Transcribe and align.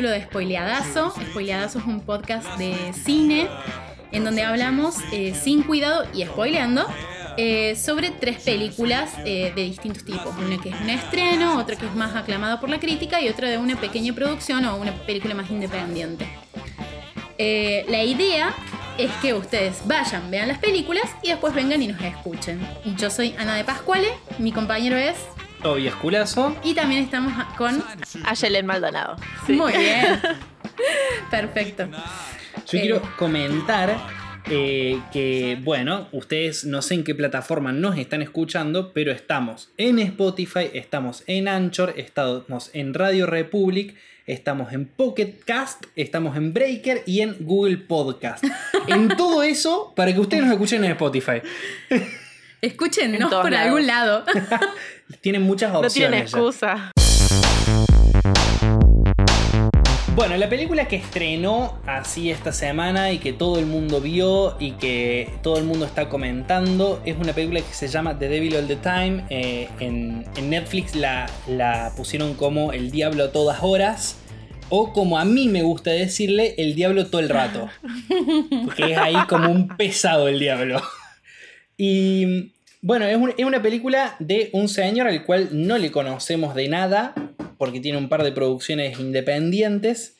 capítulo 0.00 0.18
de 0.18 0.24
Spoileadazo. 0.24 1.10
Spoileadazo 1.10 1.78
es 1.78 1.84
un 1.84 2.00
podcast 2.00 2.56
de 2.56 2.94
cine 2.94 3.48
en 4.12 4.24
donde 4.24 4.42
hablamos 4.42 4.96
eh, 5.12 5.34
sin 5.34 5.62
cuidado 5.62 6.06
y 6.14 6.24
spoileando 6.24 6.86
eh, 7.36 7.76
sobre 7.76 8.10
tres 8.10 8.40
películas 8.40 9.12
eh, 9.26 9.52
de 9.54 9.62
distintos 9.62 10.02
tipos. 10.02 10.34
Una 10.38 10.56
que 10.56 10.70
es 10.70 10.80
un 10.80 10.88
estreno, 10.88 11.58
otra 11.58 11.76
que 11.76 11.84
es 11.84 11.94
más 11.94 12.16
aclamada 12.16 12.60
por 12.60 12.70
la 12.70 12.80
crítica 12.80 13.20
y 13.20 13.28
otra 13.28 13.50
de 13.50 13.58
una 13.58 13.78
pequeña 13.78 14.14
producción 14.14 14.64
o 14.64 14.76
una 14.76 14.94
película 15.04 15.34
más 15.34 15.50
independiente. 15.50 16.26
la 17.36 18.02
idea 18.02 18.54
es 18.96 19.10
que 19.20 19.34
ustedes 19.34 19.82
vayan, 19.84 20.30
vean 20.30 20.48
las 20.48 20.60
películas 20.60 21.04
y 21.22 21.28
después 21.28 21.52
vengan 21.52 21.82
y 21.82 21.88
nos 21.88 22.00
escuchen. 22.00 22.58
Yo 22.96 23.10
soy 23.10 23.34
Ana 23.38 23.54
de 23.54 23.64
Pascuale, 23.64 24.08
mi 24.38 24.50
compañero 24.50 24.96
es 24.96 25.16
Toby 25.62 25.86
Esculazo. 25.86 26.56
Y 26.64 26.74
también 26.74 27.04
estamos 27.04 27.32
con 27.56 27.82
Ayelen 28.24 28.66
Maldonado. 28.66 29.16
Muy 29.48 29.72
bien. 29.72 30.20
Perfecto. 31.30 31.88
Yo 32.66 32.80
quiero 32.80 32.96
eh, 32.96 33.02
comentar 33.18 33.98
eh, 34.48 35.00
que, 35.12 35.58
bueno, 35.62 36.08
ustedes 36.12 36.64
no 36.64 36.82
sé 36.82 36.94
en 36.94 37.04
qué 37.04 37.14
plataforma 37.14 37.72
nos 37.72 37.98
están 37.98 38.22
escuchando, 38.22 38.92
pero 38.92 39.12
estamos 39.12 39.70
en 39.76 39.98
Spotify, 39.98 40.70
estamos 40.72 41.24
en 41.26 41.48
Anchor, 41.48 41.94
estamos 41.96 42.70
en 42.72 42.94
Radio 42.94 43.26
Republic, 43.26 43.96
estamos 44.26 44.72
en 44.72 44.86
Pocket 44.86 45.34
Cast, 45.44 45.84
estamos 45.96 46.36
en 46.36 46.52
Breaker 46.52 47.02
y 47.06 47.20
en 47.20 47.36
Google 47.40 47.78
Podcast. 47.78 48.44
en 48.88 49.08
todo 49.08 49.42
eso 49.42 49.92
para 49.94 50.12
que 50.12 50.20
ustedes 50.20 50.44
nos 50.44 50.52
escuchen 50.52 50.84
en 50.84 50.92
Spotify. 50.92 51.42
Escúchenos 52.62 53.32
por 53.32 53.54
algún 53.54 53.86
lado. 53.86 54.24
Tienen 55.22 55.42
muchas 55.42 55.74
opciones. 55.74 55.92
No 55.94 55.94
tienen 55.94 56.20
excusa. 56.20 56.92
Bueno, 60.14 60.36
la 60.36 60.48
película 60.50 60.86
que 60.86 60.96
estrenó 60.96 61.78
así 61.86 62.30
esta 62.30 62.52
semana 62.52 63.12
y 63.12 63.18
que 63.18 63.32
todo 63.32 63.58
el 63.58 63.64
mundo 63.64 64.02
vio 64.02 64.56
y 64.60 64.72
que 64.72 65.32
todo 65.42 65.56
el 65.56 65.64
mundo 65.64 65.86
está 65.86 66.10
comentando 66.10 67.00
es 67.06 67.16
una 67.16 67.32
película 67.32 67.60
que 67.60 67.72
se 67.72 67.88
llama 67.88 68.18
The 68.18 68.28
Devil 68.28 68.56
All 68.56 68.66
the 68.66 68.76
Time. 68.76 69.24
Eh, 69.30 69.68
en, 69.80 70.26
Netflix 70.50 70.94
la, 70.94 71.30
la 71.46 71.92
pusieron 71.96 72.34
como 72.34 72.72
El 72.72 72.90
Diablo 72.90 73.24
a 73.24 73.32
todas 73.32 73.62
horas. 73.62 74.18
O 74.68 74.92
como 74.92 75.18
a 75.18 75.24
mí 75.24 75.48
me 75.48 75.62
gusta 75.62 75.90
decirle, 75.90 76.54
el 76.58 76.76
diablo 76.76 77.06
todo 77.06 77.20
el 77.20 77.28
rato. 77.28 77.68
Porque 78.66 78.92
es 78.92 78.98
ahí 78.98 79.16
como 79.28 79.50
un 79.50 79.68
pesado 79.76 80.28
el 80.28 80.38
diablo. 80.38 80.80
Y 81.82 82.52
bueno, 82.82 83.06
es, 83.06 83.16
una 83.42 83.62
película 83.62 84.14
de 84.18 84.50
un 84.52 84.68
señor 84.68 85.06
al 85.06 85.24
cual 85.24 85.48
no 85.52 85.78
le 85.78 85.90
conocemos 85.90 86.54
de 86.54 86.68
nada, 86.68 87.14
porque 87.56 87.80
tiene 87.80 87.96
un 87.96 88.10
par 88.10 88.22
de 88.22 88.32
producciones 88.32 89.00
independientes, 89.00 90.18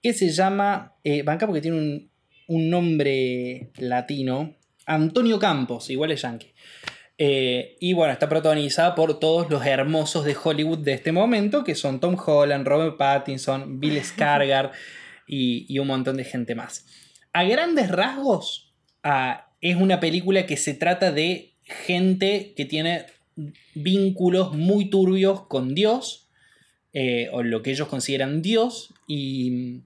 que 0.00 0.12
se 0.12 0.30
llama, 0.30 0.94
eh, 1.02 1.24
banca 1.24 1.48
porque 1.48 1.62
tiene 1.62 2.10
un, 2.46 2.70
nombre 2.70 3.72
latino, 3.78 4.54
Antonio 4.86 5.40
Campos, 5.40 5.90
igual 5.90 6.12
es 6.12 6.22
yankee. 6.22 6.54
Eh, 7.18 7.76
y 7.80 7.92
bueno, 7.92 8.12
está 8.12 8.28
protagonizada 8.28 8.94
por 8.94 9.18
todos 9.18 9.50
los 9.50 9.66
hermosos 9.66 10.24
de 10.24 10.36
Hollywood 10.40 10.78
de 10.78 10.92
este 10.92 11.10
momento, 11.10 11.64
que 11.64 11.74
son 11.74 11.98
Tom 11.98 12.16
Holland, 12.24 12.64
Robert 12.64 12.96
Pattinson, 12.96 13.80
Bill 13.80 13.98
Skarsgård 14.00 14.70
y, 15.26 15.76
un 15.76 15.88
montón 15.88 16.18
de 16.18 16.24
gente 16.24 16.54
más. 16.54 16.86
A 17.32 17.42
grandes 17.42 17.90
rasgos, 17.90 18.72
ah, 19.02 19.49
es 19.60 19.76
una 19.76 20.00
película 20.00 20.46
que 20.46 20.56
se 20.56 20.74
trata 20.74 21.12
de 21.12 21.52
gente 21.64 22.52
que 22.56 22.64
tiene 22.64 23.06
vínculos 23.74 24.54
muy 24.54 24.90
turbios 24.90 25.46
con 25.46 25.74
Dios, 25.74 26.28
eh, 26.92 27.28
o 27.32 27.42
lo 27.42 27.62
que 27.62 27.70
ellos 27.70 27.88
consideran 27.88 28.42
Dios, 28.42 28.94
y, 29.06 29.82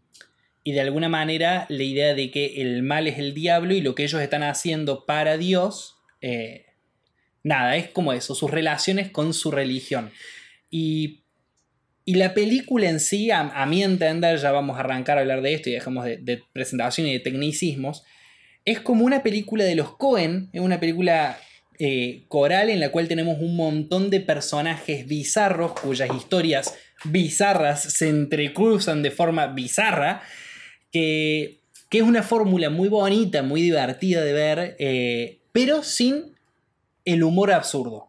de 0.65 0.81
alguna 0.81 1.11
manera 1.11 1.67
la 1.69 1.83
idea 1.83 2.15
de 2.15 2.31
que 2.31 2.63
el 2.63 2.83
mal 2.83 3.07
es 3.07 3.19
el 3.19 3.35
diablo 3.35 3.75
y 3.75 3.83
lo 3.83 3.95
que 3.95 4.05
ellos 4.05 4.23
están 4.23 4.43
haciendo 4.43 5.05
para 5.05 5.37
Dios, 5.37 5.97
eh, 6.23 6.65
nada, 7.43 7.77
es 7.77 7.91
como 7.91 8.15
eso, 8.15 8.35
sus 8.35 8.51
relaciones 8.51 9.11
con 9.11 9.35
su 9.35 9.51
religión. 9.51 10.11
Y, 10.71 11.21
la 12.07 12.35
película 12.35 12.91
en 12.91 13.01
sí, 13.01 13.31
a, 13.31 13.65
mi 13.67 13.83
entender, 13.83 14.39
ya 14.39 14.53
vamos 14.53 14.77
a 14.77 14.81
arrancar 14.81 15.17
a 15.17 15.23
hablar 15.23 15.41
de 15.41 15.55
esto 15.55 15.71
y 15.71 15.73
dejamos 15.73 16.05
de, 16.05 16.19
de 16.19 16.43
presentación 16.53 17.07
y 17.07 17.15
de 17.15 17.21
tecnicismos, 17.21 18.05
es 18.65 18.81
como 18.81 19.05
una 19.05 19.23
película 19.23 19.65
de 19.65 19.75
los 19.75 19.97
Cohen, 19.97 20.49
es 20.53 20.61
una 20.61 20.81
película 20.81 21.39
eh, 21.79 22.25
coral 22.29 22.71
en 22.71 22.81
la 22.81 22.91
cual 22.91 23.09
tenemos 23.09 23.39
un 23.41 23.57
montón 23.57 24.09
de 24.11 24.21
personajes 24.21 25.07
bizarros 25.07 25.73
cuyas 25.73 26.09
historias 26.15 26.75
bizarras 27.05 27.83
se 27.83 28.09
entrecruzan 28.09 29.03
de 29.03 29.11
forma 29.11 29.49
bizarra, 29.49 30.23
que, 30.91 31.61
es 31.91 32.03
una 32.03 32.25
fórmula 32.25 32.71
muy 32.71 32.89
bonita, 32.89 33.45
muy 33.45 33.63
divertida 33.63 34.25
de 34.25 34.33
ver, 34.33 34.77
eh, 34.81 35.39
pero 35.53 35.85
sin 35.85 36.35
el 37.05 37.23
humor 37.23 37.53
absurdo. 37.53 38.09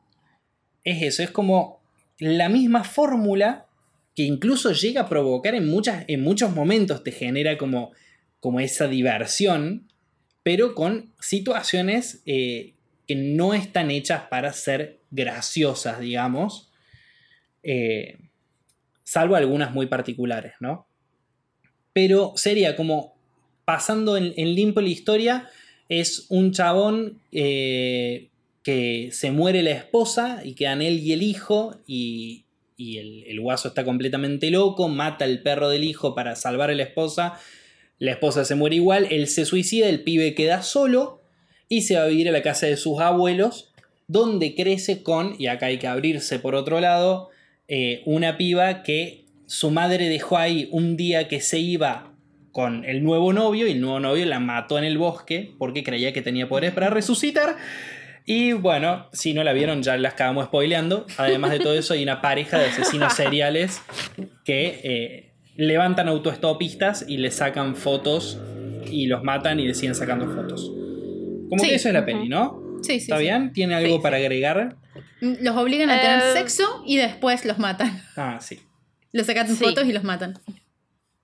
Es 0.83 1.03
eso, 1.03 1.22
es 1.22 1.29
como 1.29 1.81
la 2.17 2.49
misma 2.49 2.83
fórmula 2.83 3.67
que 4.16 4.23
incluso 4.23 4.72
llega 4.72 5.01
a 5.01 5.09
provocar 5.09 5.53
en, 5.53 5.67
muchas, 5.67 6.03
en 6.07 6.23
muchos 6.23 6.55
momentos, 6.55 7.03
te 7.03 7.11
genera 7.11 7.59
como, 7.59 7.91
como 8.39 8.59
esa 8.59 8.87
diversión, 8.87 9.87
pero 10.45 10.75
con 10.75 11.11
situaciones 11.19 12.22
eh, 12.28 12.75
que 13.07 13.16
no 13.16 13.56
están 13.56 13.89
hechas 13.89 14.25
para 14.29 14.53
ser 14.53 15.00
graciosas, 15.09 16.00
digamos, 16.00 16.69
eh, 17.63 18.19
salvo 19.03 19.35
algunas 19.35 19.73
muy 19.73 19.88
particulares, 19.88 20.53
¿no? 20.59 20.85
Pero 21.94 22.34
sería 22.35 22.75
como 22.75 23.16
pasando 23.66 24.17
en, 24.17 24.35
limpo 24.35 24.81
la 24.81 24.89
historia, 24.89 25.50
es 25.89 26.28
un 26.29 26.51
chabón 26.51 27.19
eh, 27.31 28.29
que 28.61 29.09
se 29.11 29.31
muere 29.31 29.63
la 29.63 29.72
esposa 29.72 30.41
y 30.45 30.53
quedan 30.53 30.84
él 30.84 31.00
y 31.00 31.13
el 31.13 31.23
hijo 31.23 31.79
y, 31.88 32.45
el, 32.78 33.23
el, 33.25 33.41
guaso 33.41 33.69
está 33.69 33.84
completamente 33.84 34.51
loco, 34.51 34.89
mata 34.89 35.25
al 35.25 35.41
perro 35.41 35.69
del 35.69 35.84
hijo 35.84 36.13
para 36.13 36.35
salvar 36.35 36.69
a 36.69 36.75
la 36.75 36.84
esposa, 36.84 37.39
la 38.00 38.11
esposa 38.11 38.45
se 38.45 38.56
muere 38.56 38.75
igual, 38.75 39.07
él 39.09 39.28
se 39.28 39.45
suicida, 39.45 39.88
el 39.88 40.01
pibe 40.01 40.35
queda 40.35 40.61
solo 40.61 41.22
y 41.69 41.81
se 41.81 41.95
va 41.95 42.03
a 42.03 42.07
vivir 42.07 42.29
a 42.29 42.31
la 42.31 42.41
casa 42.41 42.67
de 42.67 42.78
sus 42.78 43.00
abuelos, 43.00 43.72
donde 44.07 44.56
crece 44.56 45.03
con, 45.03 45.35
y 45.39 45.47
acá 45.47 45.67
hay 45.67 45.78
que 45.78 45.88
abrirse 45.88 46.39
por 46.39 46.55
otro 46.55 46.79
lado, 46.79 47.29
eh, 47.67 48.01
una 48.05 48.38
piba 48.38 48.84
que 48.84 49.25
su 49.47 49.72
madre 49.72 50.09
dejó 50.09 50.38
ahí 50.38 50.69
un 50.72 50.97
día 50.97 51.28
que 51.28 51.39
se 51.39 51.59
iba 51.59 52.11
con 52.51 52.85
el 52.85 53.03
nuevo 53.03 53.34
novio 53.34 53.67
y 53.67 53.72
el 53.72 53.81
nuevo 53.81 54.00
novio 54.00 54.25
la 54.25 54.39
mató 54.39 54.78
en 54.78 54.85
el 54.85 54.97
bosque 54.97 55.53
porque 55.57 55.84
creía 55.84 56.13
que 56.13 56.22
tenía 56.22 56.47
poderes 56.47 56.72
para 56.72 56.89
resucitar. 56.89 57.57
Y 58.25 58.53
bueno, 58.53 59.07
si 59.11 59.34
no 59.34 59.44
la 59.44 59.53
vieron 59.53 59.84
ya 59.84 59.97
la 59.97 60.09
acabamos 60.09 60.45
spoileando. 60.45 61.05
Además 61.17 61.51
de 61.51 61.59
todo 61.59 61.73
eso 61.73 61.94
hay 61.94 62.01
una 62.01 62.22
pareja 62.22 62.57
de 62.57 62.67
asesinos 62.67 63.13
seriales 63.13 63.81
que 64.45 64.79
eh, 64.84 65.31
levantan 65.55 66.07
autoestopistas 66.07 67.05
y 67.07 67.17
le 67.17 67.31
sacan 67.31 67.75
fotos 67.75 68.39
y 68.85 69.07
los 69.07 69.23
matan 69.23 69.59
y 69.59 69.67
le 69.67 69.73
siguen 69.73 69.95
sacando 69.95 70.27
fotos. 70.27 70.71
Como 71.49 71.63
que 71.63 71.75
eso 71.75 71.89
es 71.89 71.93
la 71.93 72.05
peli, 72.05 72.27
¿no? 72.29 72.61
Sí, 72.81 72.99
sí. 72.99 73.05
¿Está 73.05 73.17
bien? 73.17 73.53
¿Tiene 73.53 73.75
algo 73.75 74.01
para 74.01 74.17
agregar? 74.17 74.75
Los 75.21 75.55
obligan 75.55 75.89
a 75.89 75.99
tener 75.99 76.19
eh, 76.19 76.33
sexo 76.33 76.83
y 76.85 76.97
después 76.97 77.45
los 77.45 77.57
matan. 77.57 78.01
Ah, 78.16 78.37
sí. 78.41 78.59
Les 79.11 79.25
sacan 79.25 79.47
fotos 79.47 79.85
y 79.85 79.93
los 79.93 80.03
matan. 80.03 80.37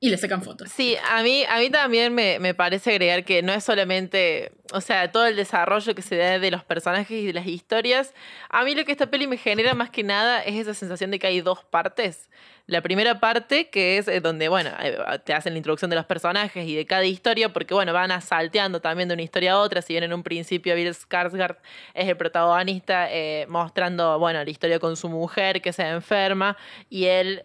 Y 0.04 0.10
le 0.10 0.18
sacan 0.18 0.42
fotos. 0.42 0.72
Sí, 0.72 0.96
a 1.12 1.22
mí, 1.22 1.44
a 1.48 1.60
mí 1.60 1.70
también 1.70 2.16
me, 2.16 2.40
me, 2.40 2.56
parece 2.56 2.90
agregar 2.90 3.24
que 3.24 3.44
no 3.44 3.54
es 3.54 3.64
solamente, 3.64 4.52
o 4.74 4.82
sea, 4.82 5.12
todo 5.12 5.28
el 5.28 5.36
desarrollo 5.36 5.94
que 5.94 6.02
se 6.02 6.16
da 6.16 6.40
de 6.40 6.50
los 6.50 6.64
personajes 6.64 7.12
y 7.12 7.28
de 7.28 7.34
las 7.34 7.46
historias. 7.46 8.16
A 8.50 8.64
mí 8.64 8.74
lo 8.74 8.84
que 8.84 8.94
esta 8.94 9.12
peli 9.12 9.28
me 9.28 9.38
genera 9.38 9.76
más 9.76 9.92
que 9.92 10.02
nada 10.02 10.42
es 10.42 10.56
esa 10.56 10.74
sensación 10.74 11.12
de 11.12 11.20
que 11.20 11.28
hay 11.28 11.42
dos 11.42 11.64
partes. 11.66 12.30
La 12.68 12.82
primera 12.82 13.20
parte, 13.20 13.70
que 13.70 13.98
es 13.98 14.08
eh, 14.08 14.22
donde, 14.22 14.48
bueno, 14.48 14.70
eh, 14.82 14.98
te 15.26 15.34
hacen 15.34 15.54
la 15.54 15.58
introducción 15.58 15.90
de 15.90 15.96
los 15.96 16.06
personajes 16.06 16.68
y 16.68 16.76
de 16.76 16.86
cada 16.86 17.06
historia, 17.06 17.52
porque, 17.52 17.74
bueno, 17.74 17.94
van 17.94 18.12
asalteando 18.12 18.80
también 18.80 19.10
de 19.10 19.14
una 19.14 19.24
historia 19.24 19.54
a 19.54 19.60
otra. 19.60 19.82
Si 19.82 19.94
bien 19.94 20.04
en 20.04 20.14
un 20.14 20.24
principio 20.24 20.76
Bill 20.76 20.94
Skarsgård 20.94 21.58
es 21.94 22.08
el 22.08 22.18
protagonista, 22.18 23.12
eh, 23.12 23.46
mostrando, 23.50 24.20
bueno, 24.20 24.44
la 24.44 24.50
historia 24.50 24.80
con 24.80 24.96
su 24.96 25.10
mujer 25.10 25.62
que 25.62 25.74
se 25.74 25.88
enferma 25.88 26.58
y 26.90 27.06
él 27.06 27.42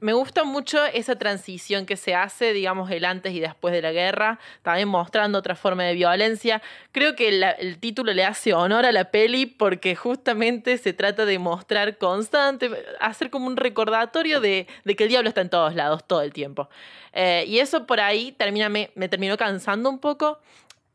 me 0.00 0.12
gusta 0.12 0.44
mucho 0.44 0.84
esa 0.86 1.16
transición 1.16 1.84
que 1.84 1.96
se 1.96 2.14
hace, 2.14 2.52
digamos, 2.52 2.90
el 2.90 3.04
antes 3.04 3.32
y 3.32 3.40
después 3.40 3.74
de 3.74 3.82
la 3.82 3.90
guerra, 3.90 4.38
también 4.62 4.88
mostrando 4.88 5.38
otra 5.38 5.56
forma 5.56 5.82
de 5.84 5.94
violencia. 5.94 6.62
Creo 6.92 7.16
que 7.16 7.28
el 7.58 7.78
título 7.78 8.12
le 8.12 8.24
hace 8.24 8.54
honor 8.54 8.86
a 8.86 8.92
la 8.92 9.10
peli 9.10 9.46
porque 9.46 9.96
justamente 9.96 10.78
se 10.78 10.92
trata 10.92 11.24
de 11.24 11.38
mostrar 11.38 11.98
constante, 11.98 12.70
hacer 13.00 13.30
como 13.30 13.46
un 13.46 13.56
recordatorio 13.56 14.40
de, 14.40 14.68
que 14.84 15.04
el 15.04 15.08
diablo 15.08 15.28
está 15.28 15.40
en 15.40 15.50
todos 15.50 15.74
lados 15.74 16.06
todo 16.06 16.22
el 16.22 16.32
tiempo. 16.32 16.68
Eh, 17.12 17.44
y 17.48 17.58
eso 17.58 17.86
por 17.86 18.00
ahí 18.00 18.32
termina, 18.32 18.68
me, 18.68 18.88
terminó 19.08 19.36
cansando 19.36 19.90
un 19.90 19.98
poco. 19.98 20.38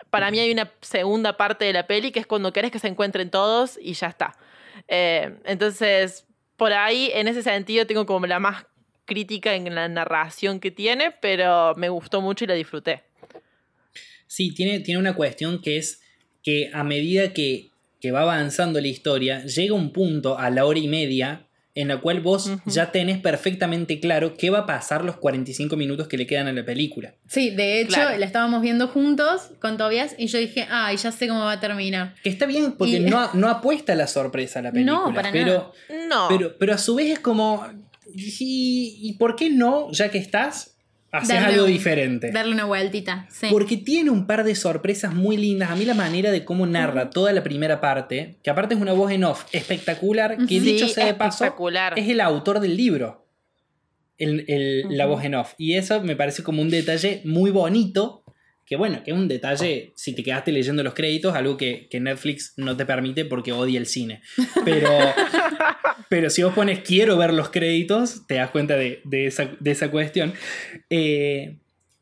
Para 0.10 0.32
mí 0.32 0.40
hay 0.40 0.52
una 0.52 0.72
segunda 0.82 1.36
parte 1.36 1.66
de 1.66 1.74
la 1.74 1.88
peli 1.88 2.12
que 2.12 2.20
es 2.20 2.28
cuando 2.28 2.54
querés 2.54 2.72
que 2.72 2.80
se 2.80 2.88
encuentren 2.88 3.30
todos 3.30 3.78
y 3.82 3.94
ya 3.94 4.08
está. 4.08 4.38
Eh, 4.88 5.40
entonces, 5.44 6.26
por 6.56 6.72
ahí, 6.72 7.12
en 7.14 7.28
ese 7.28 7.42
sentido, 7.44 7.86
tengo 7.86 8.06
como 8.06 8.28
la 8.28 8.40
más 8.40 8.66
crítica 9.06 9.56
en 9.56 9.74
la 9.74 9.88
narración 9.88 10.60
que 10.60 10.72
tiene, 10.72 11.12
pero 11.22 11.74
me 11.76 11.90
gustó 11.90 12.22
mucho 12.22 12.46
y 12.46 12.48
la 12.48 12.54
disfruté. 12.54 13.04
Sí, 14.28 14.54
tiene, 14.54 14.80
tiene 14.80 15.00
una 15.00 15.16
cuestión 15.16 15.62
que 15.62 15.78
es 15.78 16.02
que 16.42 16.72
a 16.74 16.84
medida 16.84 17.34
que, 17.34 17.70
que 18.02 18.12
va 18.12 18.22
avanzando 18.22 18.82
la 18.82 18.88
historia, 18.88 19.46
llega 19.46 19.74
un 19.74 19.92
punto 19.92 20.38
a 20.38 20.50
la 20.50 20.66
hora 20.66 20.80
y 20.80 20.88
media 20.88 21.48
en 21.76 21.88
la 21.88 22.00
cual 22.02 22.22
vos 22.22 22.52
ya 22.66 22.92
tenés 22.92 23.20
perfectamente 23.20 24.00
claro 24.00 24.36
qué 24.38 24.50
va 24.50 24.60
a 24.60 24.66
pasar 24.66 25.04
los 25.04 25.18
45 25.18 25.76
minutos 25.76 26.08
que 26.08 26.18
le 26.18 26.28
quedan 26.28 26.48
a 26.48 26.54
la 26.54 26.64
película. 26.64 27.16
Sí, 27.28 27.50
de 27.50 27.82
hecho, 27.82 28.00
la 28.00 28.26
estábamos 28.26 28.62
viendo 28.62 28.88
juntos 28.88 29.52
con 29.60 29.78
Tobias 29.78 30.14
y 30.18 30.28
yo 30.28 30.38
dije, 30.38 30.68
ay, 30.70 30.98
ya 30.98 31.12
sé 31.12 31.28
cómo 31.28 31.40
va 31.42 31.54
a 31.54 31.60
terminar. 31.60 32.14
Que 32.24 32.30
está 32.30 32.46
bien 32.46 32.74
porque 32.74 33.00
no, 33.00 33.34
no 33.34 33.50
apuesta 33.50 33.94
a 33.94 33.96
la 33.96 34.08
sorpresa 34.08 34.60
a 34.60 34.62
la 34.64 34.72
película. 34.74 35.00
No, 35.08 35.14
para 35.14 35.32
pero, 35.32 35.74
nada. 35.90 36.08
No. 36.08 36.28
Pero, 36.30 36.58
pero 36.60 36.74
a 36.74 36.78
su 36.78 36.94
vez 36.96 37.10
es 37.10 37.20
como, 37.20 37.66
¿y, 38.14 38.98
¿y 39.02 39.14
por 39.14 39.36
qué 39.36 39.50
no, 39.50 39.92
ya 39.92 40.10
que 40.10 40.18
estás, 40.18 40.74
haces 41.14 41.38
algo 41.38 41.66
diferente. 41.66 42.32
Darle 42.32 42.54
una 42.54 42.66
vueltita, 42.66 43.28
sí. 43.30 43.48
Porque 43.52 43.78
tiene 43.78 44.10
un 44.10 44.26
par 44.26 44.44
de 44.44 44.56
sorpresas 44.56 45.14
muy 45.14 45.38
lindas. 45.38 45.70
A 45.70 45.76
mí 45.76 45.86
la 45.86 45.94
manera 45.94 46.32
de 46.32 46.44
cómo 46.44 46.66
narra 46.66 47.12
toda 47.12 47.32
la 47.32 47.44
primera 47.44 47.80
parte, 47.80 48.40
que 48.44 48.50
aparte 48.50 48.74
es 48.74 48.82
una 48.82 48.94
voz 48.94 49.12
en 49.12 49.24
off 49.24 49.46
espectacular, 49.52 50.38
que 50.48 50.60
dicho 50.60 50.88
sea 50.88 51.06
de 51.06 51.14
paso, 51.14 51.46
es 51.96 52.10
el 52.10 52.20
autor 52.20 52.60
del 52.60 52.76
libro. 52.76 53.28
La 54.18 55.06
voz 55.06 55.24
en 55.24 55.36
off. 55.36 55.54
Y 55.58 55.76
eso 55.76 56.02
me 56.02 56.16
parece 56.16 56.44
como 56.44 56.62
un 56.62 56.70
detalle 56.70 57.22
muy 57.26 57.52
bonito 57.52 58.24
que 58.66 58.78
bueno, 58.78 59.04
que 59.04 59.12
es 59.12 59.18
un 59.18 59.28
detalle, 59.28 59.92
si 59.96 60.16
te 60.16 60.24
quedaste 60.24 60.52
leyendo 60.52 60.84
los 60.84 60.94
créditos, 60.94 61.36
algo 61.36 61.58
que, 61.58 61.90
Netflix 62.00 62.54
no 62.58 62.78
te 62.78 62.86
permite 62.86 63.26
porque 63.26 63.52
odia 63.52 63.78
el 63.78 63.86
cine. 63.86 64.22
Pero, 64.64 64.90
pero 66.14 66.30
si 66.30 66.44
vos 66.44 66.54
pones 66.54 66.82
quiero 66.82 67.18
ver 67.18 67.34
los 67.34 67.50
créditos, 67.50 68.28
te 68.28 68.36
das 68.36 68.52
cuenta 68.52 68.76
de, 68.78 69.02
esa, 69.26 69.90
cuestión. 69.90 70.32
Eh, 70.92 71.58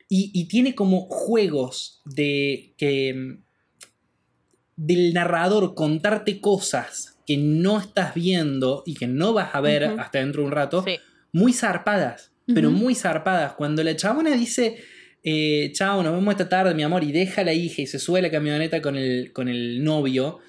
y, 0.09 0.49
tiene 0.49 0.75
como 0.75 1.07
juegos 1.07 2.01
de 2.03 2.73
que 2.75 3.37
del 4.75 5.13
narrador 5.13 5.75
contarte 5.75 6.41
cosas 6.41 7.19
que 7.25 7.37
no 7.37 7.79
estás 7.79 8.13
viendo 8.13 8.83
y 8.85 8.95
que 8.95 9.07
no 9.07 9.31
vas 9.31 9.55
a 9.55 9.61
ver 9.61 9.85
hasta 9.85 10.19
dentro 10.19 10.41
de 10.41 10.47
un 10.47 10.51
rato, 10.51 10.83
muy 11.31 11.53
zarpadas, 11.53 12.33
pero 12.53 12.69
muy 12.69 12.95
zarpadas. 12.95 13.53
Cuando 13.53 13.81
la 13.81 13.95
chabona 13.95 14.31
dice 14.31 14.83
eh, 15.23 15.71
chao, 15.73 16.03
nos 16.03 16.13
vemos 16.13 16.33
esta 16.33 16.49
tarde, 16.49 16.73
mi 16.73 16.83
amor, 16.83 17.05
y 17.05 17.13
deja 17.13 17.39
a 17.39 17.45
la 17.45 17.53
hija 17.53 17.83
y 17.83 17.87
se 17.87 17.97
sube 17.97 18.19
a 18.19 18.23
la 18.23 18.29
camioneta 18.29 18.81
con 18.81 18.97
el, 18.97 19.31
con 19.31 19.47
el 19.47 19.85
novio. 19.85 20.39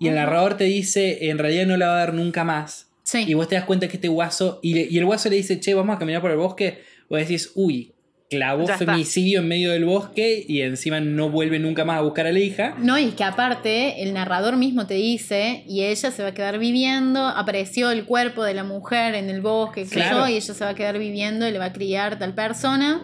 Y 0.00 0.08
el 0.08 0.16
narrador 0.16 0.56
te 0.56 0.64
dice, 0.64 1.30
en 1.30 1.38
realidad 1.38 1.66
no 1.66 1.76
la 1.76 1.86
va 1.86 2.02
a 2.02 2.06
ver 2.06 2.14
nunca 2.14 2.42
más. 2.42 2.88
Y 3.14 3.34
vos 3.34 3.48
te 3.48 3.54
das 3.54 3.64
cuenta 3.64 3.88
que 3.88 3.96
este 3.96 4.08
guaso, 4.08 4.60
y, 4.62 4.96
el 4.96 5.04
guaso 5.04 5.28
le 5.28 5.36
dice, 5.36 5.60
che, 5.60 5.74
vamos 5.74 5.96
a 5.96 5.98
caminar 5.98 6.20
por 6.20 6.30
el 6.30 6.36
bosque. 6.36 6.82
Vos 7.08 7.20
decís, 7.20 7.52
uy, 7.54 7.92
clavó 8.30 8.66
femicidio 8.66 9.40
en 9.40 9.48
medio 9.48 9.72
del 9.72 9.84
bosque 9.84 10.42
y 10.48 10.62
encima 10.62 11.00
no 11.00 11.28
vuelve 11.28 11.58
nunca 11.58 11.84
más 11.84 11.98
a 11.98 12.00
buscar 12.00 12.26
a 12.26 12.32
la 12.32 12.38
hija. 12.38 12.74
No, 12.78 12.98
y 12.98 13.10
que 13.10 13.24
aparte 13.24 14.02
el 14.02 14.14
narrador 14.14 14.56
mismo 14.56 14.86
te 14.86 14.94
dice, 14.94 15.64
y 15.68 15.82
ella 15.82 16.10
se 16.10 16.22
va 16.22 16.30
a 16.30 16.34
quedar 16.34 16.58
viviendo, 16.58 17.26
apareció 17.26 17.90
el 17.90 18.04
cuerpo 18.04 18.42
de 18.44 18.54
la 18.54 18.64
mujer 18.64 19.14
en 19.14 19.28
el 19.28 19.42
bosque, 19.42 19.86
y 19.94 19.98
ella 19.98 20.40
se 20.40 20.64
va 20.64 20.70
a 20.70 20.74
quedar 20.74 20.98
viviendo 20.98 21.46
y 21.46 21.52
le 21.52 21.58
va 21.58 21.66
a 21.66 21.72
criar 21.72 22.18
tal 22.18 22.34
persona 22.34 23.02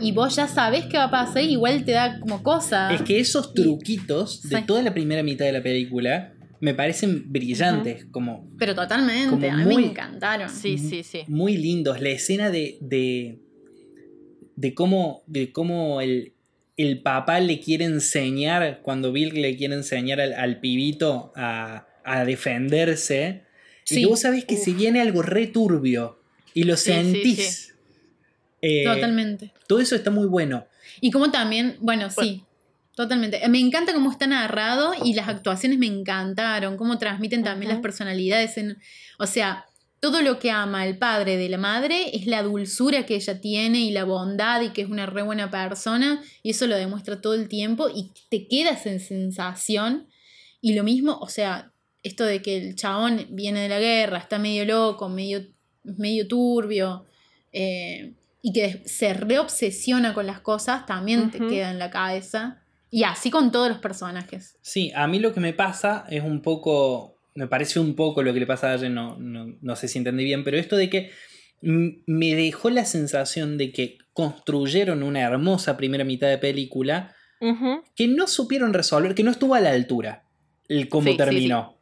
y 0.00 0.12
vos 0.12 0.36
ya 0.36 0.46
sabes 0.46 0.86
qué 0.86 0.96
va 0.96 1.04
a 1.04 1.10
pasar, 1.10 1.42
igual 1.42 1.84
te 1.84 1.92
da 1.92 2.20
como 2.20 2.42
cosa. 2.42 2.92
Es 2.92 3.02
que 3.02 3.18
esos 3.18 3.52
truquitos 3.54 4.42
de 4.42 4.62
toda 4.62 4.82
la 4.82 4.94
primera 4.94 5.22
mitad 5.22 5.44
de 5.44 5.52
la 5.52 5.62
película 5.62 6.34
me 6.60 6.74
parecen 6.74 7.30
brillantes, 7.32 8.06
como... 8.10 8.50
Pero 8.58 8.74
totalmente, 8.74 9.48
a 9.48 9.56
mí 9.58 9.76
me 9.76 9.86
encantaron. 9.86 10.48
Sí, 10.48 10.78
sí, 10.78 11.02
sí. 11.02 11.20
Muy 11.28 11.56
lindos. 11.56 12.00
La 12.00 12.10
escena 12.10 12.50
de... 12.50 12.78
de, 12.80 13.38
de 14.56 14.74
cómo, 14.74 15.22
de 15.26 15.52
cómo 15.52 16.00
el, 16.00 16.32
el 16.76 17.00
papá 17.02 17.40
le 17.40 17.60
quiere 17.60 17.84
enseñar, 17.84 18.80
cuando 18.82 19.12
Bill 19.12 19.40
le 19.40 19.56
quiere 19.56 19.74
enseñar 19.74 20.20
al, 20.20 20.60
pibito 20.60 21.32
a, 21.36 21.86
a, 22.04 22.24
defenderse, 22.24 23.42
y 23.90 24.04
vos 24.04 24.20
sabés 24.20 24.44
que 24.44 24.56
se 24.56 24.72
viene 24.72 25.00
algo 25.00 25.22
returbio 25.22 26.20
y 26.54 26.64
lo 26.64 26.76
sentís. 26.76 27.74
Eh, 28.60 28.84
Totalmente. 28.84 29.52
Todo 29.66 29.80
eso 29.80 29.94
está 29.94 30.10
muy 30.10 30.26
bueno. 30.26 30.66
Y 31.00 31.10
como 31.10 31.30
también, 31.30 31.76
bueno, 31.80 32.10
sí, 32.10 32.42
totalmente. 32.98 33.48
Me 33.48 33.60
encanta 33.60 33.94
cómo 33.94 34.10
está 34.10 34.26
narrado 34.26 34.92
y 35.04 35.14
las 35.14 35.28
actuaciones 35.28 35.78
me 35.78 35.86
encantaron, 35.86 36.76
cómo 36.76 36.98
transmiten 36.98 37.44
también 37.44 37.70
las 37.70 37.80
personalidades. 37.80 38.58
En, 38.58 38.76
o 39.20 39.26
sea, 39.26 39.66
todo 40.00 40.20
lo 40.20 40.40
que 40.40 40.50
ama 40.50 40.84
el 40.84 40.98
padre 40.98 41.36
de 41.36 41.48
la 41.48 41.58
madre 41.58 42.16
es 42.16 42.26
la 42.26 42.42
dulzura 42.42 43.06
que 43.06 43.14
ella 43.14 43.40
tiene 43.40 43.78
y 43.82 43.92
la 43.92 44.02
bondad 44.02 44.62
y 44.62 44.70
que 44.70 44.82
es 44.82 44.90
una 44.90 45.06
re 45.06 45.22
buena 45.22 45.48
persona 45.48 46.20
y 46.42 46.50
eso 46.50 46.66
lo 46.66 46.74
demuestra 46.74 47.20
todo 47.20 47.34
el 47.34 47.46
tiempo 47.46 47.88
y 47.88 48.10
te 48.30 48.48
quedas 48.48 48.84
en 48.86 48.98
sensación 48.98 50.08
y 50.60 50.74
lo 50.74 50.82
mismo, 50.82 51.18
o 51.20 51.28
sea, 51.28 51.70
esto 52.02 52.24
de 52.24 52.42
que 52.42 52.56
el 52.56 52.74
chabón 52.74 53.28
viene 53.30 53.60
de 53.60 53.68
la 53.68 53.78
guerra, 53.78 54.18
está 54.18 54.40
medio 54.40 54.64
loco, 54.64 55.08
medio, 55.08 55.46
medio 55.84 56.26
turbio, 56.26 57.06
eh, 57.52 58.12
y 58.42 58.52
que 58.52 58.82
se 58.86 59.14
reobsesiona 59.14 60.14
con 60.14 60.26
las 60.26 60.40
cosas, 60.40 60.84
también 60.84 61.30
te 61.30 61.38
queda 61.38 61.70
en 61.70 61.78
la 61.78 61.90
cabeza. 61.90 62.57
Y 62.90 63.04
así 63.04 63.30
con 63.30 63.52
todos 63.52 63.68
los 63.68 63.78
personajes. 63.78 64.56
Sí, 64.62 64.92
a 64.94 65.06
mí 65.06 65.18
lo 65.18 65.34
que 65.34 65.40
me 65.40 65.52
pasa 65.52 66.04
es 66.08 66.22
un 66.22 66.40
poco, 66.40 67.18
me 67.34 67.46
parece 67.46 67.80
un 67.80 67.94
poco 67.94 68.22
lo 68.22 68.32
que 68.32 68.40
le 68.40 68.46
pasa 68.46 68.70
a 68.70 68.74
Allen, 68.74 68.94
no, 68.94 69.16
no, 69.18 69.76
sé 69.76 69.88
si 69.88 69.98
entendí 69.98 70.24
bien, 70.24 70.44
pero 70.44 70.56
esto 70.56 70.76
de 70.76 70.88
que 70.88 71.10
me 71.60 72.34
dejó 72.34 72.70
la 72.70 72.84
sensación 72.84 73.58
de 73.58 73.72
que 73.72 73.98
construyeron 74.12 75.02
una 75.02 75.20
hermosa 75.20 75.76
primera 75.76 76.04
mitad 76.04 76.28
de 76.28 76.38
película 76.38 77.14
que 77.94 78.08
no 78.08 78.26
supieron 78.26 78.72
resolver, 78.72 79.14
que 79.14 79.22
no 79.22 79.30
estuvo 79.30 79.54
a 79.54 79.60
la 79.60 79.70
altura 79.70 80.24
el 80.68 80.88
cómo 80.88 81.16
terminó. 81.16 81.78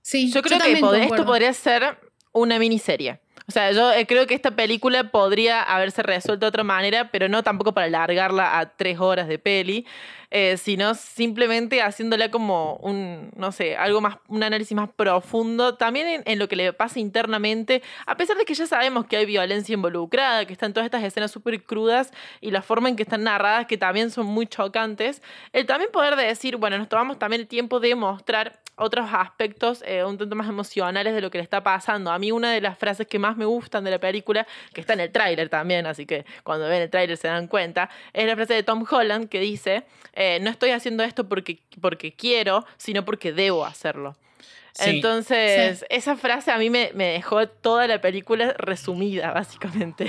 Sí, 0.00 0.30
yo 0.30 0.42
creo 0.42 0.60
que 0.60 0.72
esto 1.04 1.24
podría 1.24 1.52
ser 1.52 1.98
una 2.32 2.58
miniserie. 2.58 3.20
O 3.46 3.52
sea, 3.52 3.72
yo 3.72 3.92
eh, 3.92 4.06
creo 4.06 4.26
que 4.26 4.34
esta 4.34 4.52
película 4.52 5.10
podría 5.10 5.62
haberse 5.62 6.02
resuelto 6.02 6.46
de 6.46 6.48
otra 6.48 6.64
manera, 6.64 7.10
pero 7.10 7.28
no 7.28 7.42
tampoco 7.42 7.72
para 7.74 7.86
alargarla 7.86 8.58
a 8.58 8.70
tres 8.70 8.98
horas 8.98 9.28
de 9.28 9.38
peli, 9.38 9.84
eh, 10.30 10.56
sino 10.56 10.94
simplemente 10.94 11.82
haciéndola 11.82 12.30
como 12.30 12.76
un, 12.76 13.30
no 13.36 13.52
sé, 13.52 13.76
algo 13.76 14.00
más, 14.00 14.16
un 14.28 14.42
análisis 14.42 14.74
más 14.74 14.88
profundo, 14.88 15.74
también 15.74 16.22
en, 16.24 16.38
lo 16.38 16.48
que 16.48 16.56
le 16.56 16.72
pasa 16.72 17.00
internamente, 17.00 17.82
a 18.06 18.16
pesar 18.16 18.38
de 18.38 18.46
que 18.46 18.54
ya 18.54 18.66
sabemos 18.66 19.04
que 19.06 19.18
hay 19.18 19.26
violencia 19.26 19.74
involucrada, 19.74 20.46
que 20.46 20.54
están 20.54 20.72
todas 20.72 20.86
estas 20.86 21.04
escenas 21.04 21.30
súper 21.30 21.62
crudas 21.62 22.12
y 22.40 22.50
la 22.50 22.62
forma 22.62 22.88
en 22.88 22.96
que 22.96 23.02
están 23.02 23.24
narradas, 23.24 23.66
que 23.66 23.76
también 23.76 24.10
son 24.10 24.24
muy 24.24 24.46
chocantes, 24.46 25.22
el 25.52 25.66
también 25.66 25.92
poder 25.92 26.16
decir, 26.16 26.56
bueno, 26.56 26.78
nos 26.78 26.88
tomamos 26.88 27.18
también 27.18 27.42
el 27.42 27.46
tiempo 27.46 27.78
de 27.78 27.94
mostrar 27.94 28.63
otros 28.76 29.08
aspectos 29.12 29.82
eh, 29.86 30.04
un 30.04 30.18
tanto 30.18 30.34
más 30.36 30.48
emocionales 30.48 31.14
de 31.14 31.20
lo 31.20 31.30
que 31.30 31.38
le 31.38 31.44
está 31.44 31.62
pasando. 31.62 32.10
A 32.10 32.18
mí 32.18 32.32
una 32.32 32.52
de 32.52 32.60
las 32.60 32.78
frases 32.78 33.06
que 33.06 33.18
más 33.18 33.36
me 33.36 33.44
gustan 33.44 33.84
de 33.84 33.90
la 33.90 33.98
película, 33.98 34.46
que 34.72 34.80
está 34.80 34.94
en 34.94 35.00
el 35.00 35.12
tráiler 35.12 35.48
también, 35.48 35.86
así 35.86 36.06
que 36.06 36.24
cuando 36.42 36.68
ven 36.68 36.82
el 36.82 36.90
tráiler 36.90 37.16
se 37.16 37.28
dan 37.28 37.46
cuenta, 37.46 37.90
es 38.12 38.26
la 38.26 38.34
frase 38.34 38.54
de 38.54 38.62
Tom 38.62 38.84
Holland 38.88 39.28
que 39.28 39.40
dice, 39.40 39.84
eh, 40.12 40.38
no 40.40 40.50
estoy 40.50 40.70
haciendo 40.70 41.02
esto 41.02 41.28
porque, 41.28 41.58
porque 41.80 42.12
quiero, 42.12 42.64
sino 42.76 43.04
porque 43.04 43.32
debo 43.32 43.64
hacerlo. 43.64 44.16
Entonces, 44.80 45.84
esa 45.88 46.16
frase 46.16 46.50
a 46.50 46.58
mí 46.58 46.68
me, 46.68 46.90
dejó 46.92 47.46
toda 47.48 47.86
la 47.86 48.00
película 48.00 48.54
resumida, 48.58 49.32
básicamente. 49.32 50.06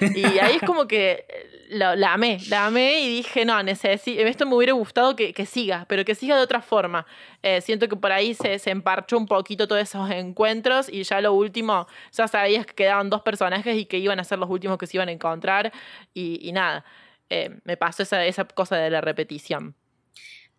Y 0.14 0.38
ahí 0.38 0.56
es 0.56 0.62
como 0.62 0.86
que 0.86 1.24
la, 1.68 2.12
amé, 2.12 2.38
la 2.48 2.66
amé 2.66 3.00
y 3.00 3.08
dije, 3.08 3.44
no, 3.44 3.62
necesito, 3.62 4.20
esto 4.22 4.44
me 4.46 4.54
hubiera 4.56 4.72
gustado 4.72 5.16
que, 5.16 5.46
siga, 5.46 5.86
pero 5.88 6.04
que 6.04 6.14
siga 6.14 6.36
de 6.36 6.42
otra 6.42 6.60
forma. 6.60 7.06
Eh, 7.42 7.60
siento 7.60 7.88
que 7.88 7.96
por 7.96 8.12
ahí 8.12 8.34
se, 8.34 8.58
se 8.58 8.70
emparchó 8.70 9.16
un 9.16 9.26
poquito 9.26 9.66
todos 9.66 9.80
esos 9.80 10.10
encuentros 10.10 10.88
y 10.88 11.04
ya 11.04 11.20
lo 11.20 11.32
último, 11.32 11.86
ya 12.12 12.28
sabías 12.28 12.66
que 12.66 12.74
quedaban 12.74 13.08
dos 13.08 13.22
personajes 13.22 13.76
y 13.76 13.86
que 13.86 13.98
iban 13.98 14.20
a 14.20 14.24
ser 14.24 14.38
los 14.38 14.50
últimos 14.50 14.76
que 14.76 14.86
se 14.86 14.96
iban 14.96 15.08
a 15.08 15.12
encontrar 15.12 15.72
y, 16.12 16.50
nada, 16.52 16.84
eh, 17.30 17.50
me 17.64 17.76
pasó 17.76 18.02
esa, 18.02 18.24
esa 18.26 18.44
cosa 18.44 18.76
de 18.76 18.90
la 18.90 19.00
repetición. 19.00 19.74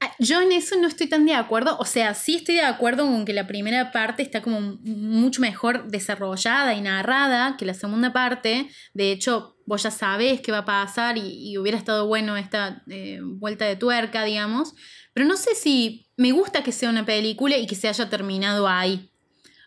Ah, 0.03 0.13
yo 0.19 0.41
en 0.41 0.51
eso 0.51 0.75
no 0.75 0.89
estoy 0.89 1.07
tan 1.07 1.25
de 1.25 1.33
acuerdo. 1.33 1.77
O 1.79 1.86
sea, 1.86 2.13
sí 2.13 2.36
estoy 2.36 2.55
de 2.55 2.65
acuerdo 2.65 3.05
con 3.05 3.24
que 3.24 3.31
la 3.31 3.48
primera 3.48 3.93
parte 3.93 4.22
está 4.22 4.41
como 4.41 4.60
mucho 4.60 5.39
mejor 5.39 5.88
desarrollada 5.88 6.74
y 6.74 6.81
narrada 6.81 7.55
que 7.57 7.65
la 7.65 7.74
segunda 7.74 8.12
parte. 8.12 8.69
De 8.93 9.13
hecho, 9.13 9.55
vos 9.65 9.81
ya 9.81 9.91
sabés 9.91 10.41
qué 10.41 10.51
va 10.51 10.60
a 10.60 10.65
pasar 10.65 11.17
y, 11.17 11.57
hubiera 11.57 11.77
estado 11.77 12.05
bueno 12.05 12.36
esta 12.36 12.83
eh, 12.89 13.22
vuelta 13.24 13.63
de 13.63 13.77
tuerca, 13.77 14.25
digamos. 14.25 14.74
Pero 15.13 15.25
no 15.25 15.38
sé 15.38 15.55
si 15.55 16.05
me 16.17 16.33
gusta 16.33 16.63
que 16.63 16.74
sea 16.74 16.89
una 16.89 17.05
película 17.05 17.57
y 17.57 17.65
que 17.65 17.75
se 17.75 17.88
haya 17.88 18.10
terminado 18.10 18.67
ahí. 18.67 19.10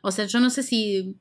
O 0.02 0.12
sea, 0.12 0.26
yo 0.26 0.38
no 0.38 0.50
sé 0.50 0.62
si... 0.62 1.16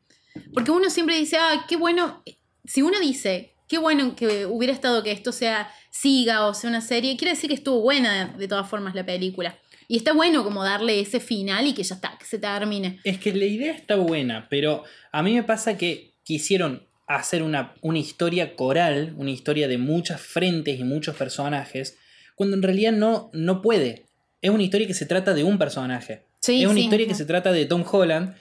Porque 0.53 0.71
uno 0.71 0.89
siempre 0.89 1.17
dice, 1.17 1.37
ah, 1.39 1.65
qué 1.69 1.77
bueno. 1.77 2.21
Si 2.65 2.81
uno 2.81 2.99
dice, 2.99 3.54
qué 3.67 3.77
bueno 3.77 4.15
que 4.15 4.45
hubiera 4.45 4.73
estado 4.73 5.03
que 5.03 5.11
esto 5.11 5.31
sea 5.31 5.69
siga 5.89 6.45
o 6.45 6.53
sea 6.53 6.69
una 6.69 6.81
serie, 6.81 7.15
quiere 7.17 7.31
decir 7.31 7.49
que 7.49 7.55
estuvo 7.55 7.81
buena 7.81 8.35
de, 8.37 8.47
todas 8.47 8.69
formas 8.69 8.95
la 8.95 9.05
película. 9.05 9.57
Y 9.87 9.97
está 9.97 10.13
bueno 10.13 10.43
como 10.43 10.63
darle 10.63 10.99
ese 10.99 11.19
final 11.19 11.67
y 11.67 11.73
que 11.73 11.83
ya 11.83 11.95
está, 11.95 12.17
que 12.17 12.25
se 12.25 12.39
termine. 12.39 12.99
Es 13.03 13.19
que 13.19 13.33
la 13.33 13.45
idea 13.45 13.71
está 13.71 13.95
buena, 13.95 14.47
pero 14.49 14.83
a 15.11 15.21
mí 15.21 15.35
me 15.35 15.43
pasa 15.43 15.77
que 15.77 16.15
quisieron 16.23 16.87
hacer 17.07 17.43
una, 17.43 17.75
una 17.81 17.99
historia 17.99 18.55
coral, 18.55 19.13
una 19.17 19.29
historia 19.29 19.67
de 19.67 19.77
muchas 19.77 20.21
frentes 20.21 20.79
y 20.79 20.83
muchos 20.83 21.15
personajes, 21.15 21.99
cuando 22.35 22.55
en 22.55 22.63
realidad 22.63 22.93
no, 22.93 23.29
no 23.33 23.61
puede. 23.61 24.05
Es 24.41 24.49
una 24.49 24.63
historia 24.63 24.87
que 24.87 24.95
se 24.95 25.05
trata 25.05 25.33
de 25.33 25.43
un 25.43 25.57
personaje. 25.57 26.25
Sí, 26.41 26.61
es 26.61 26.67
una 26.67 26.75
sí. 26.75 26.83
historia 26.83 27.07
que 27.07 27.15
se 27.15 27.25
trata 27.25 27.51
de 27.51 27.65
Tom 27.65 27.83
Holland 27.89 28.35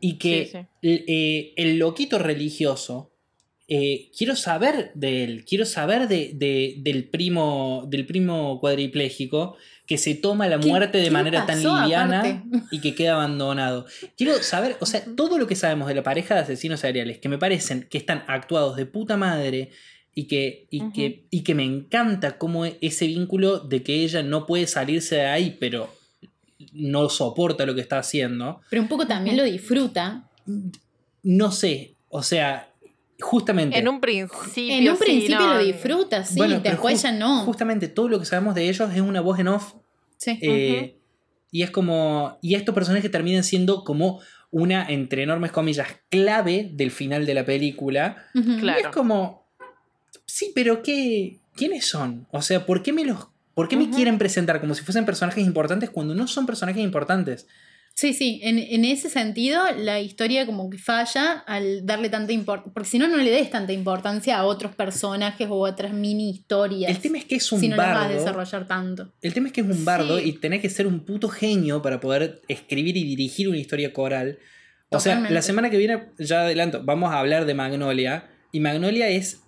y 0.00 0.16
que 0.18 0.46
Sí, 0.46 0.52
sí. 0.52 0.66
el, 0.82 1.04
eh, 1.06 1.52
el 1.56 1.78
loquito 1.78 2.18
religioso, 2.18 3.09
eh, 3.72 4.10
quiero 4.18 4.34
saber 4.34 4.90
de 4.94 5.22
él, 5.24 5.44
quiero 5.48 5.64
saber 5.64 6.08
de, 6.08 6.32
de- 6.34 6.74
del, 6.78 7.04
primo, 7.04 7.84
del 7.88 8.04
primo 8.04 8.58
cuadripléjico 8.60 9.56
que 9.86 9.96
se 9.96 10.14
toma 10.16 10.48
la 10.48 10.58
¿Qué- 10.58 10.68
muerte 10.68 10.98
de 10.98 11.10
manera 11.10 11.46
tan 11.46 11.58
liviana 11.62 12.20
aparte? 12.20 12.42
y 12.72 12.80
que 12.80 12.94
queda 12.96 13.14
abandonado. 13.14 13.86
Quiero 14.16 14.42
saber, 14.42 14.76
o 14.80 14.86
sea, 14.86 15.04
todo 15.16 15.38
lo 15.38 15.46
que 15.46 15.54
sabemos 15.56 15.86
de 15.88 15.94
la 15.94 16.02
pareja 16.02 16.34
de 16.34 16.40
asesinos 16.40 16.80
seriales, 16.80 17.18
que 17.18 17.28
me 17.28 17.38
parecen 17.38 17.86
que 17.88 17.96
están 17.98 18.24
actuados 18.26 18.76
de 18.76 18.86
puta 18.86 19.16
madre 19.16 19.70
y 20.16 20.24
que, 20.24 20.66
y 20.70 20.90
que, 20.90 21.24
y 21.30 21.42
que 21.42 21.54
me 21.54 21.62
encanta 21.64 22.38
como 22.38 22.64
ese 22.64 23.06
vínculo 23.06 23.60
de 23.60 23.82
que 23.84 24.02
ella 24.02 24.22
no 24.24 24.46
puede 24.46 24.66
salirse 24.66 25.14
de 25.16 25.26
ahí, 25.26 25.56
pero 25.60 25.88
no 26.72 27.08
soporta 27.08 27.64
lo 27.66 27.74
que 27.76 27.80
está 27.80 27.98
haciendo. 27.98 28.60
Pero 28.68 28.82
un 28.82 28.88
poco 28.88 29.06
también 29.06 29.36
lo 29.36 29.44
disfruta. 29.44 30.28
No 31.22 31.52
sé, 31.52 31.94
o 32.08 32.22
sea, 32.22 32.69
justamente. 33.20 33.78
En 33.78 33.88
un 33.88 34.00
principio. 34.00 34.74
En 34.74 34.88
un 34.90 34.96
sí, 34.96 35.04
principio 35.04 35.40
no. 35.40 35.54
lo 35.54 35.60
disfruta, 35.60 36.24
sí. 36.24 36.36
Bueno, 36.36 36.60
después 36.60 37.02
ya 37.02 37.12
no. 37.12 37.44
Justamente 37.44 37.88
todo 37.88 38.08
lo 38.08 38.18
que 38.18 38.24
sabemos 38.24 38.54
de 38.54 38.68
ellos 38.68 38.90
es 38.94 39.00
una 39.00 39.20
voz 39.20 39.38
en 39.38 39.48
off. 39.48 39.74
Sí. 40.16 40.38
eh, 40.42 40.96
Y 41.50 41.62
es 41.62 41.70
como. 41.70 42.38
Y 42.42 42.54
estos 42.54 42.74
personajes 42.74 43.10
terminan 43.10 43.44
siendo 43.44 43.84
como 43.84 44.20
una, 44.50 44.86
entre 44.88 45.22
enormes 45.22 45.52
comillas, 45.52 45.86
clave 46.08 46.70
del 46.72 46.90
final 46.90 47.26
de 47.26 47.34
la 47.34 47.44
película. 47.44 48.26
Claro. 48.60 48.80
Y 48.80 48.82
es 48.82 48.88
como. 48.88 49.46
Sí, 50.26 50.52
pero 50.54 50.82
¿qué? 50.82 51.38
¿Quiénes 51.54 51.86
son? 51.86 52.26
O 52.30 52.42
sea, 52.42 52.66
¿por 52.66 52.82
qué 52.82 52.92
me 52.92 53.04
los. 53.04 53.28
¿Por 53.54 53.68
qué 53.68 53.76
me 53.76 53.90
quieren 53.90 54.16
presentar 54.16 54.60
como 54.60 54.74
si 54.74 54.82
fuesen 54.82 55.04
personajes 55.04 55.44
importantes 55.44 55.90
cuando 55.90 56.14
no 56.14 56.26
son 56.26 56.46
personajes 56.46 56.82
importantes? 56.82 57.46
Sí, 58.00 58.14
sí, 58.14 58.40
en, 58.42 58.58
en 58.58 58.86
ese 58.86 59.10
sentido 59.10 59.60
la 59.76 60.00
historia 60.00 60.46
como 60.46 60.70
que 60.70 60.78
falla 60.78 61.32
al 61.46 61.84
darle 61.84 62.08
tanta 62.08 62.32
importancia, 62.32 62.72
porque 62.72 62.88
si 62.88 62.98
no, 62.98 63.06
no 63.08 63.18
le 63.18 63.30
des 63.30 63.50
tanta 63.50 63.74
importancia 63.74 64.38
a 64.38 64.44
otros 64.46 64.74
personajes 64.74 65.46
o 65.50 65.56
otras 65.56 65.92
mini 65.92 66.30
historias. 66.30 66.90
El 66.90 66.98
tema 66.98 67.18
es 67.18 67.26
que 67.26 67.34
es 67.34 67.52
un 67.52 67.60
si 67.60 67.68
no 67.68 67.76
las 67.76 67.86
vas 67.88 67.96
a 67.96 68.00
bardo. 68.00 68.14
desarrollar 68.18 68.66
tanto. 68.66 69.12
El 69.20 69.34
tema 69.34 69.48
es 69.48 69.52
que 69.52 69.60
es 69.60 69.66
un 69.66 69.84
bardo 69.84 70.18
Sí. 70.18 70.28
y 70.30 70.32
tenés 70.32 70.62
que 70.62 70.70
ser 70.70 70.86
un 70.86 71.00
puto 71.00 71.28
genio 71.28 71.82
para 71.82 72.00
poder 72.00 72.40
escribir 72.48 72.96
y 72.96 73.04
dirigir 73.04 73.48
una 73.50 73.58
historia 73.58 73.92
coral. 73.92 74.38
O 74.88 74.98
sea, 74.98 75.20
la 75.20 75.42
semana 75.42 75.68
que 75.68 75.76
viene, 75.76 76.04
ya 76.18 76.40
adelanto, 76.44 76.82
vamos 76.82 77.12
a 77.12 77.18
hablar 77.18 77.44
de 77.44 77.52
Magnolia. 77.52 78.30
Y 78.50 78.60
Magnolia 78.60 79.08
es, 79.08 79.42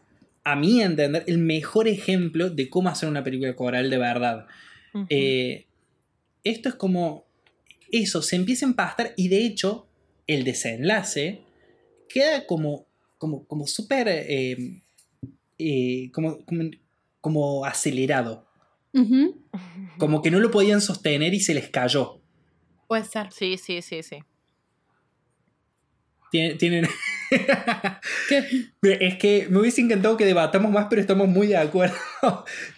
a 0.45 0.57
mi 0.57 0.83
entender, 0.83 1.25
el 1.27 1.39
mejor 1.39 1.89
ejemplo 1.89 2.51
de 2.51 2.69
cómo 2.69 2.91
hacer 2.91 3.09
una 3.09 3.25
película 3.25 3.57
coral 3.57 3.89
de 3.89 3.97
verdad. 3.99 4.47
Eh, 5.09 5.65
esto 6.45 6.69
es 6.69 6.75
como. 6.75 7.25
Eso, 7.93 8.23
se 8.23 8.35
empieza 8.37 8.67
a 8.67 8.71
empastar 8.71 9.15
y 9.17 9.29
de 9.29 9.45
hecho, 9.47 9.87
el 10.27 10.43
desenlace 10.43 11.43
queda 12.09 12.47
como. 12.47 12.87
como, 13.19 13.47
como 13.47 13.67
súper. 13.69 14.09
eh, 14.09 14.83
eh, 15.59 16.11
como, 16.13 16.45
como, 16.45 16.65
como 17.21 17.65
acelerado. 17.65 18.47
Como 19.99 20.21
que 20.23 20.31
no 20.33 20.41
lo 20.41 20.51
podían 20.51 20.81
sostener 20.81 21.33
y 21.35 21.41
se 21.41 21.55
les 21.55 21.69
cayó. 21.69 22.21
Puede 22.89 23.05
ser. 23.05 23.31
Sí, 23.33 23.57
sí, 23.59 23.81
sí, 23.83 24.03
sí. 24.03 24.19
Tienen. 26.31 26.59
tienen- 26.59 26.89
¿Qué? 28.29 28.67
es 28.83 29.17
que 29.17 29.47
me 29.49 29.61
hubiese 29.61 29.81
encantado 29.81 30.17
que 30.17 30.25
debatamos 30.25 30.71
más, 30.73 30.87
pero 30.91 31.01
estamos 31.01 31.29
muy 31.29 31.47
de 31.47 31.57
acuerdo. 31.57 31.95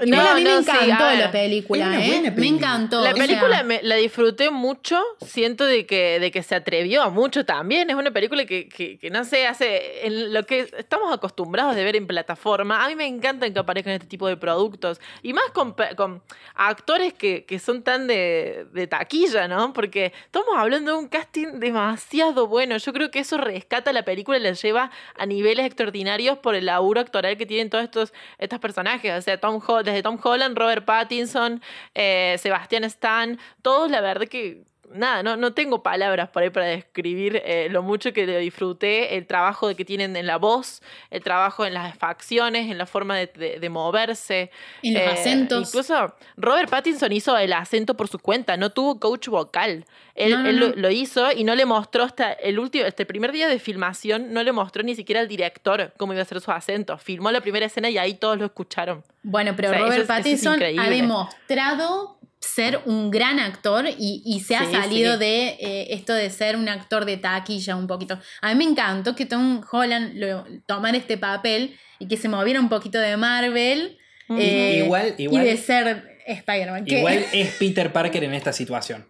Igual 0.01 0.27
a 0.27 0.35
mí 0.35 0.43
me 0.43 0.63
sí, 0.63 0.71
encantó 0.71 1.05
a 1.05 1.11
ver. 1.11 1.19
la 1.19 1.33
película, 1.33 2.05
¿eh? 2.05 2.21
Me 2.23 2.33
película. 2.33 2.47
encantó. 2.59 3.01
La 3.03 3.11
o 3.13 3.17
sea, 3.17 3.27
película 3.27 3.63
me- 3.63 3.83
la 3.83 3.97
disfruté 3.97 4.51
mucho, 4.51 5.03
siento 5.25 5.65
de 5.65 5.87
que, 5.87 6.21
de 6.21 6.31
que 6.31 6.43
se 6.43 6.55
atrevió 6.55 7.11
mucho 7.11 7.45
también. 7.45 7.89
Es 7.91 7.97
una 7.97 8.11
película 8.11 8.45
que, 8.45 8.69
que- 8.69 8.99
que 8.99 9.11
no 9.11 9.25
sé, 9.25 9.47
hace 9.47 10.07
en 10.07 10.33
lo 10.33 10.45
que 10.45 10.69
estamos 10.79 11.13
acostumbrados 11.13 11.75
de 11.77 11.85
ver 11.85 11.97
en 11.97 12.07
plataforma. 12.07 12.85
A 12.85 12.89
mí 12.89 12.97
me 12.97 13.07
encantan 13.07 13.53
que 13.53 13.59
aparezcan 13.59 13.95
este 13.95 14.07
tipo 14.07 14.29
de 14.29 14.37
productos. 14.37 15.01
Y 15.23 15.33
más 15.33 15.45
con, 15.53 15.75
con 15.97 16.23
actores 16.55 17.13
que, 17.15 17.45
que 17.45 17.59
son 17.59 17.83
tan 17.83 18.07
de, 18.07 18.67
de 18.73 18.87
taquilla, 18.87 19.49
¿no? 19.49 19.73
Porque 19.73 20.13
estamos 20.27 20.51
hablando 20.57 20.93
de 20.93 20.99
un 20.99 21.09
casting 21.09 21.59
demasiado 21.61 22.47
bueno. 22.47 22.77
Yo 22.77 22.93
creo 22.93 23.11
que 23.11 23.21
eso 23.21 23.39
rescata 23.39 23.93
la 23.93 24.05
película 24.05 24.39
la 24.45 24.53
lleva 24.53 24.91
a 25.17 25.27
niveles 25.27 25.67
extraordinarios 25.67 26.39
por 26.39 26.55
el 26.55 26.67
laburo 26.67 27.01
actoral 27.01 27.37
que 27.37 27.47
tienen 27.47 27.71
todos 27.71 27.85
estos, 27.85 28.13
estos 28.39 28.59
personajes. 28.61 29.13
O 29.19 29.23
sea, 29.23 29.41
Tom 29.41 29.61
desde 29.85 30.03
Tom 30.03 30.19
Holland, 30.23 30.57
Robert 30.57 30.85
Pattinson, 30.85 31.63
eh, 31.95 32.37
Sebastián 32.39 32.85
Stan, 32.85 33.39
todos 33.63 33.91
la 33.91 34.01
verdad 34.01 34.27
que 34.29 34.65
nada, 34.93 35.23
no, 35.23 35.37
no 35.37 35.53
tengo 35.55 35.83
palabras 35.83 36.29
por 36.31 36.43
ahí 36.43 36.51
para 36.51 36.67
describir 36.67 37.41
eh, 37.45 37.69
lo 37.71 37.83
mucho 37.83 38.13
que 38.13 38.27
lo 38.27 38.39
disfruté, 38.39 39.17
el 39.17 39.27
trabajo 39.27 39.75
que 39.75 39.85
tienen 39.85 40.17
en 40.17 40.27
la 40.27 40.37
voz, 40.39 40.83
el 41.11 41.23
trabajo 41.23 41.65
en 41.65 41.75
las 41.75 41.97
facciones, 41.97 42.71
en 42.71 42.79
la 42.79 42.87
forma 42.87 43.17
de, 43.17 43.27
de- 43.29 43.59
de 43.61 43.69
moverse. 43.69 44.51
En 44.83 44.95
los 44.95 45.03
Eh, 45.03 45.07
acentos. 45.07 45.69
Incluso 45.69 46.15
Robert 46.37 46.69
Pattinson 46.71 47.13
hizo 47.13 47.37
el 47.39 47.53
acento 47.53 47.95
por 47.97 48.09
su 48.09 48.19
cuenta, 48.19 48.57
no 48.57 48.71
tuvo 48.71 48.99
coach 49.01 49.29
vocal. 49.29 49.85
Él, 50.15 50.31
No, 50.31 50.43
no, 50.43 50.49
él 50.49 50.61
no. 50.61 50.67
Lo, 50.69 50.75
lo 50.77 50.91
hizo 50.91 51.33
y 51.33 51.43
no 51.45 51.55
le 51.57 51.65
mostró 51.65 52.05
hasta 52.05 52.33
el 52.33 52.59
último, 52.61 52.85
hasta 52.87 53.03
el 53.03 53.07
primer 53.07 53.33
día 53.33 53.49
de 53.49 53.59
filmación, 53.59 54.33
no 54.33 54.43
le 54.45 54.53
mostró 54.53 54.83
ni 54.83 54.95
siquiera 54.95 55.21
al 55.21 55.29
director 55.29 55.93
cómo 55.97 56.13
iba 56.13 56.23
a 56.23 56.25
ser 56.25 56.41
su 56.41 56.51
acento. 56.53 56.99
Filmó 56.99 57.31
la 57.33 57.41
primera 57.41 57.67
escena 57.67 57.91
y 57.91 57.99
ahí 57.99 58.15
todos 58.15 58.39
lo 58.39 58.45
escucharon. 58.45 59.03
Bueno, 59.25 59.55
pero 59.57 59.69
O 59.69 59.73
sea, 59.73 59.79
eso 59.79 59.87
Robert 59.87 60.03
es- 60.03 60.05
eso 60.11 60.13
es 60.13 60.19
Pattinson 60.59 60.79
ha 60.79 60.91
demostrado 60.91 62.17
ser 62.45 62.81
un 62.87 63.11
gran 63.11 63.39
actor 63.41 63.87
y, 63.99 64.23
y 64.25 64.41
se 64.41 64.57
ha 64.57 64.65
Sí, 64.67 64.73
salido 64.73 65.15
sí. 65.15 65.19
de 65.21 65.49
eh, 65.61 65.87
esto 65.91 66.13
de 66.15 66.31
ser 66.31 66.57
un 66.57 66.69
actor 66.69 67.05
de 67.05 67.17
taquilla 67.17 67.77
un 67.77 67.87
poquito. 67.87 68.19
A 68.43 68.49
mí 68.49 68.55
me 68.55 68.71
encantó 68.71 69.15
que 69.17 69.27
Tom 69.27 69.63
Holland 69.71 70.13
lo, 70.17 70.45
tomara 70.67 70.97
este 70.97 71.17
papel 71.19 71.77
y 71.99 72.09
que 72.09 72.17
se 72.17 72.29
moviera 72.29 72.61
un 72.61 72.69
poquito 72.69 72.99
de 72.99 73.17
Marvel 73.17 73.99
eh, 74.31 74.83
Igual- 74.85 75.15
igual- 75.19 75.43
y 75.45 75.47
de 75.51 75.57
ser 75.57 76.19
Spider-Man. 76.27 76.85
Igual 76.87 77.25
es 77.33 77.55
Peter 77.57 77.93
Parker 77.93 78.25
en 78.25 78.35
esta 78.35 78.53
situación. 78.53 79.07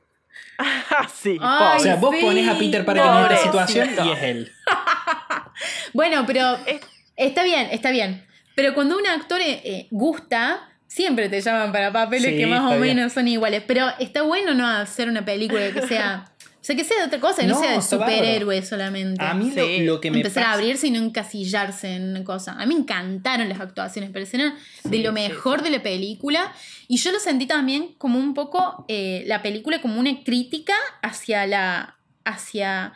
sí, 1.14 1.36
Ay, 1.40 1.78
O 1.78 1.80
sea, 1.80 1.96
vos 1.96 2.14
sí, 2.14 2.20
pones 2.22 2.48
a 2.48 2.56
Peter 2.58 2.84
Parker 2.84 3.04
en 3.04 3.22
esta 3.22 3.36
situación 3.38 3.90
y 4.04 4.10
es 4.10 4.22
él. 4.22 4.52
Bueno, 5.92 6.24
pero 6.26 6.56
Es- 6.66 6.80
está 7.16 7.44
bien, 7.44 7.68
está 7.70 7.90
bien. 7.90 8.26
Pero 8.56 8.74
cuando 8.74 8.96
un 8.98 9.06
actor 9.06 9.40
eh, 9.40 9.86
gusta, 9.90 10.68
siempre 10.86 11.28
te 11.28 11.40
llaman 11.40 11.72
para 11.72 11.92
papeles 11.92 12.30
Sí, 12.32 12.36
que 12.36 12.46
más 12.46 12.62
o 12.62 12.80
bien. 12.80 12.96
menos 12.96 13.12
son 13.12 13.26
iguales. 13.28 13.62
Pero 13.66 13.86
está 13.98 14.22
bueno 14.22 14.54
no 14.54 14.66
hacer 14.66 15.08
una 15.08 15.24
película 15.24 15.70
que 15.72 15.86
sea. 15.86 16.30
O 16.64 16.66
sea, 16.66 16.74
que 16.76 16.82
sea 16.84 16.96
de 17.00 17.04
otra 17.04 17.20
cosa, 17.20 17.42
y 17.42 17.46
no, 17.46 17.56
No, 17.56 17.60
sea 17.60 17.72
de 17.72 17.76
bárbaro. 17.76 17.90
superhéroes 18.06 18.66
solamente. 18.66 19.22
A 19.22 19.34
mí 19.34 19.52
lo- 19.54 19.66
Sí. 19.66 19.80
lo, 19.80 20.00
que 20.00 20.10
me 20.10 20.16
Empezar 20.16 20.44
a 20.44 20.52
abrirse 20.54 20.86
y 20.86 20.92
no 20.92 20.98
encasillarse 20.98 21.94
en 21.94 22.04
una 22.08 22.24
cosa. 22.24 22.52
A 22.52 22.64
mí 22.64 22.72
me 22.74 22.80
encantaron 22.80 23.50
las 23.50 23.60
actuaciones, 23.60 24.08
parecieron 24.10 24.54
de 24.82 24.98
lo 25.00 25.10
sí, 25.10 25.14
mejor 25.14 25.62
de 25.62 25.68
la 25.68 25.82
película. 25.82 26.54
Y 26.88 26.96
yo 26.96 27.12
lo 27.12 27.20
sentí 27.20 27.44
también 27.44 27.92
como 27.98 28.18
un 28.18 28.32
poco 28.32 28.86
eh, 28.88 29.24
la 29.26 29.42
película 29.42 29.82
como 29.82 30.00
una 30.00 30.24
crítica 30.24 30.72
hacia 31.02 31.46
la, 31.46 31.98
hacia 32.24 32.94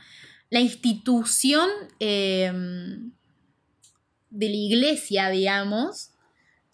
la 0.48 0.60
institución 0.60 1.68
eh, 2.00 2.50
de 4.30 4.48
la 4.48 4.56
iglesia, 4.56 5.28
digamos. 5.28 6.12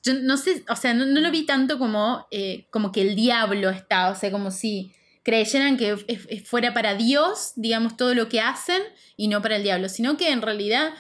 Yo 0.04 0.14
no 0.14 0.37
sé, 0.37 0.64
o 0.68 0.76
sea, 0.76 0.94
no, 0.94 1.06
no 1.06 1.20
lo 1.20 1.30
vi 1.30 1.46
tanto 1.46 1.78
como, 1.78 2.26
eh, 2.30 2.66
como 2.70 2.92
que 2.92 3.02
el 3.02 3.16
diablo 3.16 3.70
está, 3.70 4.11
o 4.11 4.14
sea, 4.14 4.30
como 4.30 4.50
si 4.50 4.92
creyeran 5.25 5.78
que 5.78 5.96
fuera 6.44 6.75
para 6.75 6.94
Dios, 6.94 7.52
digamos, 7.56 7.96
todo 7.96 8.14
lo 8.14 8.28
que 8.28 8.40
hacen 8.40 8.82
y 9.16 9.28
no 9.28 9.40
para 9.42 9.56
el 9.56 9.62
diablo, 9.62 9.88
sino 9.88 10.16
que 10.16 10.30
en 10.30 10.42
realidad, 10.42 10.92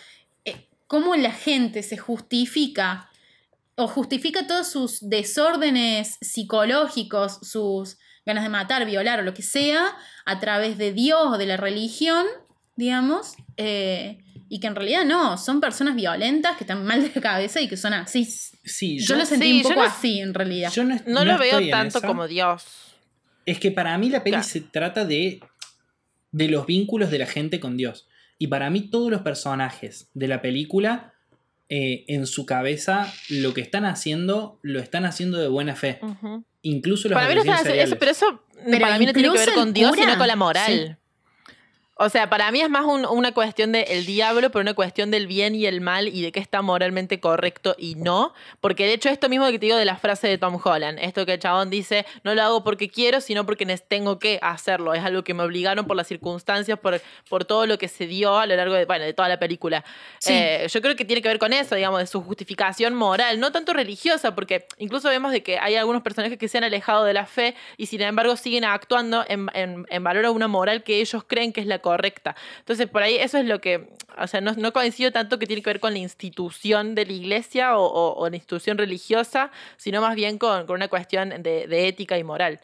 eh, 0.46 0.66
cómo 0.86 1.14
la 1.14 1.30
gente 1.30 1.82
se 1.82 1.98
justifica 1.98 3.10
o 3.76 3.86
justifica 3.86 4.46
todos 4.46 4.68
sus 4.68 5.08
desórdenes 5.08 6.16
psicológicos, 6.20 7.38
sus 7.42 7.98
ganas 8.24 8.44
de 8.44 8.48
matar, 8.48 8.86
violar 8.86 9.20
o 9.20 9.22
lo 9.22 9.34
que 9.34 9.42
sea, 9.42 9.94
a 10.24 10.40
través 10.40 10.78
de 10.78 10.92
Dios 10.92 11.26
o 11.26 11.36
de 11.36 11.46
la 11.46 11.58
religión, 11.58 12.24
digamos, 12.76 13.34
eh, 13.58 14.23
y 14.48 14.60
que 14.60 14.66
en 14.66 14.74
realidad 14.76 15.04
no, 15.04 15.36
son 15.38 15.60
personas 15.60 15.96
violentas 15.96 16.56
que 16.56 16.64
están 16.64 16.84
mal 16.84 17.02
de 17.02 17.10
la 17.14 17.20
cabeza 17.20 17.60
y 17.60 17.68
que 17.68 17.76
son 17.76 17.92
así. 17.94 18.24
Sí, 18.24 18.98
Yo, 18.98 19.06
yo, 19.14 19.16
lo 19.16 19.26
sentí 19.26 19.46
sí, 19.46 19.56
un 19.58 19.62
poco 19.62 19.74
no- 19.76 19.82
así 19.82 20.20
en 20.20 20.34
realidad. 20.34 20.70
yo 20.72 20.84
no, 20.84 20.96
no, 21.06 21.24
lo 21.24 21.38
veo 21.38 21.60
tanto 21.70 21.98
esa. 21.98 22.06
como 22.06 22.26
Dios. 22.28 22.64
Es 23.46 23.58
que 23.58 23.70
para 23.70 23.96
mí 23.98 24.08
la 24.10 24.22
peli 24.24 24.32
Claro. 24.36 24.48
se 24.48 24.60
trata 24.60 25.04
de, 25.04 25.40
de 26.32 26.48
los 26.48 26.66
vínculos 26.66 27.10
de 27.10 27.18
la 27.18 27.26
gente 27.26 27.60
con 27.60 27.76
Dios. 27.76 28.06
Y 28.38 28.46
para 28.48 28.70
mí 28.70 28.90
todos 28.90 29.10
los 29.10 29.22
personajes 29.22 30.08
de 30.14 30.28
la 30.28 30.40
película, 30.42 31.12
eh, 31.68 32.04
en 32.08 32.26
su 32.26 32.46
cabeza, 32.46 33.12
lo 33.28 33.54
que 33.54 33.60
están 33.60 33.84
haciendo, 33.84 34.58
lo 34.62 34.80
están 34.80 35.04
haciendo 35.04 35.38
de 35.38 35.48
buena 35.48 35.76
fe. 35.76 35.98
Ujú. 36.02 36.44
Incluso 36.62 37.08
los 37.08 37.16
Para 37.16 37.28
mí 37.28 37.34
no 37.34 37.40
están 37.42 37.56
haciendo 37.56 37.82
eso, 37.82 37.96
pero 37.98 38.10
eso 38.10 38.42
Pero 38.64 38.78
para 38.80 38.98
mí 38.98 39.06
no 39.06 39.12
tiene 39.12 39.30
que 39.30 39.38
ver 39.38 39.52
con 39.54 39.72
Dios, 39.72 39.90
cura, 39.90 40.02
sino 40.04 40.18
con 40.18 40.26
la 40.26 40.36
moral. 40.36 40.98
O 41.96 42.08
sea, 42.08 42.28
para 42.28 42.50
mí 42.50 42.60
es 42.60 42.68
más 42.68 42.84
un- 42.84 43.06
una 43.06 43.32
cuestión 43.32 43.70
del 43.70 44.04
diablo, 44.04 44.50
pero 44.50 44.62
una 44.62 44.74
cuestión 44.74 45.12
del 45.12 45.28
bien 45.28 45.54
y 45.54 45.66
el 45.66 45.80
mal 45.80 46.08
y 46.08 46.22
de 46.22 46.32
qué 46.32 46.40
está 46.40 46.60
moralmente 46.60 47.20
correcto 47.20 47.76
y 47.78 47.94
no. 47.94 48.34
Porque 48.60 48.84
de 48.86 48.94
hecho, 48.94 49.08
esto 49.10 49.28
mismo 49.28 49.46
que 49.46 49.60
te 49.60 49.66
digo 49.66 49.76
de 49.76 49.84
la 49.84 49.96
frase 49.96 50.26
de 50.26 50.36
Tom 50.36 50.58
Holland, 50.62 50.98
esto 51.00 51.24
que 51.24 51.34
el 51.34 51.38
chabón 51.38 51.70
dice, 51.70 52.04
no 52.24 52.34
lo 52.34 52.42
hago 52.42 52.64
porque 52.64 52.88
quiero, 52.88 53.20
sino 53.20 53.46
porque 53.46 53.64
tengo 53.86 54.18
que 54.18 54.40
hacerlo. 54.42 54.92
Es 54.92 55.04
algo 55.04 55.22
que 55.22 55.34
me 55.34 55.44
obligaron 55.44 55.86
por 55.86 55.96
las 55.96 56.08
circunstancias, 56.08 56.78
por, 56.80 57.00
por 57.28 57.44
todo 57.44 57.66
lo 57.66 57.78
que 57.78 57.86
se 57.86 58.08
dio 58.08 58.38
a 58.38 58.46
lo 58.46 58.56
largo 58.56 58.74
de, 58.74 58.86
bueno, 58.86 59.04
de 59.04 59.12
toda 59.12 59.28
la 59.28 59.38
película. 59.38 59.84
Sí. 60.18 60.32
Eh, 60.32 60.66
yo 60.68 60.82
creo 60.82 60.96
que 60.96 61.04
tiene 61.04 61.22
que 61.22 61.28
ver 61.28 61.38
con 61.38 61.52
eso, 61.52 61.76
digamos, 61.76 62.00
de 62.00 62.06
su 62.08 62.20
justificación 62.22 62.94
moral, 62.94 63.38
no 63.38 63.52
tanto 63.52 63.72
religiosa, 63.72 64.34
porque 64.34 64.66
incluso 64.78 65.08
vemos 65.08 65.30
de 65.30 65.44
que 65.44 65.58
hay 65.60 65.76
algunos 65.76 66.02
personajes 66.02 66.38
que 66.38 66.48
se 66.48 66.58
han 66.58 66.64
alejado 66.64 67.04
de 67.04 67.14
la 67.14 67.26
fe 67.26 67.54
y 67.76 67.86
sin 67.86 68.00
embargo 68.02 68.36
siguen 68.36 68.64
actuando 68.64 69.24
en, 69.28 69.48
en, 69.54 69.86
en 69.88 70.02
valor 70.02 70.24
a 70.26 70.30
una 70.32 70.48
moral 70.48 70.82
que 70.82 71.00
ellos 71.00 71.22
creen 71.24 71.52
que 71.52 71.60
es 71.60 71.66
la 71.68 71.78
correcta. 71.84 72.34
Entonces, 72.60 72.88
por 72.88 73.02
ahí 73.02 73.16
eso 73.16 73.36
es 73.38 73.44
lo 73.44 73.60
que, 73.60 73.90
o 74.18 74.26
sea, 74.26 74.40
no, 74.40 74.72
coincido 74.72 75.12
tanto 75.12 75.38
que 75.38 75.46
tiene 75.46 75.62
que 75.62 75.70
ver 75.70 75.80
con 75.80 75.92
la 75.92 75.98
institución 75.98 76.94
de 76.94 77.04
la 77.06 77.12
iglesia 77.12 77.76
o, 77.78 77.84
o- 77.84 78.14
o 78.22 78.28
la 78.30 78.36
institución 78.36 78.78
religiosa, 78.78 79.50
sino 79.76 80.00
más 80.00 80.14
bien 80.16 80.38
con, 80.38 80.70
una 80.70 80.88
cuestión 80.88 81.42
de 81.42 81.88
ética 81.88 82.16
y 82.18 82.24
moral. 82.24 82.60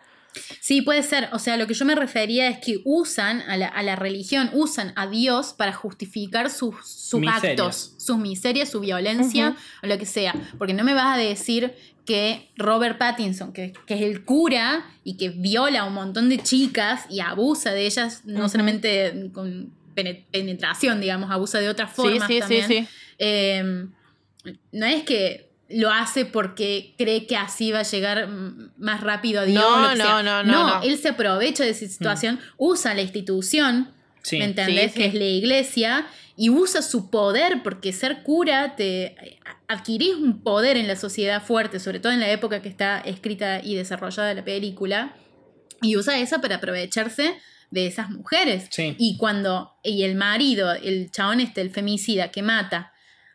Sí, 0.61 0.83
puede 0.83 1.03
ser. 1.03 1.29
O 1.33 1.39
sea, 1.39 1.57
lo 1.57 1.67
que 1.67 1.75
yo 1.75 1.85
me 1.85 1.95
refería 1.95 2.49
es 2.49 2.59
que 2.59 2.81
usan 2.85 3.41
a 3.43 3.57
la, 3.57 3.67
a 3.67 3.83
la 3.83 3.97
religión, 3.97 4.51
usan 4.53 4.93
a 4.97 5.07
Dios 5.09 5.55
para 5.55 5.73
justificar 5.73 6.51
sus, 6.51 6.75
sus 6.87 7.21
actos, 7.27 7.95
sus 7.99 8.17
miserias, 8.19 8.69
su 8.71 8.81
violencia 8.81 9.57
o 9.83 9.87
lo 9.87 9.99
que 9.99 10.07
sea. 10.07 10.35
Porque 10.59 10.73
no 10.75 10.85
me 10.85 10.95
vas 10.95 11.17
a 11.17 11.19
decir 11.19 11.75
que 12.07 12.51
Robert 12.57 12.99
Pattinson, 12.99 13.53
que, 13.53 13.73
que 13.87 13.95
es 13.95 14.03
el 14.03 14.25
cura 14.25 14.85
y 15.05 15.17
que 15.17 15.31
viola 15.31 15.81
a 15.81 15.85
un 15.85 15.95
montón 15.95 16.29
de 16.29 16.39
chicas 16.39 17.07
y 17.11 17.21
abusa 17.21 17.73
de 17.73 17.87
ellas, 17.87 18.23
no 18.25 18.49
solamente 18.49 19.31
con 19.33 19.73
pene- 19.95 20.25
penetración, 20.31 21.01
digamos, 21.01 21.31
abusa 21.31 21.59
de 21.61 21.69
otras 21.69 21.93
formas 21.93 22.27
sí, 22.29 22.35
sí, 22.35 22.41
también. 22.41 22.67
sí. 22.69 22.89
Eh, 23.19 23.87
no 24.73 24.87
es 24.87 25.03
que 25.05 25.50
lo 25.71 25.91
hace 25.91 26.25
porque 26.25 26.95
cree 26.99 27.27
que 27.27 27.37
así 27.37 27.73
va 27.73 27.81
a 27.81 27.85
llegar 27.85 28.29
mm, 28.29 28.73
más 28.79 29.01
rápido 29.03 29.43
a 29.43 29.45
Dios. 29.45 29.63
No, 29.63 29.95
no, 29.95 30.23
no, 30.23 30.43
no, 30.43 30.45
no. 30.45 30.83
él 30.83 30.99
se 30.99 31.11
aprovecha 31.11 31.65
de 31.65 31.71
esa 31.71 31.87
situación, 31.87 32.41
usa 32.57 32.95
la 32.95 33.03
institución. 33.03 33.91
¿me 34.33 34.45
entendés? 34.45 34.93
Que 34.93 35.07
es 35.07 35.15
la 35.15 35.25
iglesia, 35.25 36.07
y 36.37 36.51
usa 36.51 36.83
su 36.83 37.11
poder, 37.11 37.63
porque 37.63 37.93
ser 37.93 38.23
cura 38.23 38.77
te 38.77 39.39
adquirís 39.69 40.15
un 40.15 40.43
poder 40.43 40.77
en 40.77 40.89
la 40.89 40.97
sociedad 40.97 41.43
fuerte, 41.43 41.79
sobre 41.79 42.01
todo 42.01 42.13
en 42.13 42.21
la 42.21 42.31
época 42.31 42.63
que 42.63 42.69
está 42.69 42.99
escrita 43.01 43.61
y 43.63 43.75
desarrollada 43.75 44.33
la 44.35 44.45
película, 44.45 45.15
y 45.83 45.97
usa 45.97 46.19
esa 46.19 46.41
para 46.41 46.57
aprovecharse 46.57 47.39
de 47.71 47.87
esas 47.87 48.11
mujeres. 48.11 48.69
Y 48.99 49.17
cuando, 49.17 49.73
y 49.83 50.03
el 50.05 50.17
marido, 50.17 50.73
el 50.73 51.11
chabón 51.11 51.41
este, 51.41 51.61
el 51.61 51.71
femicida 51.71 52.31
que 52.31 52.43
mata 52.43 52.93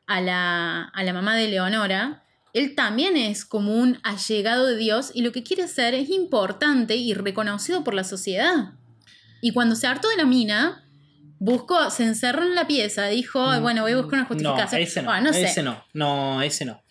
a 0.08 0.22
la, 0.22 0.84
a 0.84 1.04
la 1.04 1.13
mamá 1.13 1.36
de 1.36 1.48
Leonora, 1.48 2.25
él 2.55 2.74
también 2.75 3.15
es 3.17 3.45
como 3.45 3.75
un 3.75 4.00
allegado 4.03 4.65
de 4.65 4.77
Dios 4.77 5.12
y 5.13 5.21
lo 5.21 5.31
que 5.31 5.43
quiere 5.43 5.67
ser 5.67 5.93
es 5.93 6.09
importante 6.09 6.95
y 6.95 7.13
reconocido 7.13 7.83
por 7.83 7.93
la 7.93 8.03
sociedad. 8.03 8.74
Y 9.41 9.51
cuando 9.51 9.75
se 9.75 9.85
hartó 9.88 10.07
de 10.09 10.15
la 10.17 10.25
mina, 10.25 10.83
buscó, 11.38 11.91
se 11.91 12.03
encerró 12.05 12.41
en 12.43 12.55
la 12.55 12.65
pieza, 12.65 13.05
dijo, 13.07 13.47
"Ay, 13.50 13.59
bueno, 13.62 13.81
voy 13.83 13.91
a 13.91 13.97
buscar 13.97 14.19
una 14.19 14.25
justificación. 14.27 14.79
No, 14.81 14.88
ese 14.88 15.01
no. 15.03 15.12
Ah, 15.12 15.21
no 15.21 15.33
sé. 15.33 15.43
Ese 15.43 15.62
no. 15.63 15.83
No, 15.93 16.41
ese 16.41 16.65
no. 16.65 16.81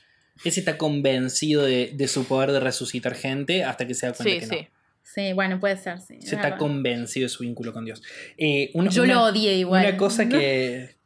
Ese 0.44 0.60
está 0.60 0.76
convencido 0.78 1.62
de, 1.64 1.92
de 1.94 2.08
su 2.08 2.24
poder 2.26 2.52
de 2.52 2.60
resucitar 2.60 3.14
gente 3.14 3.64
hasta 3.64 3.86
que 3.86 3.94
se 3.94 4.06
da 4.06 4.12
cuenta 4.12 4.32
Sí, 4.34 4.40
que 4.40 4.46
sí. 4.46 4.62
no. 4.62 4.74
Sí, 5.02 5.32
bueno, 5.32 5.60
puede 5.60 5.76
ser, 5.76 6.00
sí. 6.00 6.14
es 6.18 6.28
Se 6.28 6.34
está 6.34 6.42
verdad. 6.48 6.58
convencido 6.58 7.24
de 7.24 7.28
su 7.28 7.42
vínculo 7.44 7.72
con 7.72 7.84
Dios. 7.84 8.02
Eh, 8.36 8.70
una- 8.74 8.90
Yo 8.90 9.04
una- 9.04 9.14
lo 9.14 9.22
odié 9.24 9.56
igual. 9.58 9.86
Una 9.86 9.96
cosa 9.96 10.28
que. 10.28 10.96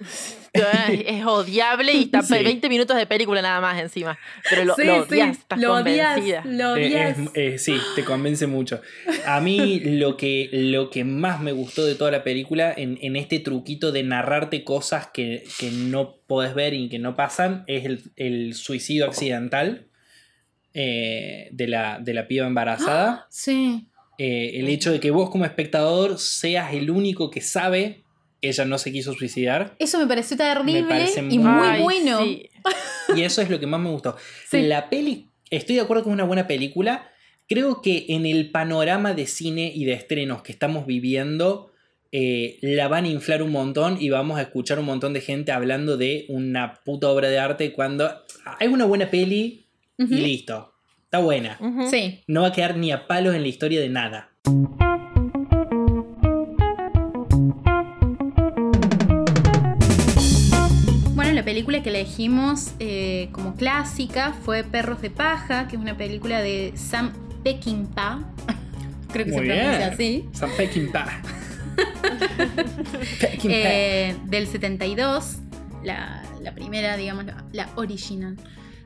Es 0.52 1.24
odiable 1.24 1.92
y 1.92 2.02
está 2.04 2.22
Sí. 2.22 2.34
20 2.42 2.68
minutos 2.68 2.96
de 2.96 3.06
película 3.06 3.40
nada 3.40 3.60
más 3.60 3.80
encima. 3.80 4.18
Pero 4.48 4.64
lo, 4.64 4.74
Sí, 4.74 4.82
lo 4.84 5.04
sí, 5.04 5.12
odias, 5.12 5.38
estás 5.38 5.60
lo 5.60 5.74
odias, 5.74 6.14
convencida. 6.16 6.42
lo 6.44 6.76
eh, 6.76 6.86
odias. 6.86 7.18
es- 7.18 7.30
eh, 7.34 7.58
sí, 7.58 7.76
te 7.94 8.02
convence 8.04 8.46
mucho. 8.48 8.80
A 9.26 9.40
mí 9.40 9.78
lo 9.84 10.16
que, 10.16 10.48
lo 10.52 10.90
que 10.90 11.04
más 11.04 11.40
me 11.40 11.52
gustó 11.52 11.84
de 11.84 11.94
toda 11.94 12.10
la 12.10 12.24
película, 12.24 12.74
en, 12.76 12.98
en 13.00 13.14
este 13.14 13.38
truquito 13.38 13.92
de 13.92 14.02
narrarte 14.02 14.64
cosas 14.64 15.06
que, 15.14 15.44
que 15.60 15.70
no 15.70 16.16
podés 16.26 16.54
ver 16.54 16.74
y 16.74 16.88
que 16.88 16.98
no 16.98 17.14
pasan, 17.14 17.62
es 17.68 17.84
el, 17.84 18.02
el 18.16 18.54
suicidio 18.54 19.06
accidental 19.06 19.86
eh, 20.74 21.48
de, 21.52 21.66
la, 21.68 21.98
de 22.00 22.14
la 22.14 22.26
piba 22.26 22.46
embarazada. 22.46 23.26
Sí. 23.30 23.86
Eh, 24.18 24.58
el 24.60 24.68
hecho 24.68 24.92
de 24.92 25.00
que 25.00 25.10
vos 25.10 25.30
como 25.30 25.46
espectador 25.46 26.18
seas 26.18 26.74
el 26.74 26.90
único 26.90 27.30
que 27.30 27.40
sabe 27.40 28.02
ella 28.42 28.64
no 28.64 28.78
se 28.78 28.92
quiso 28.92 29.12
suicidar. 29.14 29.74
Eso 29.78 29.98
me 29.98 30.06
pareció 30.06 30.36
terrible 30.36 30.84
parece 30.84 31.20
y 31.28 31.38
muy- 31.38 31.80
bueno. 31.82 32.22
sí. 32.24 32.48
Y 33.16 33.22
eso 33.22 33.42
es 33.42 33.50
lo 33.50 33.58
que 33.58 33.66
más 33.66 33.80
me 33.80 33.90
gustó. 33.90 34.16
Sí. 34.48 34.62
La 34.62 34.88
peli, 34.88 35.26
estoy 35.50 35.74
de 35.76 35.82
acuerdo 35.82 36.04
que 36.04 36.10
es 36.10 36.14
una 36.14 36.24
buena 36.24 36.46
película. 36.46 37.08
Creo 37.48 37.82
que 37.82 38.06
en 38.10 38.24
el 38.26 38.50
panorama 38.52 39.14
de 39.14 39.26
cine 39.26 39.72
y 39.74 39.84
de 39.84 39.94
estrenos 39.94 40.42
que 40.42 40.52
estamos 40.52 40.86
viviendo, 40.86 41.72
eh, 42.12 42.58
la 42.62 42.86
van 42.86 43.04
a 43.04 43.08
inflar 43.08 43.42
un 43.42 43.50
montón 43.50 43.96
y 44.00 44.10
vamos 44.10 44.38
a 44.38 44.42
escuchar 44.42 44.78
un 44.78 44.84
montón 44.86 45.12
de 45.12 45.20
gente 45.20 45.50
hablando 45.50 45.96
de 45.96 46.26
una 46.28 46.74
puta 46.84 47.08
obra 47.08 47.28
de 47.28 47.38
arte 47.40 47.72
cuando 47.72 48.10
hay 48.58 48.68
una 48.68 48.84
buena 48.84 49.10
peli 49.10 49.66
y 49.98 50.04
listo. 50.04 50.72
Está 51.04 51.18
buena. 51.18 51.58
Sí. 51.90 52.20
No 52.28 52.42
va 52.42 52.48
a 52.48 52.52
quedar 52.52 52.76
ni 52.76 52.92
a 52.92 53.08
palos 53.08 53.34
en 53.34 53.42
la 53.42 53.48
historia 53.48 53.80
de 53.80 53.88
nada. 53.88 54.30
Película 61.70 61.82
que 61.82 61.90
elegimos 62.00 62.72
eh, 62.80 63.28
como 63.32 63.54
clásica 63.54 64.32
fue 64.32 64.64
Perros 64.64 65.00
de 65.02 65.10
Paja, 65.10 65.68
que 65.68 65.76
es 65.76 65.82
una 65.82 65.96
película 65.96 66.42
de 66.42 66.72
Sam 66.74 67.12
Peckinpah. 67.44 68.24
Creo 69.12 69.24
que 69.26 69.30
Muy 69.32 69.46
se 69.46 69.46
pronuncia 69.54 69.78
bien. 69.78 69.92
así. 69.92 70.28
Sam 70.32 70.50
Peckinpah. 70.56 71.22
Peckinpah. 73.20 73.56
Eh, 73.56 74.16
del 74.24 74.46
72, 74.48 75.36
la, 75.84 76.22
la 76.42 76.54
primera, 76.54 76.96
digamos, 76.96 77.24
la, 77.24 77.44
la 77.52 77.68
original. 77.76 78.36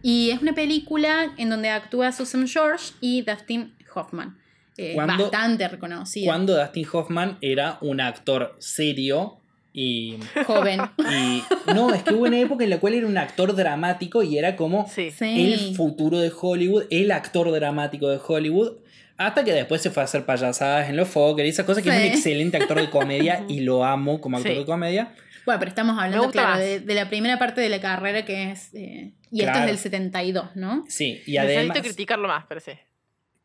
Y 0.02 0.30
es 0.30 0.42
una 0.42 0.52
película 0.54 1.32
en 1.38 1.48
donde 1.48 1.70
actúa 1.70 2.12
Susan 2.12 2.46
George 2.46 2.92
y 3.00 3.22
Dustin 3.22 3.74
Hoffman. 3.94 4.36
Eh, 4.76 4.92
¿Cuándo- 4.94 5.24
bastante 5.30 5.68
reconocida. 5.68 6.26
Cuando 6.26 6.58
Dustin 6.58 6.86
Hoffman 6.92 7.38
era 7.40 7.78
un 7.80 8.00
actor 8.02 8.56
serio 8.58 9.38
y, 9.76 10.18
Joven. 10.46 10.80
y- 11.10 11.42
No, 11.74 11.92
es 11.92 12.02
que 12.04 12.14
hubo 12.14 12.22
una 12.24 12.38
época 12.38 12.62
en 12.64 12.70
la 12.70 12.78
cual 12.78 12.94
era 12.94 13.06
un 13.08 13.18
actor 13.18 13.54
dramático 13.56 14.22
y 14.22 14.38
era 14.38 14.54
como 14.56 14.88
Sí. 14.88 15.10
Sí. 15.10 15.52
el 15.52 15.74
futuro 15.76 16.18
de 16.20 16.32
Hollywood, 16.40 16.84
el 16.90 17.10
actor 17.10 17.50
dramático 17.52 18.08
de 18.08 18.18
Hollywood. 18.26 18.78
Hasta 19.16 19.44
que 19.44 19.52
después 19.52 19.82
se 19.82 19.90
fue 19.90 20.02
a 20.02 20.04
hacer 20.04 20.24
payasadas 20.24 20.88
en 20.88 20.96
los 20.96 21.08
Fokker 21.08 21.44
y 21.44 21.48
esas 21.48 21.66
cosas, 21.66 21.82
que 21.82 21.90
es 21.90 21.94
un 21.96 22.02
Sí. 22.02 22.08
excelente 22.08 22.56
actor 22.56 22.80
de 22.80 22.88
comedia 22.90 23.44
y 23.48 23.60
lo 23.60 23.84
amo 23.84 24.20
como 24.20 24.36
actor 24.38 24.52
Sí. 24.52 24.58
de 24.58 24.64
comedia. 24.64 25.12
Bueno, 25.44 25.58
pero 25.58 25.68
estamos 25.68 25.98
hablando, 26.00 26.30
claro, 26.30 26.58
de, 26.58 26.80
de 26.80 26.94
la 26.94 27.08
primera 27.10 27.38
parte 27.38 27.60
de 27.60 27.68
la 27.68 27.80
carrera 27.80 28.24
que 28.24 28.52
es. 28.52 28.72
eh, 28.74 29.12
y 29.30 29.42
esto 29.42 29.58
es 29.58 29.66
del 29.66 29.78
72, 29.78 30.54
¿no? 30.54 30.84
Sí, 30.88 31.20
y 31.26 31.32
Necesito 31.32 31.40
además. 31.42 31.80
criticarlo 31.80 32.28
más, 32.28 32.44
pero 32.48 32.60
sí. 32.60 32.72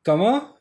¿Cómo? 0.05 0.58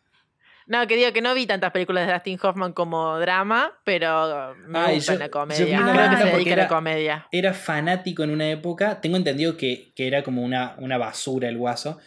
No, 0.69 0.87
que 0.87 0.97
digo 0.97 1.13
que 1.13 1.23
no 1.23 1.35
vi 1.35 1.47
tantas 1.47 1.71
películas 1.73 2.07
de 2.07 2.13
Dustin 2.13 2.39
Hoffman 2.43 2.73
como 2.75 3.19
drama, 3.19 3.73
pero 3.85 4.55
me 4.67 4.79
Ay, 4.79 4.95
gusta 4.97 5.15
yo- 5.15 5.19
la 5.19 5.25
yo 5.27 5.31
comedia. 5.31 5.65
vi 5.65 5.73
una 5.73 5.83
Creo 5.83 5.93
que 5.95 5.99
película 5.99 6.19
se 6.19 6.25
porque 6.25 6.37
dedica 6.37 6.53
a 6.53 6.57
la 6.57 6.63
era- 6.63 6.69
comedia. 6.69 7.27
Era 7.33 7.55
fanático 7.55 8.23
en 8.23 8.31
una 8.31 8.49
época. 8.51 9.01
Tengo 9.01 9.17
entendido 9.17 9.57
que, 9.57 9.93
que 9.97 10.07
era 10.07 10.23
como 10.23 10.43
una, 10.43 10.75
una 10.79 10.99
basura 10.99 11.49
el 11.49 11.57
guaso. 11.57 11.99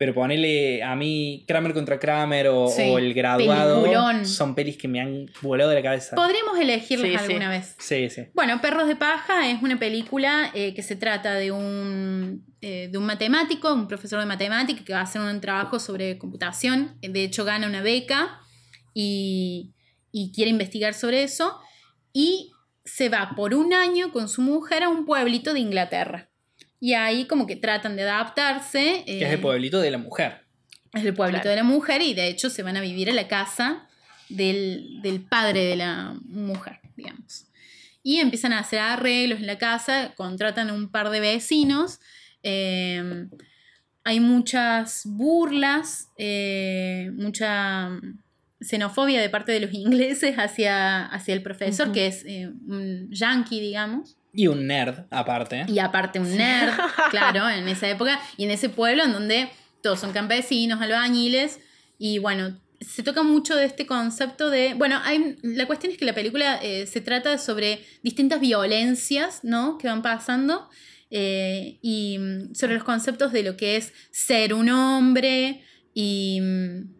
Pero 0.00 0.14
ponerle 0.14 0.82
a 0.82 0.96
mí 0.96 1.44
Kramer 1.46 1.74
contra 1.74 1.98
Kramer 1.98 2.48
o, 2.48 2.68
Sí, 2.68 2.84
o 2.88 2.96
El 2.98 3.12
Graduado 3.12 3.82
peliculón. 3.82 4.24
son 4.24 4.54
pelis 4.54 4.78
que 4.78 4.88
me 4.88 4.98
han 4.98 5.26
volado 5.42 5.68
de 5.68 5.76
la 5.76 5.82
cabeza. 5.82 6.16
Podríamos 6.16 6.58
elegirlas 6.58 7.06
Sí, 7.06 7.18
sí. 7.18 7.24
alguna 7.34 7.50
vez. 7.50 7.76
Sí, 7.78 8.08
sí. 8.08 8.22
Bueno, 8.32 8.62
Perros 8.62 8.88
de 8.88 8.96
Paja 8.96 9.50
es 9.50 9.62
una 9.62 9.78
película 9.78 10.50
eh, 10.54 10.72
que 10.72 10.82
se 10.82 10.96
trata 10.96 11.34
de 11.34 11.52
un, 11.52 12.46
eh, 12.62 12.88
de 12.90 12.96
un 12.96 13.04
matemático, 13.04 13.74
un 13.74 13.88
profesor 13.88 14.20
de 14.20 14.24
matemática 14.24 14.82
que 14.86 14.94
va 14.94 15.00
a 15.00 15.02
hacer 15.02 15.20
un 15.20 15.38
trabajo 15.42 15.78
sobre 15.78 16.16
computación. 16.16 16.96
De 17.02 17.22
hecho, 17.22 17.44
gana 17.44 17.66
una 17.66 17.82
beca 17.82 18.40
y, 18.94 19.74
y 20.12 20.32
quiere 20.32 20.50
investigar 20.50 20.94
sobre 20.94 21.24
eso. 21.24 21.60
Y 22.14 22.52
se 22.86 23.10
va 23.10 23.34
por 23.36 23.52
un 23.52 23.74
año 23.74 24.12
con 24.12 24.30
su 24.30 24.40
mujer 24.40 24.82
a 24.82 24.88
un 24.88 25.04
pueblito 25.04 25.52
de 25.52 25.60
Inglaterra. 25.60 26.29
Y 26.80 26.94
ahí 26.94 27.26
como 27.26 27.46
que 27.46 27.56
tratan 27.56 27.94
de 27.96 28.02
adaptarse. 28.02 29.02
Que 29.06 29.18
es 29.18 29.28
eh, 29.30 29.34
el 29.34 29.40
pueblito 29.40 29.80
de 29.80 29.90
la 29.90 29.98
mujer. 29.98 30.40
es 30.94 31.04
el 31.04 31.14
pueblito 31.14 31.42
Claro. 31.42 31.50
de 31.50 31.56
la 31.56 31.62
mujer 31.64 32.00
y 32.02 32.14
de 32.14 32.28
hecho 32.28 32.48
se 32.50 32.62
van 32.62 32.76
a 32.76 32.80
vivir 32.80 33.10
a 33.10 33.12
la 33.12 33.28
casa 33.28 33.86
del, 34.28 35.00
del 35.02 35.20
padre 35.20 35.64
de 35.64 35.76
la 35.76 36.16
mujer, 36.24 36.80
digamos. 36.96 37.46
Y 38.02 38.16
empiezan 38.20 38.52
a 38.54 38.60
hacer 38.60 38.78
arreglos 38.78 39.40
en 39.40 39.46
la 39.46 39.58
casa, 39.58 40.14
contratan 40.16 40.70
un 40.70 40.88
par 40.90 41.10
de 41.10 41.20
vecinos. 41.20 42.00
eh, 42.42 43.26
hay 44.02 44.18
muchas 44.18 45.02
burlas, 45.04 46.08
eh, 46.16 47.10
mucha 47.12 47.90
xenofobia 48.58 49.20
de 49.20 49.28
parte 49.28 49.52
de 49.52 49.60
los 49.60 49.74
ingleses 49.74 50.36
hacia, 50.36 51.04
hacia 51.04 51.34
el 51.34 51.42
profesor, 51.42 51.92
que 51.92 52.06
es 52.06 52.24
eh, 52.24 52.48
un 52.66 53.08
yankee, 53.10 53.60
digamos. 53.60 54.16
Y 54.32 54.46
un 54.46 54.66
nerd, 54.66 55.06
aparte. 55.10 55.64
Y 55.68 55.78
aparte 55.78 56.20
un 56.20 56.36
nerd, 56.36 56.72
claro, 57.10 57.48
en 57.48 57.68
esa 57.68 57.88
época, 57.88 58.20
y 58.36 58.44
en 58.44 58.50
ese 58.50 58.68
pueblo 58.68 59.04
en 59.04 59.12
donde 59.12 59.50
todos 59.82 60.00
son 60.00 60.12
campesinos, 60.12 60.80
albañiles, 60.80 61.60
y 61.98 62.18
bueno, 62.18 62.58
se 62.80 63.02
toca 63.02 63.22
mucho 63.22 63.56
de 63.56 63.66
este 63.66 63.86
concepto 63.86 64.50
de, 64.50 64.74
bueno, 64.74 65.00
hay, 65.04 65.36
la 65.42 65.66
cuestión 65.66 65.92
es 65.92 65.98
que 65.98 66.04
la 66.04 66.14
película 66.14 66.58
eh, 66.62 66.86
se 66.86 67.00
trata 67.00 67.38
sobre 67.38 67.84
distintas 68.02 68.40
violencias, 68.40 69.40
¿no? 69.42 69.76
Que 69.78 69.88
van 69.88 70.02
pasando, 70.02 70.68
eh, 71.10 71.78
y 71.82 72.18
mm, 72.18 72.54
sobre 72.54 72.74
los 72.74 72.84
conceptos 72.84 73.32
de 73.32 73.42
lo 73.42 73.56
que 73.56 73.76
es 73.76 73.92
ser 74.12 74.54
un 74.54 74.70
hombre 74.70 75.62
y, 75.92 76.40
mm, 76.40 76.94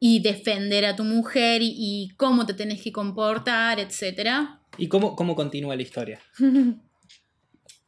y 0.00 0.20
defender 0.20 0.84
a 0.84 0.96
tu 0.96 1.04
mujer 1.04 1.62
y, 1.62 1.72
y 1.76 2.08
cómo 2.16 2.44
te 2.44 2.52
tenés 2.52 2.82
que 2.82 2.92
comportar, 2.92 3.80
etcétera. 3.80 4.60
¿Y 4.78 4.88
cómo, 4.88 5.14
cómo 5.16 5.34
continúa 5.36 5.76
la 5.76 5.82
historia? 5.82 6.20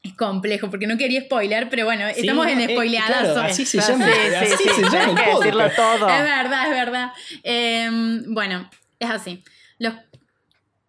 Es 0.03 0.15
complejo 0.15 0.71
porque 0.71 0.87
no 0.87 0.97
quería 0.97 1.23
spoiler, 1.23 1.69
pero 1.69 1.85
bueno, 1.85 2.05
Sí, 2.15 2.21
estamos 2.21 2.47
en 2.47 2.61
eh, 2.61 2.69
spoileadas. 2.71 3.09
claro, 3.09 3.41
hoy. 3.41 3.51
así 3.51 3.67
se 3.67 3.81
Sí, 3.83 3.91
llama, 3.93 4.05
sí, 4.07 4.35
así 4.37 4.57
sí, 4.63 4.69
se 4.77 4.83
llama 4.83 4.99
el 4.99 5.09
podcast. 5.17 5.39
decirlo 5.43 5.71
todo. 5.75 6.09
Es 6.09 6.23
verdad, 6.23 6.65
es 6.65 6.71
verdad. 6.71 7.13
Eh, 7.43 7.91
bueno, 8.29 8.71
es 9.01 9.11
así. 9.11 9.43
Los 9.79 9.95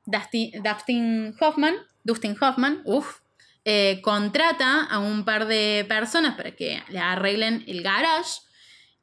Dustin, 0.05 0.51
Dustin 0.61 1.33
Hoffman, 1.39 1.73
Dustin 2.03 2.37
Hoffman, 2.39 2.81
uff, 2.85 3.21
eh, 3.65 4.01
contrata 4.03 4.83
a 4.83 4.99
un 4.99 5.25
par 5.25 5.47
de 5.47 5.83
personas 5.89 6.35
para 6.37 6.51
que 6.51 6.83
le 6.89 6.99
arreglen 6.99 7.63
el 7.67 7.81
garage 7.81 8.41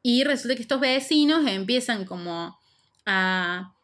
y 0.00 0.22
resulta 0.22 0.54
que 0.54 0.62
estos 0.62 0.78
vecinos 0.78 1.44
empiezan 1.48 2.04
como 2.04 2.56
a 3.04 3.74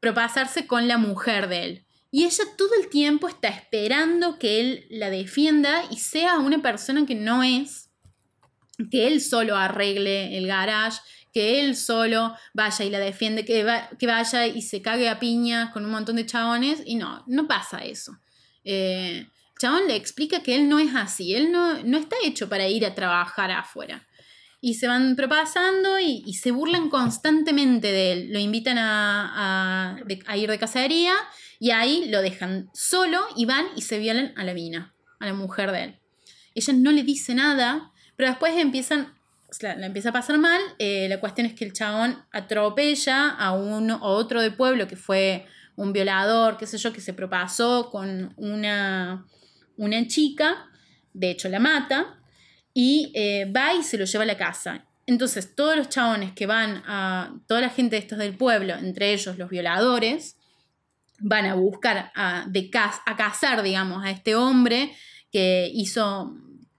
propasarse 0.00 0.66
con 0.66 0.88
la 0.88 0.96
mujer 0.96 1.48
de 1.48 1.62
él. 1.64 1.85
Y 2.16 2.24
ella 2.24 2.44
todo 2.56 2.70
el 2.80 2.88
tiempo 2.88 3.28
está 3.28 3.48
esperando 3.48 4.38
que 4.38 4.58
él 4.58 4.86
la 4.88 5.10
defienda 5.10 5.82
y 5.90 5.98
sea 5.98 6.38
una 6.38 6.62
persona 6.62 7.04
que 7.04 7.14
no 7.14 7.42
es, 7.42 7.90
que 8.90 9.06
él 9.06 9.20
solo 9.20 9.54
arregle 9.54 10.38
el 10.38 10.46
garage, 10.46 10.98
que 11.34 11.60
él 11.60 11.76
solo 11.76 12.34
vaya 12.54 12.86
y 12.86 12.88
la 12.88 13.00
defiende, 13.00 13.44
que, 13.44 13.64
va- 13.64 13.90
que 13.98 14.06
vaya 14.06 14.46
y 14.46 14.62
se 14.62 14.80
cague 14.80 15.10
a 15.10 15.18
piñas 15.18 15.74
con 15.74 15.84
un 15.84 15.90
montón 15.90 16.16
de 16.16 16.24
chabones. 16.24 16.82
Y 16.86 16.94
no, 16.94 17.22
no 17.26 17.46
pasa 17.46 17.84
eso. 17.84 18.16
Eh, 18.64 19.26
chabón 19.58 19.86
le 19.86 19.96
explica 19.96 20.42
que 20.42 20.54
él 20.54 20.70
no 20.70 20.78
es 20.78 20.94
así, 20.94 21.34
él 21.34 21.52
no, 21.52 21.74
está 21.98 22.16
hecho 22.24 22.48
para 22.48 22.66
ir 22.66 22.86
a 22.86 22.94
trabajar 22.94 23.50
afuera. 23.50 24.06
Y 24.62 24.72
se 24.76 24.88
van 24.88 25.16
propasando 25.16 25.98
y, 25.98 26.32
se 26.32 26.50
burlan 26.50 26.88
constantemente 26.88 27.92
de 27.92 28.12
él. 28.12 28.32
Lo 28.32 28.38
invitan 28.38 28.78
a, 28.78 29.98
a 30.26 30.36
ir 30.38 30.48
de 30.50 30.58
cacería 30.58 31.14
y 31.58 31.70
ahí 31.70 32.08
lo 32.08 32.22
dejan 32.22 32.70
solo 32.72 33.20
y 33.36 33.46
van 33.46 33.66
y 33.76 33.82
se 33.82 33.98
violan 33.98 34.32
a 34.36 34.44
la 34.44 34.54
mina, 34.54 34.94
a 35.20 35.26
la 35.26 35.34
mujer 35.34 35.72
de 35.72 35.84
él. 35.84 36.00
Ella 36.54 36.72
no 36.74 36.92
le 36.92 37.02
dice 37.02 37.34
nada, 37.34 37.92
pero 38.16 38.30
después 38.30 38.56
empiezan, 38.56 39.14
o 39.48 39.52
la 39.60 39.86
empieza 39.86 40.10
a 40.10 40.12
pasar 40.12 40.38
mal. 40.38 40.60
Eh, 40.78 41.06
la 41.08 41.20
cuestión 41.20 41.46
es 41.46 41.54
que 41.54 41.64
el 41.64 41.72
chabón 41.72 42.24
atropella 42.32 43.30
a 43.30 43.52
uno 43.52 43.96
a 43.96 44.08
otro 44.08 44.40
del 44.40 44.54
pueblo 44.54 44.88
que 44.88 44.96
fue 44.96 45.46
un 45.76 45.92
violador, 45.92 46.56
qué 46.56 46.66
sé 46.66 46.78
yo, 46.78 46.92
que 46.92 47.00
se 47.00 47.12
propasó 47.12 47.90
con 47.90 48.32
una, 48.36 49.26
una 49.76 50.06
chica, 50.06 50.70
de 51.12 51.30
hecho 51.30 51.48
la 51.48 51.60
mata, 51.60 52.18
y 52.72 53.12
eh, 53.14 53.50
va 53.54 53.74
y 53.74 53.82
se 53.82 53.98
lo 53.98 54.04
lleva 54.04 54.24
a 54.24 54.26
la 54.26 54.36
casa. 54.36 54.86
Entonces, 55.06 55.54
todos 55.54 55.76
los 55.76 55.88
chabones 55.88 56.32
que 56.32 56.46
van 56.46 56.82
a. 56.86 57.38
toda 57.46 57.60
la 57.60 57.70
gente 57.70 57.96
de 57.96 58.02
estos 58.02 58.18
del 58.18 58.36
pueblo, 58.36 58.74
entre 58.74 59.12
ellos 59.12 59.38
los 59.38 59.48
violadores, 59.48 60.36
van 61.18 61.46
a 61.46 61.54
buscar 61.54 62.12
a, 62.14 62.44
de 62.48 62.70
cas- 62.70 63.00
a 63.06 63.16
cazar, 63.16 63.62
digamos, 63.62 64.04
a 64.04 64.10
este 64.10 64.34
hombre 64.34 64.94
que 65.32 65.70
hizo 65.72 66.34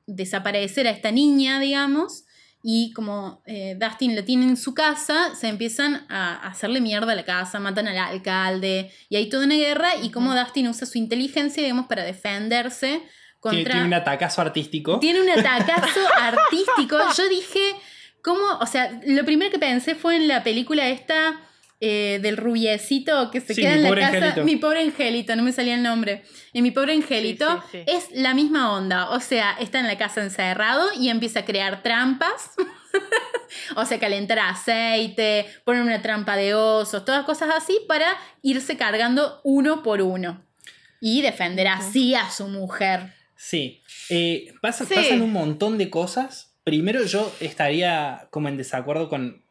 desaparecer 0.06 0.88
a 0.88 0.92
esta 0.92 1.12
niña, 1.12 1.60
digamos, 1.60 2.24
y 2.64 2.92
como 2.94 3.42
eh, 3.46 3.78
Dustin 3.80 4.16
la 4.16 4.24
tiene 4.24 4.46
en 4.46 4.58
su 4.58 4.74
casa, 4.74 5.36
se 5.36 5.48
empiezan 5.48 6.06
a 6.10 6.36
a 6.36 6.48
hacerle 6.48 6.82
mierda 6.82 7.12
a 7.12 7.16
la 7.16 7.24
casa, 7.24 7.60
matan 7.60 7.88
al 7.88 7.98
alcalde, 7.98 8.92
y 9.10 9.16
hay 9.16 9.30
toda 9.30 9.46
una 9.46 9.56
guerra, 9.56 9.90
y 10.02 10.10
como 10.12 10.36
Dustin 10.36 10.68
usa 10.68 10.88
su 10.88 10.98
inteligencia, 10.98 11.62
digamos, 11.64 11.88
para 11.88 12.04
defenderse 12.04 13.02
contra... 13.40 13.64
Tiene, 13.64 13.72
tiene 13.72 13.86
un 13.88 13.94
atacazo 13.94 14.42
artístico. 14.42 15.00
Tiene 15.00 15.22
un 15.22 15.30
atacazo 15.30 16.00
artístico. 16.20 16.98
Yo 17.16 17.30
dije, 17.30 17.76
¿cómo? 18.24 18.44
O 18.60 18.66
sea, 18.66 19.00
lo 19.06 19.24
primero 19.26 19.52
que 19.52 19.60
pensé 19.60 19.96
fue 19.96 20.16
en 20.16 20.28
la 20.28 20.44
película 20.44 20.88
esta 20.90 21.40
eh, 21.80 22.20
del 22.22 22.38
rubiecito 22.38 23.30
que 23.32 23.40
se 23.42 23.54
Sí, 23.54 23.62
queda 23.62 23.74
en 23.74 23.84
la 23.84 23.90
casa. 23.96 24.18
angelito. 24.18 24.44
Mi 24.44 24.56
pobre 24.56 24.82
angelito, 24.82 25.36
no 25.36 25.44
me 25.44 25.52
salía 25.52 25.76
el 25.76 25.84
nombre. 25.84 26.24
En 26.54 26.64
mi 26.64 26.72
pobre 26.72 26.94
angelito 26.94 27.64
sí, 27.72 27.80
sí. 27.80 27.84
es 27.88 28.08
la 28.14 28.34
misma 28.34 28.74
onda. 28.74 29.10
O 29.12 29.20
sea, 29.20 29.52
está 29.60 29.80
en 29.80 29.88
la 29.88 29.98
casa 29.98 30.24
encerrado 30.24 30.88
y 31.00 31.10
empieza 31.10 31.42
a 31.42 31.46
crear 31.46 31.84
trampas. 31.84 32.52
o 33.76 33.86
sea, 33.86 34.00
calentar 34.00 34.40
aceite, 34.40 35.46
poner 35.66 35.82
una 35.84 36.02
trampa 36.02 36.36
de 36.36 36.54
osos, 36.56 37.06
todas 37.06 37.26
cosas 37.26 37.50
así 37.56 37.80
para 37.88 38.18
irse 38.42 38.78
cargando 38.78 39.40
uno 39.44 39.84
por 39.84 40.02
uno. 40.02 40.44
Y 41.00 41.22
defender 41.22 41.68
así 41.68 42.16
a 42.16 42.30
su 42.32 42.48
mujer. 42.48 43.14
Sí. 43.36 43.84
Eh, 44.10 44.52
pasa- 44.62 44.84
Sí. 44.86 44.96
Pasan 44.96 45.22
un 45.22 45.32
montón 45.32 45.78
de 45.78 45.90
cosas. 45.92 46.56
Primero 46.64 47.04
yo 47.06 47.32
estaría 47.40 48.28
como 48.32 48.50
en 48.50 48.58
desacuerdo 48.58 49.08
con, 49.10 49.44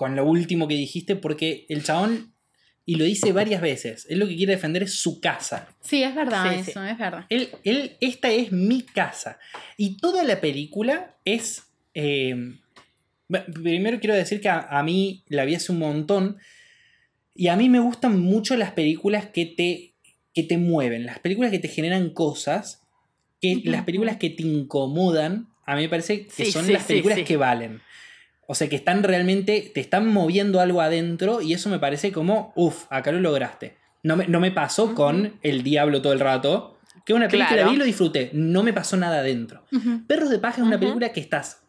con 0.00 0.16
lo 0.16 0.24
último 0.24 0.66
que 0.66 0.76
dijiste 0.76 1.14
porque 1.14 1.66
el 1.68 1.84
chabón, 1.84 2.32
y 2.86 2.94
lo 2.94 3.04
dice 3.04 3.32
varias 3.32 3.60
veces, 3.60 4.06
él 4.08 4.18
lo 4.18 4.26
que 4.26 4.34
quiere 4.34 4.54
defender 4.54 4.82
es 4.82 4.94
su 4.94 5.20
casa. 5.20 5.68
Sí, 5.82 6.02
es 6.02 6.14
verdad 6.14 6.50
Sí, 6.64 6.70
eso, 6.70 6.82
es 6.82 6.96
verdad. 6.96 7.26
Él, 7.28 7.50
él, 7.64 7.98
esta 8.00 8.30
es 8.30 8.50
mi 8.50 8.80
casa. 8.80 9.38
Y 9.76 9.98
toda 9.98 10.24
la 10.24 10.40
película 10.40 11.16
es... 11.26 11.64
eh, 11.92 12.54
primero 13.62 14.00
quiero 14.00 14.14
decir 14.14 14.40
que 14.40 14.48
a, 14.48 14.60
a 14.70 14.82
mí 14.82 15.22
la 15.28 15.44
vi 15.44 15.54
hace 15.54 15.70
un 15.70 15.80
montón. 15.80 16.38
Y 17.34 17.48
a 17.48 17.56
mí 17.56 17.68
me 17.68 17.80
gustan 17.80 18.18
mucho 18.18 18.56
las 18.56 18.72
películas 18.72 19.26
que 19.26 19.44
te, 19.44 19.92
que 20.32 20.44
te 20.44 20.56
mueven, 20.56 21.04
las 21.04 21.18
películas 21.18 21.50
que 21.50 21.58
te 21.58 21.68
generan 21.68 22.08
cosas, 22.14 22.86
que, 23.42 23.60
las 23.64 23.84
películas 23.84 24.16
que 24.16 24.30
te 24.30 24.44
incomodan, 24.44 25.48
a 25.66 25.76
mí 25.76 25.82
me 25.82 25.90
parece 25.90 26.24
que 26.26 26.46
Sí, 26.46 26.52
son 26.52 26.64
sí, 26.64 26.72
las 26.72 26.84
películas 26.84 27.18
sí. 27.18 27.24
que 27.24 27.36
valen. 27.36 27.82
O 28.50 28.54
sea, 28.56 28.68
que 28.68 28.74
están 28.74 29.04
realmente, 29.04 29.70
te 29.72 29.80
están 29.80 30.08
moviendo 30.12 30.58
algo 30.60 30.80
adentro 30.80 31.40
y 31.40 31.52
eso 31.54 31.68
me 31.70 31.78
parece 31.78 32.10
como, 32.10 32.52
uff, 32.56 32.86
acá 32.90 33.12
lo 33.12 33.20
lograste. 33.20 33.76
No 34.02 34.16
me, 34.16 34.26
no 34.26 34.40
me 34.40 34.50
pasó 34.50 34.92
con 34.96 35.38
El 35.42 35.62
Diablo 35.62 36.02
todo 36.02 36.12
el 36.12 36.18
rato, 36.18 36.78
que 37.06 37.14
una 37.14 37.28
película 37.28 37.54
Claro. 37.54 37.70
vi 37.70 37.76
y 37.76 37.78
lo 37.78 37.84
disfruté, 37.84 38.30
no 38.32 38.64
me 38.64 38.72
pasó 38.72 38.96
nada 38.96 39.20
adentro. 39.20 39.64
Perros 40.08 40.30
de 40.30 40.40
Paja 40.40 40.62
es 40.62 40.66
una 40.66 40.80
película 40.80 41.12
que 41.12 41.20
estás 41.20 41.62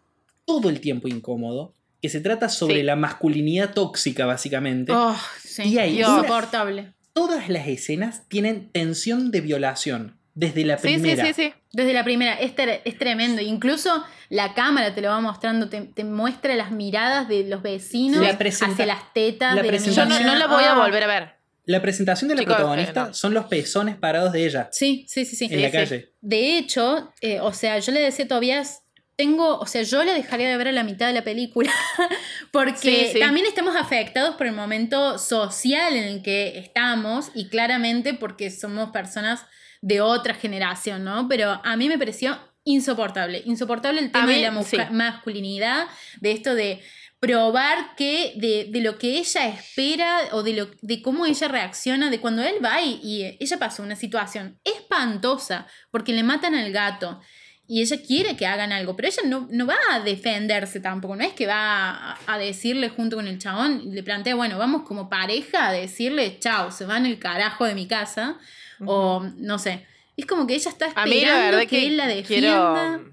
todo 0.45 0.69
el 0.69 0.79
tiempo 0.81 1.07
incómodo, 1.07 1.75
que 2.01 2.09
se 2.09 2.19
trata 2.19 2.49
sobre 2.49 2.77
Sí. 2.77 2.83
la 2.83 2.95
masculinidad 2.95 3.73
tóxica, 3.75 4.25
básicamente. 4.25 4.91
Oh, 4.91 5.15
sí. 5.39 5.63
Y 5.63 5.77
hay 5.77 5.99
insoportable. 5.99 6.93
Todas 7.13 7.47
las 7.47 7.67
escenas 7.67 8.27
tienen 8.27 8.71
tensión 8.71 9.29
de 9.29 9.41
violación, 9.41 10.17
desde 10.33 10.63
la 10.65 10.77
Sí, 10.77 10.87
sí, 10.87 10.93
primera. 10.99 11.25
sí, 11.25 11.33
sí. 11.33 11.53
Desde 11.73 11.93
la 11.93 12.03
primera, 12.03 12.33
es, 12.35 12.55
tre- 12.55 12.81
es 12.85 12.97
tremendo. 12.97 13.41
Incluso 13.41 14.03
la 14.29 14.53
cámara 14.53 14.93
te 14.95 15.01
lo 15.01 15.09
va 15.09 15.19
mostrando, 15.21 15.69
te, 15.69 15.81
te 15.81 16.03
muestra 16.03 16.55
las 16.55 16.71
miradas 16.71 17.27
de 17.27 17.43
los 17.45 17.61
vecinos 17.61 18.21
La 18.21 18.29
hacia 18.31 18.85
las 18.85 19.13
tetas 19.13 19.55
la 19.55 19.61
de 19.61 19.71
la 19.71 19.77
Yo 19.77 19.83
presentación- 19.85 20.25
no, 20.25 20.35
la 20.35 20.47
voy 20.47 20.63
a 20.63 20.73
Ah. 20.73 20.77
volver 20.79 21.03
a 21.03 21.07
ver. 21.07 21.29
La 21.65 21.81
presentación 21.81 22.27
de 22.27 22.35
la 22.35 22.41
Chicos, 22.41 22.55
protagonista 22.55 23.07
no. 23.07 23.13
son 23.13 23.33
los 23.33 23.45
pezones 23.45 23.95
parados 23.95 24.31
de 24.33 24.45
ella 24.45 24.67
Sí, 24.71 25.05
sí, 25.07 25.25
sí, 25.25 25.35
sí. 25.35 25.47
en 25.51 25.61
la 25.61 25.67
sí. 25.69 25.73
calle. 25.77 26.13
De 26.21 26.57
hecho, 26.57 27.13
eh, 27.21 27.39
o 27.39 27.53
sea, 27.53 27.77
yo 27.79 27.91
le 27.91 27.99
decía 27.99 28.25
a 28.25 28.27
Tobias, 28.27 28.81
tengo, 29.15 29.59
o 29.59 29.67
sea, 29.67 29.83
yo 29.83 30.03
le 30.03 30.13
dejaría 30.13 30.49
de 30.49 30.57
ver 30.57 30.69
a 30.69 30.71
la 30.71 30.83
mitad 30.83 31.05
de 31.07 31.13
la 31.13 31.23
película, 31.23 31.71
porque 32.51 32.77
Sí, 33.05 33.09
sí. 33.13 33.19
también 33.19 33.45
estamos 33.45 33.75
afectados 33.75 34.35
por 34.35 34.47
el 34.47 34.53
momento 34.53 35.17
social 35.19 35.95
en 35.95 36.03
el 36.05 36.21
que 36.23 36.57
estamos 36.57 37.29
y 37.35 37.47
claramente 37.49 38.13
porque 38.15 38.49
somos 38.49 38.89
personas 38.91 39.45
de 39.81 40.01
otra 40.01 40.35
generación, 40.35 41.03
¿no? 41.03 41.27
Pero 41.27 41.59
a 41.63 41.75
mí 41.75 41.89
me 41.89 41.97
pareció 41.97 42.37
insoportable, 42.63 43.41
insoportable 43.45 43.99
el 43.99 44.11
tema 44.11 44.27
mí, 44.27 44.35
de 44.35 44.51
la 44.51 44.63
sí. 44.63 44.77
masculinidad, 44.91 45.87
de 46.19 46.31
esto 46.31 46.53
de 46.53 46.81
probar 47.19 47.95
que 47.95 48.33
de, 48.37 48.67
de 48.71 48.81
lo 48.81 48.97
que 48.97 49.19
ella 49.19 49.47
espera 49.47 50.29
o 50.31 50.41
de, 50.41 50.53
lo, 50.53 50.67
de 50.81 51.01
cómo 51.01 51.25
ella 51.25 51.47
reacciona, 51.47 52.09
de 52.09 52.19
cuando 52.19 52.41
él 52.43 52.55
va 52.63 52.81
y, 52.81 52.99
y 53.03 53.37
ella 53.39 53.59
pasó 53.59 53.83
una 53.83 53.95
situación 53.95 54.59
espantosa 54.63 55.67
porque 55.91 56.13
le 56.13 56.23
matan 56.23 56.55
al 56.55 56.71
gato 56.71 57.21
y 57.67 57.81
ella 57.81 57.97
quiere 58.05 58.35
que 58.35 58.47
hagan 58.47 58.71
algo, 58.71 58.95
pero 58.95 59.07
ella 59.07 59.21
no, 59.25 59.47
no 59.51 59.65
va 59.65 59.77
a 59.91 59.99
defenderse 60.01 60.79
tampoco, 60.79 61.15
no 61.15 61.23
es 61.23 61.33
que 61.33 61.47
va 61.47 61.91
a, 61.91 62.17
a 62.25 62.37
decirle 62.37 62.89
junto 62.89 63.15
con 63.15 63.27
el 63.27 63.37
chabón, 63.37 63.83
le 63.93 64.03
plantea, 64.03 64.35
bueno, 64.35 64.57
vamos 64.57 64.81
como 64.81 65.07
pareja 65.07 65.67
a 65.67 65.71
decirle, 65.71 66.37
chao, 66.39 66.71
se 66.71 66.85
van 66.85 67.05
el 67.05 67.17
carajo 67.17 67.65
de 67.65 67.75
mi 67.75 67.87
casa, 67.87 68.39
o 68.85 69.23
no 69.37 69.59
sé, 69.59 69.85
es 70.17 70.25
como 70.25 70.45
que 70.47 70.55
ella 70.55 70.69
está 70.69 70.91
A 70.95 71.05
mí 71.05 71.11
la 71.11 71.17
esperando 71.21 71.45
verdad 71.45 71.59
que, 71.61 71.67
que, 71.67 71.87
él 71.87 71.97
la 71.97 72.07
defienda. 72.07 72.97
quiero 72.97 73.11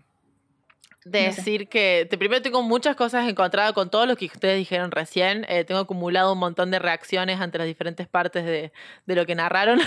decir 1.05 1.69
que 1.69 2.07
te, 2.11 2.19
primero 2.19 2.43
tengo 2.43 2.61
muchas 2.63 2.95
cosas 2.95 3.27
encontradas 3.29 3.73
con 3.73 3.89
todo 3.91 4.05
lo 4.05 4.15
que 4.17 4.27
ustedes 4.27 4.59
dijeron 4.59 4.91
recién. 4.91 5.47
Eh, 5.49 5.65
tengo 5.65 5.81
acumulado 5.81 6.33
un 6.35 6.39
montón 6.39 6.71
de 6.71 6.79
reacciones 6.79 7.41
ante 7.41 7.57
las 7.59 7.67
diferentes 7.67 8.07
partes 8.07 8.45
de, 8.45 8.73
de 9.07 9.15
lo 9.15 9.25
que 9.25 9.35
narraron. 9.35 9.81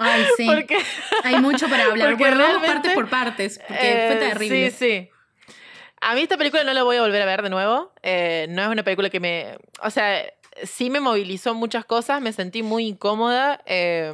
Ay, 0.00 0.24
sí. 0.36 0.46
Porque- 0.46 0.78
Hay 1.22 1.40
mucho 1.40 1.68
para 1.68 1.84
hablar. 1.86 2.18
Realmente, 2.18 2.66
partes 2.66 2.92
por 2.92 3.08
partes, 3.08 3.58
porque 3.66 3.82
fue 3.82 4.12
Eh, 4.12 4.16
terrible. 4.30 4.70
Sí, 4.70 4.76
sí. 4.76 5.08
A 6.02 6.14
mí 6.14 6.20
esta 6.20 6.36
película 6.36 6.62
no 6.64 6.74
la 6.74 6.82
voy 6.82 6.96
a 6.96 7.00
volver 7.00 7.22
a 7.22 7.26
ver 7.26 7.42
de 7.42 7.48
nuevo. 7.48 7.92
Eh, 8.02 8.46
no 8.50 8.60
es 8.62 8.68
una 8.68 8.82
película 8.82 9.08
que 9.08 9.20
me... 9.20 9.56
O 9.82 9.88
sea, 9.88 10.22
sí 10.62 10.90
me 10.90 11.00
movilizó 11.00 11.54
muchas 11.54 11.86
cosas, 11.86 12.20
me 12.20 12.32
sentí 12.34 12.62
muy 12.62 12.86
incómoda. 12.86 13.62
eh, 13.64 14.12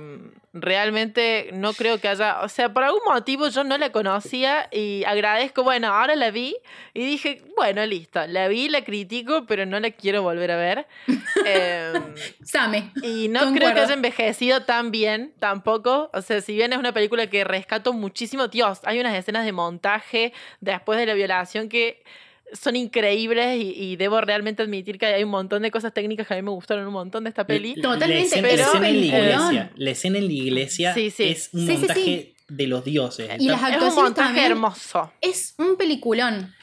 realmente 0.53 1.51
no 1.53 1.73
creo 1.73 2.01
que 2.01 2.09
haya... 2.09 2.41
O 2.43 2.49
sea, 2.49 2.73
por 2.73 2.85
algún 2.85 3.03
motivo 3.07 3.49
yo 3.49 3.65
no 3.65 3.79
la 3.79 3.93
conocía 3.93 4.69
y 4.73 5.05
agradezco, 5.05 5.63
bueno, 5.63 5.89
ahora 5.89 6.17
la 6.17 6.31
vi 6.31 6.57
y 6.95 7.05
dije, 7.05 7.43
bueno, 7.57 7.85
listo, 7.87 8.27
la 8.27 8.49
vi, 8.49 8.69
la 8.69 8.85
critico, 8.85 9.47
pero 9.47 9.67
no 9.67 9.79
la 9.79 9.91
quiero 9.91 10.23
volver 10.23 10.51
a 10.51 10.57
ver. 10.57 10.87
Eh, 11.47 11.93
Same. 12.45 12.91
y 13.03 13.29
no 13.29 13.53
creo 13.55 13.73
que 13.73 13.81
haya 13.81 13.95
envejecido 13.95 14.63
tan 14.65 14.91
bien 14.91 15.33
tampoco. 15.39 16.11
O 16.13 16.21
sea, 16.21 16.41
si 16.41 16.55
bien 16.55 16.73
es 16.73 16.79
una 16.79 16.93
película 16.93 17.29
que 17.29 17.45
rescato 17.45 17.93
muchísimo, 17.93 18.49
Dios, 18.49 18.81
hay 18.85 19.01
unas 19.01 19.15
escenas 19.15 19.45
de 19.45 19.53
montaje 19.53 20.33
después 20.61 20.99
de 20.99 21.07
la 21.07 21.15
violación 21.15 21.69
que 21.69 22.03
son 22.53 22.77
increíbles 22.77 23.57
y, 23.63 23.73
y 23.77 23.97
debo 23.97 24.21
realmente 24.21 24.63
admitir 24.63 24.99
que 24.99 25.07
hay 25.07 25.25
un 25.25 25.31
montón 25.31 25.63
de 25.63 25.71
cosas 25.71 25.93
técnicas 25.93 26.27
que 26.27 26.35
a 26.35 26.37
mí 26.37 26.43
me 26.43 26.51
gustaron 26.51 26.87
un 26.87 26.93
montón 26.93 27.25
de 27.25 27.31
esta 27.31 27.47
peli. 27.47 27.75
La- 27.77 27.83
Totalmente, 27.83 28.17
La 28.17 28.23
escena, 28.25 28.49
pero- 28.49 28.57
la 28.57 28.63
escena 28.69 28.89
en 28.89 28.95
la 28.95 29.01
peliculón. 29.01 29.25
iglesia. 29.53 29.71
La 29.77 29.91
escena 29.91 30.19
en 30.19 30.27
la 30.27 30.33
iglesia 30.33 30.95
Sí, 30.95 31.11
sí. 31.11 31.25
es 31.25 31.51
un 31.53 31.67
Sí, 31.67 31.73
montaje 31.77 32.01
sí. 32.03 32.35
de 32.49 32.67
los 32.67 32.85
dioses. 32.85 33.29
Y 33.39 33.47
las 33.49 33.57
Es 33.57 33.67
un 33.69 33.73
actuaciones 33.75 33.95
montaje 33.95 34.27
también. 34.29 34.51
hermoso. 34.53 35.13
Es 35.21 35.55
un 35.59 35.77
peliculón. 35.77 36.55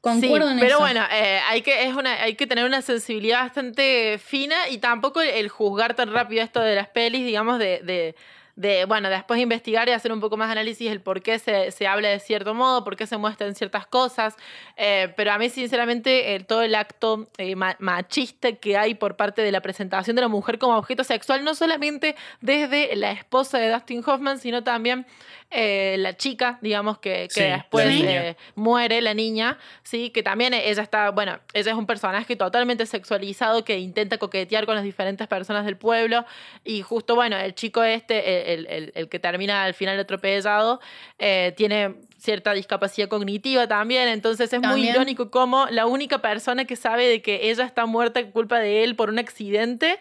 Concuerdo 0.00 0.48
sí, 0.48 0.52
en 0.52 0.58
pero 0.60 0.72
eso. 0.72 0.80
bueno, 0.80 1.00
eh, 1.10 1.40
hay, 1.48 1.62
que, 1.62 1.84
es 1.86 1.94
una, 1.94 2.22
hay 2.22 2.34
que 2.34 2.46
tener 2.46 2.66
una 2.66 2.82
sensibilidad 2.82 3.40
bastante 3.40 4.18
fina 4.22 4.68
y 4.68 4.76
tampoco 4.76 5.22
el, 5.22 5.30
el 5.30 5.48
juzgar 5.48 5.94
tan 5.96 6.12
rápido 6.12 6.42
esto 6.42 6.60
de 6.60 6.74
las 6.74 6.88
pelis, 6.88 7.24
digamos, 7.24 7.58
de, 7.58 7.80
de, 7.82 8.14
de, 8.56 8.84
bueno, 8.84 9.10
después 9.10 9.40
investigar 9.40 9.88
y 9.88 9.92
hacer 9.92 10.12
un 10.12 10.20
poco 10.20 10.36
más 10.36 10.50
análisis 10.50 10.90
el 10.90 11.00
por 11.00 11.22
qué 11.22 11.38
se, 11.38 11.70
se 11.72 11.86
habla 11.86 12.08
de 12.08 12.20
cierto 12.20 12.54
modo, 12.54 12.84
por 12.84 12.96
qué 12.96 13.06
se 13.06 13.16
muestran 13.16 13.54
ciertas 13.54 13.86
cosas. 13.86 14.36
Eh, 14.76 15.12
pero 15.16 15.32
a 15.32 15.38
mí, 15.38 15.48
sinceramente, 15.50 16.44
todo 16.46 16.62
el 16.62 16.74
acto 16.74 17.28
eh, 17.38 17.56
ma- 17.56 17.76
machista 17.80 18.52
que 18.52 18.76
hay 18.76 18.94
por 18.94 19.16
parte 19.16 19.42
de 19.42 19.50
la 19.52 19.60
presentación 19.60 20.14
de 20.16 20.22
la 20.22 20.28
mujer 20.28 20.58
como 20.58 20.76
objeto 20.76 21.02
sexual, 21.04 21.44
no 21.44 21.54
solamente 21.54 22.14
desde 22.40 22.94
la 22.96 23.10
esposa 23.12 23.58
de 23.58 23.70
Dustin 23.70 24.02
Hoffman, 24.06 24.38
sino 24.38 24.62
también 24.62 25.06
eh, 25.50 25.96
la 25.98 26.16
chica, 26.16 26.58
digamos, 26.62 26.98
que, 26.98 27.28
que 27.28 27.30
Sí, 27.30 27.40
la 27.42 27.56
después 27.56 28.36
muere, 28.54 29.00
la 29.00 29.14
niña, 29.14 29.58
sí, 29.82 30.10
que 30.10 30.22
también 30.22 30.52
ella 30.54 30.82
está, 30.82 31.10
bueno, 31.10 31.38
ella 31.52 31.70
es 31.70 31.76
un 31.76 31.86
personaje 31.86 32.34
totalmente 32.36 32.86
sexualizado 32.86 33.64
que 33.64 33.78
intenta 33.78 34.18
coquetear 34.18 34.66
con 34.66 34.74
las 34.74 34.84
diferentes 34.84 35.26
personas 35.28 35.64
del 35.64 35.76
pueblo 35.76 36.24
y 36.64 36.82
justo, 36.82 37.14
bueno, 37.14 37.36
el 37.36 37.54
chico 37.54 37.82
este, 37.84 38.43
el, 38.44 38.66
el- 38.68 38.92
el 38.94 39.08
que 39.08 39.18
termina 39.18 39.64
al 39.64 39.74
final 39.74 39.98
atropellado, 39.98 40.80
eh, 41.18 41.52
tiene 41.56 41.94
cierta 42.18 42.52
discapacidad 42.52 43.08
cognitiva 43.08 43.66
también, 43.68 44.08
entonces 44.08 44.52
es 44.52 44.60
muy 44.60 44.88
irónico 44.88 45.30
como 45.30 45.66
la 45.70 45.86
única 45.86 46.22
persona 46.22 46.64
que 46.64 46.76
sabe 46.76 47.06
de 47.08 47.20
que 47.22 47.50
ella 47.50 47.64
está 47.64 47.86
muerta 47.86 48.20
por 48.20 48.32
culpa 48.32 48.58
de 48.60 48.84
él 48.84 48.96
por 48.96 49.08
un 49.10 49.18
accidente 49.18 49.98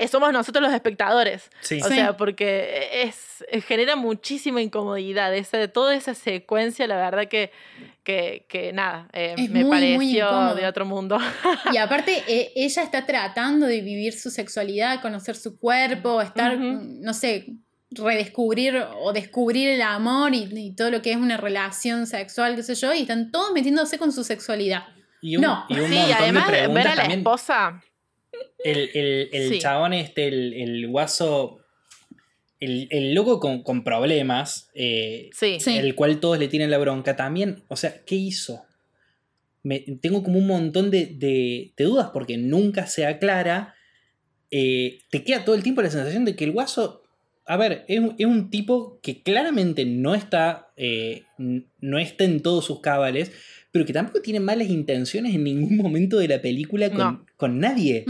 eh, 0.00 0.06
somos 0.06 0.32
nosotros 0.32 0.62
los 0.62 0.72
espectadores. 0.72 1.50
Sí. 1.60 1.80
O 1.82 1.88
Sí. 1.88 1.94
sea, 1.96 2.16
porque 2.16 2.88
es, 3.02 3.44
eh, 3.50 3.60
genera 3.60 3.96
muchísima 3.96 4.62
incomodidad. 4.62 5.34
Esa, 5.34 5.66
toda 5.66 5.92
esa 5.96 6.14
secuencia, 6.14 6.86
la 6.86 6.94
verdad 6.94 7.26
que, 7.26 7.50
que, 8.04 8.46
que 8.48 8.72
nada, 8.72 9.08
eh, 9.12 9.34
Es 9.36 9.50
me 9.50 9.64
muy, 9.64 9.70
pareció 9.76 10.54
de 10.54 10.66
otro 10.68 10.84
mundo. 10.84 11.18
Y 11.72 11.78
aparte, 11.78 12.22
ella 12.54 12.82
está 12.84 13.06
tratando 13.06 13.66
de 13.66 13.80
vivir 13.80 14.12
su 14.12 14.30
sexualidad, 14.30 15.02
conocer 15.02 15.34
su 15.34 15.58
cuerpo, 15.58 16.22
estar, 16.22 16.56
no 16.56 17.12
sé, 17.12 17.46
redescubrir 17.90 18.76
o 19.00 19.12
descubrir 19.12 19.68
el 19.68 19.82
amor 19.82 20.34
y, 20.34 20.48
y 20.52 20.74
todo 20.74 20.90
lo 20.90 21.00
que 21.02 21.10
es 21.12 21.16
una 21.16 21.36
relación 21.36 22.06
sexual, 22.06 22.54
qué 22.56 22.62
sé 22.62 22.74
yo, 22.74 22.92
y 22.94 23.00
están 23.02 23.30
todos 23.30 23.52
metiéndose 23.52 23.98
con 23.98 24.12
su 24.12 24.24
sexualidad. 24.24 24.84
Y 25.22 25.36
un, 25.36 25.42
No. 25.42 25.64
y 25.68 25.74
un 25.78 25.88
sí, 25.88 25.94
montón 25.96 26.16
además 26.22 26.46
de 26.46 26.52
ver 26.52 26.60
preguntas 26.60 26.86
a 26.86 26.88
la 26.90 26.96
también. 27.02 27.20
esposa. 27.20 27.82
El, 28.62 28.90
el, 28.94 29.28
el 29.32 29.48
Sí. 29.50 29.58
chabón 29.58 29.92
este, 29.94 30.28
el, 30.28 30.52
el 30.54 30.88
guaso, 30.88 31.60
el, 32.60 32.88
el 32.90 33.14
loco 33.14 33.40
con, 33.40 33.62
con 33.62 33.82
problemas, 33.84 34.70
eh, 34.74 35.30
Sí. 35.32 35.58
Sí. 35.60 35.76
el 35.78 35.94
cual 35.94 36.20
todos 36.20 36.38
le 36.38 36.48
tienen 36.48 36.70
la 36.70 36.78
bronca, 36.78 37.16
también, 37.16 37.64
o 37.68 37.76
sea, 37.76 38.04
¿qué 38.04 38.16
hizo? 38.16 38.64
Me, 39.62 39.80
tengo 40.00 40.22
como 40.22 40.38
un 40.38 40.46
montón 40.46 40.90
de, 40.90 41.06
de- 41.06 41.72
de 41.76 41.84
dudas 41.84 42.10
porque 42.12 42.36
nunca 42.36 42.86
se 42.86 43.06
aclara. 43.06 43.74
Eh, 44.50 45.00
te 45.10 45.24
queda 45.24 45.44
todo 45.44 45.54
el 45.56 45.62
tiempo 45.62 45.82
la 45.82 45.90
sensación 45.90 46.24
de 46.24 46.36
que 46.36 46.44
el 46.44 46.52
guaso, 46.52 47.02
a 47.48 47.56
ver, 47.56 47.84
es, 47.88 47.98
un- 47.98 48.14
es 48.18 48.26
un 48.26 48.50
tipo 48.50 49.00
que 49.02 49.22
claramente 49.22 49.84
no 49.86 50.14
está, 50.14 50.68
eh, 50.76 51.24
no 51.38 51.98
está 51.98 52.24
en 52.24 52.40
todos 52.42 52.64
sus 52.66 52.80
cabales, 52.80 53.32
pero 53.72 53.84
que 53.86 53.92
tampoco 53.92 54.20
tiene 54.22 54.40
malas 54.40 54.68
intenciones 54.68 55.34
en 55.34 55.44
ningún 55.44 55.76
momento 55.84 56.18
de 56.18 56.28
la 56.28 56.40
película 56.40 56.90
con, 56.90 56.98
No. 56.98 57.26
con 57.36 57.58
nadie. 57.58 58.04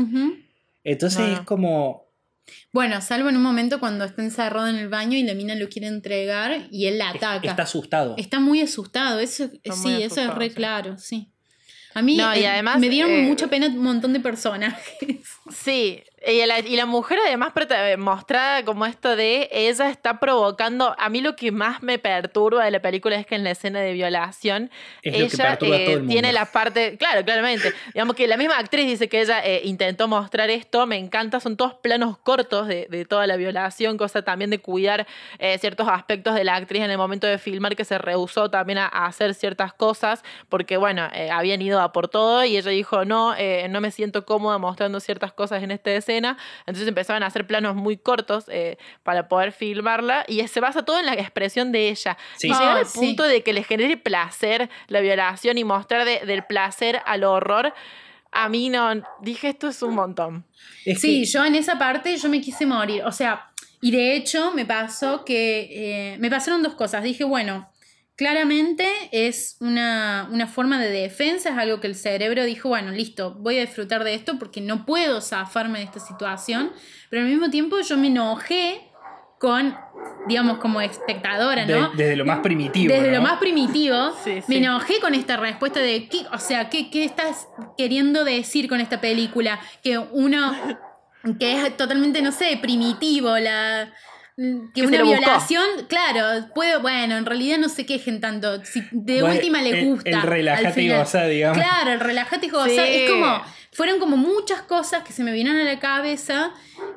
Entonces 0.85 1.20
No, 1.20 1.33
es 1.35 1.40
como. 1.40 2.09
Bueno, 2.72 3.01
salvo 3.03 3.29
en 3.29 3.37
un 3.37 3.42
momento 3.42 3.79
cuando 3.79 4.05
está 4.07 4.22
encerrado 4.22 4.68
en 4.68 4.77
el 4.77 4.88
baño 4.88 5.18
y 5.18 5.22
la 5.22 5.35
mina 5.35 5.55
lo 5.55 5.68
quiere 5.68 5.87
entregar 5.88 6.66
y 6.70 6.87
él 6.87 6.96
la 6.98 7.11
ataca. 7.11 7.46
Está 7.48 7.64
asustado. 7.64 8.14
Está 8.16 8.40
muy 8.40 8.61
asustado, 8.62 9.20
eso, 9.20 9.44
Está 9.62 9.72
sí, 9.74 9.88
muy 9.88 10.03
eso 10.03 10.20
es 10.22 10.35
re 10.35 10.48
sí. 10.48 10.55
claro, 10.55 10.96
sí. 10.98 11.29
A 11.94 12.01
mí 12.03 12.16
No, 12.16 12.35
y 12.35 12.40
eh, 12.40 12.46
además, 12.48 12.79
me 12.79 12.88
dieron 12.88 13.11
eh, 13.12 13.22
mucha 13.22 13.48
pena 13.48 13.66
un 13.66 13.79
montón 13.83 14.12
de 14.14 14.20
personajes. 14.20 14.96
Sí, 15.50 16.02
y 16.26 16.44
la, 16.46 16.58
y 16.58 16.74
la 16.74 16.84
mujer 16.84 17.18
además 17.24 17.52
prota- 17.54 17.96
mostrada 17.96 18.64
como 18.64 18.84
esto 18.87 19.14
de 19.14 19.48
ella 19.52 19.88
está 19.88 20.18
provocando, 20.18 20.94
a 20.98 21.08
mí 21.08 21.20
lo 21.20 21.37
que 21.37 21.52
más 21.52 21.80
me 21.82 21.98
perturba 22.00 22.64
de 22.64 22.72
la 22.72 22.80
película 22.80 23.14
es 23.16 23.24
que 23.24 23.37
en 23.37 23.44
la 23.44 23.52
escena 23.52 23.78
de 23.80 23.92
violación 23.92 24.68
Es 25.02 25.14
ella 25.14 25.56
el 25.61 25.98
mundo. 26.00 26.12
tiene 26.12 26.32
la 26.32 26.44
parte, 26.46 26.96
claro, 26.98 27.24
claramente, 27.24 27.72
digamos 27.94 28.16
que 28.16 28.26
la 28.26 28.37
misma 28.37 28.58
actriz 28.58 28.87
dice 28.87 29.08
que 29.08 29.20
ella 29.20 29.40
eh, 29.44 29.61
intentó 29.64 30.08
mostrar 30.08 30.50
esto, 30.50 30.87
me 30.88 30.96
encanta, 30.96 31.38
son 31.38 31.56
todos 31.56 31.74
planos 31.74 32.18
cortos 32.18 32.66
de, 32.66 32.88
de 32.90 33.04
toda 33.04 33.26
la 33.28 33.37
violación, 33.37 33.96
cosa 33.96 34.22
también 34.22 34.50
de 34.50 34.58
cuidar 34.58 35.06
eh, 35.38 35.56
ciertos 35.58 35.87
aspectos 35.88 36.34
de 36.34 36.42
la 36.42 36.56
actriz 36.56 36.82
en 36.82 36.90
el 36.90 36.98
momento 36.98 37.28
de 37.28 37.38
filmar 37.38 37.76
que 37.76 37.84
se 37.84 37.96
rehusó 37.96 38.50
también 38.50 38.78
a, 38.78 38.87
a 38.87 39.06
hacer 39.06 39.34
ciertas 39.34 39.72
cosas, 39.72 40.24
porque 40.48 40.76
bueno, 40.78 41.08
eh, 41.14 41.30
habían 41.30 41.62
ido 41.62 41.80
a 41.80 41.92
por 41.92 42.08
todo 42.08 42.44
y 42.44 42.56
ella 42.56 42.70
dijo, 42.72 43.04
no, 43.04 43.34
eh, 43.37 43.68
no 43.70 43.80
me 43.80 43.92
siento 43.92 44.26
cómoda 44.26 44.58
mostrando 44.58 44.98
ciertas 44.98 45.32
cosas 45.32 45.38
en 45.53 45.70
esta 45.70 45.90
escena, 45.92 46.37
entonces 46.61 46.87
empezaban 46.88 47.22
a 47.22 47.27
hacer 47.27 47.46
planos 47.46 47.74
muy 47.77 47.96
cortos 47.96 48.44
eh, 48.48 48.77
para 49.03 49.29
poder 49.29 49.53
filmarla 49.53 50.24
y 50.29 50.46
se 50.48 50.61
basa 50.61 50.85
todo 50.85 50.98
en 50.98 51.07
la 51.07 51.14
expresión 51.14 51.72
de 51.72 51.88
ella. 51.88 52.16
Sí. 52.37 52.48
Y 52.48 52.53
llegar 52.53 52.77
Ah, 52.77 52.81
al 52.81 52.87
sí. 52.87 52.98
punto 52.98 53.22
de 53.22 53.42
que 53.42 53.53
le 53.53 53.62
genere 53.62 53.96
placer 53.96 54.68
la 54.88 55.01
violación 55.01 55.59
y 55.59 55.64
mostrar 55.64 56.05
de- 56.05 56.20
del 56.27 56.44
placer 56.44 57.01
al 57.07 57.24
horror, 57.24 57.72
a 58.33 58.48
mí 58.48 58.68
no, 58.68 58.90
dije 59.22 59.48
esto 59.48 59.68
es 59.68 59.81
un 59.83 59.94
montón. 59.94 60.44
Es 60.85 61.01
Sí, 61.01 61.20
que- 61.20 61.27
yo 61.27 61.44
en 61.44 61.55
esa 61.55 61.79
parte 61.79 62.16
yo 62.16 62.29
me 62.29 62.40
quise 62.40 62.66
morir. 62.66 63.03
O 63.05 63.12
sea, 63.12 63.46
y 63.81 63.90
de 63.90 64.16
hecho 64.16 64.53
me 64.53 64.66
pasó 64.66 65.24
que 65.24 66.12
eh, 66.12 66.18
me 66.18 66.29
pasaron 66.31 66.62
dos 66.62 66.74
cosas. 66.74 67.03
Dije, 67.05 67.24
bueno, 67.24 67.70
claramente 68.18 68.85
es 69.12 69.57
una, 69.61 70.28
una 70.33 70.48
forma 70.48 70.81
de 70.81 70.90
defensa, 70.90 71.50
es 71.50 71.57
algo 71.57 71.78
que 71.78 71.87
el 71.87 71.94
cerebro 71.94 72.44
dijo, 72.44 72.68
bueno, 72.68 72.90
listo, 72.90 73.35
voy 73.38 73.59
a 73.59 73.61
disfrutar 73.61 74.02
de 74.02 74.14
esto 74.14 74.40
porque 74.40 74.61
no 74.61 74.85
puedo 74.85 75.20
zafarme 75.20 75.78
de 75.78 75.85
esta 75.85 76.00
situación. 76.00 76.72
Pero 77.11 77.22
al 77.22 77.28
mismo 77.28 77.48
tiempo 77.48 77.81
yo 77.81 77.96
me 77.96 78.09
enojé 78.09 78.81
con, 79.38 79.72
digamos, 80.26 80.59
como 80.59 80.81
espectadora, 80.81 81.64
de- 81.64 81.78
¿no? 81.81 81.90
desde 81.90 82.16
lo 82.16 82.24
más 82.24 82.40
primitivo. 82.40 82.92
Desde 82.92 83.12
lo 83.12 83.22
más 83.22 83.38
primitivo, 83.38 84.12
Sí, 84.24 84.40
me 84.48 84.57
enojé 84.57 84.98
con 84.98 85.14
esta 85.14 85.37
respuesta 85.37 85.78
de, 85.78 86.09
¿qué, 86.09 86.26
o 86.33 86.38
sea, 86.38 86.68
¿qué, 86.68 86.90
¿qué 86.90 87.04
estás 87.04 87.46
queriendo 87.76 88.24
decir 88.24 88.68
con 88.68 88.81
esta 88.81 89.00
película? 89.00 89.61
Que 89.81 89.96
uno, 89.96 90.57
que 91.38 91.52
es 91.52 91.76
totalmente, 91.76 92.20
no 92.20 92.33
sé, 92.33 92.59
primitivo, 92.61 93.38
la... 93.38 93.92
Que, 94.38 94.83
Que 94.83 94.87
una 94.87 95.03
buscó. 95.03 95.18
violación, 95.18 95.64
claro, 95.88 96.46
puede, 96.55 96.77
bueno, 96.79 97.16
en 97.16 97.27
realidad 97.27 97.59
no 97.59 97.68
se 97.68 97.85
quejen 97.87 98.20
tanto. 98.20 98.64
Si 98.64 98.85
de 98.92 99.20
Bueno, 99.22 99.35
última 99.35 99.61
le 99.62 99.81
el- 99.81 99.87
gusta. 99.87 100.09
El, 100.11 100.22
relájate 100.22 100.81
y 100.83 100.88
goza, 100.90 101.24
digamos. 101.27 101.59
Claro, 101.59 101.90
el 101.90 101.98
relajate 101.98 102.46
y 102.46 102.48
gozar. 102.51 102.70
Sí. 102.70 102.79
Es 102.81 103.11
como, 103.11 103.42
fueron 103.72 103.98
como 103.98 104.16
muchas 104.16 104.62
cosas 104.62 105.03
que 105.03 105.12
se 105.12 105.24
me 105.24 105.33
vinieron 105.33 105.61
a 105.61 105.64
la 105.64 105.81
cabeza 105.81 106.53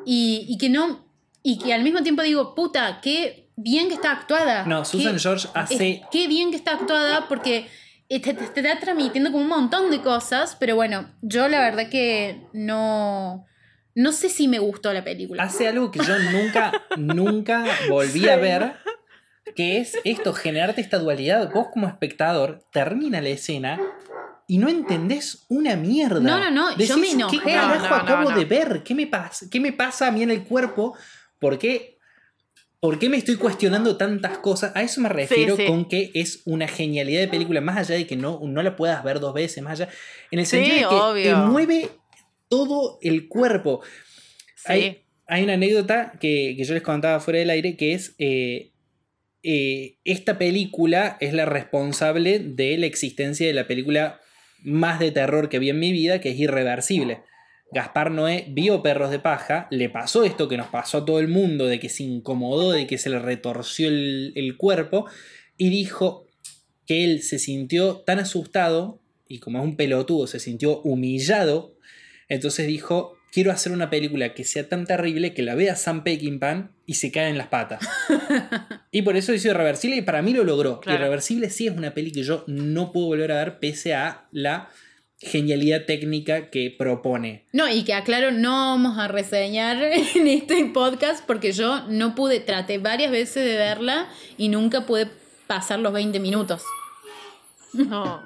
y, 0.05 0.45
y 0.47 0.59
que 0.59 0.69
no, 0.69 1.03
y 1.41 1.57
que 1.57 1.73
al 1.73 1.81
mismo 1.81 2.03
tiempo 2.03 2.21
digo, 2.21 2.53
puta, 2.53 2.99
qué 3.01 3.49
bien 3.55 3.87
que 3.87 3.95
está 3.95 4.11
actuada. 4.11 4.63
No, 4.67 4.85
Susan 4.85 5.13
Qué- 5.13 5.19
George 5.19 5.47
hace. 5.55 5.89
es- 5.89 6.01
qué 6.11 6.27
bien 6.27 6.51
que 6.51 6.57
está 6.57 6.73
actuada 6.73 7.27
porque 7.27 7.67
te, 8.07 8.19
te- 8.19 8.33
te 8.33 8.59
está 8.59 8.79
transmitiendo 8.79 9.31
como 9.31 9.41
un 9.43 9.49
montón 9.49 9.89
de 9.89 10.01
cosas, 10.01 10.55
pero 10.59 10.75
bueno, 10.75 11.09
yo 11.23 11.47
la 11.47 11.59
verdad 11.61 11.89
que 11.89 12.41
no, 12.53 13.45
no 13.95 14.11
sé 14.11 14.29
si 14.29 14.47
me 14.47 14.59
gustó 14.59 14.93
la 14.93 15.03
película. 15.03 15.43
hace 15.43 15.67
algo 15.67 15.91
que 15.91 15.99
yo 15.99 16.17
nunca, 16.31 16.71
nunca 16.97 17.65
volví 17.89 18.27
a 18.29 18.35
ver. 18.37 18.73
que 19.55 19.79
es 19.79 19.97
esto, 20.03 20.33
generarte 20.33 20.81
esta 20.81 20.97
dualidad. 20.99 21.51
Vos 21.53 21.67
como 21.73 21.87
espectador 21.87 22.63
termina 22.71 23.19
la 23.21 23.29
escena 23.29 23.79
y 24.47 24.57
no 24.57 24.69
entendés 24.69 25.45
una 25.49 25.75
mierda. 25.75 26.19
No, 26.19 26.39
no, 26.39 26.51
no, 26.51 26.77
yo 26.77 26.97
me 26.97 27.11
enojé. 27.11 27.37
¿Qué 27.39 27.43
carajo 27.51 27.83
No, 27.83 27.89
no, 27.89 27.95
acabo 27.95 28.29
no. 28.31 28.37
de 28.37 28.45
ver? 28.45 28.81
¿Qué 28.83 28.95
me, 28.95 29.07
pasa? 29.07 29.45
¿Qué 29.49 29.59
me 29.59 29.73
pasa 29.73 30.07
a 30.07 30.11
mí 30.11 30.23
en 30.23 30.31
el 30.31 30.43
cuerpo? 30.43 30.95
¿Por 31.39 31.57
qué, 31.57 31.97
¿Por 32.79 32.97
qué 32.99 33.09
me 33.09 33.17
estoy 33.17 33.35
cuestionando 33.35 33.95
tantas 33.97 34.37
cosas? 34.39 34.71
A 34.75 34.81
eso 34.81 35.01
me 35.01 35.09
refiero 35.09 35.55
sí. 35.55 35.65
con 35.67 35.85
que 35.85 36.11
es 36.13 36.41
una 36.45 36.67
genialidad 36.67 37.21
de 37.21 37.27
película, 37.27 37.61
más 37.61 37.77
allá 37.77 37.95
de 37.95 38.07
que 38.07 38.15
no, 38.15 38.39
no 38.43 38.61
la 38.63 38.75
puedas 38.75 39.03
ver 39.03 39.19
dos 39.19 39.33
veces, 39.33 39.63
más 39.63 39.79
allá. 39.79 39.89
En 40.31 40.39
el 40.39 40.45
Sí, 40.45 40.57
sentido 40.57 41.13
de 41.13 41.23
que 41.23 41.29
te 41.29 41.35
mueve 41.35 41.89
todo 42.51 42.99
el 43.01 43.27
cuerpo. 43.27 43.81
Sí. 44.55 44.71
Hay, 44.71 44.97
hay 45.25 45.43
una 45.43 45.53
anécdota 45.53 46.11
que, 46.19 46.53
que 46.55 46.63
yo 46.63 46.75
les 46.75 46.83
contaba 46.83 47.19
fuera 47.19 47.39
del 47.39 47.49
aire 47.49 47.75
que 47.75 47.93
es. 47.93 48.13
eh, 48.19 48.67
eh, 49.43 49.97
esta 50.03 50.37
película 50.37 51.17
es 51.19 51.33
la 51.33 51.45
responsable 51.45 52.39
de 52.39 52.77
la 52.77 52.85
existencia 52.85 53.47
de 53.47 53.53
la 53.53 53.65
película 53.65 54.19
más 54.63 54.99
de 54.99 55.11
terror 55.11 55.49
que 55.49 55.57
vi 55.57 55.69
en 55.69 55.79
mi 55.79 55.91
vida, 55.91 56.21
que 56.21 56.29
es 56.29 56.39
Irreversible. 56.39 57.21
Gaspar 57.71 58.11
Noé 58.11 58.45
vio 58.49 58.83
Perros 58.83 59.09
de 59.09 59.19
Paja, 59.19 59.67
le 59.71 59.89
pasó 59.89 60.23
esto 60.23 60.47
que 60.47 60.57
nos 60.57 60.67
pasó 60.67 60.99
a 60.99 61.05
todo 61.05 61.19
el 61.19 61.29
mundo, 61.29 61.65
de 61.65 61.79
que 61.79 61.89
se 61.89 62.03
incomodó, 62.03 62.71
de 62.71 62.85
que 62.85 62.97
se 62.97 63.09
le 63.09 63.17
retorció 63.17 63.87
el, 63.87 64.33
el 64.35 64.57
cuerpo, 64.57 65.07
y 65.57 65.69
dijo 65.69 66.27
que 66.85 67.03
él 67.05 67.23
se 67.23 67.39
sintió 67.39 67.97
tan 68.05 68.19
asustado, 68.19 69.01
y 69.27 69.39
como 69.39 69.59
es 69.59 69.63
un 69.63 69.77
pelotudo, 69.77 70.27
se 70.27 70.39
sintió 70.39 70.81
humillado, 70.81 71.77
entonces 72.31 72.65
dijo, 72.65 73.17
quiero 73.29 73.51
hacer 73.51 73.73
una 73.73 73.89
película 73.89 74.33
que 74.33 74.45
sea 74.45 74.69
tan 74.69 74.85
terrible 74.85 75.33
que 75.33 75.41
la 75.41 75.53
vea 75.53 75.75
Sam 75.75 76.05
Peckinpah 76.05 76.69
y 76.85 76.93
se 76.93 77.11
cae 77.11 77.27
en 77.27 77.37
las 77.37 77.47
patas. 77.47 77.85
y 78.91 79.01
por 79.01 79.17
eso 79.17 79.33
hizo 79.33 79.49
Irreversible 79.49 79.97
y 79.97 80.01
para 80.01 80.21
mí 80.21 80.31
lo 80.31 80.45
logró. 80.45 80.79
Claro. 80.79 80.97
Irreversible 80.97 81.49
sí 81.49 81.67
es 81.67 81.75
una 81.75 81.93
peli 81.93 82.13
que 82.13 82.23
yo 82.23 82.45
no 82.47 82.93
puedo 82.93 83.07
volver 83.07 83.33
a 83.33 83.43
ver 83.43 83.59
pese 83.59 83.95
a 83.95 84.27
la 84.31 84.69
genialidad 85.19 85.83
técnica 85.85 86.49
que 86.49 86.73
propone. 86.75 87.47
No, 87.51 87.67
y 87.67 87.83
que 87.83 87.93
aclaro, 87.93 88.31
no 88.31 88.51
vamos 88.51 88.97
a 88.97 89.09
reseñar 89.09 89.83
en 90.15 90.27
este 90.27 90.63
podcast 90.73 91.25
porque 91.25 91.51
yo 91.51 91.85
no 91.89 92.15
pude, 92.15 92.39
traté 92.39 92.77
varias 92.77 93.11
veces 93.11 93.43
de 93.43 93.57
verla 93.57 94.07
y 94.37 94.47
nunca 94.47 94.85
pude 94.85 95.09
pasar 95.47 95.79
los 95.79 95.91
20 95.91 96.17
minutos. 96.21 96.63
No. 97.73 98.23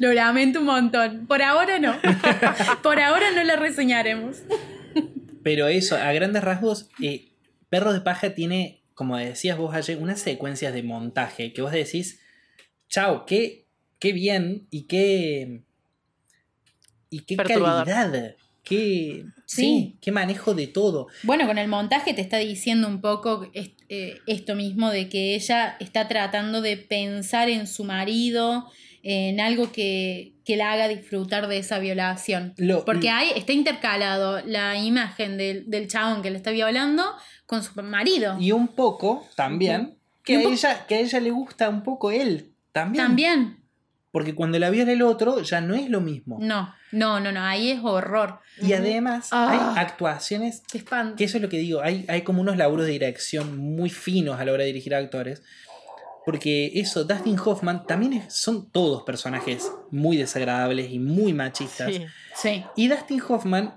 Lo 0.00 0.12
lamento 0.12 0.60
un 0.60 0.66
montón. 0.66 1.26
Por 1.26 1.42
ahora 1.42 1.78
no. 1.78 1.94
Por 2.82 3.00
ahora 3.00 3.30
no 3.34 3.42
la 3.44 3.56
reseñaremos. 3.56 4.38
Pero 5.42 5.68
eso, 5.68 5.96
a 5.96 6.12
grandes 6.12 6.42
rasgos, 6.44 6.88
eh, 7.02 7.28
Perros 7.68 7.94
de 7.94 8.00
Paja 8.00 8.34
tiene, 8.34 8.82
como 8.94 9.16
decías 9.16 9.58
vos 9.58 9.74
ayer, 9.74 9.98
unas 9.98 10.20
secuencias 10.20 10.72
de 10.72 10.82
montaje 10.82 11.52
que 11.52 11.62
vos 11.62 11.72
decís, 11.72 12.20
chao, 12.88 13.24
qué, 13.26 13.66
qué 13.98 14.12
bien 14.12 14.66
y 14.70 14.82
qué, 14.84 15.62
y 17.10 17.20
qué 17.20 17.36
Perturbador. 17.36 17.86
calidad, 17.86 18.36
qué, 18.62 19.24
sí. 19.46 19.62
Sí. 19.62 19.96
qué 20.00 20.12
manejo 20.12 20.54
de 20.54 20.66
todo. 20.68 21.08
Bueno, 21.24 21.46
con 21.46 21.58
el 21.58 21.68
montaje 21.68 22.14
te 22.14 22.20
está 22.20 22.38
diciendo 22.38 22.86
un 22.88 23.00
poco 23.00 23.50
est- 23.54 23.80
eh, 23.88 24.18
esto 24.26 24.54
mismo 24.54 24.90
de 24.90 25.08
que 25.08 25.34
ella 25.34 25.76
está 25.80 26.08
tratando 26.08 26.60
de 26.62 26.76
pensar 26.76 27.48
en 27.48 27.66
su 27.66 27.84
marido, 27.84 28.70
en 29.02 29.40
algo 29.40 29.72
que, 29.72 30.34
que 30.44 30.56
la 30.56 30.72
haga 30.72 30.86
disfrutar 30.88 31.48
de 31.48 31.58
esa 31.58 31.78
violación. 31.80 32.54
Lo- 32.56 32.84
Porque 32.84 33.10
hay, 33.10 33.30
está 33.36 33.52
intercalado 33.52 34.40
la 34.46 34.76
imagen 34.76 35.36
del, 35.36 35.68
del 35.68 35.88
chabón 35.88 36.22
que 36.22 36.30
le 36.30 36.36
está 36.36 36.50
violando 36.52 37.04
con 37.46 37.62
su 37.62 37.80
marido. 37.82 38.36
Y 38.38 38.52
un 38.52 38.68
poco 38.68 39.26
también, 39.36 39.98
que, 40.24 40.36
a 40.36 40.40
ella, 40.42 40.86
que 40.86 40.94
a 40.96 41.00
ella 41.00 41.20
le 41.20 41.30
gusta 41.30 41.68
un 41.68 41.82
poco 41.82 42.10
él, 42.12 42.52
también. 42.72 43.04
También. 43.04 43.58
Porque 44.12 44.34
cuando 44.34 44.58
la 44.58 44.68
viola 44.70 44.92
el 44.92 45.00
otro 45.02 45.40
ya 45.42 45.60
no 45.62 45.74
es 45.74 45.88
lo 45.88 46.00
mismo. 46.02 46.36
No, 46.40 46.72
no, 46.92 47.18
no, 47.18 47.32
no, 47.32 47.40
ahí 47.42 47.70
es 47.70 47.80
horror. 47.82 48.40
Y 48.60 48.74
además 48.74 49.28
Ah. 49.32 49.74
hay 49.74 49.82
actuaciones 49.82 50.62
Qué 50.70 50.78
espanto. 50.78 51.16
Que 51.16 51.24
eso 51.24 51.38
es 51.38 51.42
lo 51.42 51.48
que 51.48 51.56
digo, 51.58 51.80
hay, 51.80 52.04
hay 52.08 52.20
como 52.20 52.42
unos 52.42 52.58
laburos 52.58 52.84
de 52.84 52.92
dirección 52.92 53.56
muy 53.56 53.88
finos 53.88 54.38
a 54.38 54.44
la 54.44 54.52
hora 54.52 54.62
de 54.64 54.66
dirigir 54.68 54.94
a 54.94 54.98
actores. 54.98 55.42
Porque 56.24 56.70
eso, 56.74 57.04
Dustin 57.04 57.36
Hoffman 57.38 57.86
también 57.86 58.12
es- 58.12 58.32
son 58.34 58.70
todos 58.70 59.02
personajes 59.02 59.70
muy 59.90 60.16
desagradables 60.16 60.90
y 60.92 60.98
muy 60.98 61.32
machistas. 61.32 61.92
Sí. 61.94 62.06
Sí. 62.36 62.64
Y 62.76 62.88
Dustin 62.88 63.20
Hoffman 63.28 63.74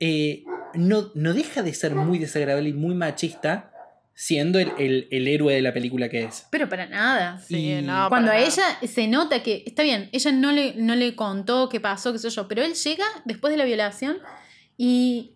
eh, 0.00 0.44
no, 0.74 1.10
no 1.14 1.34
deja 1.34 1.62
de 1.62 1.74
ser 1.74 1.94
muy 1.96 2.18
desagradable 2.20 2.68
y 2.68 2.72
muy 2.72 2.94
machista, 2.94 3.72
siendo 4.14 4.58
el, 4.60 4.72
el- 4.78 5.08
el 5.10 5.26
héroe 5.28 5.54
de 5.54 5.62
la 5.62 5.72
película 5.72 6.08
que 6.08 6.24
es. 6.24 6.46
Pero 6.50 6.68
para 6.68 6.86
nada. 6.86 7.38
Sí, 7.40 7.72
Y 7.72 7.82
no, 7.82 8.08
Cuando 8.08 8.30
a 8.30 8.38
ella 8.38 8.62
se 8.86 9.08
nota 9.08 9.42
que, 9.42 9.62
está 9.66 9.82
bien, 9.82 10.08
ella 10.12 10.30
no 10.32 10.52
le, 10.52 10.74
no 10.76 10.94
le 10.94 11.16
contó 11.16 11.68
qué 11.68 11.80
pasó, 11.80 12.12
qué 12.12 12.18
sé 12.20 12.30
yo, 12.30 12.46
pero 12.48 12.62
él 12.62 12.74
llega 12.74 13.04
después 13.24 13.50
de 13.52 13.56
la 13.58 13.64
violación 13.64 14.18
y, 14.76 15.32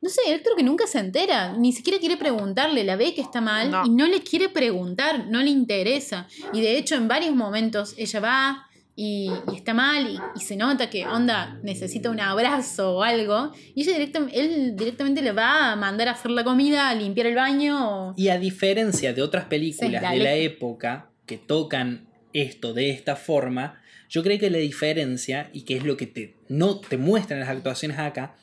no 0.00 0.08
sé, 0.08 0.20
él 0.28 0.42
creo 0.42 0.54
que 0.56 0.62
nunca 0.62 0.86
se 0.86 0.98
entera, 0.98 1.52
ni 1.56 1.72
siquiera 1.72 1.98
quiere 1.98 2.16
preguntarle, 2.16 2.84
la 2.84 2.96
ve 2.96 3.14
que 3.14 3.20
está 3.20 3.40
mal 3.40 3.70
No. 3.70 3.84
y 3.86 3.90
no 3.90 4.06
le 4.06 4.20
quiere 4.22 4.48
preguntar, 4.48 5.26
no 5.28 5.42
le 5.42 5.50
interesa. 5.50 6.26
Y 6.52 6.60
de 6.60 6.78
hecho 6.78 6.94
en 6.94 7.08
varios 7.08 7.34
momentos 7.34 7.94
ella 7.98 8.20
va 8.20 8.64
y, 8.94 9.30
y 9.52 9.56
está 9.56 9.74
mal 9.74 10.08
y, 10.08 10.18
y 10.36 10.40
se 10.44 10.56
nota 10.56 10.90
que, 10.90 11.06
onda, 11.06 11.58
necesita 11.62 12.10
un 12.10 12.18
abrazo 12.20 12.96
o 12.96 13.02
algo, 13.04 13.52
y 13.74 13.82
ella 13.82 13.92
directamente, 13.92 14.40
él 14.40 14.74
directamente 14.76 15.22
le 15.22 15.30
va 15.32 15.70
a 15.72 15.76
mandar 15.76 16.08
a 16.08 16.12
hacer 16.12 16.32
la 16.32 16.42
comida, 16.42 16.88
a 16.88 16.94
limpiar 16.96 17.28
el 17.28 17.36
baño. 17.36 18.08
o- 18.08 18.14
Y 18.16 18.28
a 18.28 18.38
diferencia 18.38 19.12
de 19.12 19.22
otras 19.22 19.44
películas 19.44 20.02
Sí, 20.12 20.18
de 20.18 20.24
la 20.24 20.34
época 20.34 21.10
que 21.26 21.38
tocan 21.38 22.08
esto 22.32 22.72
de 22.74 22.90
esta 22.90 23.14
forma, 23.14 23.80
yo 24.10 24.22
creo 24.22 24.38
que 24.38 24.50
la 24.50 24.58
diferencia, 24.58 25.50
y 25.52 25.62
que 25.62 25.76
es 25.76 25.84
lo 25.84 25.96
que 25.96 26.06
te, 26.06 26.34
no 26.48 26.78
te 26.80 26.96
muestran 26.96 27.38
las 27.40 27.48
actuaciones 27.50 27.98
acá, 27.98 28.34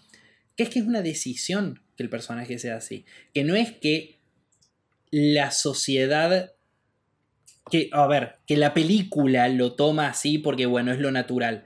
que 0.56 0.64
es 0.64 0.70
que 0.70 0.80
es 0.80 0.86
una 0.86 1.02
decisión 1.02 1.82
que 1.96 2.04
el 2.04 2.10
personaje 2.10 2.60
sea 2.60 2.78
así. 2.78 3.06
Que 3.34 3.44
no 3.44 3.56
es 3.56 3.72
que 3.72 4.20
la 5.12 5.52
sociedad. 5.52 6.54
Que, 7.70 7.90
a 7.94 8.06
ver, 8.08 8.36
que 8.46 8.58
la 8.58 8.74
película 8.74 9.48
lo 9.50 9.74
toma 9.74 10.08
así 10.08 10.38
porque, 10.38 10.66
bueno, 10.66 10.92
es 10.92 11.00
lo 11.00 11.12
natural. 11.12 11.66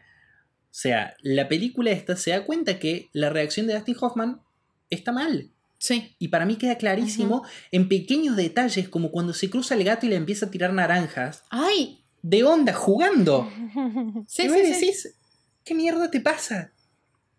O 0.66 0.82
sea, 0.82 1.16
la 1.22 1.48
película 1.48 1.92
esta 1.92 2.16
se 2.16 2.32
da 2.32 2.46
cuenta 2.46 2.80
que 2.80 3.10
la 3.12 3.30
reacción 3.30 3.68
de 3.68 3.74
Dustin 3.74 3.98
Hoffman 4.00 4.42
está 4.90 5.12
mal. 5.12 5.52
Sí. 5.78 6.16
Y 6.20 6.28
para 6.28 6.46
mí 6.46 6.58
queda 6.58 6.78
clarísimo 6.78 7.44
en 7.72 7.90
pequeños 7.90 8.36
detalles, 8.36 8.88
como 8.90 9.12
cuando 9.12 9.34
se 9.34 9.50
cruza 9.50 9.76
el 9.76 9.84
gato 9.84 10.06
y 10.06 10.10
le 10.10 10.16
empieza 10.16 10.46
a 10.46 10.52
tirar 10.52 10.74
naranjas. 10.74 11.44
Ay, 11.50 12.04
De 12.22 12.44
onda, 12.44 12.74
jugando. 12.74 13.50
sí, 14.28 14.48
vos 14.48 14.58
sí, 14.58 14.66
sí. 14.66 14.72
decís, 14.74 15.16
¿qué 15.64 15.74
mierda 15.74 16.12
te 16.12 16.20
pasa? 16.20 16.74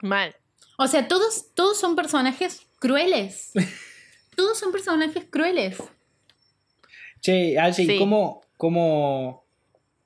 Mal. 0.00 0.34
O 0.83 0.87
sea, 0.87 1.07
todos, 1.09 1.53
todos 1.55 1.79
son 1.79 1.95
personajes 1.95 2.62
crueles. 2.79 3.53
todos 4.35 4.59
son 4.59 4.73
personajes 4.73 5.25
crueles. 5.29 5.77
Che, 7.21 7.59
Aye, 7.59 7.83
¿y 7.83 7.87
Sí. 7.87 7.99
cómo, 7.99 8.40
cómo, 8.57 9.45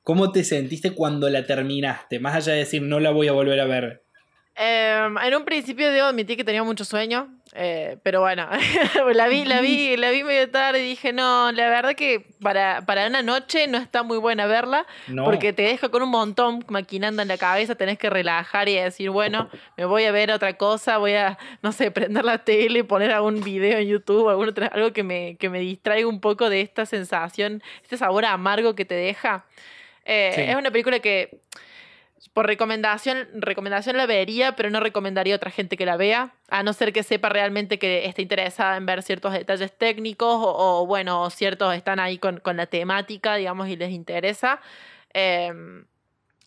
cómo 0.03 0.33
te 0.33 0.43
sentiste 0.43 0.91
cuando 0.91 1.31
la 1.31 1.47
terminaste? 1.47 2.19
Más 2.19 2.35
allá 2.35 2.55
de 2.55 2.59
decir, 2.59 2.83
no 2.83 2.99
la 2.99 3.13
voy 3.13 3.29
a 3.29 3.33
volver 3.33 3.61
a 3.61 3.67
ver. 3.67 4.03
Em, 4.57 5.17
en 5.19 5.35
un 5.37 5.45
principio 5.45 5.93
debo 5.93 6.09
admitir 6.09 6.37
que 6.37 6.43
tenía 6.43 6.65
mucho 6.65 6.85
sueño, 6.85 7.41
eh, 7.57 7.99
pero 8.03 8.21
bueno, 8.21 8.49
la 9.15 9.29
vi, 9.29 9.45
la 9.45 9.61
vi, 9.61 9.97
la 9.97 10.11
vi 10.11 10.25
medio 10.25 10.51
tarde 10.51 10.81
y 10.85 10.89
dije, 10.89 11.13
no, 11.13 11.53
la 11.53 11.69
verdad 11.69 11.95
que 11.95 12.27
para, 12.43 12.85
para 12.85 13.07
una 13.07 13.23
noche 13.23 13.69
no 13.69 13.79
está 13.79 14.03
muy 14.03 14.19
buena 14.19 14.47
verla, 14.47 14.87
No. 15.07 15.25
porque 15.25 15.53
te 15.53 15.63
deja 15.63 15.89
con 15.89 16.03
un 16.03 16.09
montón 16.11 16.65
maquinando 16.69 17.23
en 17.23 17.29
la 17.29 17.39
cabeza, 17.39 17.77
tenés 17.77 17.97
que 17.99 18.11
relajar 18.11 18.69
y 18.69 18.75
decir, 18.75 19.11
bueno, 19.11 19.49
me 19.77 19.85
voy 19.85 20.05
a 20.05 20.11
ver 20.13 20.33
otra 20.33 20.55
cosa, 20.57 20.99
voy 20.99 21.15
a, 21.15 21.39
no 21.63 21.71
sé, 21.73 21.91
prender 21.93 22.25
la 22.25 22.39
tele, 22.39 22.83
poner 22.85 23.13
algún 23.13 23.41
video 23.43 23.79
en 23.79 23.87
YouTube, 23.89 24.29
algún 24.29 24.49
otro- 24.49 24.69
algo 24.73 24.93
que 24.93 25.05
me, 25.05 25.37
que 25.37 25.49
me 25.49 25.61
distraiga 25.61 26.09
un 26.09 26.21
poco 26.21 26.51
de 26.51 26.61
esta 26.61 26.87
sensación, 26.87 27.63
este 27.83 27.97
sabor 27.97 28.25
amargo 28.25 28.75
que 28.75 28.85
te 28.85 28.95
deja. 28.97 29.45
Eh, 30.05 30.33
Sí. 30.35 30.41
Es 30.43 30.57
una 30.57 30.71
película 30.71 30.99
que 30.99 31.39
por 32.33 32.47
recomendación, 32.47 33.29
recomendación 33.35 33.97
la 33.97 34.07
vería, 34.07 34.57
pero 34.57 34.71
no 34.71 34.81
recomendaría 34.81 35.35
a 35.35 35.37
otra 35.37 35.51
gente 35.51 35.77
que 35.77 35.87
la 35.87 35.97
vea, 35.97 36.35
a 36.49 36.63
no 36.63 36.73
ser 36.73 36.93
que 36.93 37.03
sepa 37.03 37.29
realmente 37.29 37.79
que 37.79 38.07
esté 38.07 38.23
interesada 38.23 38.77
en 38.77 38.87
ver 38.87 39.03
ciertos 39.03 39.33
detalles 39.33 39.77
técnicos 39.77 40.39
o, 40.41 40.87
bueno, 40.87 41.29
ciertos 41.31 41.75
están 41.75 42.01
ahí 42.01 42.19
con, 42.19 42.41
con 42.41 42.57
la 42.57 42.67
temática, 42.67 43.37
digamos, 43.37 43.69
y 43.69 43.77
les 43.77 43.91
interesa. 43.91 44.61
Eh, 45.13 45.53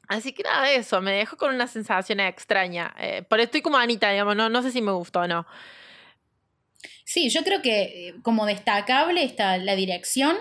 así 0.07 0.33
que 0.33 0.43
nada, 0.43 0.71
eso, 0.71 0.99
me 1.01 1.11
dejó 1.11 1.37
con 1.37 1.53
una 1.53 1.67
sensación 1.67 2.19
extraña. 2.19 2.93
Eh, 2.99 3.23
pero 3.29 3.43
estoy 3.43 3.61
como 3.61 3.77
Anita, 3.77 4.09
digamos, 4.09 4.35
no, 4.35 4.49
no 4.49 4.61
sé 4.61 4.71
si 4.71 4.81
me 4.81 4.91
gustó 4.91 5.21
o 5.21 5.27
no. 5.27 5.45
Sí, 7.03 7.29
yo 7.29 7.43
creo 7.43 7.61
que 7.61 8.09
eh, 8.09 8.15
como 8.21 8.45
destacable 8.45 9.23
está 9.23 9.57
la 9.57 9.75
dirección, 9.75 10.35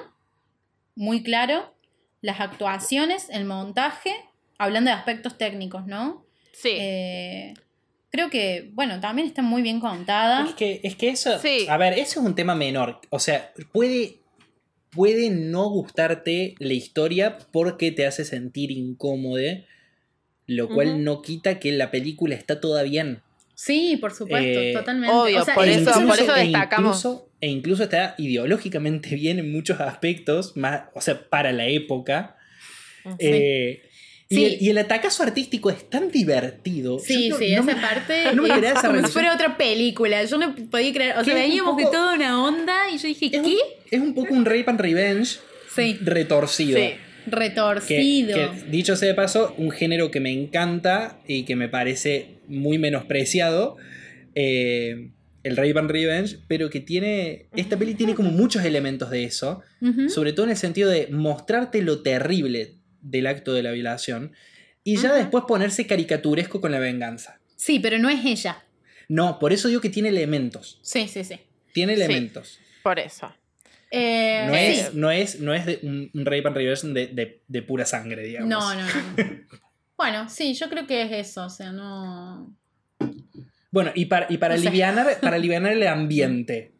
muy 0.96 1.22
claro, 1.22 1.72
las 2.20 2.40
actuaciones, 2.40 3.30
el 3.30 3.44
montaje, 3.44 4.16
hablando 4.58 4.90
de 4.90 4.96
aspectos 4.96 5.36
técnicos, 5.38 5.86
¿no? 5.86 6.24
Sí. 6.52 6.70
Eh, 6.72 7.54
creo 8.10 8.30
que, 8.30 8.70
bueno, 8.72 8.98
también 9.00 9.28
está 9.28 9.42
muy 9.42 9.62
bien 9.62 9.80
contada. 9.80 10.46
Es 10.48 10.54
que, 10.54 10.80
es 10.82 10.96
que 10.96 11.08
eso, 11.10 11.38
Sí. 11.38 11.66
a 11.68 11.76
ver, 11.76 11.94
eso 11.94 12.20
es 12.20 12.26
un 12.26 12.34
tema 12.34 12.54
menor. 12.54 13.00
O 13.10 13.18
sea, 13.18 13.52
puede, 13.72 14.20
puede 14.90 15.28
no 15.30 15.68
gustarte 15.68 16.54
la 16.58 16.72
historia 16.72 17.38
porque 17.52 17.92
te 17.92 18.06
hace 18.06 18.24
sentir 18.24 18.70
incómodo, 18.70 19.42
lo 20.46 20.68
cual 20.68 21.02
no 21.04 21.22
quita 21.22 21.58
que 21.58 21.72
la 21.72 21.90
película 21.90 22.34
está 22.34 22.60
toda 22.60 22.82
bien. 22.84 23.22
Sí, 23.54 23.96
por 24.00 24.12
supuesto, 24.12 24.60
Eh, 24.60 24.72
totalmente. 24.74 25.14
obvio, 25.14 25.44
por 25.54 25.66
E 25.66 25.72
eso- 25.72 25.80
incluso- 25.90 26.06
por 26.06 26.18
eso 26.20 26.36
e 26.36 26.40
destacamos. 26.44 26.98
incluso- 26.98 27.30
e 27.40 27.48
incluso 27.48 27.82
está 27.84 28.14
ideológicamente 28.18 29.14
bien 29.16 29.38
en 29.38 29.50
muchos 29.52 29.80
aspectos, 29.80 30.56
más, 30.56 30.84
o 30.94 31.00
sea, 31.00 31.28
para 31.28 31.52
la 31.52 31.66
época. 31.66 32.36
Eh, 33.18 33.82
y, 34.28 34.34
Sí. 34.36 34.44
el, 34.44 34.62
y 34.62 34.70
el 34.70 34.78
atacazo 34.78 35.22
artístico 35.22 35.70
es 35.70 35.88
tan 35.88 36.10
divertido. 36.10 36.98
Sí, 36.98 37.28
no- 37.28 37.38
sí, 37.38 37.52
no 37.54 37.62
esa 37.62 37.74
me- 37.74 37.76
parte 37.76 38.24
no 38.34 38.42
me 38.42 38.48
es 38.48 38.56
esa 38.62 38.88
como 38.88 39.00
si 39.06 39.12
fuera 39.12 39.32
otra 39.34 39.56
película. 39.56 40.24
Yo 40.24 40.36
no 40.38 40.54
podía 40.70 40.92
creer. 40.92 41.16
O 41.18 41.24
sea, 41.24 41.34
un 41.34 41.40
veníamos 41.40 41.76
de 41.76 41.84
poco- 41.84 41.96
toda 41.96 42.14
una 42.14 42.44
onda 42.44 42.90
y 42.92 42.98
yo 42.98 43.08
dije, 43.08 43.30
un, 43.38 43.44
¿qué? 43.44 43.56
es 43.90 44.00
un 44.00 44.14
poco 44.14 44.34
un 44.34 44.44
rape 44.44 44.64
and 44.66 44.80
revenge 44.80 45.38
Sí, 45.74 45.98
retorcido. 46.02 46.78
Sí. 46.78 46.90
Retorcido. 47.26 48.34
que, 48.36 48.70
dicho 48.70 48.96
sea 48.96 49.08
de 49.08 49.14
paso, 49.14 49.54
un 49.58 49.70
género 49.70 50.10
que 50.10 50.20
me 50.20 50.32
encanta 50.32 51.18
y 51.26 51.44
que 51.44 51.56
me 51.56 51.68
parece 51.68 52.38
muy 52.48 52.78
menospreciado. 52.78 53.76
eh, 54.34 55.10
el 55.42 55.56
Rape 55.56 55.78
and 55.78 55.90
Revenge, 55.90 56.38
pero 56.48 56.70
que 56.70 56.80
tiene. 56.80 57.46
Esta 57.54 57.76
peli 57.76 57.94
tiene 57.94 58.14
como 58.16 58.30
muchos 58.32 58.64
elementos 58.64 59.10
de 59.10 59.22
eso. 59.24 59.62
Sobre 60.08 60.32
todo 60.32 60.44
en 60.46 60.50
el 60.50 60.56
sentido 60.56 60.90
de 60.90 61.06
mostrarte 61.12 61.82
lo 61.82 62.02
terrible 62.02 62.75
del 63.10 63.26
acto 63.26 63.52
de 63.54 63.62
la 63.62 63.70
violación. 63.72 64.32
Y 64.84 64.96
ya 64.96 65.12
después 65.14 65.44
ponerse 65.48 65.86
caricaturesco 65.86 66.60
con 66.60 66.70
la 66.72 66.78
venganza. 66.78 67.40
Sí, 67.56 67.80
pero 67.80 67.98
no 67.98 68.08
es 68.08 68.24
ella. 68.24 68.62
No, 69.08 69.38
por 69.38 69.52
eso 69.52 69.68
digo 69.68 69.80
que 69.80 69.90
tiene 69.90 70.10
elementos. 70.10 70.78
Sí, 70.82 71.08
sí, 71.08 71.24
sí. 71.24 71.40
Tiene 71.72 71.96
Sí. 71.96 72.02
elementos. 72.02 72.60
Por 72.82 72.98
eso. 72.98 73.34
Eh, 73.90 74.44
No, 74.46 74.52
sí. 74.54 74.58
es, 74.60 74.94
no, 74.94 75.10
es, 75.10 75.40
no 75.40 75.54
es 75.54 75.66
de 75.66 75.78
un, 75.82 76.10
rape 76.24 76.42
and 76.46 76.56
revenge 76.56 76.86
de, 76.88 77.06
de- 77.08 77.42
de 77.46 77.62
pura 77.62 77.84
sangre, 77.84 78.22
digamos. 78.22 78.48
No, 78.48 78.74
no, 78.74 78.82
no. 78.84 78.90
bueno, 79.96 80.28
sí, 80.28 80.54
yo 80.54 80.68
creo 80.68 80.86
que 80.86 81.02
es 81.02 81.12
eso. 81.28 81.46
O 81.46 81.50
sea, 81.50 81.72
no. 81.72 82.54
Bueno, 83.70 83.92
y 83.94 84.06
para, 84.06 84.26
y 84.28 84.38
para, 84.38 84.54
O 84.54 84.58
sea- 84.58 84.68
alivianar, 84.70 85.20
para 85.20 85.36
alivianar 85.36 85.72
el 85.72 85.86
ambiente. 85.86 86.72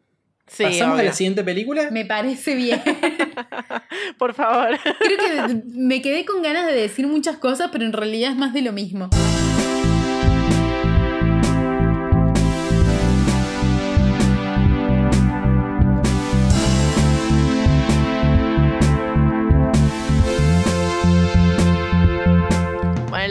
Sí, 0.47 0.63
¿Pasamos 0.63 0.99
a 0.99 1.03
la 1.03 1.13
siguiente 1.13 1.43
película? 1.43 1.89
Me 1.91 2.05
parece 2.05 2.55
bien. 2.55 2.81
Por 4.17 4.33
favor. 4.33 4.79
Creo 4.99 5.17
que 5.17 5.61
me 5.65 6.01
quedé 6.01 6.25
con 6.25 6.41
ganas 6.41 6.65
de 6.67 6.73
decir 6.73 7.05
muchas 7.05 7.37
cosas, 7.37 7.69
pero 7.71 7.85
en 7.85 7.93
realidad 7.93 8.31
es 8.31 8.37
más 8.37 8.53
de 8.53 8.61
lo 8.61 8.71
mismo. 8.71 9.09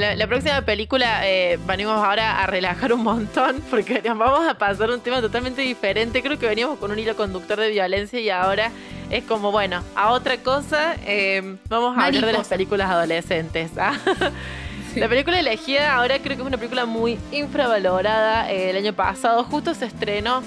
La, 0.07 0.17
la 0.17 0.27
próxima 0.27 0.63
película 0.63 1.27
eh, 1.27 1.59
venimos 1.67 1.97
ahora 1.97 2.43
a 2.43 2.47
relajar 2.47 2.93
un 2.93 3.03
montón 3.03 3.61
porque 3.71 4.03
nos 4.03 4.17
vamos 4.17 4.49
a 4.49 4.55
pasar 4.55 4.91
un 4.91 5.01
tema 5.01 5.21
totalmente 5.21 5.63
diferente. 5.63 6.23
Creo 6.23 6.39
que 6.39 6.47
veníamos 6.47 6.79
con 6.79 6.91
un 6.91 6.99
hilo 6.99 7.17
conductor 7.17 7.59
de 7.59 7.71
violencia 7.71 8.21
y 8.21 8.31
ahora 8.31 8.71
es 9.11 9.25
como, 9.25 9.51
bueno, 9.51 9.83
a 9.95 10.11
otra 10.11 10.39
cosa. 10.39 10.97
eh, 11.07 11.57
vamos 11.69 11.97
a 11.99 12.07
hablar 12.07 12.27
de 12.27 12.33
las 12.33 12.49
películas 12.49 12.91
adolescentes. 12.91 13.73
¿ah? 13.79 13.95
La 14.97 15.09
película 15.09 15.39
elegida 15.39 15.95
ahora 15.95 16.19
creo 16.21 16.37
que 16.37 16.43
es 16.43 16.47
una 16.47 16.57
película 16.57 16.87
muy 16.87 17.19
infravalorada. 17.31 18.51
Eh, 18.51 18.71
el 18.71 18.77
año 18.77 18.93
pasado 18.95 19.45
justo 19.45 19.75
se 19.75 19.85
estrenó 19.87 20.43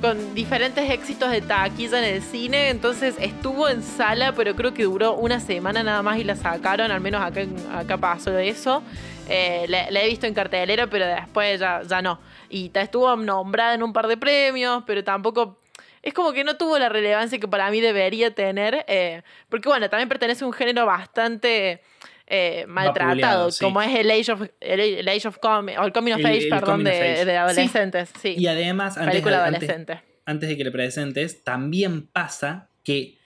con 0.00 0.34
diferentes 0.34 0.88
éxitos 0.90 1.30
de 1.30 1.40
taquilla 1.40 1.98
en 1.98 2.14
el 2.16 2.22
cine, 2.22 2.70
entonces 2.70 3.16
estuvo 3.18 3.68
en 3.68 3.82
sala, 3.82 4.32
pero 4.34 4.56
creo 4.56 4.72
que 4.72 4.84
duró 4.84 5.14
una 5.14 5.40
semana 5.40 5.82
nada 5.82 6.02
más 6.02 6.18
y 6.18 6.24
la 6.24 6.36
sacaron, 6.36 6.90
al 6.90 7.00
menos 7.00 7.22
acá, 7.22 7.42
acá 7.72 7.96
pasó 7.98 8.36
eso. 8.38 8.82
Eh, 9.28 9.66
la, 9.68 9.88
he 9.88 10.08
visto 10.08 10.26
en 10.26 10.34
cartelera, 10.34 10.88
pero 10.88 11.06
después 11.06 11.60
ya, 11.60 11.82
ya 11.82 12.02
no. 12.02 12.18
Y 12.48 12.70
estuvo 12.74 13.14
nombrada 13.16 13.74
en 13.74 13.82
un 13.82 13.92
par 13.92 14.06
de 14.08 14.16
premios, 14.16 14.82
pero 14.86 15.04
tampoco... 15.04 15.58
Es 16.02 16.14
como 16.14 16.32
que 16.32 16.44
no 16.44 16.56
tuvo 16.56 16.78
la 16.78 16.88
relevancia 16.88 17.38
que 17.38 17.46
para 17.46 17.70
mí 17.70 17.80
debería 17.80 18.34
tener, 18.34 18.86
eh, 18.88 19.22
porque 19.50 19.68
bueno, 19.68 19.90
también 19.90 20.08
pertenece 20.08 20.44
a 20.44 20.46
un 20.46 20.52
género 20.52 20.86
bastante... 20.86 21.82
eh, 22.30 22.64
maltratado, 22.68 23.50
sí. 23.50 23.64
como 23.64 23.82
es 23.82 23.94
el 23.98 24.10
Age 24.10 24.32
of, 24.32 24.42
el, 24.60 24.80
el 24.80 25.08
Age 25.08 25.28
of 25.28 25.38
Com- 25.38 25.66
o 25.68 25.84
el 25.84 25.92
Coming 25.92 26.12
of 26.14 26.20
El- 26.20 26.26
Age, 26.26 26.44
el 26.44 26.48
perdón, 26.48 26.70
Coming 26.70 26.86
of 26.86 26.92
de, 26.92 27.12
Age. 27.12 27.24
de 27.24 27.36
adolescentes. 27.36 28.10
Sí, 28.22 28.34
Y 28.38 28.46
además, 28.46 28.96
antes, 28.96 29.10
película 29.12 29.44
antes- 29.44 29.68
adolescente. 29.68 30.02
antes 30.24 30.48
de 30.48 30.56
que 30.56 30.64
le 30.64 30.70
presentes, 30.70 31.42
también 31.44 32.06
pasa 32.06 32.68
que 32.84 33.18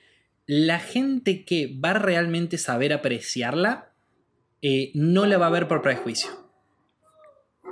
la 0.47 0.79
gente 0.79 1.45
que 1.45 1.75
va 1.85 1.91
a 1.91 1.99
realmente 1.99 2.59
saber 2.59 2.93
apreciarla 2.93 3.93
eh, 4.63 4.91
no 4.95 5.27
la 5.27 5.37
va 5.39 5.47
a 5.49 5.51
ver 5.51 5.69
por 5.69 5.83
prejuicio. 5.83 6.31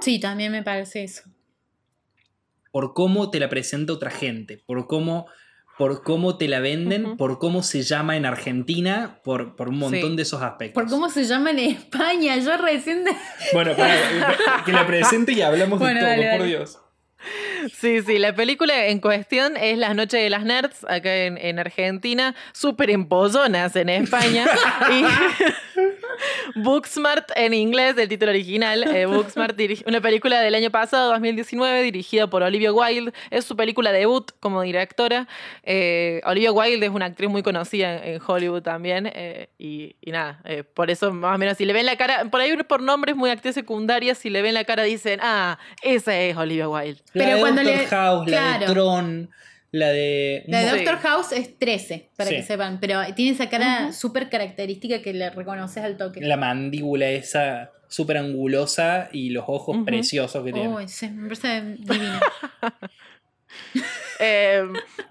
Sí, 0.00 0.20
también 0.20 0.52
me 0.52 0.62
parece 0.62 1.04
eso. 1.04 1.22
Por 2.70 2.94
cómo 2.94 3.30
te 3.30 3.38
la 3.40 3.48
presenta 3.48 3.92
otra 3.92 4.10
gente, 4.10 4.58
por 4.58 4.86
cómo, 4.86 5.26
por 5.82 6.04
cómo 6.04 6.36
te 6.38 6.46
la 6.46 6.60
venden, 6.60 7.16
por 7.16 7.40
cómo 7.40 7.64
se 7.64 7.82
llama 7.82 8.16
en 8.16 8.24
Argentina, 8.24 9.18
por, 9.24 9.56
por 9.56 9.68
un 9.68 9.78
montón 9.78 10.10
Sí. 10.10 10.16
de 10.16 10.22
esos 10.22 10.40
aspectos. 10.40 10.80
Por 10.80 10.88
cómo 10.88 11.10
se 11.10 11.24
llama 11.24 11.50
en 11.50 11.58
España. 11.58 12.36
Yo 12.36 12.56
recién. 12.56 13.02
de- 13.02 13.10
Bueno, 13.52 13.74
para, 13.74 14.62
que 14.64 14.70
la 14.70 14.86
presente 14.86 15.32
y 15.32 15.42
hablamos 15.42 15.80
Bueno, 15.80 15.98
de 15.98 16.06
todo, 16.14 16.24
dale, 16.24 16.38
por. 16.38 16.46
Dios. 16.46 16.78
Sí, 17.80 18.00
sí, 18.02 18.18
la 18.18 18.32
película 18.32 18.86
en 18.86 19.00
cuestión 19.00 19.56
es 19.56 19.76
Las 19.76 19.96
Noches 19.96 20.22
de 20.22 20.30
las 20.30 20.44
Nerds, 20.44 20.84
acá 20.88 21.12
en, 21.16 21.36
en 21.36 21.58
Argentina, 21.58 22.36
súper 22.52 22.90
empollonas 22.90 23.74
en 23.74 23.88
España. 23.88 24.46
y 24.92 25.04
Booksmart 26.56 27.30
en 27.36 27.54
inglés, 27.54 27.96
el 27.98 28.08
título 28.08 28.30
original. 28.30 28.84
eh, 28.94 29.06
Booksmart, 29.06 29.58
una 29.86 30.00
película 30.00 30.40
del 30.40 30.54
año 30.54 30.70
pasado, 30.70 31.10
2019, 31.12 31.82
dirigida 31.82 32.26
por 32.28 32.42
Olivia 32.42 32.72
Wilde. 32.72 33.12
Es 33.30 33.44
su 33.44 33.56
película 33.56 33.92
debut 33.92 34.30
como 34.40 34.62
directora. 34.62 35.28
Eh, 35.62 36.20
Olivia 36.24 36.52
Wilde 36.52 36.86
es 36.86 36.92
una 36.92 37.06
actriz 37.06 37.30
muy 37.30 37.42
conocida 37.42 37.96
en, 38.04 38.14
en 38.14 38.20
Hollywood 38.26 38.62
también. 38.62 39.10
eh, 39.14 39.48
y, 39.58 39.96
y 40.00 40.10
nada, 40.10 40.40
eh, 40.44 40.64
por 40.64 40.90
eso 40.90 41.12
más 41.12 41.34
o 41.34 41.38
menos, 41.38 41.56
si 41.56 41.64
le 41.64 41.72
ven 41.72 41.86
la 41.86 41.96
cara, 41.96 42.24
por 42.30 42.40
ahí 42.40 42.56
por 42.64 42.82
nombres 42.82 43.16
muy 43.16 43.30
actriz 43.30 43.54
secundaria, 43.54 44.14
si 44.14 44.30
le 44.30 44.42
ven 44.42 44.54
la 44.54 44.64
cara 44.64 44.82
dicen, 44.82 45.20
ah, 45.22 45.58
esa 45.82 46.18
es 46.18 46.36
Olivia 46.36 46.68
Wilde. 46.68 47.00
La 47.12 47.24
Pero 47.24 47.34
de 47.36 47.40
cuando 47.40 47.62
Doctor 47.62 47.80
le- 47.80 47.86
House, 47.88 48.30
la 48.30 48.52
de 48.52 48.58
claro. 48.58 48.72
Tron, 48.72 49.30
la 49.72 49.88
de... 49.88 50.44
La 50.46 50.60
de. 50.60 50.70
Doctor 50.84 50.98
House 50.98 51.32
es 51.32 51.58
13, 51.58 52.10
para 52.16 52.30
Sí. 52.30 52.36
que 52.36 52.42
sepan. 52.42 52.78
Pero 52.78 53.00
tiene 53.16 53.32
esa 53.32 53.48
cara 53.48 53.92
súper 53.92 54.28
característica 54.28 55.02
que 55.02 55.12
le 55.12 55.30
reconoces 55.30 55.82
al 55.82 55.96
toque. 55.96 56.20
La 56.20 56.36
mandíbula 56.36 57.08
esa 57.08 57.72
súper 57.88 58.18
angulosa 58.18 59.08
y 59.12 59.30
los 59.30 59.44
ojos 59.48 59.78
preciosos 59.84 60.44
que 60.44 60.52
tiene. 60.52 60.68
Uy, 60.68 60.88
sí, 60.88 61.08
me 61.08 61.24
parece 61.28 61.62
divina. 61.78 62.20
Eh, 64.18 64.62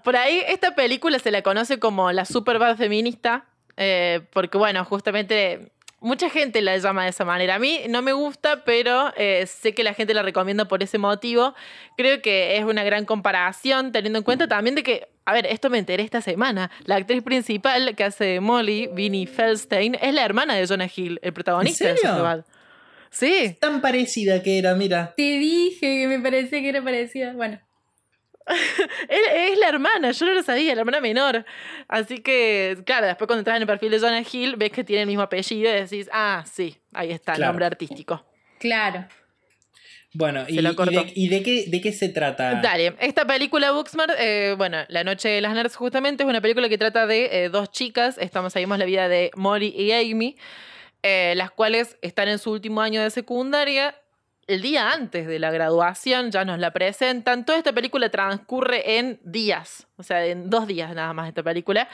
por 0.02 0.16
ahí 0.16 0.42
esta 0.48 0.74
película 0.74 1.18
se 1.18 1.30
la 1.30 1.42
conoce 1.42 1.78
como 1.78 2.10
la 2.12 2.24
Superbad 2.24 2.76
feminista, 2.76 3.44
eh, 3.76 4.22
porque 4.32 4.58
bueno, 4.58 4.84
justamente 4.84 5.70
mucha 6.02 6.28
gente 6.28 6.60
la 6.60 6.76
llama 6.76 7.04
de 7.04 7.10
esa 7.10 7.24
manera. 7.24 7.54
A 7.54 7.58
mí 7.58 7.80
no 7.88 8.02
me 8.02 8.12
gusta, 8.12 8.64
pero 8.64 9.12
eh, 9.16 9.46
sé 9.46 9.74
que 9.74 9.82
la 9.84 9.94
gente 9.94 10.12
la 10.14 10.22
recomienda 10.22 10.66
por 10.66 10.82
ese 10.82 10.98
motivo. 10.98 11.54
Creo 11.96 12.20
que 12.20 12.56
es 12.58 12.64
una 12.64 12.84
gran 12.84 13.04
comparación, 13.04 13.92
teniendo 13.92 14.18
en 14.18 14.24
cuenta 14.24 14.48
también 14.48 14.74
de 14.74 14.82
que, 14.82 15.08
a 15.24 15.32
ver, 15.32 15.46
esto 15.46 15.70
me 15.70 15.78
enteré 15.78 16.02
esta 16.02 16.20
semana. 16.20 16.70
La 16.84 16.96
actriz 16.96 17.22
principal 17.22 17.94
que 17.96 18.04
hace 18.04 18.24
de 18.24 18.40
Molly, 18.40 18.88
Vinnie 18.92 19.26
Feldstein, 19.26 19.96
es 20.00 20.12
la 20.12 20.24
hermana 20.24 20.54
de 20.54 20.66
Jonah 20.66 20.90
Hill, 20.94 21.18
el 21.22 21.32
protagonista 21.32 21.84
¿En 21.88 21.94
de 21.94 21.96
serio? 21.96 22.10
Superbad. 22.10 22.44
Sí. 23.10 23.56
Tan 23.60 23.80
parecida 23.80 24.42
que 24.42 24.58
era, 24.58 24.74
mira. 24.74 25.14
Te 25.16 25.22
dije 25.22 25.80
que 25.80 26.06
me 26.08 26.18
parecía 26.18 26.60
que 26.60 26.68
era 26.68 26.82
parecida. 26.82 27.34
Bueno, 27.34 27.60
Es, 29.08 29.52
es 29.52 29.58
la 29.58 29.68
hermana, 29.68 30.10
yo 30.12 30.26
no 30.26 30.34
lo 30.34 30.42
sabía, 30.42 30.74
la 30.74 30.80
hermana 30.80 31.00
menor. 31.00 31.44
Así 31.88 32.18
que, 32.20 32.78
claro, 32.86 33.06
después 33.06 33.26
cuando 33.26 33.40
entras 33.40 33.56
en 33.56 33.62
el 33.62 33.66
perfil 33.68 33.90
de 33.90 33.98
Jonah 34.00 34.22
Hill, 34.30 34.56
ves 34.56 34.72
que 34.72 34.84
tiene 34.84 35.02
el 35.02 35.08
mismo 35.08 35.22
apellido 35.22 35.70
y 35.70 35.80
decís, 35.80 36.08
ah, 36.12 36.44
sí, 36.50 36.76
ahí 36.92 37.10
está, 37.12 37.32
el 37.32 37.36
Claro. 37.38 37.52
nombre 37.52 37.66
artístico. 37.66 38.24
claro. 38.58 39.06
Bueno, 40.14 40.44
de, 40.44 41.12
y 41.14 41.28
de 41.28 41.42
qué, 41.42 41.64
de 41.68 41.80
qué 41.80 41.90
se 41.90 42.10
trata? 42.10 42.56
Dale, 42.60 42.94
esta 43.00 43.26
película 43.26 43.72
Booksmart, 43.72 44.12
eh, 44.18 44.54
bueno, 44.58 44.76
La 44.88 45.04
Noche 45.04 45.30
de 45.30 45.40
las 45.40 45.54
Nerds 45.54 45.74
justamente 45.74 46.22
es 46.22 46.28
una 46.28 46.42
película 46.42 46.68
que 46.68 46.76
trata 46.76 47.06
de 47.06 47.44
eh, 47.44 47.48
dos 47.48 47.70
chicas, 47.70 48.18
estamos 48.18 48.52
seguimos 48.52 48.76
la 48.78 48.84
vida 48.84 49.08
de 49.08 49.30
Molly 49.36 49.68
y 49.74 49.90
Amy, 49.92 50.36
eh, 51.02 51.32
las 51.34 51.50
cuales 51.50 51.96
están 52.02 52.28
en 52.28 52.38
su 52.38 52.50
último 52.52 52.82
año 52.82 53.02
de 53.02 53.08
secundaria. 53.08 53.94
El 54.48 54.60
día 54.60 54.90
antes 54.90 55.26
de 55.28 55.38
la 55.38 55.50
graduación 55.50 56.32
ya 56.32 56.44
nos 56.44 56.58
la 56.58 56.72
presentan. 56.72 57.44
Toda 57.44 57.58
esta 57.58 57.72
película 57.72 58.10
transcurre 58.10 58.98
en 58.98 59.20
días, 59.22 59.86
o 59.96 60.02
sea, 60.02 60.26
en 60.26 60.50
dos 60.50 60.66
días 60.66 60.94
nada 60.94 61.12
más 61.12 61.28
esta 61.28 61.42
película. 61.44 61.88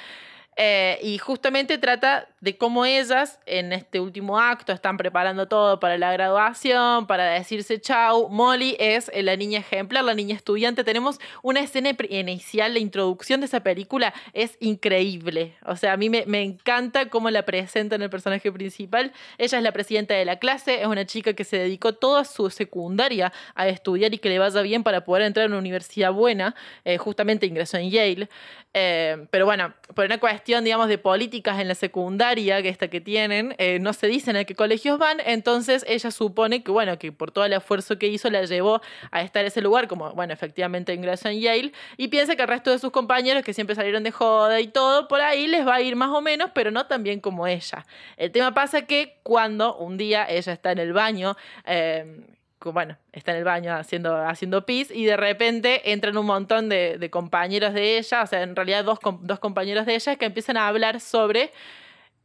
Eh, 0.61 0.99
y 1.03 1.19
justamente 1.19 1.79
trata 1.79 2.27
de 2.41 2.57
cómo 2.57 2.85
ellas 2.85 3.39
en 3.47 3.73
este 3.73 4.01
último 4.01 4.41
acto 4.41 4.73
están 4.73 4.97
preparando 4.97 5.47
todo 5.47 5.79
para 5.79 5.97
la 5.99 6.13
graduación, 6.13 7.07
para 7.07 7.27
decirse 7.27 7.81
chau. 7.81 8.29
Molly 8.29 8.75
es 8.81 9.09
la 9.15 9.37
niña 9.37 9.61
ejemplar, 9.61 10.03
la 10.03 10.15
niña 10.15 10.35
estudiante. 10.35 10.83
Tenemos 10.83 11.21
una 11.43 11.61
escena 11.61 11.91
inicial, 12.09 12.75
la 12.75 12.81
introducción 12.81 13.39
de 13.39 13.47
esa 13.47 13.61
película 13.61 14.13
es 14.33 14.57
increíble. 14.59 15.55
O 15.65 15.77
sea, 15.77 15.93
a 15.93 15.97
mí 15.97 16.11
me, 16.11 16.43
encanta 16.43 17.09
cómo 17.09 17.31
la 17.31 17.43
presentan 17.45 18.03
el 18.03 18.11
personaje 18.11 18.51
principal. 18.51 19.13
Ella 19.39 19.59
es 19.59 19.63
la 19.63 19.71
presidenta 19.71 20.15
de 20.15 20.25
la 20.25 20.41
clase, 20.41 20.81
es 20.81 20.89
una 20.89 21.07
chica 21.07 21.35
que 21.35 21.45
se 21.45 21.57
dedicó 21.57 21.93
toda 21.93 22.25
su 22.25 22.51
secundaria 22.51 23.33
a 23.55 23.69
estudiar 23.69 24.13
y 24.13 24.19
que 24.19 24.29
le 24.29 24.41
vaya 24.41 24.61
bien 24.63 24.83
para 24.83 25.05
poder 25.05 25.23
entrar 25.23 25.45
a 25.45 25.49
una 25.49 25.59
universidad 25.59 26.13
buena. 26.13 26.57
Eh, 26.85 26.99
justamente 26.99 27.47
ingresó 27.47 27.77
en 27.77 27.91
Yale. 27.91 28.29
Eh, 28.75 29.27
pero 29.31 29.47
bueno, 29.47 29.73
por 29.95 30.05
una 30.05 30.19
cuestión, 30.19 30.48
digamos, 30.49 30.89
de 30.89 30.99
políticas 30.99 31.61
en 31.61 31.69
la 31.69 31.75
secundaria, 31.75 32.63
que 32.63 32.69
esta 32.69 32.89
que 32.89 33.01
tienen, 33.01 33.55
eh, 33.59 33.79
no 33.81 33.93
se 33.93 34.07
dicen 34.07 34.37
a 34.37 34.45
qué 34.45 34.55
colegios 34.55 34.99
van, 34.99 35.19
entonces 35.25 35.85
ella 35.87 36.11
supone 36.11 36.63
que, 36.63 36.71
bueno, 36.71 36.99
que 36.99 37.13
por 37.13 37.31
todo 37.31 37.45
el 37.45 37.53
esfuerzo 37.53 37.99
que 37.99 38.09
hizo 38.09 38.31
la 38.31 38.45
llevó 38.45 38.81
a 39.11 39.23
estar 39.23 39.43
en 39.43 39.49
ese 39.49 39.61
lugar, 39.61 39.89
como, 39.89 40.13
bueno, 40.15 40.33
efectivamente 40.33 40.95
ingresó 40.95 41.29
en 41.29 41.41
Yale, 41.41 41.73
y 41.97 42.09
piensa 42.09 42.35
que 42.35 42.43
el 42.43 42.49
resto 42.49 42.71
de 42.71 42.79
sus 42.79 42.91
compañeros, 42.91 43.45
que 43.45 43.53
siempre 43.53 43.77
salieron 43.77 44.03
de 44.03 44.11
joda 44.11 44.61
y 44.61 44.69
todo, 44.69 45.07
por 45.07 45.21
ahí 45.21 45.47
les 45.47 45.67
va 45.67 45.77
a 45.77 45.81
ir 45.83 45.97
más 45.97 46.11
o 46.11 46.21
menos, 46.21 46.51
pero 46.55 46.71
no 46.71 46.87
tan 46.87 47.03
bien 47.03 47.21
como 47.21 47.47
ella. 47.47 47.87
El 48.17 48.33
tema 48.33 48.55
pasa 48.55 48.83
que 48.87 49.19
cuando 49.23 49.77
un 49.77 49.99
día 49.99 50.25
ella 50.29 50.53
está 50.53 50.73
en 50.73 50.79
el 50.79 50.93
baño, 50.93 51.37
eh, 51.67 52.23
bueno, 52.65 52.97
está 53.13 53.33
en 53.33 53.39
el 53.39 53.45
baño 53.45 53.75
haciendo, 53.75 54.17
haciendo 54.17 54.67
pis 54.67 54.91
y 54.91 55.05
de 55.05 55.17
repente 55.17 55.93
entran 55.93 56.17
un 56.17 56.27
montón 56.27 56.69
de, 56.69 57.09
compañeros 57.11 57.75
de 57.75 57.99
ella, 57.99 58.23
o 58.23 58.27
sea, 58.27 58.43
en 58.43 58.57
realidad 58.57 58.85
dos, 58.85 58.99
dos, 59.23 59.39
compañeros 59.39 59.87
de 59.87 59.95
ella 59.95 60.17
que 60.17 60.27
empiezan 60.27 60.57
a 60.57 60.69
hablar 60.69 61.01
sobre 61.01 61.53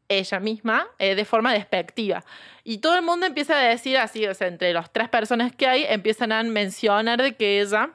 ella 0.10 0.40
misma 0.40 0.88
eh, 1.00 1.16
de 1.16 1.26
forma 1.26 1.54
despectiva. 1.54 2.24
Y 2.64 2.80
todo 2.80 2.96
el 2.96 3.04
mundo 3.04 3.26
empieza 3.26 3.60
a 3.60 3.64
decir 3.64 3.98
así, 3.98 4.26
o 4.26 4.34
sea, 4.34 4.48
entre 4.48 4.74
las 4.74 4.92
tres 4.92 5.10
personas 5.10 5.56
que 5.56 5.68
hay, 5.68 5.86
empiezan 5.88 6.32
a 6.32 6.44
mencionar 6.44 7.22
de 7.22 7.36
que 7.36 7.62
ella 7.62 7.92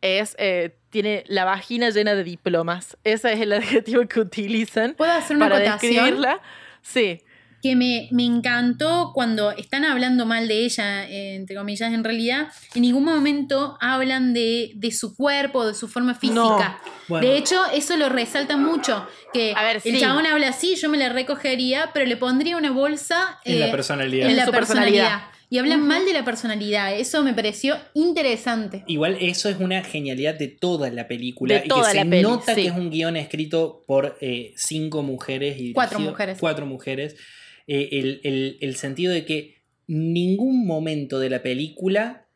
es, 0.00 0.36
eh, 0.38 0.76
tiene 0.90 1.24
la 1.26 1.44
vagina 1.44 1.90
llena 1.90 2.14
de 2.14 2.24
diplomas. 2.24 2.96
Ese 3.04 3.32
es 3.32 3.40
el 3.40 3.52
adjetivo 3.52 4.06
que 4.06 4.20
utilizan 4.20 4.94
¿Puedo 4.94 5.12
hacer 5.12 5.36
una 5.36 5.48
para 5.48 5.58
describirla. 5.58 6.40
Sí 6.82 7.20
que 7.62 7.74
me, 7.76 8.08
encantó 8.24 9.12
cuando 9.14 9.50
están 9.52 9.84
hablando 9.84 10.26
mal 10.26 10.48
de 10.48 10.64
ella, 10.64 11.08
eh, 11.08 11.34
entre 11.34 11.56
comillas, 11.56 11.92
en 11.92 12.04
realidad, 12.04 12.48
en 12.74 12.82
ningún 12.82 13.04
momento 13.04 13.76
hablan 13.80 14.32
de, 14.32 14.76
su 14.92 15.16
cuerpo, 15.16 15.66
de 15.66 15.74
su 15.74 15.88
forma 15.88 16.14
física. 16.14 16.80
De 17.08 17.36
hecho, 17.36 17.56
eso 17.72 17.96
lo 17.96 18.08
resalta 18.08 18.56
mucho, 18.56 19.06
que 19.32 19.54
el 19.84 20.00
chabón 20.00 20.26
habla 20.26 20.48
así, 20.48 20.76
yo 20.76 20.88
me 20.88 20.98
la 20.98 21.08
recogería, 21.08 21.90
pero 21.92 22.06
le 22.06 22.16
pondría 22.16 22.56
una 22.56 22.70
bolsa 22.70 23.40
en 23.44 23.60
la 23.60 23.68
eh, 23.68 23.70
personalidad. 23.70 24.30
En 24.30 24.36
la 24.36 24.46
personalidad. 24.46 25.20
Y 25.50 25.56
hablan 25.56 25.86
mal 25.86 26.04
de 26.04 26.12
la 26.12 26.26
personalidad. 26.26 26.94
Eso 26.94 27.22
me 27.22 27.32
pareció 27.32 27.78
interesante. 27.94 28.84
Igual 28.86 29.16
eso 29.18 29.48
es 29.48 29.58
una 29.58 29.82
genialidad 29.82 30.34
de 30.34 30.48
toda 30.48 30.90
la 30.90 31.08
película. 31.08 31.62
y 31.64 31.68
que 31.68 31.84
se 31.90 32.04
nota 32.04 32.54
que 32.54 32.66
es 32.66 32.72
un 32.72 32.90
guion 32.90 33.16
escrito 33.16 33.82
por 33.86 34.18
eh, 34.20 34.52
cinco 34.56 35.02
mujeres 35.02 35.56
y 35.58 35.72
cuatro 35.72 36.00
mujeres. 36.00 36.36
Cuatro 36.38 36.66
mujeres. 36.66 37.16
Eh, 37.70 38.56
el, 38.60 38.76
sentido 38.76 39.12
de 39.12 39.26
que 39.26 39.58
ningún 39.86 40.66
momento 40.66 41.18
de 41.18 41.28
la 41.28 41.42
película 41.42 42.26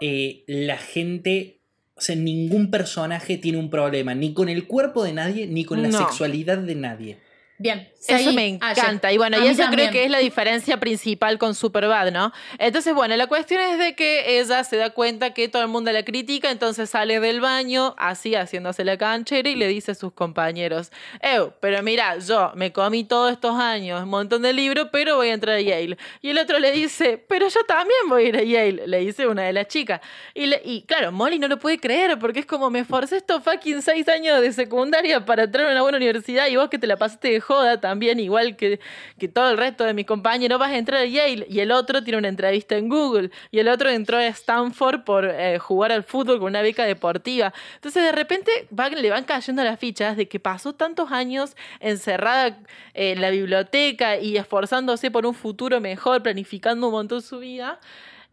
eh, 0.00 0.44
la 0.46 0.78
gente, 0.78 1.60
o 1.96 2.00
sea, 2.00 2.14
ningún 2.14 2.70
personaje 2.70 3.36
tiene 3.36 3.58
un 3.58 3.68
problema, 3.68 4.14
ni 4.14 4.32
con 4.32 4.48
el 4.48 4.66
cuerpo 4.66 5.02
de 5.02 5.12
nadie, 5.12 5.48
ni 5.48 5.64
con 5.64 5.82
la 5.82 5.90
sexualidad 5.90 6.58
de 6.58 6.74
nadie. 6.76 7.18
Bien. 7.58 7.88
Eso 8.08 8.32
me 8.32 8.46
encanta. 8.46 9.12
Y 9.12 9.18
bueno, 9.18 9.42
y 9.42 9.48
eso 9.48 9.64
creo 9.70 9.90
que 9.90 10.04
es 10.04 10.10
la 10.10 10.18
diferencia 10.18 10.78
principal 10.78 11.38
con 11.38 11.54
Superbad, 11.54 12.12
¿no? 12.12 12.32
Entonces, 12.58 12.94
bueno, 12.94 13.16
la 13.16 13.26
cuestión 13.26 13.60
es 13.60 13.78
de 13.78 13.94
que 13.94 14.38
ella 14.38 14.64
se 14.64 14.76
da 14.76 14.90
cuenta 14.90 15.34
que 15.34 15.48
todo 15.48 15.62
el 15.62 15.68
mundo 15.68 15.90
la 15.92 16.04
critica, 16.04 16.50
entonces 16.50 16.90
sale 16.90 17.20
del 17.20 17.40
baño, 17.40 17.94
así 17.98 18.34
haciéndose 18.34 18.84
la 18.84 18.96
canchera 18.96 19.48
y 19.48 19.54
le 19.54 19.68
dice 19.68 19.92
a 19.92 19.94
sus 19.94 20.12
compañeros, 20.12 20.90
Ew, 21.22 21.52
pero 21.60 21.82
mira, 21.82 22.18
yo 22.18 22.52
me 22.54 22.72
comí 22.72 23.04
todos 23.04 23.32
estos 23.32 23.58
años 23.58 24.02
un 24.02 24.08
montón 24.08 24.42
de 24.42 24.52
libros, 24.52 24.88
pero 24.92 25.16
voy 25.16 25.28
a 25.28 25.34
entrar 25.34 25.56
a 25.56 25.60
Yale. 25.60 25.96
Y 26.22 26.30
el 26.30 26.38
otro 26.38 26.58
le 26.58 26.72
dice, 26.72 27.22
pero 27.28 27.48
yo 27.48 27.64
también 27.64 27.98
voy 28.08 28.24
a 28.24 28.28
ir 28.28 28.36
a 28.36 28.42
Yale, 28.42 28.86
le 28.86 28.98
dice 29.00 29.26
una 29.26 29.42
de 29.42 29.52
las 29.52 29.68
chicas. 29.68 30.00
Y, 30.34 30.52
y 30.64 30.82
claro, 30.82 31.12
Molly 31.12 31.38
no 31.38 31.48
lo 31.48 31.58
puede 31.58 31.78
creer 31.78 32.18
porque 32.18 32.40
es 32.40 32.46
como 32.46 32.70
me 32.70 32.84
forcé 32.84 33.16
estos 33.16 33.42
fucking 33.42 33.82
seis 33.82 34.08
años 34.08 34.40
de 34.40 34.52
secundaria 34.52 35.24
para 35.24 35.44
entrar 35.44 35.66
a 35.66 35.70
una 35.72 35.82
buena 35.82 35.98
universidad 35.98 36.46
y 36.48 36.56
vos 36.56 36.68
que 36.68 36.78
te 36.78 36.86
la 36.86 36.96
pasaste 36.96 37.30
de 37.30 37.40
joda 37.40 37.80
también 37.80 37.95
bien 37.98 38.20
igual 38.20 38.56
que, 38.56 38.80
que 39.18 39.28
todo 39.28 39.50
el 39.50 39.56
resto 39.56 39.84
de 39.84 39.94
mis 39.94 40.06
compañeros, 40.06 40.58
vas 40.58 40.70
a 40.70 40.76
entrar 40.76 41.02
a 41.02 41.06
Yale 41.06 41.46
y 41.48 41.60
el 41.60 41.72
otro 41.72 42.02
tiene 42.02 42.18
una 42.18 42.28
entrevista 42.28 42.76
en 42.76 42.88
Google 42.88 43.30
y 43.50 43.58
el 43.58 43.68
otro 43.68 43.90
entró 43.90 44.18
a 44.18 44.26
Stanford 44.26 45.04
por 45.04 45.26
eh, 45.26 45.58
jugar 45.58 45.92
al 45.92 46.02
fútbol 46.02 46.38
con 46.38 46.48
una 46.48 46.62
beca 46.62 46.84
deportiva. 46.84 47.52
Entonces 47.74 48.02
de 48.02 48.12
repente 48.12 48.50
le 48.96 49.10
van 49.10 49.24
cayendo 49.24 49.64
las 49.64 49.78
fichas 49.78 50.16
de 50.16 50.28
que 50.28 50.40
pasó 50.40 50.74
tantos 50.74 51.12
años 51.12 51.56
encerrada 51.80 52.58
en 52.94 53.20
la 53.20 53.30
biblioteca 53.30 54.18
y 54.18 54.36
esforzándose 54.36 55.10
por 55.10 55.26
un 55.26 55.34
futuro 55.34 55.80
mejor, 55.80 56.22
planificando 56.22 56.86
un 56.86 56.92
montón 56.92 57.22
su 57.22 57.38
vida. 57.38 57.78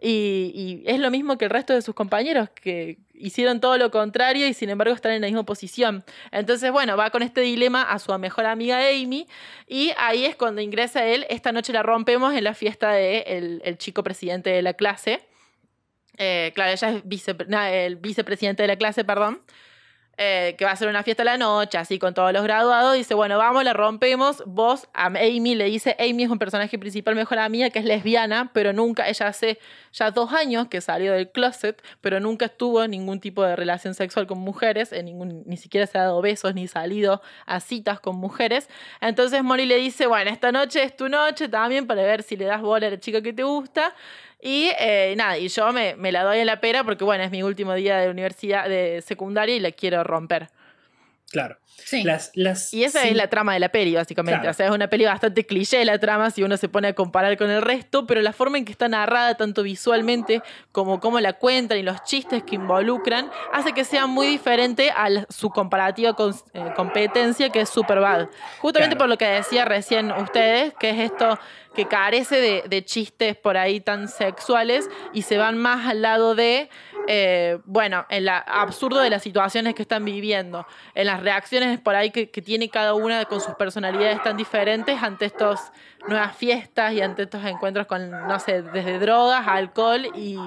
Y, 0.06 0.84
es 0.86 1.00
lo 1.00 1.10
mismo 1.12 1.38
que 1.38 1.46
el 1.46 1.52
resto 1.52 1.74
de 1.74 1.82
sus 1.82 1.96
compañeros, 1.96 2.50
que 2.50 2.98
hicieron 3.24 3.62
todo 3.62 3.78
lo 3.78 3.90
contrario 3.90 4.46
y 4.48 4.54
sin 4.54 4.70
embargo 4.70 4.94
están 4.94 5.14
en 5.14 5.22
la 5.22 5.28
misma 5.28 5.44
posición. 5.44 6.04
Entonces, 6.32 6.72
bueno, 6.72 6.98
va 6.98 7.10
con 7.10 7.24
este 7.24 7.42
dilema 7.42 7.82
a 7.84 7.98
su 7.98 8.18
mejor 8.20 8.46
amiga 8.46 8.78
Amy 8.78 9.28
y 9.66 9.92
ahí 9.98 10.26
es 10.26 10.36
cuando 10.36 10.62
ingresa 10.62 11.06
él. 11.06 11.26
Esta 11.30 11.54
noche 11.54 11.72
la 11.72 11.84
rompemos 11.84 12.34
en 12.34 12.44
la 12.44 12.54
fiesta 12.54 12.92
del 12.92 13.60
de 13.60 13.62
el 13.64 13.78
chico 13.78 14.04
presidente 14.04 14.50
de 14.50 14.62
la 14.62 14.74
clase. 14.74 15.22
Eh, 16.18 16.52
claro, 16.54 16.72
ella 16.72 16.90
es 16.90 17.28
el 17.88 17.96
vicepresidente 17.96 18.64
de 18.64 18.68
la 18.68 18.76
clase, 18.76 19.04
perdón. 19.04 19.42
Eh, 20.26 20.56
que 20.58 20.64
va 20.64 20.72
a 20.72 20.76
ser 20.78 20.88
una 20.88 21.04
fiesta 21.04 21.24
a 21.24 21.26
la 21.26 21.38
noche, 21.38 21.78
así 21.78 22.00
con 22.00 22.14
todos 22.14 22.32
los 22.32 22.44
graduados. 22.44 22.96
Dice, 22.96 23.14
bueno, 23.14 23.38
vamos, 23.38 23.66
la 23.66 23.74
rompemos. 23.74 24.42
Vos 24.46 24.88
a 24.94 25.08
Amy 25.08 25.54
le 25.54 25.66
dice, 25.66 25.98
Amy 26.00 26.24
es 26.24 26.30
un 26.30 26.40
personaje 26.40 26.80
principal 26.80 27.14
mejor 27.14 27.40
amiga 27.40 27.70
que 27.72 27.80
es 27.80 27.86
lesbiana, 27.86 28.50
pero 28.54 28.72
nunca, 28.72 29.10
ella 29.10 29.28
hace 29.28 29.60
ya 29.92 30.12
dos 30.12 30.32
años 30.32 30.68
que 30.70 30.80
salió 30.80 31.12
del 31.12 31.30
closet, 31.30 31.84
pero 32.00 32.22
nunca 32.22 32.46
estuvo 32.46 32.84
en 32.84 32.92
ningún 32.92 33.20
tipo 33.20 33.44
de 33.44 33.58
relación 33.58 33.96
sexual 33.96 34.26
con 34.26 34.38
mujeres, 34.38 34.94
en 34.94 35.06
ningún, 35.06 35.44
ni 35.46 35.58
siquiera 35.58 35.88
se 35.88 35.98
ha 35.98 36.04
dado 36.04 36.22
besos 36.22 36.56
ni 36.56 36.70
salido 36.70 37.22
a 37.46 37.60
citas 37.60 38.00
con 38.00 38.16
mujeres. 38.16 38.70
Entonces 39.02 39.44
Molly 39.44 39.66
le 39.66 39.76
dice, 39.76 40.08
bueno, 40.08 40.32
esta 40.32 40.54
noche 40.54 40.84
es 40.84 40.96
tu 40.96 41.10
noche 41.10 41.50
también 41.50 41.86
para 41.86 42.02
ver 42.02 42.24
si 42.24 42.38
le 42.38 42.46
das 42.46 42.62
bola 42.62 42.88
a 42.88 42.92
la 42.92 43.00
chica 43.00 43.22
que 43.22 43.34
te 43.34 43.44
gusta. 43.44 43.94
Y 44.46 44.72
eh, 44.78 45.14
nada, 45.16 45.38
y 45.38 45.48
yo 45.48 45.72
me, 45.72 45.96
me, 45.96 46.12
la 46.12 46.24
doy 46.24 46.40
en 46.40 46.48
la 46.48 46.60
pera 46.60 46.84
porque, 46.84 47.06
bueno, 47.06 47.24
es 47.24 47.32
mi 47.32 47.44
último 47.44 47.74
día 47.76 48.00
de 48.00 48.10
universidad, 48.10 48.68
de 48.68 49.02
secundaria 49.02 49.56
y 49.56 49.62
la 49.62 49.72
quiero 49.72 50.04
romper. 50.04 50.50
Claro. 51.32 51.58
Sí. 51.84 52.04
Las, 52.04 52.74
y 52.74 52.84
esa 52.84 53.04
es 53.04 53.16
la 53.16 53.28
trama 53.30 53.54
de 53.54 53.60
la 53.60 53.70
peli, 53.70 53.94
básicamente. 53.94 54.48
O 54.48 54.54
sea, 54.54 54.68
es 54.68 54.72
una 54.72 54.88
peli 54.88 55.06
bastante 55.06 55.46
cliché 55.46 55.84
la 55.86 56.00
trama 56.00 56.32
si 56.32 56.44
uno 56.44 56.58
se 56.58 56.70
pone 56.70 56.88
a 56.88 56.94
comparar 56.94 57.38
con 57.38 57.50
el 57.50 57.62
resto, 57.62 58.08
pero 58.08 58.22
la 58.22 58.34
forma 58.34 58.58
en 58.58 58.66
que 58.66 58.72
está 58.72 58.88
narrada, 58.88 59.36
tanto 59.36 59.64
visualmente 59.64 60.42
como 60.72 61.00
cómo 61.00 61.20
la 61.20 61.34
cuentan 61.34 61.78
y 61.78 61.84
los 61.84 62.04
chistes 62.04 62.44
que 62.44 62.56
involucran, 62.56 63.30
hace 63.52 63.74
que 63.74 63.86
sea 63.86 64.08
muy 64.08 64.28
diferente 64.28 64.92
a 64.92 65.08
su 65.30 65.50
comparativa 65.50 66.14
con, 66.14 66.34
eh, 66.54 66.72
competencia, 66.76 67.50
que 67.50 67.62
es 67.62 67.70
Superbad. 67.70 68.28
Justamente 68.60 68.96
por 68.96 69.10
lo 69.10 69.18
que 69.18 69.26
decía 69.26 69.66
recién 69.66 70.12
ustedes, 70.12 70.74
que 70.80 70.90
es 70.90 71.12
esto 71.12 71.38
que 71.74 71.88
carece 71.88 72.64
de, 72.68 72.86
chistes 72.86 73.36
por 73.36 73.58
ahí 73.58 73.80
tan 73.80 74.08
sexuales 74.08 74.90
y 75.14 75.24
se 75.24 75.38
van 75.38 75.58
más 75.58 75.88
al 75.88 76.02
lado 76.02 76.36
de, 76.36 76.70
eh, 77.08 77.58
bueno, 77.66 78.06
el 78.10 78.30
absurdo 78.30 79.00
de 79.00 79.10
las 79.10 79.24
situaciones 79.24 79.74
que 79.74 79.82
están 79.82 80.06
viviendo, 80.06 80.68
en 80.94 81.08
las 81.08 81.22
reacciones 81.22 81.63
por 81.80 81.96
ahí 81.96 82.12
que, 82.12 82.28
tiene 82.28 82.70
cada 82.70 82.94
una 82.94 83.26
con 83.26 83.42
sus 83.42 83.56
personalidades 83.56 84.22
tan 84.24 84.38
diferentes 84.38 85.02
ante 85.02 85.26
estas 85.26 85.72
nuevas 86.08 86.36
fiestas 86.36 86.94
y 86.94 87.02
ante 87.02 87.24
estos 87.24 87.44
encuentros 87.46 87.88
con, 87.88 88.10
no 88.10 88.40
sé, 88.40 88.62
desde 88.62 89.00
drogas, 89.00 89.48
alcohol 89.48 90.08
y 90.16 90.38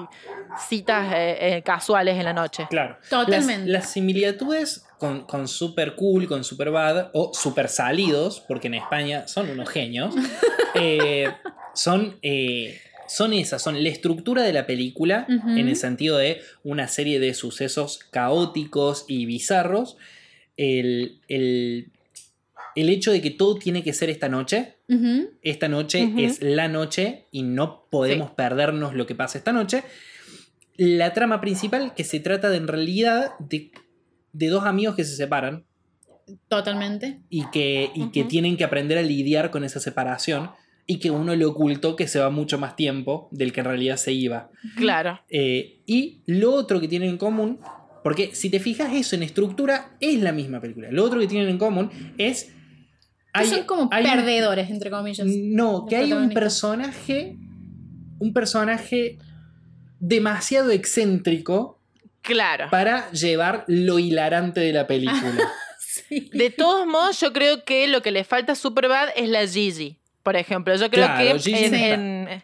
citas 0.67 1.11
eh, 1.13 1.37
eh, 1.39 1.61
casuales 1.63 2.17
en 2.17 2.25
la 2.25 2.33
noche. 2.33 2.67
Claro. 2.69 2.97
Totalmente. 3.09 3.69
Las, 3.69 3.91
similitudes 3.91 4.85
con, 4.99 5.25
con, 5.25 5.47
Super 5.47 5.95
Cool, 5.95 6.27
con 6.27 6.43
Super 6.43 6.71
Bad 6.71 7.09
o 7.13 7.31
Super 7.33 7.69
Salidos, 7.69 8.39
porque 8.47 8.67
en 8.67 8.75
España 8.75 9.27
son 9.27 9.49
unos 9.49 9.69
genios, 9.69 10.13
eh, 10.75 11.31
son 11.73 12.17
son 13.07 13.33
esas, 13.33 13.61
son 13.61 13.81
la 13.81 13.89
estructura 13.89 14.43
de 14.43 14.53
la 14.53 14.67
película, 14.67 15.25
en 15.29 15.67
el 15.69 15.75
sentido 15.75 16.17
de 16.17 16.41
una 16.63 16.87
serie 16.87 17.19
de 17.19 17.33
sucesos 17.33 17.99
caóticos 18.11 19.05
y 19.07 19.25
bizarros, 19.25 19.97
el, 20.57 21.91
hecho 22.75 23.11
de 23.11 23.21
que 23.21 23.31
todo 23.31 23.55
tiene 23.55 23.83
que 23.83 23.93
ser 23.93 24.09
esta 24.09 24.29
noche. 24.29 24.75
Esta 25.41 25.67
noche 25.67 26.11
es 26.17 26.41
la 26.41 26.67
noche 26.67 27.25
y 27.31 27.43
no 27.43 27.87
podemos 27.89 28.31
perdernos 28.31 28.93
lo 28.93 29.05
que 29.05 29.15
pasa 29.15 29.37
esta 29.37 29.53
noche. 29.53 29.83
La 30.75 31.13
trama 31.13 31.41
principal 31.41 31.93
que 31.95 32.03
se 32.03 32.19
trata 32.19 32.49
de 32.49 32.57
en 32.57 32.67
realidad 32.67 33.31
de, 33.39 33.71
de 34.33 34.47
dos 34.47 34.65
amigos 34.65 34.95
que 34.95 35.03
se 35.03 35.15
separan 35.15 35.65
Totalmente. 36.47 37.21
y, 37.29 37.49
que, 37.49 37.89
y 37.95 38.11
que 38.11 38.23
tienen 38.23 38.57
que 38.57 38.63
aprender 38.63 38.97
a 38.97 39.01
lidiar 39.01 39.49
con 39.49 39.63
esa 39.63 39.79
separación 39.79 40.51
y 40.85 40.99
que 40.99 41.11
uno 41.11 41.35
le 41.35 41.45
ocultó 41.45 41.95
que 41.95 42.07
se 42.07 42.19
va 42.19 42.29
mucho 42.29 42.57
más 42.57 42.75
tiempo 42.75 43.27
del 43.31 43.51
que 43.51 43.59
en 43.59 43.65
realidad 43.65 43.97
se 43.97 44.13
iba. 44.13 44.49
Claro. 44.77 45.19
Eh, 45.29 45.81
y 45.85 46.21
lo 46.25 46.53
otro 46.53 46.79
que 46.79 46.87
tienen 46.87 47.09
en 47.09 47.17
común, 47.17 47.59
porque 48.07 48.33
si 48.33 48.49
te 48.49 48.59
fijas 48.59 48.93
eso 48.93 49.15
en 49.17 49.23
estructura, 49.23 49.91
es 49.99 50.19
la 50.21 50.31
misma 50.31 50.61
película. 50.61 50.87
Lo 50.91 51.03
otro 51.03 51.19
que 51.19 51.27
tienen 51.27 51.49
en 51.49 51.57
común 51.57 51.89
es... 52.17 52.53
Que 53.33 53.45
son 53.45 53.63
como 53.65 53.89
hay 53.91 54.05
un- 54.05 54.11
perdedores, 54.11 54.69
entre 54.69 54.89
comillas. 54.89 55.27
no, 55.27 55.85
que 55.87 55.97
hay 55.97 56.13
un 56.13 56.29
personaje, 56.29 57.35
un 58.19 58.33
personaje 58.33 59.17
demasiado 59.99 60.71
excéntrico 60.71 61.79
Claro. 62.21 62.67
para 62.71 63.11
llevar 63.11 63.63
lo 63.67 63.99
hilarante 63.99 64.59
de 64.61 64.73
la 64.73 64.87
película. 64.87 65.21
Sí. 66.09 66.29
De 66.31 66.51
todos 66.51 66.85
modos, 66.85 67.19
yo 67.19 67.33
creo 67.33 67.65
que 67.65 67.87
lo 67.87 68.01
que 68.03 68.11
le 68.11 68.23
falta 68.23 68.51
a 68.51 68.55
Superbad 68.55 69.09
es 69.15 69.27
la 69.29 69.45
Gigi, 69.47 69.97
por 70.23 70.35
ejemplo. 70.35 70.73
Yo 70.75 70.89
creo 70.91 71.05
Claro, 71.05 71.33
que 71.33 71.39
Gigi 71.39 71.63
en, 71.65 71.71
no 71.71 71.77
está. 71.77 71.93
en, 72.35 72.43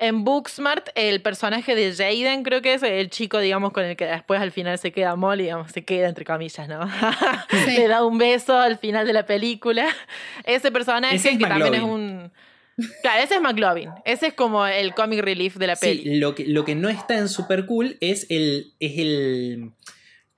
en 0.00 0.24
Booksmart 0.24 0.88
el 0.94 1.20
personaje 1.22 1.74
de 1.74 1.92
Jaden, 1.94 2.42
creo 2.42 2.62
que 2.62 2.74
es 2.74 2.82
el 2.82 3.10
chico, 3.10 3.38
digamos, 3.38 3.72
con 3.72 3.84
el 3.84 3.96
que 3.96 4.06
después 4.06 4.40
al 4.40 4.50
final 4.50 4.78
se 4.78 4.90
queda 4.92 5.14
Molly, 5.14 5.44
digamos, 5.44 5.70
se 5.70 5.84
queda 5.84 6.08
entre 6.08 6.24
comillas, 6.24 6.66
¿no? 6.68 6.88
Sí. 7.66 7.76
Le 7.76 7.86
da 7.88 8.04
un 8.04 8.18
beso 8.18 8.58
al 8.58 8.78
final 8.78 9.06
de 9.06 9.12
la 9.12 9.26
película. 9.26 9.86
Ese 10.44 10.72
personaje 10.72 11.14
Ese 11.16 11.30
es 11.30 11.38
que 11.38 11.44
también 11.44 11.74
es 11.74 11.80
McLovin. 11.82 12.00
un... 12.16 12.32
Claro, 13.02 13.22
ese 13.22 13.34
es 13.34 13.40
McLovin. 13.42 13.90
Ese 14.06 14.28
es 14.28 14.32
como 14.34 14.66
el 14.66 14.94
comic 14.94 15.20
relief 15.20 15.56
de 15.56 15.66
la 15.66 15.76
Sí, 15.76 15.86
peli. 16.02 16.18
lo 16.18 16.34
que, 16.34 16.46
lo 16.46 16.64
que 16.64 16.74
no 16.74 16.88
está 16.88 17.18
en 17.18 17.28
Super 17.28 17.66
Cool 17.66 17.98
es 18.00 18.26
el. 18.30 18.72
Es 18.80 18.98
el 18.98 19.72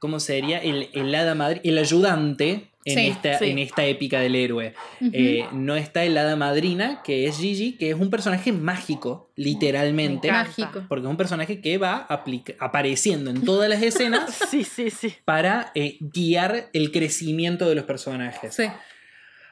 ¿Cómo 0.00 0.18
sería? 0.18 0.58
El, 0.58 0.90
el 0.92 1.14
hada 1.14 1.36
madri- 1.36 1.60
el 1.62 1.78
ayudante 1.78 2.71
en, 2.84 2.94
Sí, 2.98 3.06
esta, 3.08 3.38
sí. 3.38 3.50
en 3.50 3.58
esta 3.58 3.84
épica 3.84 4.18
del 4.20 4.34
héroe. 4.34 4.74
Eh, 5.12 5.44
no 5.52 5.76
está 5.76 6.04
el 6.04 6.16
hada 6.18 6.34
madrina, 6.36 7.00
que 7.04 7.26
es 7.26 7.38
Gigi, 7.38 7.76
que 7.76 7.90
es 7.90 7.96
un 7.96 8.10
personaje 8.10 8.52
mágico, 8.52 9.30
literalmente. 9.36 10.30
Mágico. 10.32 10.84
Porque 10.88 11.04
es 11.06 11.10
un 11.10 11.16
personaje 11.16 11.60
que 11.60 11.78
va 11.78 12.06
aplica- 12.08 12.54
apareciendo 12.58 13.30
en 13.30 13.44
todas 13.44 13.68
las 13.68 13.82
escenas 13.82 14.34
Sí, 14.50 14.64
sí, 14.64 14.90
sí. 14.90 15.14
para 15.24 15.70
eh, 15.74 15.96
guiar 16.00 16.70
el 16.72 16.90
crecimiento 16.90 17.68
de 17.68 17.74
los 17.76 17.84
personajes. 17.84 18.54
Sí. 18.54 18.64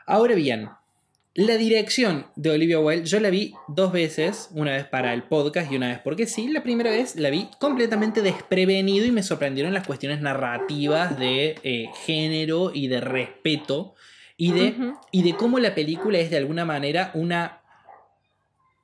Ahora 0.06 0.34
bien, 0.34 0.68
la 1.34 1.56
dirección 1.56 2.26
de 2.34 2.50
Olivia 2.50 2.80
Wilde, 2.80 3.06
yo 3.06 3.20
la 3.20 3.30
vi 3.30 3.54
dos 3.68 3.92
veces, 3.92 4.48
una 4.52 4.72
vez 4.72 4.86
para 4.86 5.14
el 5.14 5.22
podcast 5.22 5.70
y 5.70 5.76
una 5.76 5.88
vez 5.88 6.00
porque 6.00 6.26
sí. 6.26 6.48
La 6.48 6.62
primera 6.62 6.90
vez 6.90 7.14
la 7.14 7.30
vi 7.30 7.48
completamente 7.60 8.20
desprevenido 8.20 9.06
y 9.06 9.12
me 9.12 9.22
sorprendieron 9.22 9.72
las 9.72 9.86
cuestiones 9.86 10.20
narrativas 10.20 11.18
de 11.18 11.56
eh, 11.62 11.88
género 12.04 12.72
y 12.74 12.88
de 12.88 13.00
respeto 13.00 13.94
y 14.36 14.52
de, 14.52 14.94
y 15.12 15.22
de 15.22 15.36
cómo 15.36 15.58
la 15.58 15.74
película 15.74 16.18
es 16.18 16.30
de 16.30 16.38
alguna 16.38 16.64
manera 16.64 17.10
una, 17.14 17.60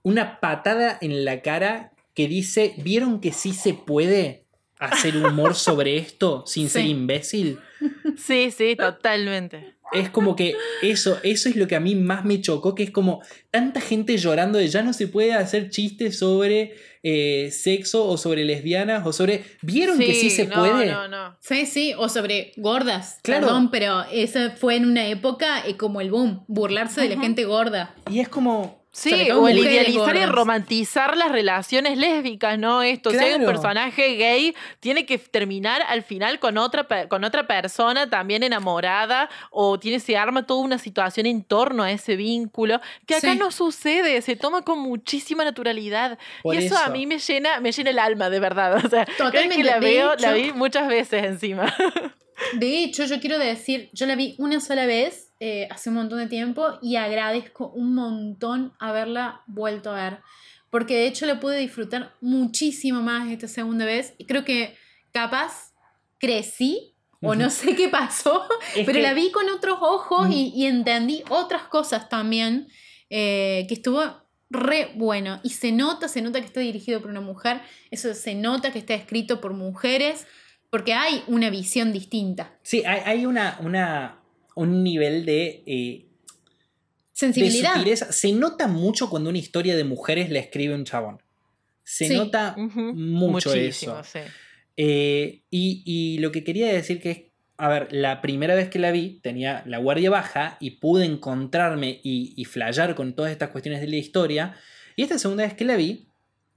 una 0.02 0.38
patada 0.38 0.98
en 1.00 1.24
la 1.24 1.40
cara 1.40 1.92
que 2.14 2.28
dice, 2.28 2.74
¿vieron 2.78 3.20
que 3.20 3.32
sí 3.32 3.54
se 3.54 3.74
puede 3.74 4.44
hacer 4.78 5.16
humor 5.16 5.54
sobre 5.56 5.96
esto 5.96 6.44
sin 6.46 6.68
ser 6.68 6.84
imbécil? 6.84 7.58
Sí, 8.16 8.50
sí, 8.50 8.76
totalmente. 8.76 9.75
Es 9.92 10.10
como 10.10 10.34
que 10.34 10.54
eso, 10.82 11.18
eso 11.22 11.48
es 11.48 11.56
lo 11.56 11.68
que 11.68 11.76
a 11.76 11.80
mí 11.80 11.94
más 11.94 12.24
me 12.24 12.40
chocó, 12.40 12.74
que 12.74 12.82
es 12.82 12.90
como 12.90 13.22
tanta 13.50 13.80
gente 13.80 14.16
llorando 14.18 14.58
de 14.58 14.68
ya 14.68 14.82
no 14.82 14.92
se 14.92 15.08
puede 15.08 15.32
hacer 15.32 15.70
chistes 15.70 16.18
sobre 16.18 16.74
eh, 17.02 17.50
sexo 17.52 18.06
o 18.06 18.16
sobre 18.16 18.44
lesbianas 18.44 19.06
o 19.06 19.12
sobre... 19.12 19.44
¿Vieron 19.62 19.98
que 19.98 20.12
sí 20.14 20.30
se 20.30 20.46
no, 20.46 20.56
puede? 20.56 20.90
No, 20.90 21.06
no. 21.06 21.36
Sí, 21.40 21.66
sí, 21.66 21.94
o 21.96 22.08
sobre 22.08 22.52
gordas. 22.56 23.20
Claro. 23.22 23.46
Perdón, 23.46 23.70
pero 23.70 24.02
eso 24.10 24.50
fue 24.56 24.76
en 24.76 24.86
una 24.86 25.06
época 25.06 25.64
eh, 25.66 25.76
como 25.76 26.00
el 26.00 26.10
boom, 26.10 26.44
burlarse 26.48 27.00
de 27.02 27.14
la 27.14 27.20
gente 27.20 27.44
gorda. 27.44 27.94
Y 28.10 28.18
es 28.20 28.28
como... 28.28 28.85
Sí, 28.98 29.30
o 29.30 29.46
el 29.46 29.58
idealizar 29.58 30.16
y 30.16 30.24
romantizar 30.24 31.18
las 31.18 31.30
relaciones 31.30 31.98
lésbicas, 31.98 32.58
¿no? 32.58 32.82
Esto, 32.82 33.10
si 33.10 33.18
hay 33.18 33.32
un 33.34 33.40
Claro. 33.42 33.52
personaje 33.52 34.16
gay, 34.16 34.54
tiene 34.80 35.04
que 35.04 35.18
terminar 35.18 35.82
al 35.86 36.02
final 36.02 36.38
con 36.38 36.56
otra, 36.56 36.86
con 37.08 37.22
otra 37.22 37.46
persona 37.46 38.08
también 38.08 38.42
enamorada, 38.42 39.28
o 39.50 39.78
tiene, 39.78 40.00
se 40.00 40.16
arma 40.16 40.46
toda 40.46 40.60
una 40.62 40.78
situación 40.78 41.26
en 41.26 41.44
torno 41.44 41.82
a 41.82 41.92
ese 41.92 42.16
vínculo, 42.16 42.80
que 43.06 43.16
acá 43.16 43.32
Sí. 43.32 43.38
no 43.38 43.50
sucede, 43.50 44.22
se 44.22 44.34
toma 44.34 44.62
con 44.62 44.78
muchísima 44.78 45.44
naturalidad. 45.44 46.18
Por 46.42 46.54
y 46.54 46.58
eso, 46.64 46.78
a 46.78 46.88
mí 46.88 47.06
me 47.06 47.18
llena, 47.18 47.60
me 47.60 47.72
llena 47.72 47.90
el 47.90 47.98
alma, 47.98 48.30
de 48.30 48.40
verdad. 48.40 48.82
O 48.82 48.88
sea, 48.88 49.04
Totalmente, 49.18 49.56
que 49.56 49.64
la 49.64 49.78
veo, 49.78 50.14
hecho- 50.14 50.22
la 50.22 50.32
vi 50.32 50.52
muchas 50.54 50.88
veces 50.88 51.22
encima. 51.22 51.74
De 52.54 52.82
hecho, 52.84 53.04
yo 53.04 53.20
quiero 53.20 53.38
decir, 53.38 53.90
yo 53.92 54.06
la 54.06 54.14
vi 54.14 54.36
una 54.38 54.60
sola 54.60 54.86
vez 54.86 55.25
eh, 55.40 55.68
hace 55.70 55.88
un 55.90 55.96
montón 55.96 56.18
de 56.18 56.26
tiempo 56.26 56.78
y 56.82 56.96
agradezco 56.96 57.68
un 57.68 57.94
montón 57.94 58.72
haberla 58.78 59.42
vuelto 59.46 59.90
a 59.90 59.94
ver. 59.94 60.18
Porque 60.70 60.94
de 60.96 61.06
hecho 61.06 61.26
la 61.26 61.38
pude 61.40 61.58
disfrutar 61.58 62.12
muchísimo 62.20 63.00
más 63.02 63.30
esta 63.30 63.48
segunda 63.48 63.84
vez. 63.84 64.14
Y 64.18 64.24
creo 64.26 64.44
que 64.44 64.76
capaz 65.12 65.72
crecí 66.18 66.94
o 67.22 67.34
no 67.34 67.50
sé 67.50 67.74
qué 67.74 67.88
pasó, 67.88 68.46
Es 68.76 68.84
pero 68.86 68.98
que- 68.98 69.02
la 69.02 69.14
vi 69.14 69.30
con 69.32 69.48
otros 69.48 69.78
ojos 69.80 70.28
y, 70.30 70.52
y 70.54 70.66
entendí 70.66 71.22
otras 71.28 71.62
cosas 71.64 72.08
también 72.08 72.68
eh, 73.10 73.64
que 73.68 73.74
estuvo 73.74 74.02
re 74.50 74.92
bueno. 74.96 75.40
Y 75.42 75.50
se 75.50 75.72
nota, 75.72 76.08
se 76.08 76.20
nota 76.22 76.40
que 76.40 76.46
está 76.46 76.60
dirigido 76.60 77.00
por 77.00 77.10
una 77.10 77.20
mujer, 77.22 77.60
eso 77.90 78.12
se 78.14 78.34
nota 78.34 78.70
que 78.72 78.78
está 78.78 78.94
escrito 78.94 79.40
por 79.40 79.54
mujeres, 79.54 80.26
porque 80.70 80.92
hay 80.94 81.22
una 81.26 81.48
visión 81.50 81.92
distinta. 81.92 82.52
Sí, 82.62 82.84
hay, 82.84 83.00
hay 83.04 83.26
una, 83.26 83.56
una, 83.60 84.20
un 84.56 84.82
nivel 84.82 85.24
de... 85.24 85.62
eh, 85.66 86.02
de 86.02 86.06
Sensibilidad. 87.12 87.74
sutileza. 87.76 88.12
Se 88.12 88.32
nota 88.32 88.66
mucho 88.66 89.08
cuando 89.08 89.30
una 89.30 89.38
historia 89.38 89.74
de 89.76 89.84
mujeres 89.84 90.28
la 90.30 90.38
escribe 90.38 90.74
un 90.74 90.84
chabón. 90.84 91.22
Se 91.82 92.08
Sí. 92.08 92.14
nota 92.16 92.54
mucho 92.58 93.48
Muchísimo, 93.50 94.00
eso. 94.00 94.04
sí. 94.04 94.18
Eh, 94.76 95.40
y, 95.50 95.82
y 95.86 96.18
lo 96.18 96.30
que 96.32 96.44
quería 96.44 96.66
decir 96.66 97.00
que 97.00 97.10
es, 97.10 97.20
a 97.56 97.68
ver, 97.68 97.88
la 97.90 98.20
primera 98.20 98.54
vez 98.54 98.68
que 98.68 98.78
la 98.78 98.90
vi 98.90 99.18
tenía 99.22 99.62
la 99.66 99.78
guardia 99.78 100.10
baja 100.10 100.58
y 100.60 100.72
pude 100.72 101.06
encontrarme 101.06 102.00
y, 102.02 102.34
y 102.36 102.44
flayar 102.44 102.94
con 102.94 103.14
todas 103.14 103.32
estas 103.32 103.48
cuestiones 103.48 103.80
de 103.80 103.88
la 103.88 103.96
historia. 103.96 104.56
Y 104.94 105.02
esta 105.02 105.18
segunda 105.18 105.44
vez 105.44 105.54
que 105.54 105.64
la 105.64 105.76
vi, 105.76 106.08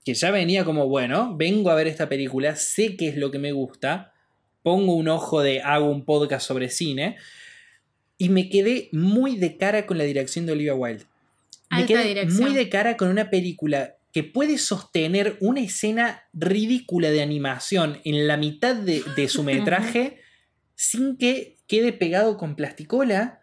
que 0.04 0.14
ya 0.14 0.32
venía 0.32 0.66
como, 0.66 0.90
bueno, 0.90 1.38
vengo 1.38 1.70
a 1.70 1.76
ver 1.76 1.88
esta 1.88 2.10
película, 2.10 2.58
sé 2.58 2.98
qué 2.98 3.08
es 3.08 3.16
lo 3.16 3.32
que 3.32 3.40
me 3.40 3.54
gusta, 3.54 4.14
pongo 4.62 4.94
un 4.96 5.08
ojo 5.08 5.42
de 5.42 5.62
hago 5.62 5.90
un 5.90 6.04
podcast 6.04 6.46
sobre 6.46 6.70
cine, 6.70 7.16
y 8.20 8.30
me 8.30 8.50
quedé 8.50 8.90
muy 8.92 9.38
de 9.38 9.58
cara 9.58 9.88
con 9.88 9.98
la 9.98 10.04
dirección 10.04 10.46
de 10.46 10.52
Olivia 10.52 10.76
Wilde. 10.76 11.06
Me 11.72 11.78
Alta 11.78 11.88
quedé 11.88 12.08
dirección. 12.10 12.44
muy 12.44 12.54
de 12.54 12.70
cara 12.70 12.98
con 12.98 13.08
una 13.08 13.32
película 13.32 13.96
que 14.12 14.24
puede 14.24 14.58
sostener 14.58 15.38
una 15.40 15.62
escena 15.62 16.24
ridícula 16.34 17.12
de 17.12 17.22
animación 17.22 18.02
en 18.04 18.28
la 18.28 18.38
mitad 18.38 18.76
de, 18.76 19.04
de 19.16 19.30
su 19.30 19.42
metraje 19.44 20.20
sin 20.76 21.18
que 21.18 21.58
quede 21.68 21.94
pegado 21.94 22.38
con 22.38 22.56
plasticola 22.56 23.40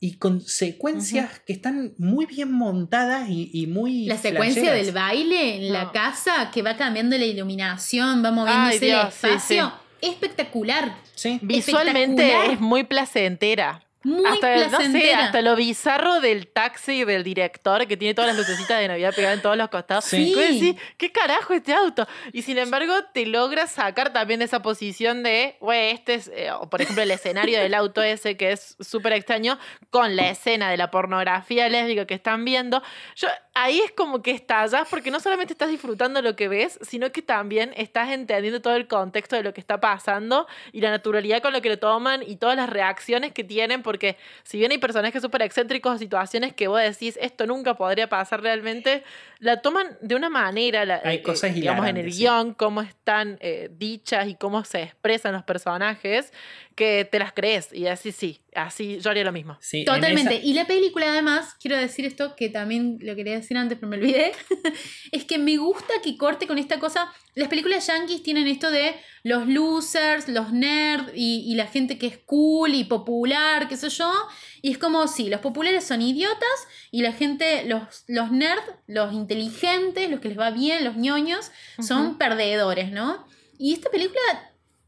y 0.00 0.16
con 0.16 0.40
secuencias 0.40 1.40
que 1.46 1.52
están 1.52 1.94
muy 1.98 2.26
bien 2.26 2.50
montadas 2.52 3.28
y, 3.28 3.50
y 3.52 3.66
muy... 3.66 4.06
La 4.06 4.16
secuencia 4.16 4.62
flasheras. 4.62 4.86
del 4.86 4.94
baile 4.94 5.56
en 5.56 5.72
la 5.72 5.92
casa, 5.92 6.50
que 6.52 6.62
va 6.62 6.76
cambiando 6.76 7.16
la 7.16 7.24
iluminación, 7.24 8.24
va 8.24 8.30
moviéndose 8.30 8.74
el 8.74 8.80
Dios, 8.80 9.14
sí, 9.14 9.26
espacio. 9.26 9.72
Espectacular. 10.02 10.96
Sí. 11.14 11.38
Visualmente 11.40 12.24
Espectacular. 12.24 12.54
es 12.54 12.60
muy 12.60 12.84
placentera. 12.84 13.82
Muy 14.04 14.26
hasta, 14.26 14.66
no 14.66 14.80
sé, 14.80 15.14
hasta 15.14 15.42
lo 15.42 15.54
bizarro 15.54 16.20
del 16.20 16.48
taxi 16.48 17.04
del 17.04 17.22
director 17.22 17.86
que 17.86 17.96
tiene 17.96 18.14
todas 18.14 18.34
las 18.34 18.36
lucecitas 18.36 18.80
de 18.80 18.88
Navidad 18.88 19.14
pegadas 19.14 19.36
en 19.36 19.42
todos 19.42 19.56
los 19.56 19.68
costados. 19.68 20.04
Sí. 20.04 20.32
Tú 20.34 20.40
decís, 20.40 20.74
¿qué 20.96 21.12
carajo 21.12 21.54
este 21.54 21.72
auto? 21.72 22.08
Y 22.32 22.42
sin 22.42 22.58
embargo, 22.58 22.94
te 23.14 23.26
logra 23.26 23.68
sacar 23.68 24.12
también 24.12 24.40
de 24.40 24.46
esa 24.46 24.60
posición 24.60 25.22
de, 25.22 25.56
güey, 25.60 25.90
este 25.90 26.14
es, 26.14 26.30
eh, 26.34 26.50
o 26.50 26.68
por 26.68 26.82
ejemplo, 26.82 27.04
el 27.04 27.12
escenario 27.12 27.60
del 27.60 27.74
auto 27.74 28.02
ese 28.02 28.36
que 28.36 28.50
es 28.50 28.76
súper 28.80 29.12
extraño, 29.12 29.56
con 29.90 30.16
la 30.16 30.30
escena 30.30 30.68
de 30.68 30.78
la 30.78 30.90
pornografía 30.90 31.68
lésbica 31.68 32.04
que 32.04 32.14
están 32.14 32.44
viendo. 32.44 32.82
Yo, 33.14 33.28
ahí 33.54 33.80
es 33.80 33.92
como 33.92 34.22
que 34.22 34.30
estallas, 34.30 34.88
porque 34.88 35.10
no 35.10 35.20
solamente 35.20 35.52
estás 35.52 35.68
disfrutando 35.68 36.22
lo 36.22 36.34
que 36.36 36.48
ves, 36.48 36.78
sino 36.82 37.12
que 37.12 37.22
también 37.22 37.72
estás 37.76 38.10
entendiendo 38.10 38.62
todo 38.62 38.76
el 38.76 38.88
contexto 38.88 39.36
de 39.36 39.42
lo 39.42 39.52
que 39.52 39.60
está 39.60 39.80
pasando 39.80 40.46
y 40.72 40.80
la 40.80 40.90
naturalidad 40.90 41.42
con 41.42 41.52
lo 41.52 41.60
que 41.60 41.68
lo 41.68 41.78
toman 41.78 42.22
y 42.22 42.36
todas 42.36 42.56
las 42.56 42.68
reacciones 42.70 43.32
que 43.32 43.44
tienen, 43.44 43.82
porque 43.82 44.16
si 44.42 44.58
bien 44.58 44.72
hay 44.72 44.78
personajes 44.78 45.20
súper 45.22 45.42
excéntricos 45.42 45.94
o 45.94 45.98
situaciones 45.98 46.54
que 46.54 46.68
vos 46.68 46.80
decís, 46.80 47.18
esto 47.20 47.46
nunca 47.46 47.74
podría 47.74 48.08
pasar 48.08 48.42
realmente, 48.42 49.04
la 49.38 49.60
toman 49.60 49.98
de 50.00 50.14
una 50.14 50.30
manera, 50.30 50.84
la- 50.84 51.00
Hay 51.04 51.16
eh, 51.16 51.22
cosas 51.22 51.54
digamos, 51.54 51.86
en 51.86 51.96
el 51.96 52.12
sí. 52.12 52.20
guion, 52.20 52.54
cómo 52.54 52.80
están 52.82 53.38
eh, 53.40 53.68
dichas 53.72 54.28
y 54.28 54.34
cómo 54.34 54.64
se 54.64 54.82
expresan 54.82 55.32
los 55.32 55.42
personajes, 55.42 56.32
que 56.74 57.06
te 57.10 57.18
las 57.18 57.32
crees 57.32 57.72
y 57.72 57.86
así 57.86 58.12
sí, 58.12 58.40
así, 58.54 58.98
yo 59.00 59.10
haría 59.10 59.24
lo 59.24 59.32
mismo. 59.32 59.56
Sí, 59.60 59.78
en 59.80 59.84
Totalmente. 59.86 60.36
esa- 60.36 60.44
Y 60.44 60.52
la 60.54 60.66
película, 60.66 61.10
además, 61.10 61.54
quiero 61.60 61.76
decir 61.76 62.04
esto, 62.04 62.36
que 62.36 62.48
también 62.48 62.98
lo 63.00 63.14
quería 63.16 63.34
decir 63.34 63.56
antes, 63.56 63.78
pero 63.78 63.88
me 63.90 63.96
olvidé, 63.96 64.32
es 65.12 65.24
que 65.24 65.38
me 65.38 65.56
gusta 65.56 65.92
que 66.02 66.16
corte 66.16 66.46
con 66.46 66.58
esta 66.58 66.78
cosa. 66.78 67.12
Las 67.34 67.48
películas 67.48 67.86
yankees 67.86 68.22
tienen 68.22 68.46
esto 68.48 68.70
de 68.70 68.94
los 69.22 69.46
losers, 69.48 70.28
los 70.28 70.52
nerds 70.52 71.12
y, 71.14 71.44
y 71.50 71.54
la 71.54 71.66
gente 71.66 71.96
que 71.98 72.06
es 72.06 72.18
cool 72.18 72.74
y 72.74 72.84
popular, 72.84 73.68
qué 73.68 73.76
sé 73.76 73.88
yo. 73.88 74.12
Y 74.60 74.70
es 74.70 74.78
como, 74.78 75.08
sí, 75.08 75.28
los 75.28 75.40
populares 75.40 75.84
son 75.84 76.02
idiotas 76.02 76.68
y 76.90 77.02
la 77.02 77.12
gente, 77.12 77.64
los, 77.64 78.04
los 78.06 78.30
nerds, 78.30 78.62
los 78.86 79.12
inteligentes, 79.14 80.10
los 80.10 80.20
que 80.20 80.28
les 80.28 80.38
va 80.38 80.50
bien, 80.50 80.84
los 80.84 80.96
ñoños, 80.96 81.50
son 81.80 82.18
perdedores, 82.18 82.90
¿no? 82.92 83.26
Y 83.58 83.72
esta 83.74 83.90
película 83.90 84.20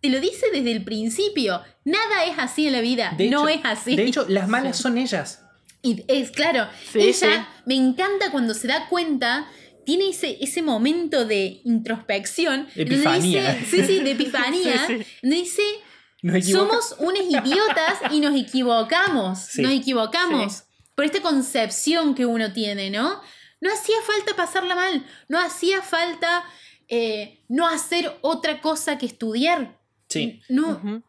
te 0.05 0.11
lo 0.11 0.21
dice 0.21 0.49
desde 0.53 0.71
el 0.71 0.85
principio. 0.85 1.63
Nada 1.87 2.27
es 2.27 2.35
así 2.39 2.67
en 2.67 2.75
la 2.75 2.83
vida. 2.83 3.15
de 3.17 3.31
no 3.31 3.49
hecho- 3.49 3.59
es 3.61 3.65
así. 3.65 3.97
De 3.97 4.05
hecho, 4.05 4.27
las 4.29 4.49
malas 4.49 4.77
son 4.77 4.99
ellas. 4.99 5.41
Y 5.81 6.05
es 6.09 6.31
claro, 6.31 6.69
Sí, 6.93 6.99
ella 7.01 7.13
sí. 7.49 7.63
me 7.65 7.75
encanta 7.77 8.31
cuando 8.31 8.53
se 8.53 8.67
da 8.69 8.87
cuenta, 8.91 9.49
tiene 9.87 10.11
ese, 10.11 10.37
ese 10.43 10.61
momento 10.61 11.25
de 11.25 11.63
introspección. 11.65 12.69
Epifanía. 12.75 13.55
dice- 13.55 13.67
sí, 13.83 13.87
sí, 13.87 14.01
de 14.05 14.11
epifanía. 14.11 14.87
Sí, 14.87 15.07
dice, 15.23 15.63
somos 16.53 16.97
unos 16.99 17.23
idiotas 17.23 17.95
y 18.11 18.21
nos 18.21 18.35
equivocamos. 18.39 19.39
Sí. 19.39 19.63
Nos 19.63 19.73
equivocamos. 19.73 20.65
Por 20.95 21.07
esta 21.07 21.23
concepción 21.23 22.15
que 22.15 22.27
uno 22.27 22.53
tiene, 22.53 22.91
¿no? 22.91 23.23
No 23.63 23.73
hacía 23.73 23.97
falta 24.07 24.37
pasarla 24.37 24.75
mal. 24.75 25.07
No 25.29 25.39
hacía 25.41 25.81
falta 25.81 26.45
eh, 26.89 27.43
no 27.49 27.67
hacer 27.67 28.13
otra 28.21 28.61
cosa 28.61 28.99
que 28.99 29.07
estudiar. 29.07 29.81
Sí. 30.15 30.41
No. 30.49 31.03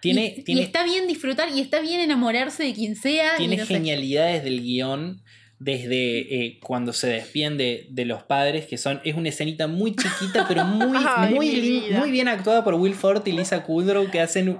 Tiene, 0.00 0.42
y, 0.46 0.60
está 0.60 0.82
bien 0.84 1.06
disfrutar 1.06 1.48
y 1.54 1.60
está 1.60 1.80
bien 1.80 2.00
enamorarse 2.00 2.64
de 2.64 2.74
quien 2.74 2.96
sea. 2.96 3.34
y 3.34 3.38
tiene 3.38 3.56
no 3.56 3.66
sé. 3.66 3.74
genialidades 3.74 4.42
del 4.42 4.60
guion 4.60 5.22
desde 5.60 6.44
eh, 6.44 6.58
cuando 6.60 6.92
se 6.92 7.06
despiden 7.06 7.56
de, 7.56 7.86
de 7.88 8.04
los 8.04 8.24
padres, 8.24 8.66
que 8.66 8.76
son, 8.78 9.00
es 9.04 9.14
una 9.14 9.28
escenita 9.28 9.68
muy 9.68 9.94
chiquita, 9.94 10.46
pero 10.48 10.64
muy, 10.64 10.98
Ay, 11.16 11.34
muy, 11.34 12.10
bien 12.10 12.26
actuada 12.26 12.64
por 12.64 12.74
Will 12.74 12.94
Forte 12.96 13.30
y 13.30 13.32
Lisa 13.34 13.62
Kudrow, 13.62 14.10
que 14.10 14.20
hacen 14.20 14.58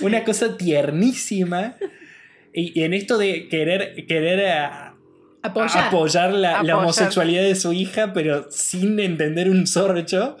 una 0.00 0.22
cosa 0.22 0.56
tiernísima. 0.56 1.74
Y, 2.54 2.78
y 2.78 2.84
en 2.84 2.94
esto 2.94 3.18
de 3.18 3.48
querer, 3.48 4.06
querer 4.06 4.46
a- 4.46 4.94
Apoyar. 5.42 5.88
apoyar 5.88 6.32
la, 6.32 6.38
la 6.52 6.58
Apoyar. 6.58 6.76
homosexualidad 6.78 7.42
de 7.42 7.54
su 7.56 7.72
hija, 7.72 8.12
pero 8.12 8.46
sin 8.50 9.00
entender 9.00 9.50
un 9.50 9.66
sorcho. 9.66 10.36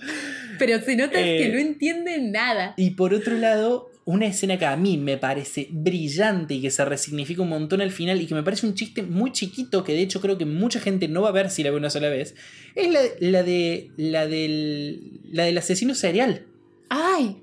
Pero 0.58 0.80
se 0.80 0.96
nota 0.96 1.20
Eh, 1.20 1.38
que 1.38 1.48
no 1.50 1.58
entienden 1.58 2.32
nada. 2.32 2.74
Y 2.76 2.90
por 2.90 3.14
otro 3.14 3.36
lado, 3.36 3.90
una 4.04 4.26
escena 4.26 4.58
que 4.58 4.66
a 4.66 4.76
mí 4.76 4.96
me 4.98 5.16
parece 5.16 5.68
brillante 5.70 6.54
y 6.54 6.62
que 6.62 6.70
se 6.70 6.84
resignifica 6.84 7.42
un 7.42 7.48
montón 7.48 7.80
al 7.80 7.90
final 7.90 8.20
y 8.20 8.26
que 8.26 8.34
me 8.34 8.42
parece 8.42 8.66
un 8.66 8.74
chiste 8.74 9.02
muy 9.02 9.32
chiquito 9.32 9.82
que 9.82 9.92
de 9.94 10.02
hecho 10.02 10.20
creo 10.20 10.38
que 10.38 10.44
mucha 10.46 10.78
gente 10.80 11.08
no 11.08 11.22
va 11.22 11.30
a 11.30 11.32
ver 11.32 11.50
si 11.50 11.62
la 11.64 11.70
ve 11.70 11.76
una 11.76 11.90
sola 11.90 12.08
vez, 12.08 12.34
es 12.76 12.88
la, 12.92 13.00
la 13.20 13.42
de 13.42 13.90
la 13.96 14.26
del 14.26 15.20
la 15.32 15.44
del 15.44 15.58
asesino 15.58 15.94
serial. 15.94 16.44
¡Ay! 16.88 17.36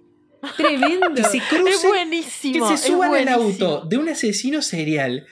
Tremendo. 0.57 1.07
Que 1.15 1.23
se 1.23 1.37
Es 1.37 1.43
cruce, 1.49 1.81
que 1.81 1.87
buenísimo. 1.87 2.77
se 2.77 2.87
suban 2.89 3.13
al 3.15 3.25
buenísimo. 3.35 3.65
auto 3.69 3.85
de 3.87 3.97
un 3.97 4.09
asesino 4.09 4.61
serial 4.61 5.25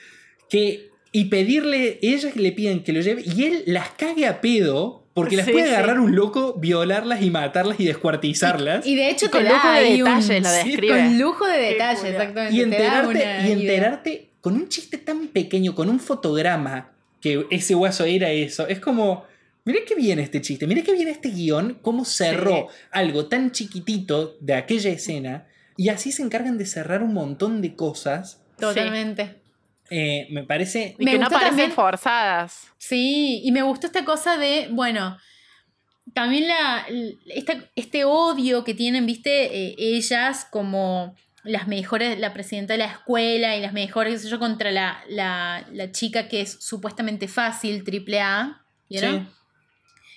que 0.50 0.90
y 1.14 1.26
pedirle, 1.26 1.98
ellas 2.02 2.36
le 2.36 2.52
piden 2.52 2.82
que 2.82 2.92
lo 2.94 3.00
lleve 3.02 3.22
y 3.26 3.44
él 3.44 3.62
las 3.66 3.90
cague 3.90 4.26
a 4.26 4.40
pedo 4.40 5.01
porque 5.14 5.36
las 5.36 5.46
Sí, 5.46 5.52
puede 5.52 5.66
sí. 5.68 5.74
agarrar 5.74 6.00
un 6.00 6.14
loco, 6.16 6.54
violarlas 6.58 7.20
y 7.22 7.30
matarlas 7.30 7.78
y 7.80 7.84
descuartizarlas. 7.84 8.86
Y 8.86 8.96
de 8.96 9.10
hecho 9.10 9.30
Con 9.30 9.42
te 9.44 9.50
lujo 9.50 9.66
da 9.68 9.78
de 9.80 9.90
un- 9.90 9.98
detalles 9.98 10.26
sí, 10.46 10.68
describe. 10.70 10.88
Con 10.88 11.18
lujo 11.18 11.46
de 11.46 11.58
detalles, 11.58 12.04
exactamente. 12.04 12.54
y 12.54 12.58
te 12.64 12.70
da 12.70 12.76
enterarte, 12.76 13.08
una 13.08 13.20
y 13.20 13.24
idea. 13.52 13.52
enterarte 13.52 14.28
con 14.40 14.54
un 14.54 14.68
chiste 14.68 14.98
tan 14.98 15.28
pequeño, 15.28 15.74
con 15.74 15.88
un 15.88 16.00
fotograma, 16.00 16.92
que 17.20 17.46
ese 17.50 17.74
guaso 17.74 18.04
era 18.04 18.30
eso. 18.30 18.66
Es 18.66 18.80
como, 18.80 19.24
mira 19.64 19.80
qué 19.86 19.94
bien 19.94 20.18
este 20.18 20.40
chiste, 20.40 20.66
mira 20.66 20.82
qué 20.82 20.92
bien 20.92 21.08
este 21.08 21.28
guion, 21.30 21.78
cómo 21.82 22.04
cerró 22.04 22.68
algo 22.90 23.26
tan 23.26 23.52
chiquitito 23.52 24.36
de 24.40 24.54
aquella 24.54 24.90
escena, 24.90 25.46
y 25.76 25.88
así 25.90 26.10
se 26.10 26.22
encargan 26.22 26.58
de 26.58 26.66
cerrar 26.66 27.02
un 27.02 27.14
montón 27.14 27.60
de 27.62 27.74
cosas. 27.76 28.40
Totalmente. 28.58 29.36
Eh, 29.94 30.26
me 30.30 30.44
parece... 30.44 30.96
Y 30.98 31.04
Me 31.04 31.10
que 31.12 31.18
no 31.18 31.24
gustó 31.26 31.34
parecen 31.34 31.50
también- 31.58 31.72
forzadas. 31.72 32.68
Sí, 32.78 33.42
y 33.44 33.52
me 33.52 33.62
gustó 33.62 33.86
esta 33.86 34.04
cosa 34.04 34.36
de, 34.38 34.68
bueno, 34.70 35.18
también 36.14 36.48
la, 36.48 36.86
esta- 37.26 37.70
este 37.76 38.04
odio 38.04 38.64
que 38.64 38.74
tienen, 38.74 39.04
viste, 39.06 39.44
Eh, 39.54 39.74
ellas 39.78 40.46
como 40.50 41.14
las 41.44 41.66
mejores, 41.68 42.18
la 42.18 42.32
presidenta 42.32 42.72
de 42.74 42.78
la 42.78 42.86
escuela 42.86 43.56
y 43.56 43.60
las 43.60 43.72
mejores, 43.72 44.12
qué 44.14 44.18
sé 44.20 44.28
yo, 44.30 44.38
contra 44.38 44.70
la, 44.70 45.02
la, 45.08 45.66
la 45.72 45.90
chica 45.92 46.28
que 46.28 46.40
es 46.40 46.64
supuestamente 46.64 47.26
fácil, 47.28 47.82
triple 47.84 48.20
A, 48.20 48.64
¿vieron? 48.88 49.28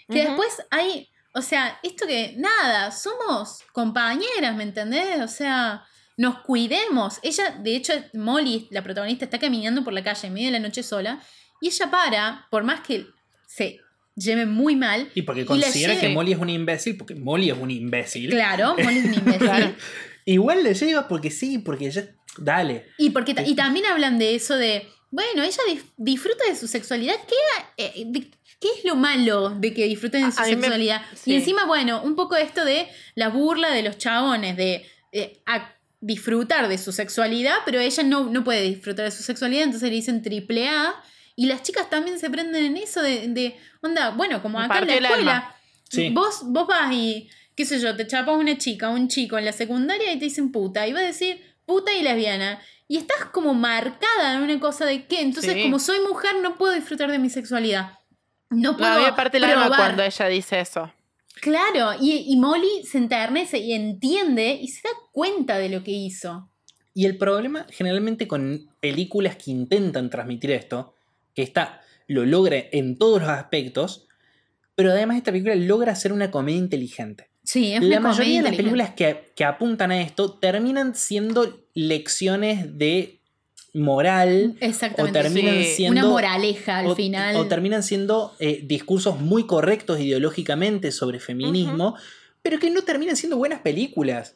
Que 0.07 0.19
Ujú. 0.19 0.27
después 0.27 0.61
hay, 0.71 1.09
o 1.33 1.41
sea, 1.41 1.79
esto 1.81 2.05
que, 2.07 2.35
nada, 2.37 2.91
somos 2.91 3.63
compañeras, 3.73 4.55
¿me 4.55 4.63
entendés? 4.63 5.19
O 5.21 5.27
sea, 5.27 5.83
nos 6.17 6.39
cuidemos. 6.39 7.19
Ella, 7.23 7.51
de 7.61 7.75
hecho, 7.75 7.93
Molly, 8.13 8.67
la 8.71 8.83
protagonista, 8.83 9.25
está 9.25 9.39
caminando 9.39 9.83
por 9.83 9.93
la 9.93 10.03
calle 10.03 10.27
en 10.27 10.33
medio 10.33 10.47
de 10.47 10.53
la 10.53 10.59
noche 10.59 10.83
sola 10.83 11.21
y 11.61 11.67
ella 11.67 11.89
para, 11.91 12.47
por 12.51 12.63
más 12.63 12.81
que 12.81 13.05
se 13.47 13.79
lleve 14.15 14.45
muy 14.45 14.75
mal. 14.75 15.09
Y 15.13 15.23
porque 15.23 15.45
considera 15.45 15.99
que 15.99 16.09
Molly 16.09 16.33
es 16.33 16.39
un 16.39 16.49
imbécil, 16.49 16.97
porque 16.97 17.15
Molly 17.15 17.49
es 17.51 17.57
un 17.57 17.71
imbécil. 17.71 18.29
Claro, 18.29 18.75
Molly 18.83 18.97
es 18.99 19.05
un 19.05 19.13
imbécil. 19.13 19.75
Igual 20.25 20.63
le 20.63 20.73
lleva 20.73 21.07
porque 21.07 21.31
sí, 21.31 21.59
porque 21.59 21.91
ya... 21.91 22.07
Dale. 22.37 22.87
Y, 22.97 23.11
porque, 23.11 23.33
ta- 23.33 23.43
y 23.45 23.55
también 23.55 23.85
hablan 23.85 24.17
de 24.17 24.35
eso 24.35 24.57
de, 24.57 24.89
bueno, 25.09 25.41
ella 25.43 25.57
disfruta 25.95 26.43
de 26.49 26.55
su 26.55 26.67
sexualidad. 26.67 27.15
¿Qué, 27.27 27.83
eh, 27.85 28.03
de- 28.07 28.29
¿Qué 28.59 28.67
es 28.77 28.83
lo 28.83 28.95
malo 28.97 29.51
de 29.51 29.73
que 29.73 29.85
disfruten 29.85 30.25
de 30.25 30.31
su 30.33 30.41
A 30.41 30.45
mí 30.45 30.55
me- 30.55 30.61
sexualidad? 30.63 31.01
sí. 31.13 31.31
Y 31.31 31.35
encima, 31.35 31.65
bueno, 31.65 32.01
un 32.03 32.15
poco 32.15 32.35
esto 32.35 32.65
de 32.65 32.87
la 33.15 33.29
burla 33.29 33.69
de 33.71 33.83
los 33.83 33.97
chabones, 33.97 34.57
de 34.57 34.85
eh, 35.13 35.41
disfrutar 36.05 36.67
de 36.67 36.77
su 36.77 36.91
sexualidad, 36.91 37.55
pero 37.65 37.79
ella 37.79 38.03
no, 38.03 38.25
no 38.25 38.43
puede 38.43 38.61
disfrutar 38.61 39.05
de 39.05 39.11
su 39.11 39.23
sexualidad, 39.23 39.63
entonces 39.63 39.89
le 39.89 39.95
dicen 39.95 40.21
triple 40.21 40.67
A. 40.69 40.95
Y 41.35 41.47
las 41.47 41.63
chicas 41.63 41.89
también 41.89 42.19
se 42.19 42.29
prenden 42.29 42.63
en 42.63 42.77
eso 42.77 43.01
de, 43.01 43.27
de 43.27 43.57
onda, 43.81 44.11
bueno, 44.11 44.41
como 44.41 44.59
acá 44.59 44.79
en 44.79 44.87
la 44.87 45.09
escuela. 45.09 45.55
Sí. 45.89 46.09
Vos, 46.09 46.41
vos 46.45 46.67
vas 46.67 46.91
y, 46.93 47.29
qué 47.55 47.65
sé 47.65 47.79
yo, 47.79 47.95
te 47.95 48.07
chapas 48.07 48.37
una 48.37 48.57
chica, 48.57 48.89
un 48.89 49.07
chico 49.09 49.37
en 49.37 49.45
la 49.45 49.51
secundaria 49.51 50.13
y 50.13 50.19
te 50.19 50.25
dicen 50.25 50.51
puta. 50.51 50.87
Y 50.87 50.93
vas 50.93 51.03
a 51.03 51.07
decir 51.07 51.41
puta 51.65 51.91
y 51.93 52.03
lesbiana. 52.03 52.61
Y 52.87 52.97
estás 52.97 53.25
como 53.31 53.53
marcada 53.53 54.35
en 54.35 54.43
una 54.43 54.59
cosa 54.59 54.85
de 54.85 55.05
que, 55.07 55.21
entonces 55.21 55.53
Sí. 55.55 55.63
como 55.63 55.79
soy 55.79 55.99
mujer 56.01 56.35
no 56.41 56.55
puedo 56.55 56.73
disfrutar 56.73 57.11
de 57.11 57.17
mi 57.19 57.29
sexualidad. 57.29 57.93
No 58.51 58.71
No, 58.71 58.77
puedo 58.77 58.91
a 58.93 58.97
mí 58.99 59.05
me 59.05 59.13
parte 59.13 59.37
el 59.37 59.43
alma 59.43 59.61
probar. 59.63 59.79
cuando 59.79 60.03
ella 60.03 60.27
dice 60.27 60.59
eso. 60.59 60.93
Claro, 61.41 61.91
y, 61.99 62.25
y 62.27 62.37
Molly 62.37 62.83
se 62.83 62.97
enternece 62.97 63.59
y 63.59 63.73
entiende 63.73 64.57
y 64.61 64.67
se 64.69 64.87
da 64.87 64.93
cuenta 65.11 65.57
de 65.57 65.69
lo 65.69 65.83
que 65.83 65.91
hizo. 65.91 66.49
Y 66.93 67.05
el 67.05 67.17
problema 67.17 67.67
generalmente 67.69 68.27
con 68.27 68.69
películas 68.79 69.35
que 69.35 69.51
intentan 69.51 70.09
transmitir 70.09 70.51
esto, 70.51 70.95
que 71.33 71.43
esta 71.43 71.81
lo 72.07 72.25
logra 72.25 72.57
en 72.71 72.97
todos 72.97 73.21
los 73.21 73.29
aspectos, 73.29 74.07
pero 74.75 74.91
además 74.91 75.17
esta 75.17 75.31
película 75.31 75.55
logra 75.55 75.91
hacer 75.91 76.13
una 76.13 76.31
comedia 76.31 76.57
inteligente. 76.57 77.29
Sí, 77.43 77.73
es 77.73 77.81
La 77.81 77.99
una 77.99 78.09
mayoría 78.09 78.41
de 78.41 78.49
las 78.49 78.55
películas 78.55 78.91
que, 78.91 79.31
que 79.35 79.45
apuntan 79.45 79.91
a 79.91 80.01
esto 80.01 80.33
terminan 80.33 80.95
siendo 80.95 81.65
lecciones 81.73 82.77
de 82.77 83.19
moral 83.75 84.29
inteligente. 84.29 84.65
o 84.65 84.69
Exactamente. 84.69 85.19
terminan 85.21 85.55
Sí. 85.63 85.65
siendo... 85.75 86.01
una 86.01 86.09
moraleja 86.09 86.79
al 86.79 86.87
o, 86.87 86.95
final. 86.95 87.35
o 87.35 87.47
terminan 87.47 87.83
siendo 87.83 88.33
eh, 88.39 88.61
discursos 88.63 89.19
muy 89.19 89.45
correctos 89.45 89.99
ideológicamente 89.99 90.91
sobre 90.91 91.19
feminismo, 91.19 91.95
pero 92.41 92.59
que 92.59 92.69
no 92.71 92.81
terminan 92.83 93.15
siendo 93.15 93.37
buenas 93.37 93.59
películas. 93.61 94.35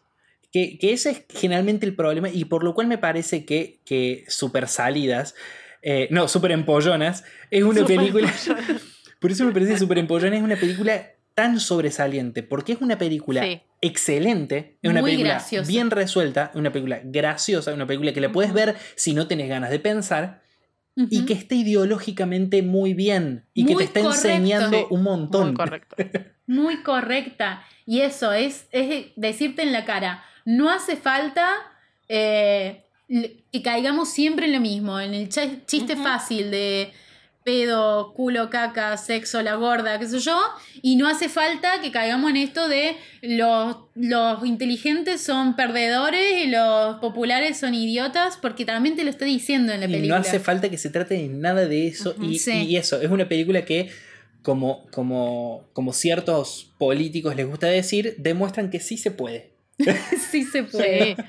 Que, 0.52 0.80
que 0.80 0.94
ese 0.94 1.12
es 1.12 1.24
generalmente 1.30 1.86
el 1.86 1.96
problema 1.96 2.28
y 2.28 2.46
por 2.46 2.64
lo 2.64 2.74
cual 2.74 2.88
me 2.88 2.98
parece 2.98 3.46
que, 3.46 3.82
que 3.86 4.26
Super 4.28 4.68
Salidas, 4.68 5.36
eh, 5.84 6.08
no, 6.10 6.28
Super 6.28 6.52
Empollonas, 6.52 7.24
es 7.52 7.64
una 7.64 7.82
Super 7.82 7.98
película... 7.98 8.30
Empollonas. 8.30 8.82
por 9.20 9.32
eso 9.32 9.46
me 9.46 9.52
parece 9.52 9.74
que 9.74 9.80
Super 9.80 10.00
Empollonas 10.00 10.40
es 10.40 10.44
una 10.44 10.56
película 10.56 11.12
tan 11.36 11.60
sobresaliente, 11.60 12.42
porque 12.42 12.74
es 12.74 12.82
una 12.82 12.98
película 12.98 13.44
Sí. 13.44 13.62
Excelente, 13.82 14.78
es 14.82 14.90
una 14.92 15.02
Muy 15.02 15.12
película 15.12 15.34
graciosa. 15.36 15.68
bien 15.68 15.90
resuelta, 15.92 16.52
una 16.54 16.72
película 16.72 17.02
graciosa, 17.04 17.74
una 17.74 17.88
película 17.88 18.14
que 18.14 18.22
la 18.22 18.32
puedes 18.32 18.54
ver 18.54 18.76
si 18.96 19.14
no 19.14 19.28
tenés 19.28 19.50
ganas 19.50 19.70
de 19.70 19.80
pensar, 19.80 20.42
y 20.96 21.26
que 21.26 21.32
está 21.34 21.56
ideológicamente 21.56 22.62
muy 22.62 22.94
bien 22.94 23.46
y 23.54 23.66
que 23.66 23.74
te 23.76 23.86
está 23.86 24.02
correcto. 24.02 24.28
enseñando 24.28 24.88
un 24.90 25.04
montón. 25.04 25.48
Muy 25.48 25.54
correcto. 25.56 25.96
Muy 26.48 26.82
correcta. 26.84 27.64
Y 27.86 28.02
eso 28.02 28.34
es, 28.34 28.66
es 28.72 29.06
decirte 29.16 29.62
en 29.62 29.72
la 29.72 29.86
cara, 29.86 30.24
no 30.46 30.70
hace 30.70 30.98
falta 30.98 31.48
eh, 32.10 32.84
que 33.08 33.62
caigamos 33.62 34.10
siempre 34.10 34.48
en 34.48 34.54
lo 34.54 34.60
mismo, 34.60 35.00
en 35.00 35.14
el 35.14 35.30
ch- 35.30 35.66
chiste 35.68 35.96
fácil 35.96 36.52
de 36.52 36.92
pedo, 37.50 38.14
culo, 38.14 38.52
caca, 38.52 38.96
sexo, 38.96 39.42
la 39.42 39.56
gorda, 39.56 39.98
qué 39.98 40.08
sé 40.08 40.20
yo, 40.20 40.40
y 40.84 40.98
no 40.98 41.08
hace 41.08 41.30
falta 41.30 41.82
que 41.82 41.92
caigamos 41.92 42.30
en 42.30 42.38
esto 42.38 42.68
de 42.70 42.96
los, 43.24 43.76
los 43.96 44.46
inteligentes 44.46 45.22
son 45.22 45.56
perdedores 45.56 46.44
y 46.44 46.48
los 46.48 46.98
populares 47.00 47.58
son 47.60 47.74
idiotas, 47.74 48.38
porque 48.38 48.66
también 48.66 48.96
te 48.96 49.04
lo 49.04 49.10
está 49.10 49.26
diciendo 49.26 49.74
en 49.74 49.80
la 49.80 49.88
Y 49.88 49.90
película. 49.94 50.20
no 50.20 50.22
hace 50.22 50.40
falta 50.40 50.70
que 50.70 50.78
se 50.78 50.92
trate 50.92 51.16
de 51.16 51.28
nada 51.28 51.66
de 51.66 51.88
eso. 51.88 52.14
Y, 52.22 52.38
sí. 52.38 52.52
y 52.68 52.78
eso, 52.78 53.02
es 53.02 53.10
una 53.10 53.28
película 53.28 53.66
que, 53.66 53.90
como, 54.44 54.86
como, 54.92 55.64
como 55.74 55.92
ciertos 55.92 56.72
políticos 56.78 57.36
les 57.36 57.48
gusta 57.48 57.66
decir, 57.66 58.14
demuestran 58.20 58.70
que 58.70 58.80
sí 58.80 58.96
se 58.98 59.10
puede. 59.10 59.50
sí 60.32 60.44
se 60.44 60.64
puede. 60.64 61.16
Sí. 61.16 61.24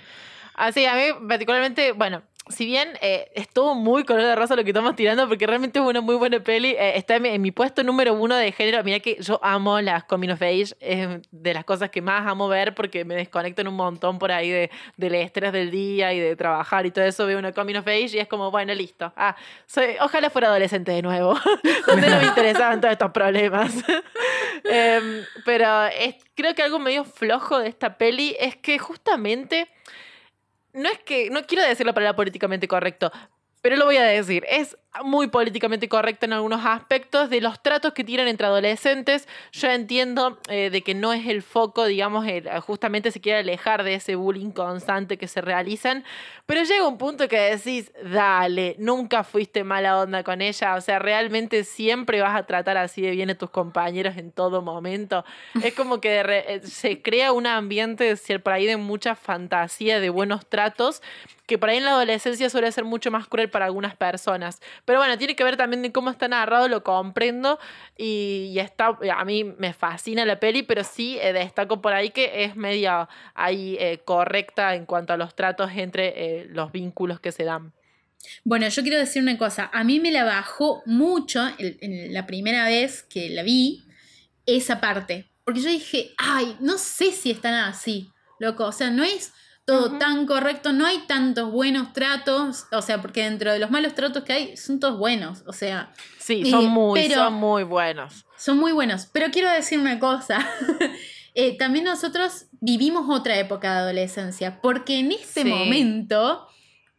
Así, 0.54 0.84
a 0.84 0.94
mí 0.94 1.02
particularmente, 1.26 1.92
bueno, 1.92 2.22
si 2.48 2.64
bien 2.64 2.98
eh, 3.00 3.30
estuvo 3.34 3.74
muy 3.74 4.04
color 4.04 4.22
de 4.24 4.34
rosa 4.34 4.56
lo 4.56 4.64
que 4.64 4.70
estamos 4.70 4.96
tirando, 4.96 5.28
porque 5.28 5.46
realmente 5.46 5.78
es 5.78 5.84
una 5.84 6.00
muy 6.00 6.16
buena 6.16 6.40
peli, 6.40 6.70
eh, 6.70 6.96
está 6.96 7.16
en 7.16 7.40
mi, 7.40 7.50
puesto 7.50 7.84
número 7.84 8.14
uno 8.14 8.34
de 8.34 8.50
género. 8.52 8.82
Mira 8.82 9.00
que 9.00 9.16
yo 9.20 9.38
amo 9.42 9.80
las 9.80 10.04
Coming 10.04 10.30
of 10.30 10.42
Age, 10.42 10.74
es 10.80 11.08
de 11.30 11.54
las 11.54 11.64
cosas 11.64 11.90
que 11.90 12.00
más 12.00 12.26
amo 12.26 12.48
ver 12.48 12.74
porque 12.74 13.04
me 13.04 13.14
desconectan 13.14 13.68
un 13.68 13.74
montón 13.74 14.18
por 14.18 14.32
ahí 14.32 14.50
de, 14.50 14.70
del 14.96 15.14
estrés 15.16 15.52
del 15.52 15.70
día 15.70 16.12
y 16.12 16.20
de 16.20 16.34
trabajar 16.34 16.86
y 16.86 16.90
todo 16.90 17.04
eso. 17.04 17.26
Veo 17.26 17.38
una 17.38 17.52
Coming 17.52 17.76
of 17.76 17.86
Age 17.86 18.16
y 18.16 18.18
es 18.18 18.28
como, 18.28 18.50
bueno, 18.50 18.74
listo. 18.74 19.12
Ah, 19.16 19.36
soy, 19.66 19.96
ojalá 20.00 20.30
fuera 20.30 20.48
adolescente 20.48 20.92
de 20.92 21.02
nuevo, 21.02 21.38
donde 21.86 22.08
no 22.08 22.18
me 22.18 22.26
interesaban 22.26 22.80
todos 22.80 22.92
estos 22.92 23.10
problemas. 23.10 23.72
Em, 24.64 25.24
pero 25.46 25.86
es, 25.86 26.16
creo 26.34 26.54
que 26.54 26.62
algo 26.62 26.78
medio 26.78 27.04
flojo 27.04 27.58
de 27.58 27.68
esta 27.68 27.96
peli 27.96 28.36
es 28.38 28.56
que 28.56 28.78
justamente 28.78 29.68
no 30.72 30.88
es 30.88 30.98
que, 30.98 31.30
no 31.30 31.46
quiero 31.46 31.64
decir 31.64 31.86
la 31.86 31.94
palabra 31.94 32.16
políticamente 32.16 32.68
correcto, 32.68 33.10
pero 33.62 33.76
lo 33.76 33.84
voy 33.84 33.96
a 33.96 34.04
decir. 34.04 34.44
Es 34.48 34.76
muy 35.04 35.28
políticamente 35.28 35.88
correcto 35.88 36.26
en 36.26 36.32
algunos 36.32 36.64
aspectos 36.66 37.30
de 37.30 37.40
los 37.40 37.62
tratos 37.62 37.92
que 37.92 38.02
tienen 38.04 38.26
entre 38.26 38.46
adolescentes. 38.46 39.28
Yo 39.52 39.68
entiendo 39.70 40.38
eh, 40.48 40.70
de 40.70 40.82
que 40.82 40.94
no 40.94 41.12
es 41.12 41.26
el 41.28 41.42
foco, 41.42 41.84
digamos, 41.84 42.26
el- 42.26 42.48
justamente 42.60 43.10
se 43.12 43.20
quiere 43.20 43.38
alejar 43.38 43.84
de 43.84 43.94
ese 43.94 44.16
bullying 44.16 44.50
constante 44.50 45.16
que 45.16 45.28
se 45.28 45.40
realizan, 45.40 46.04
pero 46.46 46.64
llega 46.64 46.86
un 46.88 46.98
punto 46.98 47.28
que 47.28 47.38
decís, 47.38 47.92
dale, 48.02 48.74
nunca 48.78 49.22
fuiste 49.22 49.62
mala 49.62 50.00
onda 50.00 50.24
con 50.24 50.42
ella, 50.42 50.74
o 50.74 50.80
sea, 50.80 50.98
realmente 50.98 51.62
siempre 51.64 52.20
vas 52.20 52.36
a 52.36 52.44
tratar 52.46 52.76
así 52.76 53.00
de 53.02 53.12
bien 53.12 53.30
a 53.30 53.36
tus 53.36 53.50
compañeros 53.50 54.16
en 54.16 54.32
todo 54.32 54.60
momento. 54.60 55.24
Es 55.62 55.74
como 55.74 56.00
que 56.00 56.20
eh, 56.26 56.60
se 56.64 57.00
crea 57.00 57.32
un 57.32 57.46
ambiente 57.46 58.16
por 58.42 58.52
ahí 58.52 58.66
de 58.66 58.76
mucha 58.76 59.14
fantasía, 59.14 60.00
de 60.00 60.10
buenos 60.10 60.46
tratos, 60.46 61.02
que 61.46 61.58
por 61.58 61.68
ahí 61.68 61.78
en 61.78 61.84
la 61.84 61.90
adolescencia 61.92 62.48
suele 62.48 62.70
ser 62.70 62.84
mucho 62.84 63.10
más 63.10 63.26
cruel 63.26 63.50
para 63.50 63.64
algunas 63.64 63.96
personas. 63.96 64.60
Pero 64.84 64.98
bueno, 64.98 65.16
tiene 65.18 65.36
que 65.36 65.44
ver 65.44 65.56
también 65.56 65.82
de 65.82 65.92
cómo 65.92 66.10
está 66.10 66.28
narrado, 66.28 66.68
lo 66.68 66.82
comprendo 66.82 67.58
y, 67.96 68.50
y 68.52 68.58
está, 68.58 68.98
a 69.14 69.24
mí 69.24 69.44
me 69.44 69.72
fascina 69.72 70.24
la 70.24 70.40
peli, 70.40 70.62
pero 70.62 70.84
sí 70.84 71.18
eh, 71.20 71.32
destaco 71.32 71.80
por 71.80 71.92
ahí 71.92 72.10
que 72.10 72.44
es 72.44 72.56
media 72.56 73.08
ahí 73.34 73.76
eh, 73.80 74.00
correcta 74.04 74.74
en 74.74 74.86
cuanto 74.86 75.12
a 75.12 75.16
los 75.16 75.34
tratos 75.34 75.70
entre 75.74 76.12
eh, 76.16 76.46
los 76.50 76.72
vínculos 76.72 77.20
que 77.20 77.32
se 77.32 77.44
dan. 77.44 77.72
Bueno, 78.44 78.68
yo 78.68 78.82
quiero 78.82 78.98
decir 78.98 79.22
una 79.22 79.38
cosa. 79.38 79.70
A 79.72 79.82
mí 79.84 79.98
me 79.98 80.10
la 80.10 80.24
bajó 80.24 80.82
mucho 80.84 81.42
en 81.58 82.12
la 82.12 82.26
primera 82.26 82.66
vez 82.66 83.02
que 83.02 83.30
la 83.30 83.42
vi, 83.42 83.84
esa 84.46 84.80
parte. 84.80 85.30
Porque 85.44 85.60
yo 85.60 85.70
dije, 85.70 86.12
ay, 86.18 86.56
no 86.60 86.78
sé 86.78 87.12
si 87.12 87.30
están 87.30 87.54
así, 87.54 88.10
loco. 88.38 88.66
O 88.66 88.72
sea, 88.72 88.90
no 88.90 89.02
es 89.02 89.32
todo 89.72 89.98
tan 89.98 90.26
correcto, 90.26 90.72
no 90.72 90.86
hay 90.86 90.98
tantos 91.06 91.50
buenos 91.50 91.92
tratos. 91.92 92.66
O 92.72 92.82
sea, 92.82 93.00
porque 93.00 93.24
dentro 93.24 93.52
de 93.52 93.58
los 93.58 93.70
malos 93.70 93.94
tratos 93.94 94.24
que 94.24 94.32
hay, 94.32 94.56
son 94.56 94.80
todos 94.80 94.98
buenos. 94.98 95.42
O 95.46 95.52
sea, 95.52 95.92
Sí, 96.18 96.42
Eh, 96.46 96.50
son 96.50 96.66
muy, 96.66 97.00
pero- 97.00 97.16
son 97.24 97.34
muy 97.34 97.62
buenos. 97.64 98.24
son 98.36 98.58
muy 98.58 98.72
buenos. 98.72 99.06
Pero 99.12 99.30
quiero 99.32 99.50
decir 99.50 99.78
una 99.78 99.98
cosa. 99.98 100.38
Eh, 101.34 101.56
también 101.56 101.84
nosotros 101.84 102.46
vivimos 102.60 103.06
otra 103.08 103.38
época 103.38 103.72
de 103.72 103.78
adolescencia. 103.78 104.60
Porque 104.60 104.98
en 104.98 105.12
este 105.12 105.42
Sí. 105.44 105.48
momento 105.48 106.48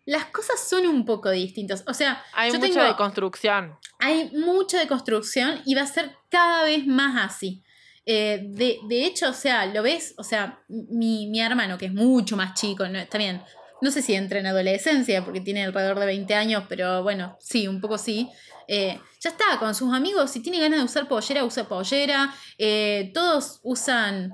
las 0.06 0.26
cosas 0.28 0.68
son 0.70 0.88
un 0.88 1.04
poco 1.06 1.30
distintas. 1.30 1.84
O 1.86 1.94
sea, 1.94 2.24
Hay 2.34 2.50
mucha 2.54 2.62
tengo- 2.66 2.84
de 2.84 2.96
construcción. 2.96 3.78
hay 4.00 4.32
mucha 4.34 4.80
de 4.80 4.88
construcción 4.88 5.62
y 5.66 5.76
va 5.76 5.82
a 5.82 5.86
ser 5.86 6.16
cada 6.30 6.64
vez 6.64 6.88
más 6.88 7.30
así. 7.30 7.62
Eh, 8.06 8.42
de, 8.44 8.80
de 8.88 9.06
hecho, 9.06 9.30
o 9.30 9.34
sea, 9.34 9.66
lo 9.66 9.84
ves, 9.84 10.14
o 10.18 10.24
sea, 10.24 10.60
mi, 10.68 11.28
mi 11.28 11.40
hermano, 11.40 11.78
que 11.78 11.86
es 11.86 11.94
mucho 11.94 12.36
más 12.36 12.60
chico, 12.60 12.88
no, 12.88 12.98
está 13.00 13.18
bien, 13.18 13.42
no 13.82 13.92
sé 13.92 14.02
si 14.02 14.14
entra 14.14 14.40
en 14.40 14.48
adolescencia, 14.48 15.24
porque 15.24 15.42
tiene 15.42 15.64
alrededor 15.64 16.00
de 16.00 16.06
20 16.08 16.34
años, 16.34 16.64
pero 16.68 17.04
bueno, 17.04 17.38
sí, 17.40 17.68
un 17.68 17.82
poco 17.82 17.98
sí. 17.98 18.30
Eh, 18.68 19.00
ya 19.20 19.30
está, 19.32 19.58
con 19.60 19.76
sus 19.76 19.94
amigos, 19.94 20.32
si 20.32 20.40
tiene 20.42 20.60
ganas 20.60 20.80
de 20.80 20.86
usar 20.86 21.08
pollera, 21.08 21.44
usa 21.44 21.68
pollera. 21.68 22.34
Eh, 22.58 23.12
todos 23.14 23.60
usan, 23.64 24.34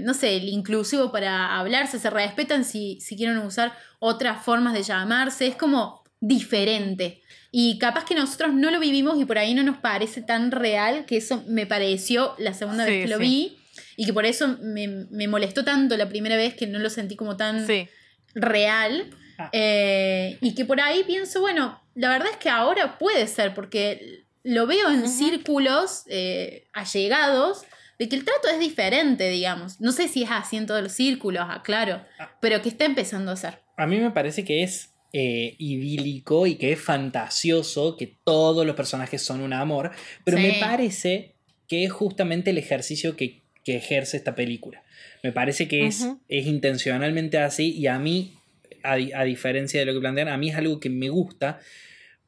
no 0.00 0.14
sé, 0.14 0.36
el 0.36 0.48
inclusivo 0.48 1.12
para 1.12 1.58
hablarse, 1.58 1.98
se 1.98 2.10
respetan 2.10 2.64
si, 2.64 3.00
si 3.00 3.16
quieren 3.16 3.38
usar 3.38 3.72
otras 3.98 4.44
formas 4.44 4.72
de 4.72 4.82
llamarse. 4.82 5.46
Es 5.46 5.56
como 5.56 6.02
diferente. 6.20 7.22
Y 7.52 7.78
capaz 7.78 8.04
que 8.04 8.14
nosotros 8.14 8.52
no 8.54 8.70
lo 8.70 8.78
vivimos 8.78 9.18
y 9.20 9.24
por 9.24 9.38
ahí 9.38 9.54
no 9.54 9.62
nos 9.62 9.78
parece 9.78 10.22
tan 10.22 10.50
real, 10.52 11.04
que 11.06 11.16
eso 11.16 11.42
me 11.48 11.66
pareció 11.66 12.34
la 12.38 12.54
segunda 12.54 12.84
Sí, 12.84 12.90
vez 12.92 13.02
que 13.04 13.10
lo 13.10 13.16
sí. 13.18 13.22
vi. 13.22 13.56
Y 13.96 14.06
que 14.06 14.12
por 14.12 14.24
eso 14.24 14.56
me, 14.62 14.86
me 15.10 15.26
molestó 15.28 15.64
tanto 15.64 15.96
la 15.96 16.08
primera 16.08 16.36
vez 16.36 16.54
que 16.54 16.66
no 16.66 16.78
lo 16.78 16.88
sentí 16.90 17.16
como 17.16 17.36
tan 17.36 17.66
Sí. 17.66 17.88
real. 18.34 19.10
Ah. 19.38 19.48
Eh, 19.52 20.38
y 20.40 20.54
que 20.54 20.64
por 20.64 20.80
ahí 20.80 21.02
pienso, 21.04 21.40
bueno, 21.40 21.80
la 21.94 22.08
verdad 22.10 22.28
es 22.30 22.36
que 22.36 22.50
ahora 22.50 22.98
puede 22.98 23.26
ser, 23.26 23.54
porque 23.54 24.24
lo 24.42 24.66
veo 24.66 24.90
en 24.90 25.08
círculos 25.08 26.04
eh, 26.06 26.68
allegados, 26.72 27.62
de 27.98 28.08
que 28.08 28.16
el 28.16 28.24
trato 28.24 28.48
es 28.48 28.58
diferente, 28.58 29.28
digamos. 29.28 29.80
No 29.80 29.92
sé 29.92 30.08
si 30.08 30.22
es 30.22 30.30
así 30.30 30.56
en 30.56 30.66
todos 30.66 30.82
los 30.82 30.92
círculos, 30.92 31.44
ah, 31.46 31.62
claro, 31.62 32.02
Ah. 32.18 32.30
pero 32.40 32.62
que 32.62 32.68
está 32.70 32.84
empezando 32.86 33.30
a 33.32 33.36
ser. 33.36 33.58
A 33.76 33.86
mí 33.86 33.98
me 33.98 34.10
parece 34.10 34.44
que 34.44 34.62
es 34.62 34.89
eh, 35.12 35.54
idílico 35.58 36.46
y 36.46 36.54
que 36.56 36.72
es 36.72 36.80
fantasioso, 36.80 37.96
que 37.96 38.16
todos 38.24 38.64
los 38.66 38.76
personajes 38.76 39.22
son 39.22 39.40
un 39.40 39.52
amor, 39.52 39.90
pero 40.24 40.36
Sí. 40.36 40.42
me 40.44 40.52
parece 40.60 41.34
que 41.68 41.84
es 41.84 41.92
justamente 41.92 42.50
el 42.50 42.58
ejercicio 42.58 43.16
que, 43.16 43.42
que 43.64 43.76
ejerce 43.76 44.16
esta 44.16 44.34
película. 44.34 44.82
Me 45.22 45.32
parece 45.32 45.68
que 45.68 45.86
es, 45.86 46.06
es 46.28 46.46
intencionalmente 46.46 47.38
así 47.38 47.72
y 47.76 47.86
a 47.86 47.98
mí, 47.98 48.34
a, 48.82 48.92
a 48.94 49.24
diferencia 49.24 49.80
de 49.80 49.86
lo 49.86 49.92
que 49.94 50.00
plantean, 50.00 50.28
a 50.28 50.38
mí 50.38 50.50
es 50.50 50.56
algo 50.56 50.80
que 50.80 50.90
me 50.90 51.08
gusta 51.10 51.60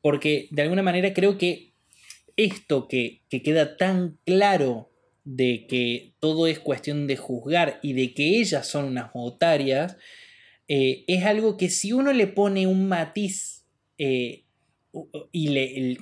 porque 0.01 0.49
de 0.51 0.63
alguna 0.63 0.83
manera 0.83 1.15
creo 1.15 1.39
que 1.39 1.73
esto 2.37 2.89
que, 2.89 3.23
que 3.29 3.43
queda 3.43 3.77
tan 3.77 4.19
claro 4.25 4.91
de 5.25 5.67
que 5.69 6.15
todo 6.19 6.47
es 6.49 6.59
cuestión 6.59 7.07
de 7.07 7.17
juzgar 7.17 7.79
y 7.83 7.93
de 7.93 8.13
que 8.15 8.41
ellas 8.41 8.67
son 8.67 8.87
unas 8.87 9.11
otarias, 9.15 9.97
eh, 10.75 11.05
es 11.07 11.25
algo 11.25 11.57
que 11.59 11.69
si 11.69 11.93
uno 11.93 12.13
le 12.13 12.27
pone 12.29 12.67
un 12.67 12.89
matiz 12.89 13.65
eh, 13.99 14.45
y 15.31 15.49
le, 15.49 15.77
el- 15.79 15.99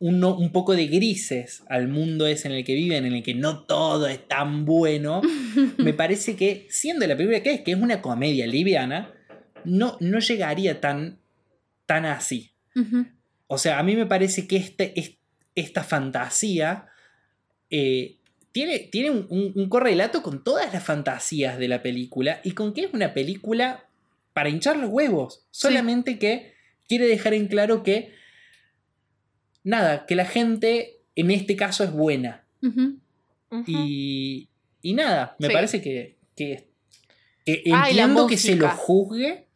uno, 0.00 0.36
un 0.36 0.50
poco 0.52 0.74
de 0.76 0.86
grises 0.86 1.62
al 1.68 1.88
mundo 1.88 2.26
ese 2.28 2.46
en 2.48 2.54
el 2.54 2.64
que 2.64 2.74
viven, 2.74 3.04
en 3.04 3.14
el 3.14 3.22
que 3.22 3.34
no 3.34 3.64
todo 3.64 4.06
es 4.06 4.26
tan 4.28 4.64
bueno, 4.64 5.20
me 5.78 5.92
parece 5.92 6.36
que 6.36 6.66
siendo 6.70 7.06
la 7.06 7.16
película 7.16 7.42
que 7.42 7.52
es, 7.54 7.60
que 7.62 7.72
es 7.72 7.78
una 7.78 8.00
comedia 8.00 8.46
liviana, 8.46 9.12
no, 9.64 9.96
no 10.00 10.18
llegaría 10.20 10.80
tan, 10.80 11.18
tan 11.86 12.04
así. 12.06 12.52
O 13.48 13.58
sea, 13.58 13.78
a 13.78 13.82
mí 13.82 13.96
me 13.96 14.06
parece 14.06 14.46
que 14.46 14.56
este, 14.56 14.98
es- 14.98 15.16
esta 15.56 15.82
fantasía 15.84 16.86
eh, 17.70 18.18
tiene, 18.52 18.78
tiene 18.78 19.10
un, 19.10 19.26
un- 19.30 19.52
un 19.54 19.68
correlato 19.68 20.22
con 20.22 20.42
todas 20.44 20.72
las 20.72 20.82
fantasías 20.84 21.58
de 21.58 21.68
la 21.68 21.82
película 21.82 22.40
y 22.44 22.52
con 22.52 22.72
que 22.72 22.82
es 22.84 22.94
una 22.94 23.14
película 23.14 23.84
para 24.38 24.50
hinchar 24.50 24.76
los 24.76 24.88
huevos. 24.90 25.44
Solamente 25.50 26.16
que 26.20 26.52
quiere 26.86 27.08
dejar 27.08 27.34
en 27.34 27.48
claro 27.48 27.82
que, 27.82 28.12
nada, 29.64 30.06
que 30.06 30.14
la 30.14 30.26
gente 30.26 31.00
en 31.16 31.32
este 31.32 31.56
caso 31.56 31.82
es 31.82 31.90
buena. 31.90 32.44
Y, 33.66 34.48
y 34.80 34.94
nada, 34.94 35.34
me 35.40 35.48
Sí. 35.48 35.52
parece 35.52 35.82
que, 35.82 36.18
que, 36.36 36.68
entiendo 37.46 38.28
que 38.28 38.36
se 38.36 38.54
lo 38.54 38.68
juzgue, 38.70 39.47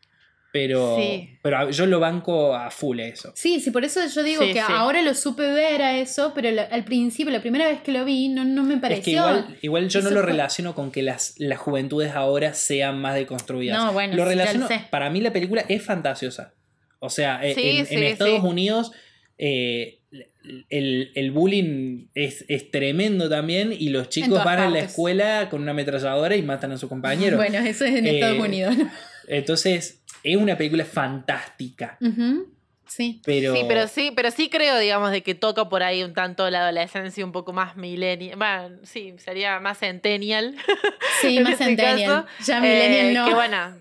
pero, 0.53 0.97
Sí. 0.99 1.31
pero 1.43 1.71
yo 1.71 1.87
lo 1.87 1.99
banco 1.99 2.55
a 2.55 2.71
full 2.71 3.01
a 3.01 3.07
eso. 3.07 3.33
Sí, 3.35 3.59
sí, 3.61 3.71
por 3.71 3.85
eso 3.85 4.01
yo 4.07 4.23
digo 4.23 4.43
Sí, 4.43 4.49
que 4.49 4.61
sí. 4.61 4.65
ahora 4.69 5.01
lo 5.03 5.15
supe 5.15 5.51
ver 5.51 5.81
a 5.81 5.99
eso, 5.99 6.33
pero 6.35 6.49
al 6.71 6.85
principio, 6.85 7.33
la 7.33 7.41
primera 7.41 7.67
vez 7.67 7.81
que 7.81 7.91
lo 7.91 8.05
vi, 8.05 8.29
no, 8.29 8.45
no 8.45 8.63
me 8.63 8.77
pareció. 8.77 8.99
Es 9.01 9.05
que 9.05 9.11
igual, 9.13 9.59
igual 9.63 9.89
yo 9.89 10.03
no 10.03 10.11
lo 10.11 10.21
relaciono 10.23 10.75
con 10.75 10.91
que 10.93 11.03
las, 11.03 11.35
las 11.39 11.59
juventudes 11.59 12.13
ahora 12.13 12.53
sean 12.53 13.01
más 13.01 13.15
deconstruidas. 13.15 13.79
No, 13.79 13.93
bueno, 13.95 14.15
lo 14.15 14.15
sí, 14.15 14.19
ya 14.19 14.25
lo 14.25 14.29
relaciono, 14.31 14.69
sé. 14.69 14.81
para 14.91 15.09
mí 15.11 15.21
la 15.23 15.33
película 15.33 15.65
es 15.69 15.83
fantasiosa. 15.83 16.53
O 17.01 17.09
sea, 17.11 17.41
eh, 17.43 17.55
Sí, 17.55 17.85
en, 17.97 18.03
Estados 18.03 18.41
sí. 18.43 18.47
Unidos 18.47 18.93
eh, 19.39 19.99
el, 20.69 21.11
el 21.15 21.31
bullying 21.31 22.09
es, 22.15 22.45
es 22.49 22.71
tremendo 22.71 23.29
también 23.31 23.73
y 23.77 23.89
los 23.89 24.11
chicos 24.11 24.45
van 24.45 24.59
a 24.61 24.69
la 24.69 24.81
escuela 24.81 25.49
con 25.51 25.63
una 25.63 25.71
ametralladora 25.71 26.37
y 26.37 26.43
matan 26.43 26.73
a 26.73 26.77
su 26.77 26.89
compañero. 26.89 27.37
Bueno, 27.43 27.59
eso 27.59 27.85
es 27.87 27.95
en 27.97 28.07
Eh, 28.07 28.15
Estados 28.17 28.39
Unidos. 28.39 28.77
Entonces, 29.29 30.02
es 30.23 30.37
una 30.37 30.57
película 30.57 30.85
fantástica. 30.85 31.99
Sí. 32.87 33.23
Pero, 33.25 33.55
Sí, 33.55 33.65
pero 33.67 33.89
sí, 33.89 34.13
pero 34.15 34.31
sí 34.31 34.51
creo, 34.51 34.77
digamos, 34.79 35.11
de 35.13 35.23
que 35.23 35.35
toca 35.35 35.69
por 35.69 35.83
ahí 35.83 36.03
un 36.03 36.13
tanto 36.13 36.49
la 36.51 36.61
adolescencia 36.61 37.25
un 37.25 37.33
poco 37.33 37.53
más 37.55 37.77
millennial. 37.77 38.37
Bueno, 38.37 38.81
sí, 38.83 39.15
sería 39.19 39.61
más 39.61 39.79
centennial. 39.79 40.55
Sí, 41.23 41.39
más 41.41 41.53
este 41.53 41.65
centennial. 41.67 42.27
caso. 42.27 42.45
Ya 42.45 42.61
millennial 42.61 43.07
Eh, 43.07 43.13
no. 43.15 43.29
Que 43.29 43.35
bueno. 43.35 43.77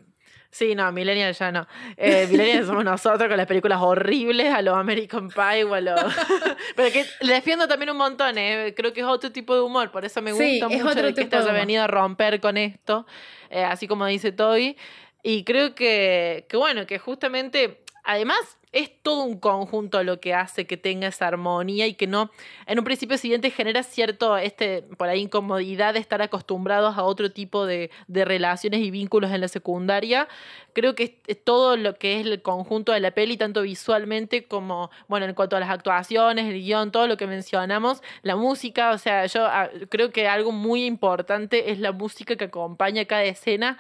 Sí, 0.52 0.76
no, 0.76 0.92
millennial 0.92 1.34
ya 1.34 1.52
no. 1.52 1.68
Eh, 1.98 2.28
millennial 2.32 2.66
somos 2.66 2.84
nosotros 2.84 3.28
con 3.28 3.38
las 3.38 3.48
películas 3.48 3.80
horribles 3.82 4.54
a 4.54 4.62
los 4.62 4.76
American 4.78 5.30
Pie 5.30 5.64
o 5.64 5.74
a 5.74 5.82
los... 5.82 6.00
Pero 6.76 6.92
que 6.92 7.06
le 7.22 7.34
defiendo 7.34 7.68
también 7.68 7.90
un 7.90 7.98
montón, 7.98 8.38
¿eh? 8.38 8.74
Creo 8.76 8.94
que 8.94 9.00
es 9.00 9.06
otro 9.08 9.32
tipo 9.32 9.56
de 9.56 9.62
humor, 9.62 9.92
por 9.92 10.06
eso 10.06 10.22
me 10.22 10.32
Sí, 10.34 10.60
gusta 10.60 10.74
es 10.74 10.82
mucho 10.82 10.92
otro 10.92 11.08
de 11.08 11.14
que 11.14 11.22
este 11.22 11.38
de 11.38 11.42
haya 11.44 11.52
venido 11.54 11.84
a 11.84 11.88
romper 11.88 12.40
con 12.42 12.58
esto, 12.58 13.06
eh, 13.50 13.64
así 13.64 13.88
como 13.88 14.06
dice 14.06 14.32
Toby. 14.32 14.78
Y 15.24 15.44
creo 15.44 15.76
que, 15.76 16.46
que 16.50 16.58
bueno, 16.58 16.86
que 16.88 17.00
justamente, 17.00 17.84
además, 18.04 18.40
es 18.72 18.90
todo 19.04 19.24
un 19.24 19.38
conjunto 19.38 20.02
lo 20.04 20.22
que 20.22 20.34
hace 20.34 20.66
que 20.66 20.78
tenga 20.78 21.10
esa 21.10 21.28
armonía 21.28 21.88
y 21.88 21.94
que 21.94 22.08
no, 22.08 22.32
en 22.66 22.80
un 22.80 22.86
principio 22.86 23.18
siguiente 23.18 23.52
genera 23.52 23.84
cierto, 23.84 24.38
este, 24.38 24.84
por 24.98 25.10
ahí, 25.10 25.20
incomodidad 25.22 25.94
de 25.94 26.00
estar 26.00 26.22
acostumbrados 26.22 26.98
a 26.98 27.04
otro 27.04 27.32
tipo 27.32 27.66
de, 27.66 27.92
de 28.08 28.24
relaciones 28.24 28.80
y 28.80 28.90
vínculos 28.90 29.32
en 29.32 29.42
la 29.42 29.50
secundaria. 29.50 30.30
Creo 30.74 30.96
que 30.96 31.20
es- 31.28 31.44
todo 31.44 31.76
lo 31.76 31.96
que 31.96 32.20
es 32.22 32.26
el 32.26 32.42
conjunto 32.42 32.94
de 32.94 33.02
la 33.02 33.12
peli, 33.12 33.36
tanto 33.36 33.62
visualmente 33.64 34.46
como, 34.46 34.90
bueno, 35.10 35.26
en 35.26 35.34
cuanto 35.34 35.58
a 35.58 35.60
las 35.60 35.70
actuaciones, 35.70 36.46
el 36.46 36.62
guion, 36.64 36.92
todo 36.94 37.08
lo 37.08 37.18
que 37.18 37.28
mencionamos, 37.28 38.02
la 38.22 38.38
música, 38.38 38.92
o 38.92 38.98
sea, 38.98 39.26
yo 39.26 39.46
ah, 39.46 39.70
creo 39.90 40.12
que 40.12 40.28
algo 40.30 40.52
muy 40.54 40.86
importante 40.86 41.72
es 41.72 41.80
la 41.80 41.92
música 41.92 42.38
que 42.38 42.46
acompaña 42.46 43.04
cada 43.06 43.24
escena. 43.26 43.78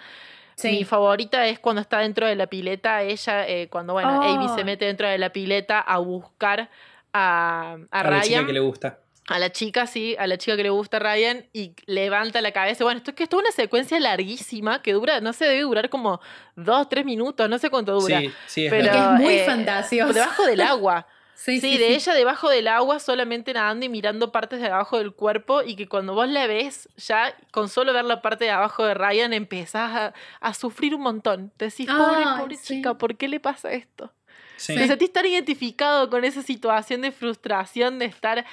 Sí. 0.61 0.71
Mi 0.71 0.83
favorita 0.83 1.45
es 1.47 1.59
cuando 1.59 1.81
está 1.81 1.99
dentro 1.99 2.27
de 2.27 2.35
la 2.35 2.47
pileta, 2.47 3.01
ella, 3.03 3.47
eh, 3.47 3.67
cuando, 3.69 3.93
bueno, 3.93 4.19
Oh. 4.19 4.23
Amy 4.23 4.47
se 4.55 4.63
mete 4.63 4.85
dentro 4.85 5.07
de 5.07 5.17
la 5.17 5.31
pileta 5.31 5.79
a 5.79 5.97
buscar 5.97 6.69
a, 7.13 7.77
a, 7.91 7.99
a 7.99 8.03
la 8.09 8.21
chica 8.21 8.35
Ryan. 8.37 8.45
que 8.47 8.53
le 8.53 8.59
gusta. 8.59 8.99
A 9.27 9.39
la 9.39 9.51
chica, 9.51 9.87
sí, 9.87 10.15
a 10.19 10.27
la 10.27 10.37
chica 10.37 10.57
que 10.57 10.63
le 10.63 10.69
gusta 10.71 10.97
a 10.97 10.99
Ryan 10.99 11.45
y 11.53 11.73
levanta 11.85 12.41
la 12.41 12.51
cabeza. 12.51 12.83
Bueno, 12.83 12.97
esto 12.97 13.11
es 13.11 13.15
que 13.15 13.23
esto 13.23 13.37
es 13.37 13.43
una 13.43 13.51
secuencia 13.51 13.99
larguísima 13.99 14.81
que 14.81 14.93
dura, 14.93 15.21
no 15.21 15.31
sé, 15.31 15.45
debe 15.45 15.61
durar 15.61 15.89
como 15.89 16.19
dos, 16.55 16.89
tres 16.89 17.05
minutos, 17.05 17.47
no 17.49 17.57
sé 17.57 17.69
cuánto 17.69 17.93
dura. 17.99 18.19
Sí, 18.19 18.31
sí, 18.47 18.65
es 18.65 18.71
Pero, 18.71 18.91
es 18.91 19.19
muy 19.21 19.33
eh, 19.35 19.45
fantasioso. 19.45 20.13
Debajo 20.13 20.45
del 20.45 20.61
agua. 20.61 21.07
Sí, 21.35 21.59
Sí, 21.59 21.71
sí, 21.71 21.77
de 21.79 21.87
sí. 21.87 21.93
ella 21.95 22.13
debajo 22.13 22.49
del 22.49 22.67
agua, 22.67 22.99
solamente 22.99 23.51
nadando 23.53 23.85
y 23.85 23.89
mirando 23.89 24.31
partes 24.31 24.59
de 24.61 24.67
abajo 24.67 24.99
del 24.99 25.11
cuerpo, 25.13 25.63
y 25.63 25.75
que 25.75 25.87
cuando 25.87 26.13
vos 26.13 26.27
la 26.27 26.45
ves, 26.45 26.87
ya 26.97 27.35
con 27.51 27.67
solo 27.67 27.93
ver 27.93 28.05
la 28.05 28.21
parte 28.21 28.45
de 28.45 28.51
abajo 28.51 28.85
de 28.85 28.93
Ryan, 28.93 29.33
empezás 29.33 29.91
a, 29.95 30.13
a 30.39 30.53
sufrir 30.53 30.93
un 30.93 31.01
montón. 31.01 31.51
Te 31.57 31.65
decís, 31.65 31.87
pobre, 31.87 32.23
pobre 32.37 32.55
sí. 32.57 32.75
chica, 32.75 32.93
¿por 32.93 33.15
qué 33.17 33.27
le 33.27 33.39
pasa 33.39 33.71
esto? 33.71 34.13
Sí. 34.57 34.75
Te 34.75 34.85
sentís 34.87 35.11
tan 35.11 35.25
identificado 35.25 36.09
con 36.11 36.23
esa 36.23 36.43
situación 36.43 37.01
de 37.01 37.11
frustración 37.11 37.97
de 37.97 38.05
estar 38.05 38.45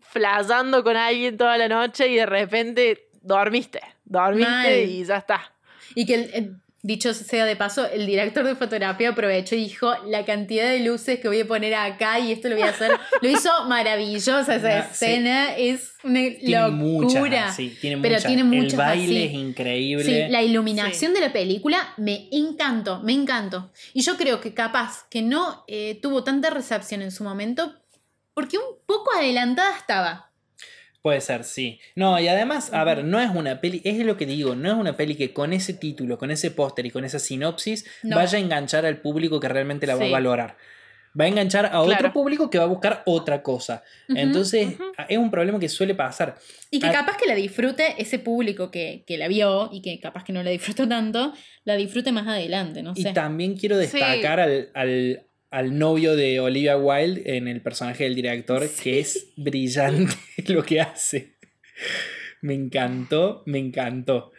flasheando 0.00 0.82
con 0.82 0.96
alguien 0.96 1.36
toda 1.36 1.56
la 1.58 1.68
noche 1.68 2.08
y 2.08 2.16
de 2.16 2.26
repente 2.26 3.08
dormiste, 3.22 3.80
dormiste 4.04 4.48
Mal. 4.50 4.88
y 4.88 5.04
ya 5.04 5.16
está. 5.18 5.52
Y 5.94 6.06
que, 6.06 6.14
el- 6.14 6.30
el- 6.34 6.56
dicho 6.86 7.14
sea 7.14 7.46
de 7.46 7.56
paso, 7.56 7.86
el 7.90 8.06
director 8.06 8.44
de 8.44 8.54
fotografía 8.54 9.08
aprovechó 9.08 9.54
y 9.56 9.64
dijo 9.64 9.92
la 10.06 10.24
cantidad 10.26 10.70
de 10.70 10.80
luces 10.80 11.18
que 11.18 11.28
voy 11.28 11.40
a 11.40 11.46
poner 11.46 11.74
acá 11.74 12.18
y 12.20 12.30
esto 12.30 12.48
lo 12.50 12.56
voy 12.56 12.64
a 12.64 12.68
hacer. 12.70 12.92
Lo 13.22 13.28
hizo 13.28 13.48
maravillosa 13.66 14.54
esa 14.54 14.78
Ah, 14.78 14.82
sí. 14.92 15.04
escena, 15.06 15.56
es 15.56 15.92
una 16.04 16.20
Tiene 16.38 16.60
locura. 16.68 16.70
muchas, 16.70 17.56
sí, 17.56 17.76
tiene 17.80 18.02
Pero 18.02 18.14
muchas. 18.16 18.26
tiene 18.26 18.42
El 18.42 18.48
muchas 18.62 18.76
baile 18.76 19.24
es 19.24 19.32
increíble. 19.32 20.28
La 20.28 20.42
iluminación 20.42 21.14
de 21.14 21.20
la 21.20 21.32
película 21.32 21.94
me 21.96 22.28
encantó, 22.30 23.00
me 23.00 23.12
encantó. 23.14 23.72
Y 23.94 24.02
yo 24.02 24.16
creo 24.18 24.40
que 24.42 24.52
capaz 24.52 25.06
que 25.08 25.22
no 25.22 25.64
eh, 25.66 25.98
tuvo 26.02 26.22
tanta 26.22 26.50
recepción 26.50 27.00
en 27.00 27.10
su 27.10 27.24
momento 27.24 27.74
porque 28.34 28.58
un 28.58 28.64
poco 28.86 29.10
adelantada 29.16 29.74
estaba. 29.78 30.30
Puede 31.04 31.20
ser, 31.20 31.44
sí. 31.44 31.80
No, 31.96 32.18
y 32.18 32.28
además, 32.28 32.72
a 32.72 32.82
ver, 32.82 33.04
no 33.04 33.20
es 33.20 33.28
una 33.28 33.60
peli, 33.60 33.82
es 33.84 33.98
lo 34.06 34.16
que 34.16 34.24
digo, 34.24 34.54
no 34.54 34.70
es 34.70 34.74
una 34.74 34.96
peli 34.96 35.16
que 35.16 35.34
con 35.34 35.52
ese 35.52 35.74
título, 35.74 36.16
con 36.16 36.30
ese 36.30 36.50
póster 36.50 36.86
y 36.86 36.90
con 36.90 37.04
esa 37.04 37.18
sinopsis 37.18 37.84
No. 38.02 38.16
vaya 38.16 38.38
a 38.38 38.40
enganchar 38.40 38.86
al 38.86 38.96
público 39.02 39.38
que 39.38 39.50
realmente 39.50 39.86
la 39.86 39.96
va 39.96 40.00
Sí. 40.00 40.08
a 40.08 40.12
valorar. 40.12 40.56
Va 41.20 41.26
a 41.26 41.28
enganchar 41.28 41.66
a 41.66 41.82
otro 41.82 42.10
público 42.10 42.48
que 42.48 42.56
va 42.56 42.64
a 42.64 42.68
buscar 42.68 43.02
otra 43.04 43.42
cosa. 43.42 43.82
Entonces, 44.08 44.76
es 45.06 45.18
un 45.18 45.30
problema 45.30 45.60
que 45.60 45.68
suele 45.68 45.94
pasar. 45.94 46.36
Y 46.70 46.80
que 46.80 46.86
Ah. 46.86 46.92
capaz 46.92 47.18
que 47.18 47.26
la 47.26 47.34
disfrute 47.34 47.96
ese 47.98 48.18
público 48.18 48.70
que, 48.70 49.04
que 49.06 49.18
la 49.18 49.28
vio 49.28 49.68
y 49.70 49.82
que 49.82 50.00
capaz 50.00 50.24
que 50.24 50.32
no 50.32 50.42
la 50.42 50.48
disfrutó 50.50 50.88
tanto, 50.88 51.34
la 51.64 51.76
disfrute 51.76 52.12
más 52.12 52.26
adelante, 52.26 52.82
no 52.82 52.94
Y 52.96 53.02
sé. 53.02 53.12
también 53.12 53.58
quiero 53.58 53.76
destacar 53.76 54.40
al, 54.40 54.70
al- 54.72 55.22
al 55.54 55.78
novio 55.78 56.16
de 56.16 56.40
Olivia 56.40 56.76
Wilde 56.76 57.36
en 57.36 57.48
el 57.48 57.60
personaje 57.62 58.04
del 58.04 58.14
director, 58.14 58.68
que 58.82 59.00
es 59.00 59.28
brillante 59.36 60.14
lo 60.48 60.62
que 60.64 60.80
hace. 60.80 61.36
Me 62.42 62.54
encantó, 62.54 63.42
me 63.46 63.58
encantó. 63.58 64.32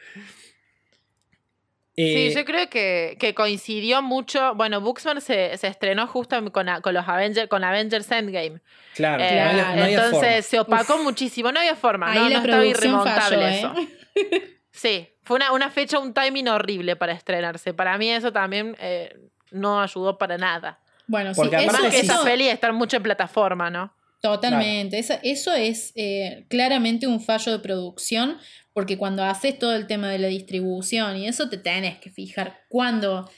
Eh, 1.97 2.29
Sí, 2.31 2.35
yo 2.37 2.43
creo 2.43 2.69
que, 2.69 3.15
que 3.19 3.33
coincidió 3.33 4.01
mucho. 4.01 4.53
Bueno, 4.55 4.81
Booksmart 4.81 5.21
se, 5.21 5.57
se 5.57 5.67
estrenó 5.67 6.07
justo 6.07 6.35
con, 6.51 6.67
con 6.81 6.93
los 6.93 7.07
Avengers, 7.07 7.47
con 7.47 7.63
Avengers 7.63 8.11
Endgame. 8.11 8.59
Claro, 8.95 9.23
Eh, 9.23 9.35
no 9.35 9.49
había- 9.49 9.75
no 9.75 9.83
había 9.83 9.95
entonces 10.05 10.19
forma. 10.29 10.41
se 10.41 10.59
opacó 10.59 11.01
muchísimo, 11.03 11.51
no 11.53 11.59
había 11.59 11.75
forma, 11.75 12.11
Ahí 12.11 12.19
no, 12.19 12.29
la 12.29 12.29
no 12.29 12.43
estaba 12.43 12.57
producción 12.61 12.91
irremontable 12.91 13.37
falló, 13.37 13.47
eso. 13.47 13.75
¿eh? 14.15 14.59
Sí, 14.71 15.07
fue 15.23 15.37
una, 15.37 15.53
una 15.53 15.69
fecha, 15.69 15.99
un 15.99 16.13
timing 16.13 16.49
horrible 16.49 16.97
para 16.97 17.13
estrenarse. 17.13 17.73
Para 17.73 17.97
mí 17.97 18.11
eso 18.11 18.33
también 18.33 18.75
eh, 18.81 19.17
no 19.51 19.81
ayudó 19.81 20.17
para 20.17 20.37
nada. 20.37 20.81
Bueno, 21.07 21.33
sí, 21.33 21.41
Porque 21.41 21.55
aparte 21.57 21.81
Más 21.83 21.91
que 21.91 21.99
sí. 22.01 22.05
esa 22.05 22.23
peli 22.23 22.47
estar 22.47 22.73
mucho 22.73 22.97
en 22.97 23.03
plataforma, 23.03 23.69
¿no? 23.69 23.93
Totalmente. 24.21 24.97
Esa- 24.97 25.19
eso 25.21 25.53
es 25.53 25.91
eh, 25.95 26.45
claramente 26.49 27.05
un 27.05 27.21
fallo 27.21 27.51
de 27.51 27.59
producción, 27.59 28.37
porque 28.73 28.97
cuando 28.97 29.23
haces 29.23 29.59
todo 29.59 29.75
el 29.75 29.85
tema 29.85 30.09
de 30.09 30.17
la 30.19 30.27
distribución 30.27 31.17
y 31.17 31.27
eso 31.27 31.47
te 31.47 31.57
tenés 31.57 31.99
que 31.99 32.09
fijar 32.09 32.61
cuándo, 32.69 33.29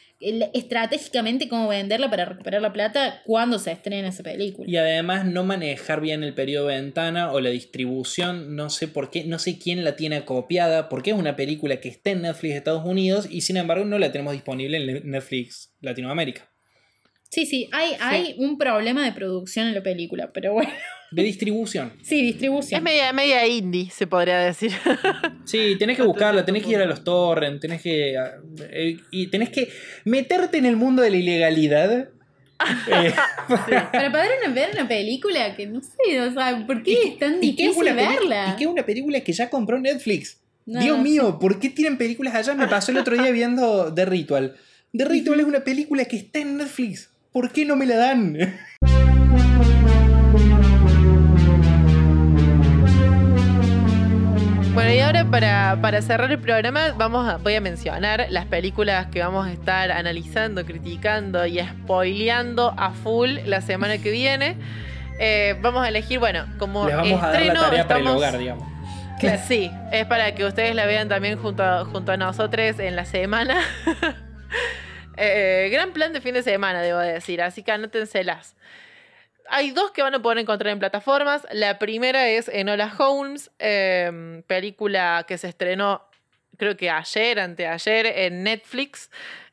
estratégicamente 0.53 1.47
cómo 1.47 1.67
venderla 1.67 2.09
para 2.09 2.25
recuperar 2.25 2.61
la 2.61 2.73
plata, 2.73 3.21
cuando 3.25 3.59
se 3.59 3.71
estrena 3.71 4.07
esa 4.07 4.23
película. 4.23 4.69
Y 4.69 4.77
además 4.77 5.25
no 5.25 5.43
manejar 5.43 6.01
bien 6.01 6.23
el 6.23 6.33
periodo 6.33 6.67
de 6.67 6.75
ventana 6.75 7.31
o 7.31 7.39
la 7.39 7.49
distribución, 7.49 8.55
no 8.55 8.69
sé 8.69 8.87
por 8.87 9.11
qué, 9.11 9.25
no 9.25 9.39
sé 9.39 9.59
quién 9.59 9.83
la 9.83 9.95
tiene 9.95 10.25
copiada, 10.25 10.89
porque 10.89 11.11
es 11.11 11.17
una 11.17 11.35
película 11.35 11.79
que 11.79 11.89
está 11.89 12.11
en 12.11 12.21
Netflix 12.23 12.53
de 12.53 12.57
Estados 12.57 12.85
Unidos 12.85 13.27
y 13.29 13.41
sin 13.41 13.57
embargo 13.57 13.85
no 13.85 13.99
la 13.99 14.11
tenemos 14.11 14.33
disponible 14.33 14.77
en 14.77 15.11
Netflix 15.11 15.73
Latinoamérica. 15.81 16.49
Sí, 17.29 17.45
sí, 17.45 17.69
hay, 17.71 17.91
hay 17.99 18.35
un 18.37 18.57
problema 18.57 19.03
de 19.05 19.11
producción 19.11 19.67
en 19.67 19.75
la 19.75 19.83
película, 19.83 20.31
pero 20.33 20.53
bueno, 20.53 20.71
De 21.11 21.23
distribución. 21.23 21.93
sí, 22.01 22.21
distribución. 22.21 22.79
Es 22.79 22.83
media, 22.83 23.11
media 23.13 23.45
indie, 23.47 23.89
se 23.89 24.07
podría 24.07 24.39
decir. 24.39 24.71
Sí, 25.45 25.77
tenés 25.79 25.95
que 25.95 26.03
buscarla, 26.03 26.43
tenés 26.43 26.63
que 26.63 26.71
ir 26.71 26.77
a 26.77 26.85
los 26.85 27.03
torrents, 27.05 27.61
tenés 27.61 27.81
que. 27.81 28.15
eh, 28.69 28.97
y 29.11 29.27
tenés 29.27 29.49
que 29.49 29.69
meterte 30.03 30.57
en 30.57 30.65
el 30.65 30.75
mundo 30.75 31.01
de 31.01 31.09
la 31.11 31.17
ilegalidad. 31.17 32.09
Eh, 32.91 33.13
Para 33.91 34.11
poder 34.11 34.29
una- 34.43 34.51
ver 34.53 34.69
una 34.73 34.87
película 34.87 35.55
que 35.55 35.67
no 35.67 35.79
sé, 35.81 36.19
o 36.21 36.33
sea, 36.33 36.63
¿por 36.65 36.81
qué 36.81 36.93
es 37.03 37.19
tan 37.19 37.35
y 37.43 37.51
difícil 37.51 37.83
verla? 37.93 38.51
Y 38.53 38.57
que 38.57 38.63
es 38.63 38.69
una 38.69 38.83
película 38.83 39.19
que 39.21 39.31
ya 39.31 39.47
compró 39.49 39.79
Netflix. 39.79 40.39
No, 40.65 40.81
Dios 40.81 40.97
no, 40.97 41.03
mío, 41.03 41.37
¿por 41.39 41.59
qué 41.59 41.69
tienen 41.69 41.97
películas 41.99 42.33
allá? 42.33 42.55
Me 42.55 42.67
pasó 42.67 42.91
el 42.91 42.97
otro 42.97 43.15
día 43.15 43.29
viendo 43.31 43.93
The 43.93 44.05
Ritual. 44.05 44.55
The 44.91 45.05
Ritual 45.05 45.39
es 45.39 45.45
una 45.45 45.63
película 45.63 46.05
que 46.05 46.17
está 46.17 46.39
en 46.39 46.57
Netflix. 46.57 47.11
¿Por 47.37 47.51
qué 47.51 47.65
no 47.65 47.75
me 47.75 47.85
la 47.85 47.97
dan? 47.97 48.35
Bueno, 54.73 54.93
y 54.93 54.99
ahora 54.99 55.25
para, 55.25 55.79
para 55.81 56.01
cerrar 56.03 56.31
el 56.31 56.37
programa 56.39 56.91
vamos 56.95 57.27
a- 57.27 57.37
voy 57.37 57.55
a 57.55 57.61
mencionar 57.61 58.27
las 58.29 58.45
películas 58.45 59.07
que 59.07 59.19
vamos 59.21 59.47
a 59.47 59.51
estar 59.51 59.91
analizando, 59.91 60.65
criticando 60.65 61.45
y 61.47 61.59
spoileando 61.59 62.73
a 62.77 62.91
full 62.91 63.37
la 63.45 63.61
semana 63.61 63.97
que 63.97 64.11
viene. 64.11 64.55
Eh, 65.19 65.55
vamos 65.61 65.83
a 65.83 65.89
elegir, 65.89 66.19
bueno, 66.19 66.45
como 66.59 66.85
Les 66.85 66.95
vamos 66.95 67.23
a 67.23 67.27
dar 67.27 67.33
la 67.33 67.39
estreno 67.41 67.61
tarea 67.61 67.87
para 67.87 67.99
el 67.99 68.05
estamos- 68.05 68.17
hogar, 68.21 68.37
digamos. 68.37 68.67
Claro, 69.19 69.41
Sí, 69.47 69.71
es 69.91 70.05
para 70.05 70.35
que 70.35 70.45
ustedes 70.45 70.75
la 70.75 70.85
vean 70.85 71.09
también 71.09 71.39
junto 71.39 71.63
a, 71.63 71.83
junto 71.85 72.11
a 72.11 72.17
nosotros 72.17 72.77
en 72.79 72.95
la 72.95 73.05
semana. 73.05 73.55
Eh, 75.17 75.69
gran 75.71 75.91
plan 75.93 76.13
de 76.13 76.21
fin 76.21 76.33
de 76.33 76.43
semana, 76.43 76.81
debo 76.81 76.99
decir, 76.99 77.41
así 77.41 77.63
que 77.63 77.71
anótenselas. 77.71 78.55
Hay 79.49 79.71
dos 79.71 79.91
que 79.91 80.03
van 80.03 80.13
a 80.13 80.21
poder 80.21 80.39
encontrar 80.39 80.71
en 80.71 80.79
plataformas. 80.79 81.47
La 81.51 81.79
primera 81.79 82.27
es 82.27 82.49
Enola 82.49 82.93
Holmes, 82.97 83.49
eh, 83.59 84.43
película 84.47 85.25
que 85.27 85.37
se 85.37 85.47
estrenó 85.47 86.07
creo 86.57 86.75
que 86.75 86.89
ayer, 86.89 87.39
anteayer, 87.39 88.05
en 88.05 88.43
Netflix, 88.43 89.09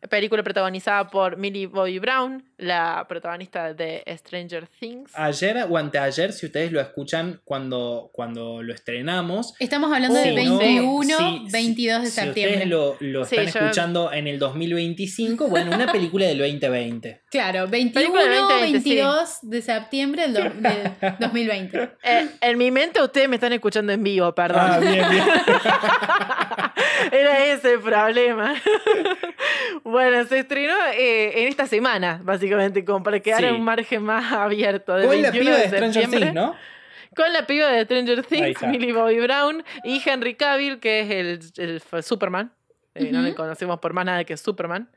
película 0.09 0.43
protagonizada 0.43 1.09
por 1.09 1.37
Millie 1.37 1.67
Bobby 1.67 1.99
Brown, 1.99 2.45
la 2.59 3.07
protagonista 3.09 3.73
de 3.75 4.03
Stranger 4.19 4.67
Things. 4.67 5.11
Ayer 5.15 5.67
o 5.69 5.77
anteayer, 5.77 6.33
si 6.33 6.47
ustedes 6.47 6.73
lo 6.73 6.81
escuchan 6.81 7.41
cuando, 7.45 8.11
cuando 8.13 8.63
lo 8.63 8.75
estrenamos. 8.75 9.55
Estamos 9.59 9.93
hablando 9.93 10.19
de 10.19 10.25
si 10.37 10.45
no, 10.45 10.59
21, 10.59 11.19
si- 11.19 11.53
22 11.53 12.03
de 12.03 12.07
si 12.09 12.13
septiembre. 12.13 12.55
ustedes 12.57 12.69
lo, 12.69 12.97
lo 13.01 13.25
Sí, 13.25 13.37
están 13.37 13.53
yo- 13.53 13.61
escuchando 13.67 14.13
en 14.13 14.27
el 14.29 14.39
2025, 14.39 15.49
bueno, 15.49 15.75
una 15.75 15.91
película 15.91 16.27
del 16.27 16.39
2020. 16.39 17.23
Claro, 17.35 17.67
21, 17.67 17.95
Película 17.95 18.23
del 18.23 18.41
2020, 18.43 18.81
sí. 18.81 18.89
22 18.95 19.39
de 19.43 19.63
septiembre 19.63 20.23
del, 20.29 20.35
do- 20.35 20.43
del 20.61 21.17
2020. 21.19 21.91
Eh, 22.05 22.29
en 22.41 22.59
mi 22.59 22.71
mente 22.71 23.03
ustedes 23.03 23.29
me 23.29 23.37
están 23.37 23.53
escuchando 23.53 23.93
en 23.93 24.03
vivo, 24.05 24.33
perdón. 24.35 24.61
Ah, 24.65 24.79
bien, 24.79 25.05
bien. 25.11 25.25
Era 27.13 27.45
ese 27.47 27.75
el 27.75 27.81
problema. 27.81 28.55
bueno, 29.85 30.25
se 30.27 30.39
estrenó 30.41 30.75
eh, 30.95 31.43
en 31.43 31.49
esta 31.49 31.67
semana, 31.67 32.21
básicamente, 32.23 32.85
como 32.85 33.03
para 33.03 33.21
quedar 33.21 33.41
Sí. 33.41 33.47
un 33.47 33.63
margen 33.63 34.03
más 34.03 34.33
abierto. 34.33 34.95
del 34.95 35.07
Con 35.07 35.23
la 35.23 35.31
21 35.31 35.45
piba 35.57 35.59
de 35.59 35.69
Stranger. 35.69 36.11
Things, 36.11 36.35
¿no? 36.35 36.55
Con 37.17 37.33
la 37.33 37.47
piba 37.47 37.69
de 37.69 37.85
Stranger 37.85 38.23
Things. 38.25 38.63
Millie 38.63 38.93
Bobby 38.93 39.21
Brown 39.21 39.65
y 39.85 40.03
Henry 40.05 40.35
Cavill, 40.35 40.81
que 40.81 41.01
es 41.01 41.11
el, 41.59 41.81
el 41.93 42.03
Superman. 42.03 42.53
Eh, 42.95 43.11
No 43.13 43.23
le 43.23 43.35
conocemos 43.35 43.79
por 43.81 43.93
más 43.93 44.05
nada 44.05 44.25
que 44.25 44.37
Superman. 44.37 44.89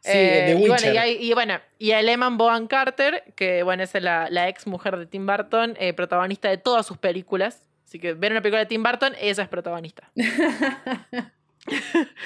Sí, 0.00 0.10
Eh, 0.12 0.54
de 0.54 0.60
y 0.60 0.68
bueno, 0.68 0.92
y, 0.92 0.96
hay- 0.98 1.16
y 1.20 1.32
bueno, 1.32 1.58
y 1.78 1.92
a 1.92 2.00
Eman 2.00 2.36
Bohan 2.36 2.66
Carter, 2.66 3.24
que 3.34 3.62
bueno, 3.62 3.82
es 3.82 3.94
la, 3.94 4.28
la 4.30 4.48
ex 4.48 4.66
mujer 4.66 4.96
de 4.98 5.06
Tim 5.06 5.26
Burton, 5.26 5.74
eh, 5.80 5.94
protagonista 5.94 6.48
de 6.50 6.58
todas 6.58 6.86
sus 6.86 6.98
películas. 6.98 7.62
Así 7.86 8.00
que 8.00 8.14
ver 8.14 8.32
una 8.32 8.42
película 8.42 8.58
de 8.60 8.66
Tim 8.66 8.82
Burton, 8.82 9.14
ella 9.20 9.42
es 9.42 9.48
protagonista. 9.48 10.10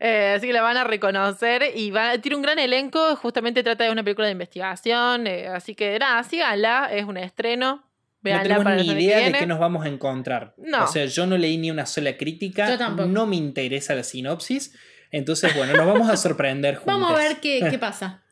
Eh, 0.00 0.34
así 0.36 0.46
que 0.46 0.52
la 0.52 0.62
van 0.62 0.76
a 0.76 0.84
reconocer 0.84 1.62
y 1.74 1.90
va, 1.90 2.18
tiene 2.18 2.36
un 2.36 2.42
gran 2.42 2.58
elenco. 2.58 3.16
Justamente 3.16 3.62
trata 3.62 3.84
de 3.84 3.90
una 3.90 4.02
película 4.02 4.26
de 4.26 4.32
investigación. 4.32 5.26
eh, 5.26 5.48
así 5.48 5.74
que 5.74 5.98
nada, 5.98 6.22
síganla, 6.22 6.88
es 6.92 7.04
un 7.04 7.16
estreno. 7.16 7.76
No 7.76 7.82
Véanla 8.20 8.42
tenemos 8.42 8.86
ni 8.86 8.94
que 8.94 9.00
idea 9.02 9.18
de 9.20 9.32
qué 9.32 9.46
nos 9.46 9.58
vamos 9.58 9.84
a 9.84 9.88
encontrar. 9.88 10.54
No. 10.58 10.84
O 10.84 10.86
sea, 10.88 11.06
yo 11.06 11.26
no 11.26 11.38
leí 11.38 11.56
ni 11.56 11.70
una 11.70 11.86
sola 11.86 12.16
crítica. 12.16 12.68
Yo 12.68 12.78
tampoco. 12.78 13.08
No 13.08 13.26
me 13.26 13.36
interesa 13.36 13.94
la 13.94 14.02
sinopsis. 14.02 14.74
Entonces, 15.10 15.54
bueno, 15.56 15.72
nos 15.74 15.86
vamos 15.86 16.10
a 16.10 16.16
sorprender 16.16 16.76
juntos. 16.76 16.94
Vamos 17.00 17.12
a 17.12 17.22
ver 17.22 17.38
qué, 17.40 17.66
qué 17.70 17.78
pasa. 17.78 18.22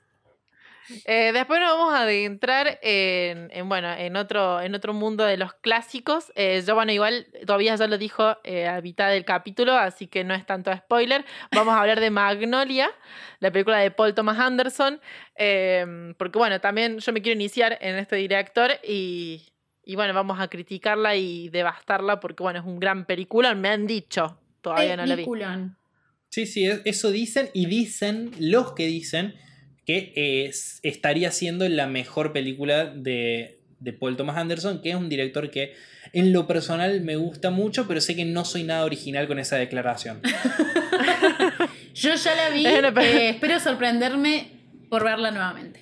Eh, 1.04 1.32
después 1.32 1.60
nos 1.60 1.72
vamos 1.76 1.94
a 1.94 2.02
adentrar 2.02 2.78
en, 2.82 3.50
en, 3.52 3.68
bueno, 3.68 3.92
en 3.92 4.16
otro, 4.16 4.60
en 4.60 4.74
otro 4.74 4.92
mundo 4.94 5.24
de 5.24 5.36
los 5.36 5.52
clásicos. 5.54 6.32
Eh, 6.34 6.62
yo, 6.66 6.74
bueno, 6.74 6.92
igual 6.92 7.26
todavía 7.46 7.74
ya 7.76 7.86
lo 7.86 7.98
dijo 7.98 8.36
eh, 8.44 8.66
a 8.68 8.80
mitad 8.80 9.10
del 9.10 9.24
capítulo, 9.24 9.74
así 9.74 10.06
que 10.06 10.24
no 10.24 10.34
es 10.34 10.46
tanto 10.46 10.74
spoiler. 10.76 11.24
Vamos 11.54 11.74
a 11.74 11.80
hablar 11.80 12.00
de 12.00 12.10
Magnolia, 12.10 12.90
la 13.40 13.50
película 13.50 13.78
de 13.78 13.90
Paul 13.90 14.14
Thomas 14.14 14.38
Anderson, 14.38 15.00
eh, 15.36 16.14
porque 16.18 16.38
bueno, 16.38 16.60
también 16.60 16.98
yo 16.98 17.12
me 17.12 17.22
quiero 17.22 17.34
iniciar 17.36 17.78
en 17.80 17.96
este 17.96 18.16
director 18.16 18.70
y, 18.86 19.42
y 19.84 19.94
bueno, 19.96 20.14
vamos 20.14 20.40
a 20.40 20.48
criticarla 20.48 21.16
y 21.16 21.48
devastarla 21.48 22.20
porque 22.20 22.42
bueno, 22.42 22.60
es 22.60 22.64
un 22.66 22.78
gran 22.80 23.04
película, 23.06 23.54
me 23.54 23.68
han 23.68 23.86
dicho, 23.86 24.38
todavía 24.60 24.96
no 24.96 25.04
la 25.06 25.14
vi. 25.14 25.22
Peliculón. 25.22 25.76
Sí, 26.28 26.46
sí, 26.46 26.66
es- 26.66 26.82
eso 26.84 27.10
dicen 27.10 27.50
y 27.54 27.66
dicen 27.66 28.30
los 28.38 28.72
que 28.72 28.86
dicen 28.86 29.34
que 29.86 30.12
es- 30.48 30.80
estaría 30.82 31.30
siendo 31.30 31.66
la 31.68 31.86
mejor 31.86 32.32
película 32.32 32.86
de, 32.86 33.60
de 33.80 33.92
Paul 33.92 34.16
Thomas 34.16 34.36
Anderson, 34.36 34.82
que 34.82 34.90
es 34.90 34.96
un 34.96 35.08
director 35.08 35.50
que 35.50 35.74
en 36.12 36.32
lo 36.32 36.46
personal 36.46 37.00
me 37.02 37.16
gusta 37.16 37.50
mucho, 37.50 37.86
pero 37.88 38.00
sé 38.00 38.14
que 38.16 38.24
no 38.24 38.44
soy 38.44 38.64
nada 38.64 38.84
original 38.84 39.26
con 39.28 39.38
esa 39.38 39.56
declaración. 39.56 40.20
Yo 41.94 42.14
ya 42.14 42.34
la 42.34 42.50
vi, 42.50 42.66
eh, 42.66 43.28
espero 43.30 43.58
sorprenderme 43.60 44.48
por 44.90 45.04
verla 45.04 45.30
nuevamente. 45.30 45.80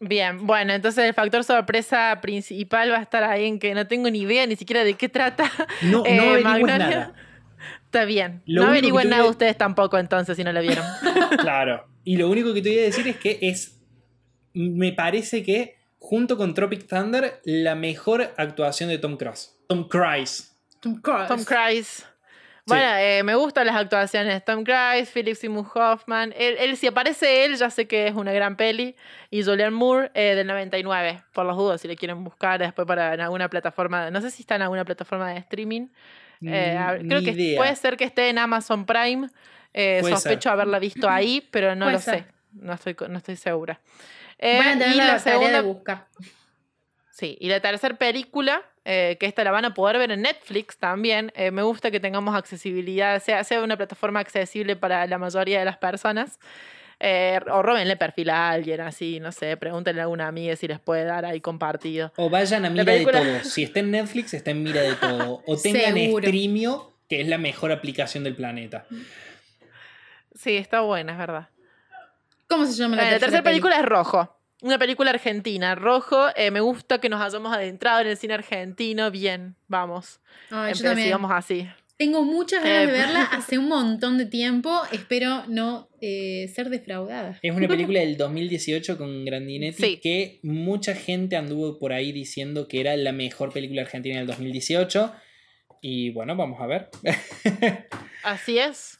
Bien, 0.00 0.46
bueno, 0.46 0.72
entonces 0.74 1.04
el 1.04 1.14
factor 1.14 1.44
sorpresa 1.44 2.18
principal 2.20 2.90
va 2.92 2.98
a 2.98 3.02
estar 3.02 3.24
ahí 3.24 3.46
en 3.46 3.58
que 3.58 3.74
no 3.74 3.86
tengo 3.86 4.10
ni 4.10 4.20
idea 4.22 4.46
ni 4.46 4.56
siquiera 4.56 4.84
de 4.84 4.94
qué 4.94 5.08
trata. 5.08 5.50
No, 5.82 5.98
no 6.02 6.04
Eh, 6.36 6.40
Magnolia. 6.42 6.78
nada. 6.78 7.14
Está 7.94 8.04
bien. 8.06 8.42
Lo 8.46 8.62
no 8.62 8.68
averigüen 8.70 9.08
nada 9.08 9.22
a- 9.24 9.28
ustedes 9.28 9.56
tampoco 9.56 9.98
entonces 9.98 10.36
si 10.36 10.42
no 10.44 10.52
la 10.52 10.60
vieron. 10.60 10.84
Claro. 11.38 11.86
Y 12.04 12.16
lo 12.16 12.28
único 12.28 12.52
que 12.52 12.60
te 12.62 12.70
voy 12.70 12.78
a 12.80 12.82
decir 12.82 13.06
es 13.08 13.16
que 13.16 13.38
es. 13.42 13.80
Me 14.52 14.92
parece 14.92 15.42
que, 15.42 15.76
junto 15.98 16.36
con 16.36 16.54
Tropic 16.54 16.86
Thunder, 16.86 17.40
la 17.44 17.74
mejor 17.74 18.32
actuación 18.36 18.88
de 18.88 18.98
Tom 18.98 19.16
Cruise. 19.16 19.50
Tom 19.68 19.88
Cruise. 19.88 20.52
Tom 20.80 21.00
Cruise. 21.00 21.28
Tom 21.28 21.44
Cruise. 21.44 22.04
Bueno, 22.66 22.96
eh, 22.96 23.22
me 23.24 23.34
gustan 23.34 23.66
las 23.66 23.76
actuaciones. 23.76 24.44
Tom 24.44 24.64
Cruise, 24.64 25.10
Philip 25.12 25.34
Seymour 25.34 25.66
Hoffman. 25.74 26.32
Él, 26.36 26.56
él, 26.58 26.76
si 26.76 26.86
aparece 26.86 27.44
él, 27.44 27.56
ya 27.56 27.68
sé 27.68 27.86
que 27.86 28.06
es 28.06 28.14
una 28.14 28.32
gran 28.32 28.56
peli. 28.56 28.96
Y 29.30 29.42
Julian 29.42 29.74
Moore 29.74 30.10
eh, 30.14 30.34
del 30.34 30.46
99, 30.46 31.24
por 31.32 31.44
los 31.46 31.56
dudas, 31.56 31.80
si 31.80 31.88
le 31.88 31.96
quieren 31.96 32.24
buscar 32.24 32.58
después 32.60 32.86
para 32.86 33.12
en 33.14 33.20
alguna 33.20 33.48
plataforma. 33.50 34.10
No 34.10 34.20
sé 34.20 34.30
si 34.30 34.42
está 34.42 34.54
en 34.56 34.62
alguna 34.62 34.84
plataforma 34.84 35.30
de 35.30 35.38
streaming. 35.40 35.88
Eh, 36.42 36.78
creo 37.08 37.22
que 37.22 37.30
idea. 37.30 37.56
puede 37.58 37.76
ser 37.76 37.96
que 37.96 38.04
esté 38.04 38.28
en 38.28 38.38
Amazon 38.38 38.86
Prime. 38.86 39.28
Eh, 39.72 40.00
sospecho 40.02 40.42
ser. 40.42 40.52
haberla 40.52 40.78
visto 40.78 41.08
ahí, 41.08 41.46
pero 41.50 41.74
no 41.74 41.86
Puede 41.86 41.94
lo 41.96 42.00
ser. 42.00 42.18
sé. 42.20 42.26
No 42.52 42.72
estoy, 42.74 42.96
no 43.08 43.18
estoy 43.18 43.36
segura. 43.36 43.80
Eh, 44.38 44.58
Van 44.58 44.68
a 44.68 44.72
tener 44.78 44.94
y 44.94 44.98
la, 44.98 45.06
la 45.06 45.18
tarea 45.18 45.38
de 45.38 45.38
segunda, 45.38 45.60
buscar. 45.62 46.06
sí, 47.10 47.36
y 47.40 47.48
la 47.48 47.60
tercera 47.60 47.94
película, 47.96 48.62
eh, 48.84 49.16
que 49.18 49.26
esta 49.26 49.44
la 49.44 49.50
van 49.50 49.64
a 49.64 49.74
poder 49.74 49.98
ver 49.98 50.10
en 50.12 50.22
Netflix 50.22 50.76
también. 50.78 51.32
eh, 51.36 51.50
me 51.50 51.62
gusta 51.62 51.90
que 51.90 52.00
tengamos 52.00 52.34
accesibilidad, 52.36 53.20
sea, 53.22 53.42
sea 53.44 53.62
una 53.62 53.76
plataforma 53.76 54.20
accesible 54.20 54.76
para 54.76 55.06
la 55.06 55.18
mayoría 55.18 55.58
de 55.60 55.64
las 55.64 55.78
personas. 55.78 56.38
Eh, 57.06 57.38
o 57.50 57.60
robenle 57.62 57.96
perfil 57.98 58.30
a 58.30 58.48
alguien, 58.50 58.80
así, 58.80 59.20
no 59.20 59.30
sé, 59.30 59.58
pregúntenle 59.58 60.00
a 60.00 60.04
alguna 60.04 60.26
amiga 60.26 60.56
si 60.56 60.66
les 60.66 60.80
puede 60.80 61.04
dar 61.04 61.26
ahí 61.26 61.40
compartido. 61.42 62.12
O 62.16 62.30
vayan 62.30 62.64
a 62.64 62.70
Mira 62.70 62.84
película- 62.84 63.20
de 63.22 63.40
Todo. 63.40 63.44
Si 63.50 63.62
está 63.62 63.80
en 63.80 63.90
Netflix, 63.90 64.32
está 64.32 64.52
en 64.52 64.62
Mira 64.62 64.80
de 64.80 64.94
Todo. 64.94 65.42
O 65.46 65.56
tengan 65.62 65.92
Seguro. 65.94 66.26
Streamio, 66.26 66.92
que 67.08 67.20
es 67.20 67.28
la 67.28 67.36
mejor 67.36 67.72
aplicación 67.72 68.24
del 68.24 68.34
planeta. 68.34 68.86
Sí, 70.34 70.56
está 70.56 70.80
buena, 70.80 71.12
es 71.12 71.18
verdad. 71.18 71.48
¿Cómo 72.48 72.64
se 72.66 72.72
llama 72.74 72.96
la, 72.96 73.08
Eh, 73.08 73.12
la 73.12 73.18
tercera 73.18 73.42
película 73.42 73.78
es 73.78 73.84
Rojo. 73.84 74.36
Una 74.62 74.78
película 74.78 75.10
argentina. 75.10 75.74
Rojo, 75.74 76.28
eh, 76.36 76.50
me 76.50 76.60
gusta 76.60 76.98
que 76.98 77.08
nos 77.10 77.20
hayamos 77.20 77.52
adentrado 77.54 78.00
en 78.00 78.06
el 78.08 78.16
cine 78.16 78.32
argentino. 78.34 79.10
Bien, 79.10 79.56
vamos. 79.68 80.20
Ay, 80.50 80.72
yo 80.74 80.84
también. 80.84 81.08
sigamos 81.08 81.30
así. 81.32 81.68
Tengo 81.96 82.24
muchas 82.24 82.62
ganas 82.64 82.82
Eh, 82.82 82.86
de 82.86 82.92
verla 82.92 83.22
hace 83.32 83.58
un 83.58 83.68
montón 83.68 84.18
de 84.18 84.26
tiempo. 84.26 84.82
Espero 84.92 85.44
no 85.48 85.88
eh, 86.00 86.50
ser 86.54 86.68
defraudada. 86.70 87.38
Es 87.42 87.54
una 87.54 87.68
película 87.68 88.00
del 88.00 88.16
2018 88.16 88.98
con 88.98 89.24
Grandinetti 89.24 89.82
Sí. 89.82 90.00
que 90.02 90.40
mucha 90.42 90.94
gente 90.94 91.36
anduvo 91.36 91.78
por 91.78 91.92
ahí 91.92 92.10
diciendo 92.12 92.66
que 92.68 92.80
era 92.80 92.96
la 92.96 93.12
mejor 93.12 93.52
película 93.52 93.82
argentina 93.82 94.18
del 94.18 94.26
2018. 94.26 95.12
Y 95.82 96.10
bueno, 96.10 96.34
vamos 96.34 96.60
a 96.60 96.66
ver. 96.66 96.88
Así 98.22 98.58
es. 98.58 98.98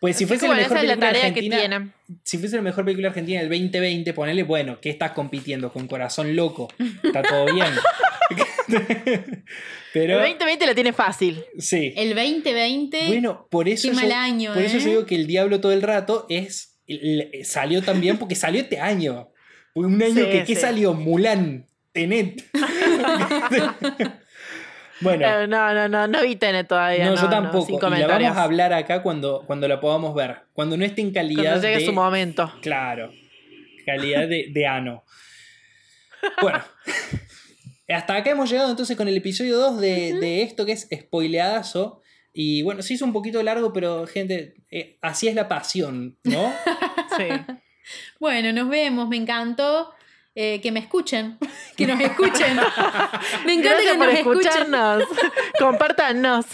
Pues 0.00 0.16
si 0.16 0.24
Así 0.24 0.28
fuese 0.28 0.46
la 0.46 0.54
bueno, 0.54 0.62
mejor 0.62 0.76
esa 0.76 0.82
es 0.84 0.88
la 0.88 0.94
película 0.94 1.12
tarea 1.12 1.26
argentina, 1.26 1.94
si 2.22 2.38
fuese 2.38 2.54
la 2.54 2.62
mejor 2.62 2.84
película 2.84 3.08
argentina 3.08 3.40
del 3.40 3.48
2020, 3.48 4.12
ponele, 4.12 4.44
bueno, 4.44 4.78
¿qué 4.80 4.90
estás 4.90 5.10
compitiendo? 5.10 5.72
Con 5.72 5.88
corazón 5.88 6.36
loco. 6.36 6.68
Está 7.02 7.22
todo 7.22 7.46
bien. 7.52 7.66
Pero, 9.92 10.14
El 10.14 10.32
2020 10.32 10.66
la 10.66 10.74
tiene 10.74 10.92
fácil. 10.92 11.42
sí. 11.58 11.92
El 11.96 12.14
2020. 12.14 13.06
Bueno, 13.08 13.46
por 13.50 13.68
eso, 13.68 13.88
qué 13.88 13.94
yo, 13.94 14.00
mal 14.00 14.12
año, 14.12 14.52
por 14.54 14.62
eso 14.62 14.76
¿eh? 14.76 14.80
yo 14.80 14.88
digo 14.90 15.06
que 15.06 15.14
el 15.14 15.26
diablo 15.26 15.60
todo 15.60 15.72
el 15.72 15.82
rato 15.82 16.26
es 16.28 16.78
salió 17.44 17.82
también 17.82 18.18
porque 18.18 18.34
salió 18.34 18.60
este 18.60 18.80
año. 18.80 19.30
Fue 19.74 19.86
un 19.86 20.02
año 20.02 20.14
Sí, 20.14 20.30
que 20.30 20.44
¿qué 20.44 20.54
sí. 20.54 20.60
salió? 20.60 20.94
Mulan, 20.94 21.66
Tenet. 21.92 22.44
bueno, 25.00 25.46
no, 25.46 25.74
no, 25.74 25.88
no, 25.88 26.06
no 26.08 26.22
vi 26.22 26.36
Tenet 26.36 26.66
todavía. 26.66 27.06
no, 27.06 27.14
No, 27.14 27.22
yo 27.22 27.28
tampoco. 27.28 27.78
y 27.94 28.00
la 28.00 28.06
vamos 28.06 28.36
a 28.36 28.42
hablar 28.42 28.72
acá 28.72 29.02
cuando, 29.02 29.44
cuando 29.46 29.68
la 29.68 29.80
podamos 29.80 30.14
ver. 30.14 30.36
Cuando 30.52 30.76
no 30.76 30.84
esté 30.84 31.02
en 31.02 31.12
calidad 31.12 31.42
Cuando 31.52 31.62
llegue 31.62 31.78
de... 31.80 31.86
su 31.86 31.92
momento. 31.92 32.52
Claro. 32.62 33.10
Calidad 33.84 34.28
de, 34.28 34.46
de 34.50 34.66
ano. 34.66 35.04
Bueno. 36.42 36.62
Hasta 37.88 38.16
acá 38.16 38.30
hemos 38.30 38.50
llegado 38.50 38.70
entonces 38.70 38.96
con 38.96 39.08
el 39.08 39.16
episodio 39.16 39.58
2 39.58 39.80
de, 39.80 40.14
de 40.14 40.42
esto 40.42 40.66
que 40.66 40.72
es 40.72 40.88
spoileadazo. 40.92 42.02
Y 42.32 42.62
bueno, 42.62 42.82
se 42.82 42.94
hizo 42.94 43.04
un 43.04 43.12
poquito 43.12 43.42
largo, 43.42 43.72
pero 43.72 44.06
gente, 44.06 44.54
eh, 44.70 44.98
así 45.00 45.26
es 45.28 45.34
la 45.34 45.48
pasión, 45.48 46.16
¿no? 46.24 46.52
Sí. 47.16 47.24
Bueno, 48.20 48.52
nos 48.52 48.68
vemos, 48.68 49.08
me 49.08 49.16
encantó. 49.16 49.90
Eh, 50.40 50.60
que 50.60 50.70
me 50.70 50.78
escuchen, 50.78 51.36
que 51.76 51.84
nos 51.84 51.98
escuchen. 51.98 52.56
me 53.44 53.54
encanta 53.54 53.82
Gracias 53.82 53.92
que 53.92 53.98
por 53.98 54.06
nos 54.06 54.14
escuchen. 54.14 54.46
escucharnos. 54.46 55.04
Compártanos. 55.58 56.46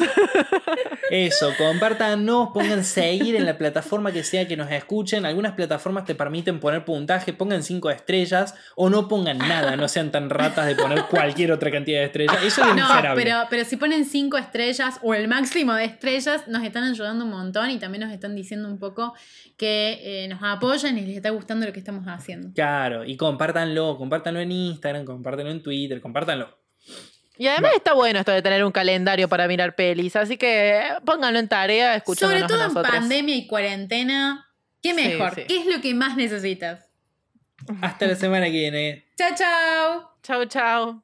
Eso, 1.11 1.53
compártanos, 1.59 2.49
pongan 2.55 2.83
seguir 2.83 3.37
en 3.37 3.45
la 3.45 3.59
plataforma 3.59 4.11
que 4.11 4.25
sea 4.25 4.49
que 4.49 4.57
nos 4.57 4.71
escuchen. 4.71 5.27
Algunas 5.27 5.53
plataformas 5.53 6.07
te 6.07 6.15
permiten 6.15 6.61
poner 6.61 6.87
puntaje, 6.87 7.35
pongan 7.35 7.63
cinco 7.63 7.91
estrellas 7.91 8.55
o 8.75 8.89
no 8.89 9.07
pongan 9.07 9.37
nada, 9.37 9.77
no 9.77 9.87
sean 9.87 10.11
tan 10.11 10.31
ratas 10.31 10.67
de 10.67 10.77
poner 10.77 11.05
cualquier 11.11 11.53
otra 11.53 11.71
cantidad 11.71 11.99
de 11.99 12.07
estrellas. 12.07 12.39
Eso 12.43 12.65
es 12.65 12.75
No, 12.75 12.89
pero, 13.15 13.43
pero 13.51 13.65
si 13.67 13.77
ponen 13.77 14.07
cinco 14.07 14.39
estrellas 14.39 14.99
o 15.03 15.13
el 15.13 15.29
máximo 15.29 15.75
de 15.75 15.85
estrellas, 15.85 16.49
nos 16.49 16.63
están 16.63 16.85
ayudando 16.85 17.27
un 17.27 17.31
montón 17.33 17.69
y 17.71 17.79
también 17.79 18.05
nos 18.05 18.13
están 18.15 18.35
diciendo 18.35 18.67
un 18.67 18.79
poco 18.79 19.13
que 19.59 20.25
eh, 20.25 20.29
nos 20.29 20.41
apoyan 20.43 20.97
y 20.97 21.03
les 21.03 21.17
está 21.17 21.31
gustando 21.31 21.67
lo 21.67 21.73
que 21.73 21.79
estamos 21.81 22.07
haciendo. 22.07 22.51
Claro, 22.55 23.05
y 23.05 23.19
compártanlo, 23.75 23.99
compártanlo 23.99 24.41
en 24.41 24.53
Instagram, 24.53 25.05
compártanlo 25.05 25.51
en 25.51 25.63
Twitter, 25.63 26.01
compártanlo. 26.01 26.59
Y 27.37 27.49
además 27.49 27.73
está 27.75 27.95
bueno 27.95 28.21
esto 28.21 28.31
de 28.31 28.43
tener 28.43 28.65
un 28.65 28.71
calendario 28.71 29.29
para 29.29 29.49
mirar 29.49 29.75
pelis, 29.75 30.15
así 30.15 30.37
que 30.37 30.79
eh, 30.79 30.83
pónganlo 31.05 31.39
en 31.41 31.49
tarea 31.49 31.97
escuchándonos 31.97 32.51
Sobre 32.51 32.69
todo 32.69 32.81
a 32.81 32.87
en 32.87 32.93
pandemia 32.93 33.35
y 33.35 33.47
cuarentena, 33.47 34.49
¿qué 34.81 34.95
mejor? 34.95 35.35
sí. 35.35 35.45
¿Qué 35.49 35.59
es 35.59 35.67
lo 35.67 35.81
que 35.81 35.95
más 35.95 36.17
necesitas? 36.17 36.89
Hasta 37.81 38.07
la 38.07 38.15
semana 38.15 38.47
que 38.47 38.53
viene. 38.53 39.05
Chao, 39.17 39.31
chao. 39.37 40.11
Chau, 40.23 40.45
chau. 40.47 41.04